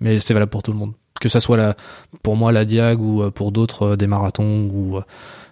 Mais 0.00 0.18
c'est 0.18 0.34
valable 0.34 0.50
pour 0.50 0.64
tout 0.64 0.72
le 0.72 0.78
monde. 0.78 0.94
Que 1.20 1.28
ça 1.28 1.38
soit 1.38 1.56
la, 1.56 1.76
pour 2.24 2.34
moi 2.34 2.50
la 2.50 2.64
diag 2.64 3.00
ou 3.00 3.22
euh, 3.22 3.30
pour 3.30 3.52
d'autres 3.52 3.90
euh, 3.90 3.96
des 3.96 4.08
marathons 4.08 4.68
ou 4.72 4.96
euh, 4.96 5.02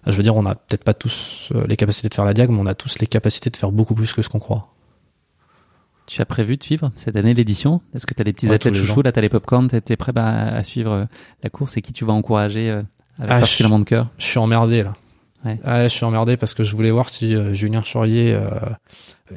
je 0.06 0.16
veux 0.16 0.24
dire 0.24 0.34
on 0.34 0.44
a 0.46 0.56
peut-être 0.56 0.82
pas 0.82 0.94
tous 0.94 1.52
les 1.68 1.76
capacités 1.76 2.08
de 2.08 2.14
faire 2.14 2.24
la 2.24 2.34
diag 2.34 2.50
mais 2.50 2.58
on 2.58 2.66
a 2.66 2.74
tous 2.74 2.98
les 2.98 3.06
capacités 3.06 3.50
de 3.50 3.56
faire 3.56 3.70
beaucoup 3.70 3.94
plus 3.94 4.12
que 4.12 4.22
ce 4.22 4.28
qu'on 4.28 4.40
croit. 4.40 4.66
Tu 6.06 6.20
as 6.20 6.24
prévu 6.24 6.56
de 6.56 6.64
suivre 6.64 6.90
cette 6.96 7.14
année 7.14 7.34
l'édition? 7.34 7.82
Est-ce 7.94 8.04
que 8.04 8.14
tu 8.14 8.20
as 8.20 8.24
des 8.24 8.32
petits 8.32 8.48
Ouais, 8.48 8.54
athlètes 8.56 8.74
chouchous 8.74 9.02
Là, 9.02 9.12
tu 9.12 9.18
as 9.20 9.22
les 9.22 9.28
popcorn, 9.28 9.68
tu 9.68 9.76
es 9.92 9.96
prêt 9.96 10.10
bah, 10.12 10.26
à 10.26 10.64
suivre 10.64 11.06
la 11.44 11.50
course 11.50 11.76
et 11.76 11.82
qui 11.82 11.92
tu 11.92 12.04
vas 12.04 12.14
encourager 12.14 12.68
euh, 12.68 12.82
avec 13.18 13.30
Ah, 13.30 13.38
particulièrement 13.38 13.78
de 13.78 13.84
cœur? 13.84 14.08
Je 14.18 14.24
suis 14.24 14.38
emmerdé 14.38 14.82
là. 14.82 14.94
Ouais. 15.44 15.58
Ah, 15.64 15.84
je 15.84 15.88
suis 15.88 16.04
emmerdé 16.04 16.36
parce 16.36 16.52
que 16.54 16.64
je 16.64 16.76
voulais 16.76 16.90
voir 16.90 17.08
si 17.08 17.34
euh, 17.34 17.52
Julien 17.54 17.80
Chorier 17.82 18.34
euh, 18.34 18.50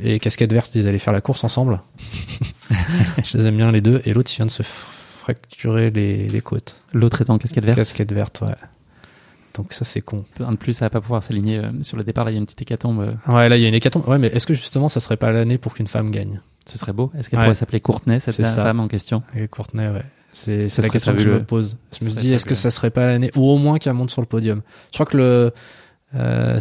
et 0.01 0.19
Casquette 0.19 0.51
Verte 0.51 0.75
ils 0.75 0.87
allaient 0.87 0.99
faire 0.99 1.13
la 1.13 1.21
course 1.21 1.43
ensemble. 1.45 1.79
je 3.23 3.37
les 3.37 3.45
aime 3.47 3.57
bien 3.57 3.71
les 3.71 3.81
deux 3.81 4.01
et 4.05 4.13
l'autre 4.13 4.29
il 4.33 4.35
vient 4.37 4.45
de 4.45 4.51
se 4.51 4.63
fracturer 4.63 5.89
les, 5.91 6.27
les 6.27 6.41
côtes. 6.41 6.75
L'autre 6.93 7.21
étant 7.21 7.37
casquette 7.37 7.63
verte. 7.63 7.77
Casquette 7.77 8.11
verte, 8.11 8.41
ouais. 8.41 8.55
Donc 9.55 9.71
ça 9.71 9.85
c'est 9.85 10.01
con. 10.01 10.25
Un 10.39 10.51
de 10.53 10.57
plus, 10.57 10.73
ça 10.73 10.85
va 10.85 10.89
pas 10.89 10.99
pouvoir 11.01 11.23
s'aligner 11.23 11.59
euh, 11.59 11.71
sur 11.83 11.95
le 11.95 12.03
départ. 12.03 12.25
Là, 12.25 12.31
il 12.31 12.33
y 12.33 12.37
a 12.37 12.39
une 12.39 12.45
petite 12.45 12.63
hécatombe. 12.63 12.99
euh, 13.01 13.31
Ouais, 13.33 13.47
là 13.47 13.55
il 13.55 13.61
y 13.61 13.65
a 13.65 13.69
une 13.69 13.75
hécatombe. 13.75 14.07
Ouais, 14.07 14.17
mais 14.17 14.27
est-ce 14.27 14.47
que 14.47 14.53
justement 14.53 14.89
ça 14.89 14.99
serait 14.99 15.17
pas 15.17 15.31
l'année 15.31 15.57
pour 15.57 15.73
qu'une 15.73 15.87
femme 15.87 16.09
gagne? 16.11 16.41
Ce 16.65 16.77
serait 16.77 16.93
beau. 16.93 17.11
Est-ce 17.17 17.29
qu'elle 17.29 17.39
Ouais. 17.39 17.45
pourrait 17.45 17.55
s'appeler 17.55 17.79
Courtenay, 17.81 18.19
cette 18.19 18.35
C'est 18.35 18.43
ça. 18.45 18.63
femme 18.63 18.79
en 18.79 18.87
question? 18.87 19.21
Avec 19.33 19.51
Courtenay, 19.51 19.89
ouais. 19.89 20.03
C'est 20.33 20.79
la 20.79 20.89
question 20.89 21.13
que 21.13 21.19
je 21.19 21.29
me 21.29 21.43
pose. 21.43 21.77
Je 21.99 22.05
me 22.05 22.09
dis 22.11 22.33
est-ce 22.33 22.45
que 22.47 22.55
ça 22.55 22.71
serait 22.71 22.89
pas 22.89 23.05
l'année 23.05 23.29
ou 23.35 23.47
au 23.47 23.57
moins 23.57 23.77
qu'elle 23.77 23.93
monte 23.93 24.09
sur 24.09 24.21
le 24.21 24.25
podium? 24.27 24.61
Je 24.91 24.95
crois 24.97 25.05
que 25.05 25.15
le 25.17 25.53
euh, 26.15 26.59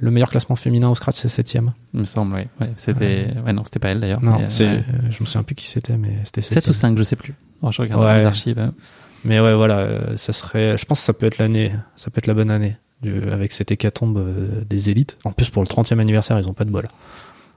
le 0.00 0.10
meilleur 0.10 0.30
classement 0.30 0.56
féminin 0.56 0.88
au 0.88 0.94
scratch 0.94 1.16
c'est 1.16 1.28
septième. 1.28 1.72
Il 1.94 2.00
me 2.00 2.04
semble, 2.04 2.34
ouais. 2.34 2.48
ouais 2.60 2.70
c'était... 2.76 3.28
Ouais, 3.44 3.52
non, 3.52 3.62
c'était 3.64 3.78
pas 3.78 3.88
elle 3.88 4.00
d'ailleurs. 4.00 4.22
Non, 4.22 4.40
euh, 4.40 4.44
c'est 4.48 4.66
ouais. 4.66 4.84
euh, 4.94 5.10
je 5.10 5.22
me 5.22 5.26
souviens 5.26 5.42
plus 5.42 5.54
qui 5.54 5.66
c'était 5.68 5.96
mais 5.96 6.18
c'était 6.24 6.40
7 6.40 6.54
septième. 6.54 6.70
ou 6.70 6.74
5, 6.74 6.98
je 6.98 7.02
sais 7.04 7.16
plus. 7.16 7.34
Bon, 7.60 7.70
je 7.70 7.82
regarde 7.82 8.02
Ouais. 8.04 8.18
les 8.20 8.24
archives. 8.26 8.58
euh. 8.58 8.70
Mais 9.24 9.38
ouais, 9.38 9.54
voilà, 9.54 10.16
ça 10.16 10.32
serait. 10.32 10.76
Je 10.76 10.84
pense 10.84 10.98
que 10.98 11.04
ça 11.06 11.12
peut 11.12 11.26
être 11.26 11.38
l'année, 11.38 11.70
ça 11.94 12.10
peut 12.10 12.18
être 12.18 12.26
la 12.26 12.34
bonne 12.34 12.50
année 12.50 12.76
du, 13.02 13.22
avec 13.30 13.52
cette 13.52 13.70
hécatombe 13.70 14.64
des 14.68 14.90
élites. 14.90 15.16
En 15.22 15.30
plus, 15.30 15.48
pour 15.48 15.62
le 15.62 15.68
30e 15.68 16.00
anniversaire, 16.00 16.36
ils 16.40 16.48
ont 16.48 16.54
pas 16.54 16.64
de 16.64 16.70
bol. 16.70 16.86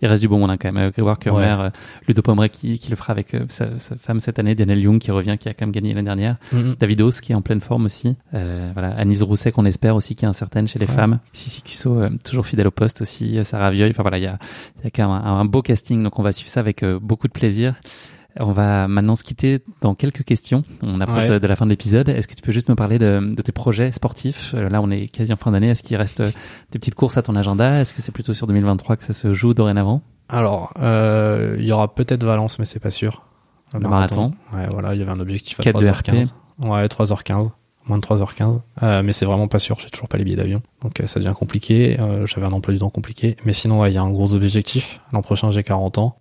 Il 0.01 0.07
reste 0.07 0.21
du 0.21 0.27
bon 0.27 0.39
monde 0.39 0.51
hein, 0.51 0.57
quand 0.59 0.71
même. 0.71 0.83
Euh, 0.87 0.91
Grégoire 0.91 1.17
Kurmer, 1.19 1.41
Ouais. 1.41 1.65
euh, 1.65 1.69
Ludo 2.07 2.21
Pomeray 2.21 2.49
qui, 2.49 2.77
qui 2.79 2.89
le 2.89 2.95
fera 2.95 3.11
avec 3.11 3.33
euh, 3.33 3.45
sa, 3.49 3.79
sa 3.79 3.95
femme 3.95 4.19
cette 4.19 4.39
année, 4.39 4.53
Daniel 4.55 4.79
Young 4.79 4.99
qui 4.99 5.09
revient, 5.11 5.37
qui 5.39 5.47
a 5.49 5.53
quand 5.53 5.65
même 5.65 5.71
gagné 5.71 5.93
l'année 5.93 6.05
dernière. 6.05 6.35
Davidos 6.79 7.11
qui 7.21 7.31
est 7.31 7.35
en 7.35 7.41
pleine 7.41 7.61
forme 7.61 7.85
aussi. 7.85 8.15
Euh, 8.33 8.69
voilà, 8.73 8.89
Anise 8.97 9.23
Rousset 9.23 9.51
qu'on 9.51 9.65
espère 9.65 9.95
aussi 9.95 10.15
qui 10.15 10.25
est 10.25 10.27
incertaine 10.27 10.67
chez 10.67 10.79
les 10.79 10.85
Ouais. 10.87 10.91
femmes. 10.93 11.19
Sissi 11.33 11.61
Cusso, 11.61 11.97
toujours 12.23 12.45
fidèle 12.45 12.67
au 12.67 12.71
poste 12.71 13.01
aussi. 13.01 13.39
Sarah 13.45 13.71
Vieuil. 13.71 13.91
Enfin 13.91 14.01
voilà, 14.03 14.17
il 14.17 14.23
y 14.23 14.27
a, 14.27 14.37
y 14.83 14.87
a 14.87 14.89
quand 14.89 15.07
même 15.07 15.21
un, 15.25 15.39
un 15.39 15.45
beau 15.45 15.61
casting, 15.61 16.03
donc 16.03 16.19
on 16.19 16.23
va 16.23 16.31
suivre 16.33 16.49
ça 16.49 16.59
avec 16.59 16.83
beaucoup 17.01 17.27
de 17.27 17.33
plaisir. 17.33 17.73
On 18.39 18.51
va 18.51 18.87
maintenant 18.87 19.15
se 19.15 19.23
quitter 19.23 19.59
dans 19.81 19.95
quelques 19.95 20.23
questions. 20.23 20.63
On 20.81 20.99
approche 21.01 21.29
Ouais. 21.29 21.39
de, 21.39 21.47
la 21.47 21.55
fin 21.55 21.65
de 21.65 21.69
l'épisode. 21.71 22.09
Est-ce 22.09 22.27
que 22.27 22.35
tu 22.35 22.41
peux 22.41 22.51
juste 22.51 22.69
me 22.69 22.75
parler 22.75 22.99
de, 22.99 23.33
de 23.35 23.41
tes 23.41 23.51
projets 23.51 23.91
sportifs? 23.91 24.53
Euh, 24.55 24.69
Là, 24.69 24.81
on 24.81 24.91
est 24.91 25.07
quasi 25.07 25.31
en 25.31 25.37
fin 25.37 25.51
d'année. 25.51 25.69
Est-ce 25.69 25.83
qu'il 25.83 25.95
reste 25.97 26.19
euh, 26.19 26.31
des 26.71 26.79
petites 26.79 26.95
courses 26.95 27.17
à 27.17 27.21
ton 27.21 27.35
agenda? 27.35 27.79
Est-ce 27.81 27.93
que 27.93 28.01
c'est 28.01 28.11
plutôt 28.11 28.33
sur 28.33 28.47
2023 28.47 28.97
que 28.97 29.03
ça 29.05 29.13
se 29.13 29.33
joue 29.33 29.53
dorénavant? 29.53 30.01
Alors, 30.27 30.73
euh, 30.81 31.55
il 31.59 31.65
y 31.65 31.71
aura 31.71 31.93
peut-être 31.95 32.23
Valence, 32.23 32.59
mais 32.59 32.65
c'est 32.65 32.79
pas 32.79 32.89
sûr. 32.91 33.23
Le 33.73 33.79
marathon. 33.79 34.31
Ouais, 34.53 34.67
voilà, 34.69 34.93
il 34.93 34.99
y 34.99 35.01
avait 35.01 35.11
un 35.11 35.19
objectif 35.19 35.59
à 35.59 35.63
4 35.63 35.79
de 35.79 35.85
3h15. 35.87 36.31
Ouais, 36.59 36.85
3h15. 36.87 37.49
Moins 37.87 37.97
de 37.99 38.03
3h15. 38.05 38.61
Euh, 38.83 39.03
mais 39.03 39.13
c'est 39.13 39.25
vraiment 39.25 39.47
pas 39.47 39.59
sûr, 39.59 39.77
j'ai 39.79 39.89
toujours 39.89 40.07
pas 40.07 40.17
les 40.17 40.23
billets 40.23 40.37
d'avion. 40.37 40.61
Donc 40.81 40.99
euh, 41.01 41.05
ça 41.07 41.19
devient 41.19 41.33
compliqué. 41.37 41.97
Euh, 41.99 42.25
J'avais 42.25 42.47
un 42.47 42.51
emploi 42.51 42.73
du 42.73 42.79
temps 42.79 42.89
compliqué. 42.89 43.35
Mais 43.45 43.53
sinon, 43.53 43.81
ouais, 43.81 43.91
il 43.91 43.93
y 43.93 43.97
a 43.97 44.01
un 44.01 44.09
gros 44.09 44.33
objectif. 44.35 45.01
L'an 45.11 45.21
prochain, 45.21 45.51
j'ai 45.51 45.61
40 45.63 45.97
ans. 45.99 46.17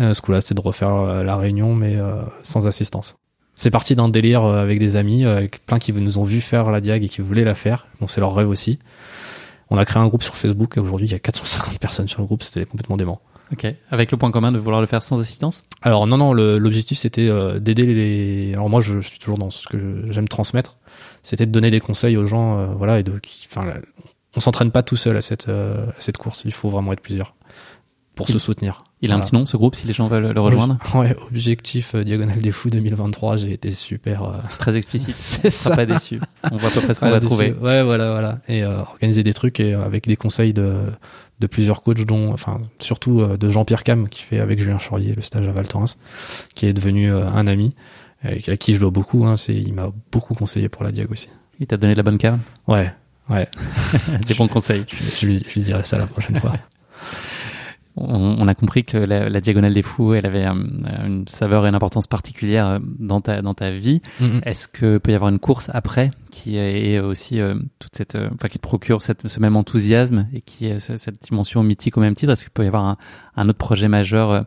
Euh, 0.00 0.14
ce 0.14 0.22
coup-là, 0.22 0.40
c'était 0.40 0.54
de 0.54 0.60
refaire 0.60 0.94
euh, 0.94 1.22
la 1.22 1.36
réunion, 1.36 1.74
mais 1.74 1.96
euh, 1.96 2.22
sans 2.42 2.66
assistance. 2.66 3.16
C'est 3.56 3.70
parti 3.70 3.96
d'un 3.96 4.08
délire 4.08 4.44
euh, 4.44 4.62
avec 4.62 4.78
des 4.78 4.96
amis, 4.96 5.24
euh, 5.24 5.36
avec 5.36 5.64
plein 5.66 5.78
qui 5.78 5.92
nous 5.92 6.18
ont 6.18 6.24
vu 6.24 6.40
faire 6.40 6.70
la 6.70 6.80
diag 6.80 7.02
et 7.02 7.08
qui 7.08 7.20
voulaient 7.20 7.44
la 7.44 7.54
faire. 7.54 7.86
Bon, 8.00 8.06
c'est 8.06 8.20
leur 8.20 8.34
rêve 8.34 8.48
aussi. 8.48 8.78
On 9.70 9.76
a 9.76 9.84
créé 9.84 10.00
un 10.02 10.06
groupe 10.06 10.22
sur 10.22 10.36
Facebook 10.36 10.78
aujourd'hui, 10.78 11.08
il 11.08 11.12
y 11.12 11.14
a 11.14 11.18
450 11.18 11.78
personnes 11.78 12.08
sur 12.08 12.20
le 12.20 12.26
groupe. 12.26 12.42
C'était 12.42 12.64
complètement 12.64 12.96
dément. 12.96 13.20
Ok. 13.52 13.66
Avec 13.90 14.10
le 14.10 14.18
point 14.18 14.30
commun 14.30 14.52
de 14.52 14.58
vouloir 14.58 14.80
le 14.80 14.86
faire 14.86 15.02
sans 15.02 15.20
assistance? 15.20 15.62
Alors 15.82 16.06
non 16.06 16.18
non 16.18 16.32
l'objectif 16.32 16.98
c'était 16.98 17.28
euh, 17.28 17.58
d'aider 17.58 17.86
les 17.86 18.52
alors 18.54 18.68
moi 18.68 18.80
je, 18.80 19.00
je 19.00 19.08
suis 19.08 19.18
toujours 19.18 19.38
dans 19.38 19.50
ce 19.50 19.66
que 19.68 20.04
j'aime 20.10 20.28
transmettre 20.28 20.78
c'était 21.22 21.46
de 21.46 21.50
donner 21.50 21.70
des 21.70 21.80
conseils 21.80 22.16
aux 22.16 22.26
gens 22.26 22.58
euh, 22.58 22.66
voilà 22.74 22.98
et 22.98 23.02
de 23.02 23.20
enfin 23.46 23.72
on 24.36 24.40
s'entraîne 24.40 24.70
pas 24.70 24.82
tout 24.82 24.96
seul 24.96 25.16
à 25.16 25.22
cette 25.22 25.48
euh, 25.48 25.86
à 25.88 26.00
cette 26.00 26.18
course 26.18 26.42
il 26.44 26.52
faut 26.52 26.68
vraiment 26.68 26.92
être 26.92 27.00
plusieurs 27.00 27.34
pour 28.18 28.28
Il- 28.28 28.32
se 28.34 28.38
soutenir 28.38 28.84
Il 29.00 29.12
a 29.12 29.14
un 29.14 29.20
petit 29.20 29.34
nom, 29.34 29.46
ce 29.46 29.56
groupe, 29.56 29.74
si 29.74 29.86
les 29.86 29.92
gens 29.94 30.08
veulent 30.08 30.32
le 30.32 30.40
rejoindre 30.40 30.76
ouais 30.96 31.16
objectif 31.30 31.94
euh, 31.94 32.04
diagonale 32.04 32.40
des 32.40 32.50
fous 32.52 32.68
2023 32.68 33.36
j'ai 33.38 33.52
été 33.52 33.70
super 33.70 34.24
euh, 34.24 34.32
Très 34.58 34.76
explicite. 34.76 35.14
c'est 35.18 35.48
sera 35.50 35.76
pas 35.76 35.86
déçu. 35.86 36.20
On 36.50 36.56
voit 36.58 36.68
à 36.68 36.72
peu 36.72 36.80
près 36.82 36.92
ce 36.94 37.00
qu'on 37.00 37.08
va 37.10 37.20
trouver. 37.20 37.52
Ouais, 37.52 37.82
voilà, 37.82 38.10
voilà. 38.10 38.40
Et 38.48 38.62
euh, 38.64 38.80
organiser 38.80 39.22
des 39.22 39.32
trucs 39.32 39.60
et 39.60 39.72
euh, 39.74 39.82
avec 39.84 40.06
des 40.06 40.16
conseils 40.16 40.52
de, 40.52 40.86
de 41.40 41.46
plusieurs 41.46 41.82
coachs, 41.82 42.04
dont, 42.04 42.32
enfin, 42.32 42.60
surtout 42.80 43.24
de 43.24 43.48
Jean-Pierre 43.50 43.84
Cam, 43.84 44.08
qui 44.08 44.22
fait 44.22 44.40
avec 44.40 44.58
Julien 44.58 44.78
Chaurier 44.78 45.14
le 45.14 45.22
stage 45.22 45.46
à 45.48 45.52
Val 45.52 45.66
Thorens, 45.68 45.96
qui 46.54 46.66
est 46.66 46.72
devenu 46.72 47.10
un 47.12 47.46
ami, 47.46 47.74
et 48.24 48.50
à 48.50 48.56
qui 48.56 48.74
je 48.74 48.80
dois 48.80 48.90
beaucoup. 48.90 49.24
Hein, 49.24 49.36
c'est, 49.36 49.54
il 49.54 49.72
m'a 49.72 49.90
beaucoup 50.10 50.34
conseillé 50.34 50.68
pour 50.68 50.82
la 50.82 50.90
Diag 50.90 51.10
aussi. 51.12 51.28
Il 51.60 51.66
t'a 51.68 51.76
donné 51.76 51.94
de 51.94 51.98
la 51.98 52.02
bonne 52.02 52.18
carte 52.18 52.40
Ouais, 52.66 52.92
ouais. 53.30 53.48
Des 54.26 54.34
bons 54.34 54.48
conseils. 54.48 54.84
Je, 54.88 54.96
je 55.20 55.26
lui, 55.26 55.42
je 55.46 55.54
lui 55.54 55.62
dirai 55.62 55.82
ça 55.84 55.96
la 55.98 56.06
prochaine 56.06 56.38
fois. 56.40 56.54
On, 58.00 58.48
a 58.48 58.54
compris 58.54 58.84
que 58.84 58.96
la, 58.96 59.40
diagonale 59.40 59.74
des 59.74 59.82
fous, 59.82 60.14
elle 60.14 60.26
avait 60.26 60.46
une 60.46 61.24
saveur 61.28 61.66
et 61.66 61.68
une 61.68 61.74
importance 61.74 62.06
particulière 62.06 62.80
dans 62.98 63.20
ta 63.20 63.42
dans 63.42 63.54
ta 63.54 63.70
vie. 63.70 64.00
Mm-hmm. 64.20 64.44
Est-ce 64.44 64.68
que 64.68 64.98
peut 64.98 65.12
y 65.12 65.14
avoir 65.14 65.30
une 65.30 65.38
course 65.38 65.70
après 65.72 66.10
qui 66.30 66.56
est 66.56 66.98
aussi 66.98 67.40
toute 67.78 67.96
cette, 67.96 68.16
enfin 68.34 68.48
qui 68.48 68.58
te 68.58 68.62
procure 68.62 69.02
cette, 69.02 69.26
ce 69.26 69.40
même 69.40 69.56
enthousiasme 69.56 70.28
et 70.32 70.40
qui 70.40 70.66
est 70.66 70.78
cette 70.78 71.22
dimension 71.22 71.62
mythique 71.62 71.96
au 71.96 72.00
même 72.00 72.14
titre? 72.14 72.32
Est-ce 72.32 72.44
qu'il 72.44 72.52
peut 72.52 72.64
y 72.64 72.68
avoir 72.68 72.84
un, 72.84 72.96
un 73.36 73.48
autre 73.48 73.58
projet 73.58 73.88
majeur 73.88 74.44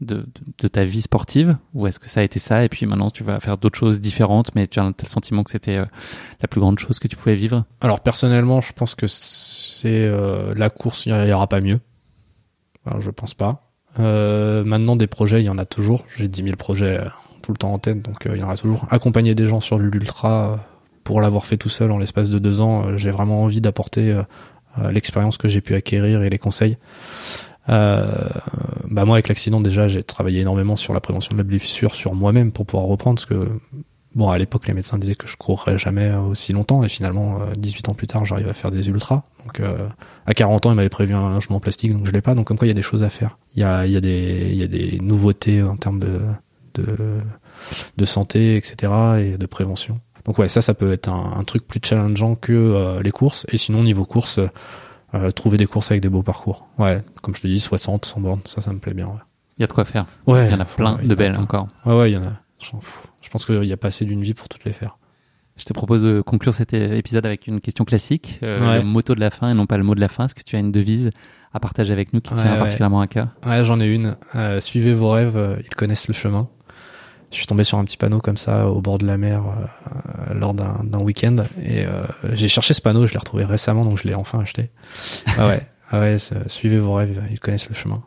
de, 0.00 0.26
de, 0.58 0.68
ta 0.68 0.84
vie 0.84 1.02
sportive? 1.02 1.56
Ou 1.74 1.86
est-ce 1.86 1.98
que 1.98 2.08
ça 2.08 2.20
a 2.20 2.22
été 2.22 2.38
ça 2.38 2.64
et 2.64 2.68
puis 2.68 2.86
maintenant 2.86 3.10
tu 3.10 3.24
vas 3.24 3.40
faire 3.40 3.58
d'autres 3.58 3.78
choses 3.78 4.00
différentes 4.00 4.54
mais 4.54 4.66
tu 4.66 4.78
as, 4.80 4.84
le 4.84 5.08
sentiment 5.08 5.44
que 5.44 5.50
c'était 5.50 5.76
euh, 5.76 5.84
la 6.40 6.48
plus 6.48 6.60
grande 6.60 6.78
chose 6.78 6.98
que 6.98 7.08
tu 7.08 7.16
pouvais 7.16 7.36
vivre? 7.36 7.64
Alors 7.80 8.00
personnellement 8.00 8.60
je 8.60 8.72
pense 8.72 8.94
que 8.94 9.06
c'est 9.06 10.06
euh, 10.06 10.54
la 10.54 10.70
course 10.70 11.06
il 11.06 11.14
n'y 11.14 11.32
aura 11.32 11.48
pas 11.48 11.60
mieux. 11.60 11.80
Je 13.00 13.10
pense 13.10 13.34
pas. 13.34 13.62
Euh, 13.98 14.64
maintenant 14.64 14.96
des 14.96 15.06
projets 15.06 15.40
il 15.40 15.46
y 15.46 15.50
en 15.50 15.58
a 15.58 15.64
toujours. 15.64 16.04
J'ai 16.16 16.28
10 16.28 16.42
000 16.44 16.56
projets 16.56 17.00
tout 17.42 17.52
le 17.52 17.58
temps 17.58 17.72
en 17.72 17.78
tête 17.78 18.02
donc 18.02 18.28
il 18.32 18.38
y 18.38 18.42
en 18.42 18.50
a 18.50 18.56
toujours. 18.56 18.86
Accompagner 18.90 19.34
des 19.34 19.46
gens 19.46 19.60
sur 19.60 19.78
l'ultra 19.78 20.64
pour 21.04 21.20
l'avoir 21.20 21.46
fait 21.46 21.56
tout 21.56 21.70
seul 21.70 21.90
en 21.90 21.98
l'espace 21.98 22.28
de 22.28 22.38
deux 22.38 22.60
ans 22.60 22.96
j'ai 22.96 23.10
vraiment 23.10 23.42
envie 23.42 23.60
d'apporter 23.60 24.20
l'expérience 24.92 25.38
que 25.38 25.48
j'ai 25.48 25.62
pu 25.62 25.74
acquérir 25.74 26.22
et 26.22 26.30
les 26.30 26.38
conseils. 26.38 26.76
Euh, 27.68 28.06
bah 28.90 29.04
moi 29.04 29.16
avec 29.16 29.28
l'accident 29.28 29.60
déjà 29.60 29.88
j'ai 29.88 30.02
travaillé 30.02 30.40
énormément 30.40 30.74
sur 30.74 30.94
la 30.94 31.00
prévention 31.00 31.34
de 31.34 31.38
la 31.38 31.44
blessure 31.44 31.94
sur 31.94 32.14
moi-même 32.14 32.50
pour 32.50 32.64
pouvoir 32.64 32.88
reprendre 32.88 33.16
parce 33.16 33.26
que 33.26 33.46
bon 34.14 34.30
à 34.30 34.38
l'époque 34.38 34.66
les 34.66 34.74
médecins 34.74 34.98
disaient 34.98 35.14
que 35.14 35.26
je 35.26 35.36
courrais 35.36 35.78
jamais 35.78 36.14
aussi 36.14 36.52
longtemps 36.52 36.82
et 36.82 36.88
finalement 36.88 37.40
18 37.56 37.88
euh, 37.88 37.90
ans 37.90 37.94
plus 37.94 38.06
tard 38.06 38.24
j'arrive 38.24 38.48
à 38.48 38.54
faire 38.54 38.70
des 38.70 38.88
ultras 38.88 39.22
donc 39.44 39.60
euh, 39.60 39.88
à 40.26 40.34
40 40.34 40.66
ans 40.66 40.72
ils 40.72 40.76
m'avaient 40.76 40.88
prévu 40.88 41.14
un 41.14 41.40
genou 41.40 41.56
en 41.56 41.60
plastique 41.60 41.92
donc 41.92 42.06
je 42.06 42.12
l'ai 42.12 42.20
pas 42.20 42.34
donc 42.34 42.46
comme 42.46 42.56
quoi 42.56 42.66
il 42.66 42.70
y 42.70 42.72
a 42.72 42.74
des 42.74 42.82
choses 42.82 43.02
à 43.02 43.10
faire 43.10 43.38
il 43.54 43.60
y 43.60 43.64
a 43.64 43.86
il 43.86 43.92
y 43.92 43.96
a 43.96 44.00
des 44.00 44.48
il 44.50 44.56
y 44.56 44.62
a 44.62 44.68
des 44.68 44.98
nouveautés 45.00 45.62
en 45.62 45.76
termes 45.76 46.00
de 46.00 46.20
de 46.74 47.18
de 47.96 48.04
santé 48.04 48.56
etc 48.56 48.92
et 49.20 49.38
de 49.38 49.46
prévention 49.46 50.00
donc 50.24 50.38
ouais 50.38 50.48
ça 50.48 50.62
ça 50.62 50.74
peut 50.74 50.92
être 50.92 51.08
un, 51.08 51.34
un 51.36 51.44
truc 51.44 51.66
plus 51.66 51.80
challengeant 51.82 52.34
que 52.34 53.00
les 53.02 53.10
courses 53.10 53.46
et 53.52 53.58
sinon 53.58 53.82
niveau 53.82 54.04
course 54.04 54.40
euh, 55.14 55.30
trouver 55.30 55.56
des 55.56 55.64
courses 55.64 55.90
avec 55.90 56.02
des 56.02 56.10
beaux 56.10 56.22
parcours. 56.22 56.66
Ouais, 56.76 57.00
comme 57.22 57.34
je 57.34 57.40
te 57.40 57.46
dis, 57.46 57.60
60, 57.60 58.04
100 58.04 58.20
bornes, 58.20 58.40
ça, 58.44 58.60
ça 58.60 58.72
me 58.74 58.78
plaît 58.78 58.92
bien. 58.92 59.06
Ouais. 59.06 59.20
Il 59.56 59.62
y 59.62 59.64
a 59.64 59.66
de 59.66 59.72
quoi 59.72 59.86
faire. 59.86 60.04
Ouais. 60.26 60.48
Il 60.48 60.52
y 60.52 60.54
en 60.54 60.60
a 60.60 60.66
plein 60.66 60.98
de 61.02 61.14
belles 61.14 61.36
encore. 61.38 61.66
Ouais, 61.86 61.96
ouais, 61.96 62.10
il 62.10 62.14
y 62.14 62.16
en 62.18 62.24
a. 62.24 62.32
Je 62.60 63.30
pense 63.30 63.46
qu'il 63.46 63.60
n'y 63.60 63.72
a 63.72 63.76
pas 63.76 63.88
assez 63.88 64.04
d'une 64.04 64.22
vie 64.22 64.34
pour 64.34 64.48
toutes 64.48 64.64
les 64.64 64.72
faire. 64.72 64.98
Je 65.56 65.64
te 65.64 65.72
propose 65.72 66.02
de 66.02 66.20
conclure 66.20 66.54
cet 66.54 66.72
épisode 66.72 67.26
avec 67.26 67.48
une 67.48 67.60
question 67.60 67.84
classique, 67.84 68.38
euh, 68.44 68.78
le 68.78 68.84
motto 68.84 69.16
de 69.16 69.20
la 69.20 69.30
fin 69.30 69.50
et 69.50 69.54
non 69.54 69.66
pas 69.66 69.76
le 69.76 69.82
mot 69.82 69.96
de 69.96 70.00
la 70.00 70.08
fin. 70.08 70.26
Est-ce 70.26 70.34
que 70.36 70.42
tu 70.42 70.54
as 70.54 70.60
une 70.60 70.70
devise 70.70 71.10
à 71.52 71.58
partager 71.58 71.92
avec 71.92 72.12
nous 72.12 72.20
qui 72.20 72.32
tient 72.34 72.56
particulièrement 72.56 73.00
à 73.00 73.08
cœur? 73.08 73.28
Ouais, 73.44 73.64
j'en 73.64 73.80
ai 73.80 73.86
une. 73.86 74.16
Euh, 74.36 74.60
suivez 74.60 74.94
vos 74.94 75.10
rêves, 75.10 75.58
ils 75.60 75.74
connaissent 75.74 76.06
le 76.06 76.14
chemin 76.14 76.48
je 77.30 77.36
suis 77.36 77.46
tombé 77.46 77.64
sur 77.64 77.78
un 77.78 77.84
petit 77.84 77.96
panneau 77.96 78.18
comme 78.20 78.36
ça 78.36 78.68
au 78.68 78.80
bord 78.80 78.98
de 78.98 79.06
la 79.06 79.16
mer 79.16 79.44
euh, 79.44 80.34
lors 80.34 80.54
d'un 80.54 81.00
week-end 81.00 81.44
et 81.62 81.84
euh, 81.84 82.04
j'ai 82.32 82.48
cherché 82.48 82.74
ce 82.74 82.80
panneau, 82.80 83.06
je 83.06 83.12
l'ai 83.12 83.18
retrouvé 83.18 83.44
récemment 83.44 83.84
donc 83.84 83.98
je 83.98 84.08
l'ai 84.08 84.14
enfin 84.14 84.40
acheté. 84.40 84.70
Ah 85.36 85.48
ouais, 85.48 85.60
ah 85.90 86.00
ouais, 86.00 86.16
suivez 86.46 86.78
vos 86.78 86.94
rêves, 86.94 87.22
ils 87.30 87.40
connaissent 87.40 87.68
le 87.68 87.74
chemin. 87.74 88.02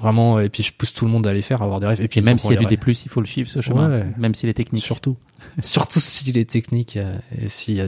Vraiment 0.00 0.40
et 0.40 0.48
puis 0.48 0.62
je 0.62 0.72
pousse 0.72 0.92
tout 0.92 1.04
le 1.04 1.10
monde 1.10 1.26
à 1.26 1.30
aller 1.30 1.42
faire, 1.42 1.62
avoir 1.62 1.80
des 1.80 1.86
rêves 1.86 2.00
et 2.00 2.08
puis 2.08 2.20
même 2.20 2.38
s'il 2.38 2.52
y 2.52 2.56
a 2.56 2.58
du 2.58 2.66
D+, 2.66 2.78
il 2.86 3.08
faut 3.08 3.20
le 3.20 3.26
suivre 3.26 3.48
ce 3.48 3.60
chemin, 3.60 4.04
même 4.16 4.34
s'il 4.34 4.48
est 4.48 4.54
technique. 4.54 4.84
Surtout. 4.84 5.16
Surtout 5.62 6.00
s'il 6.00 6.36
est 6.38 6.48
technique 6.48 6.96
euh, 6.96 7.14
et 7.36 7.48
s'il 7.48 7.74
y 7.76 7.80
a 7.80 7.86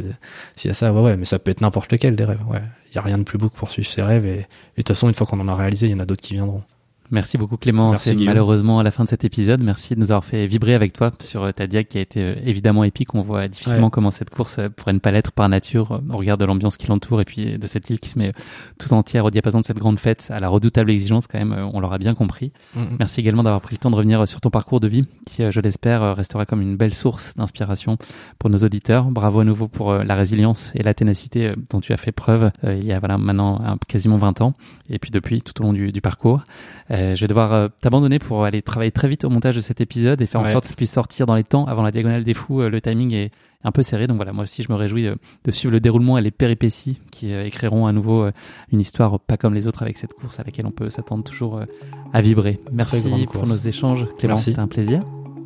s'il 0.57 0.69
y 0.69 0.71
a 0.71 0.75
ça 0.75 0.93
ouais 0.93 1.01
ouais, 1.01 1.17
mais 1.17 1.25
ça 1.25 1.39
peut 1.39 1.51
être 1.51 1.61
n'importe 1.61 1.93
lequel 1.93 2.17
des 2.17 2.25
rêves. 2.25 2.45
Ouais, 2.49 2.63
il 2.91 2.95
y 2.95 2.99
a 2.99 3.03
rien 3.03 3.19
de 3.19 3.23
plus 3.23 3.39
beau 3.39 3.49
que 3.49 3.57
poursuivre 3.57 3.89
ses 3.89 4.03
rêves 4.03 4.27
et 4.27 4.37
de 4.37 4.45
toute 4.77 4.89
façon 4.89 5.09
une 5.09 5.15
fois 5.15 5.27
qu'on 5.27 5.41
en 5.41 5.49
a 5.49 5.55
réalisé, 5.55 5.87
il 5.87 5.93
y 5.93 5.95
en 5.95 6.01
a 6.01 6.07
d'autres 6.07 6.23
qui 6.23 6.35
viendront. 6.35 6.63
Merci 7.11 7.37
beaucoup 7.37 7.59
Clément. 7.59 7.95
C'est 7.95 8.15
malheureusement 8.15 8.79
à 8.79 8.83
la 8.83 8.91
fin 8.91 9.05
de 9.05 9.09
cet 9.09 9.25
épisode. 9.25 9.63
Merci 9.63 9.95
de 9.95 10.01
nous 10.01 10.13
avoir 10.13 10.25
fait 10.25 10.47
vibrer 10.47 10.75
avec 10.75 10.95
toi 10.95 11.13
sur 11.21 11.43
euh, 11.45 11.53
ta 11.53 11.67
diag 11.67 11.87
qui 11.87 11.99
a 11.99 12.01
été 12.01 12.23
euh, 12.23 12.35
évidemment 12.47 12.85
épique. 12.85 13.15
On 13.15 13.21
voit 13.21 13.49
difficilement 13.49 13.91
comment 13.91 14.11
cette 14.11 14.31
course 14.31 14.59
euh, 14.59 14.71
pourrait 14.71 14.95
ne 14.95 14.99
pas 14.99 15.11
l'être 15.11 15.31
par 15.31 15.49
nature 15.49 16.01
au 16.11 16.17
regard 16.17 16.39
de 16.39 16.47
l'ambiance 16.47 16.79
qui 16.79 16.87
l'entoure 16.87 17.21
et 17.21 17.27
puis 17.27 17.59
de 17.59 17.67
cette 17.67 17.91
île 17.91 18.01
qui 18.01 18.09
se 18.09 18.19
met 18.19 18.33
tout 18.79 18.95
entière 18.95 19.27
au 19.27 19.31
diapason 19.31 19.61
de 19.61 19.65
cette 19.65 19.77
grande 19.77 19.99
fête 19.99 20.29
à 20.31 20.41
la 20.41 20.49
redoutable 20.49 20.91
exigence 20.91 21.27
quand 21.27 21.39
même. 21.39 21.53
On 21.75 21.81
l'aura 21.81 21.99
bien 21.99 22.15
compris. 22.15 22.53
Mm-hmm. 22.77 22.97
Merci 22.99 23.21
également 23.21 23.43
d'avoir 23.43 23.61
pris 23.61 23.75
le 23.75 23.79
temps 23.79 23.91
de 23.91 23.97
revenir 23.97 24.27
sur 24.27 24.41
ton 24.41 24.51
parcours 24.51 24.81
de 24.81 24.89
vie 24.89 25.05
qui, 25.27 25.43
je 25.51 25.61
l'espère, 25.61 26.17
restera 26.17 26.47
comme 26.47 26.63
une 26.63 26.77
belle 26.77 26.95
source 26.95 27.35
d'inspiration 27.37 27.99
pour 28.39 28.49
nos 28.49 28.59
auditeurs. 28.59 29.05
Bravo 29.11 29.41
à 29.41 29.45
nouveau 29.45 29.69
pour 29.69 29.93
la 29.93 30.15
résilience 30.15 30.73
et 30.75 30.83
la 30.83 30.95
ténacité 30.95 31.53
dont 31.69 31.81
tu 31.81 31.93
as 31.93 31.99
fait 31.99 32.13
preuve 32.13 32.51
il 32.65 32.85
y 32.85 32.93
a 32.93 32.99
voilà 32.99 33.19
maintenant 33.19 33.77
quasiment 33.87 34.17
20 34.17 34.41
ans 34.41 34.55
et 34.89 34.99
puis 34.99 35.11
depuis 35.11 35.43
tout 35.43 35.61
au 35.61 35.65
long 35.65 35.73
du, 35.73 35.93
du 35.93 36.01
parcours. 36.01 36.43
Je 37.15 37.21
vais 37.21 37.29
devoir 37.29 37.71
t'abandonner 37.81 38.19
pour 38.19 38.45
aller 38.45 38.63
travailler 38.63 38.91
très 38.91 39.09
vite 39.09 39.25
au 39.25 39.31
montage 39.31 39.57
de 39.57 39.61
cet 39.61 39.81
épisode 39.81 40.21
et 40.21 40.27
faire 40.27 40.41
en 40.41 40.47
sorte 40.47 40.67
qu'il 40.67 40.77
puisse 40.77 40.93
sortir 40.93 41.27
dans 41.27 41.35
les 41.35 41.45
temps 41.45 41.65
avant 41.65 41.83
la 41.83 41.91
diagonale 41.91 42.25
des 42.25 42.35
fous. 42.35 42.61
Euh, 42.61 42.71
le 42.71 42.81
timing 42.81 43.13
est 43.15 43.31
un 43.65 43.71
peu 43.71 43.83
serré, 43.83 44.07
donc 44.07 44.17
voilà, 44.17 44.33
moi 44.33 44.45
aussi 44.45 44.63
je 44.63 44.73
me 44.73 44.77
réjouis 44.77 45.07
euh, 45.07 45.15
de, 45.45 45.51
suivre 45.51 45.73
le 45.73 45.81
déroulement 45.81 46.19
et 46.19 46.23
les 46.23 46.31
péripéties 46.31 47.01
qui 47.11 47.33
euh, 47.33 47.47
écriront 47.47 47.87
à 47.87 47.93
nouveau 47.93 48.27
une 48.73 48.81
histoire 48.81 49.21
pas 49.21 49.37
comme 49.37 49.55
les 49.55 49.67
autres 49.67 49.83
avec 49.83 49.97
cette 49.99 50.15
course 50.15 50.41
à 50.41 50.45
laquelle 50.45 50.67
on 50.67 50.71
peut 50.73 50.91
s'attendre 50.91 51.25
toujours 51.25 51.61
à 52.13 52.21
vibrer. 52.21 52.61
Merci 52.73 53.27
pour 53.33 53.47
nos 53.47 53.57
échanges, 53.57 54.07
Clément, 54.19 54.37
c'était 54.37 54.61
un 54.61 54.69
plaisir. 54.69 55.01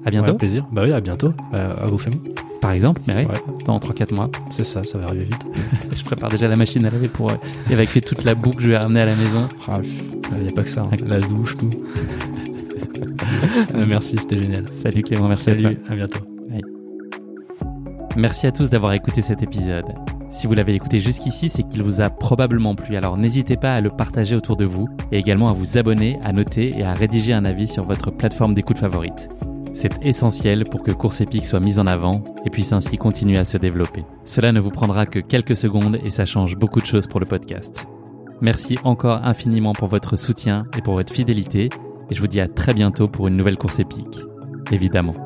À 0.04 0.10
bientôt. 0.10 0.32
Ouais, 0.32 0.36
plaisir. 0.36 0.64
Bah 0.70 0.82
oui, 0.84 0.92
à 0.92 1.00
bientôt. 1.00 1.32
à 1.52 1.86
vos 1.86 1.98
familles. 1.98 2.22
Par 2.66 2.74
exemple, 2.74 3.01
mais 3.06 3.14
oui, 3.18 3.24
dans 3.64 3.78
3-4 3.78 4.12
mois. 4.12 4.28
C'est 4.51 4.64
ça, 4.64 4.82
ça 4.82 4.98
va 4.98 5.05
arriver 5.05 5.26
vite. 5.26 5.47
je 5.97 6.02
prépare 6.02 6.30
déjà 6.30 6.48
la 6.48 6.56
machine 6.56 6.84
à 6.84 6.90
laver 6.90 7.09
pour 7.09 7.30
évacuer 7.70 8.01
toute 8.01 8.24
la 8.24 8.34
boue 8.34 8.51
que 8.51 8.60
je 8.60 8.66
vais 8.66 8.76
ramener 8.76 9.02
à 9.02 9.06
la 9.06 9.14
maison. 9.14 9.47
Ah, 9.68 9.78
il 10.32 10.43
n'y 10.43 10.48
a 10.48 10.52
pas 10.52 10.64
que 10.64 10.68
ça, 10.68 10.82
hein. 10.82 10.97
la 11.06 11.20
douche, 11.20 11.56
tout. 11.56 11.70
Euh, 13.72 13.86
merci, 13.86 14.16
c'était 14.18 14.43
génial. 14.43 14.64
Salut 14.72 15.02
Clément, 15.02 15.28
merci 15.28 15.44
Salut, 15.44 15.78
à, 15.88 15.93
à 15.93 15.94
bientôt. 15.94 16.18
Merci 18.16 18.48
à 18.48 18.51
tous 18.51 18.68
d'avoir 18.68 18.94
écouté 18.94 19.22
cet 19.22 19.44
épisode. 19.44 19.86
Si 20.30 20.48
vous 20.48 20.55
l'avez 20.55 20.74
écouté 20.74 20.98
jusqu'ici, 20.98 21.48
c'est 21.48 21.62
qu'il 21.62 21.84
vous 21.84 22.01
a 22.01 22.10
probablement 22.10 22.74
plu, 22.74 22.97
alors 22.97 23.16
n'hésitez 23.16 23.56
pas 23.56 23.74
à 23.76 23.80
le 23.80 23.90
partager 23.90 24.34
autour 24.34 24.56
de 24.56 24.64
vous 24.64 24.88
et 25.12 25.18
également 25.18 25.51
à 25.51 25.52
vous 25.52 25.78
abonner, 25.78 26.18
à 26.24 26.32
noter 26.32 26.76
et 26.76 26.82
à 26.82 26.94
rédiger 26.94 27.32
un 27.32 27.44
avis 27.44 27.68
sur 27.68 27.84
votre 27.84 28.10
plateforme 28.10 28.55
d'écoute 28.55 28.78
favorite. 28.78 29.28
C'est 29.76 30.02
essentiel 30.02 30.64
pour 30.64 30.82
que 30.82 30.90
Course 30.90 31.20
Épique 31.20 31.44
soit 31.44 31.60
mise 31.60 31.78
en 31.78 31.86
avant 31.86 32.24
et 32.46 32.50
puisse 32.50 32.72
ainsi 32.72 32.96
continuer 32.96 33.36
à 33.36 33.44
se 33.44 33.58
développer. 33.58 34.06
Cela 34.24 34.50
ne 34.50 34.58
vous 34.58 34.70
prendra 34.70 35.04
que 35.04 35.18
quelques 35.18 35.54
secondes 35.54 36.00
et 36.02 36.08
ça 36.08 36.24
change 36.24 36.56
beaucoup 36.56 36.80
de 36.80 36.86
choses 36.86 37.06
pour 37.06 37.20
le 37.20 37.26
podcast. 37.26 37.86
Merci 38.40 38.78
encore 38.84 39.20
infiniment 39.22 39.74
pour 39.74 39.88
votre 39.88 40.16
soutien 40.16 40.66
et 40.78 40.80
pour 40.80 40.94
votre 40.94 41.12
fidélité 41.12 41.68
et 42.10 42.14
je 42.14 42.20
vous 42.22 42.26
dis 42.26 42.40
à 42.40 42.48
très 42.48 42.72
bientôt 42.72 43.06
pour 43.06 43.28
une 43.28 43.36
nouvelle 43.36 43.58
course 43.58 43.78
épique, 43.78 44.18
évidemment. 44.72 45.25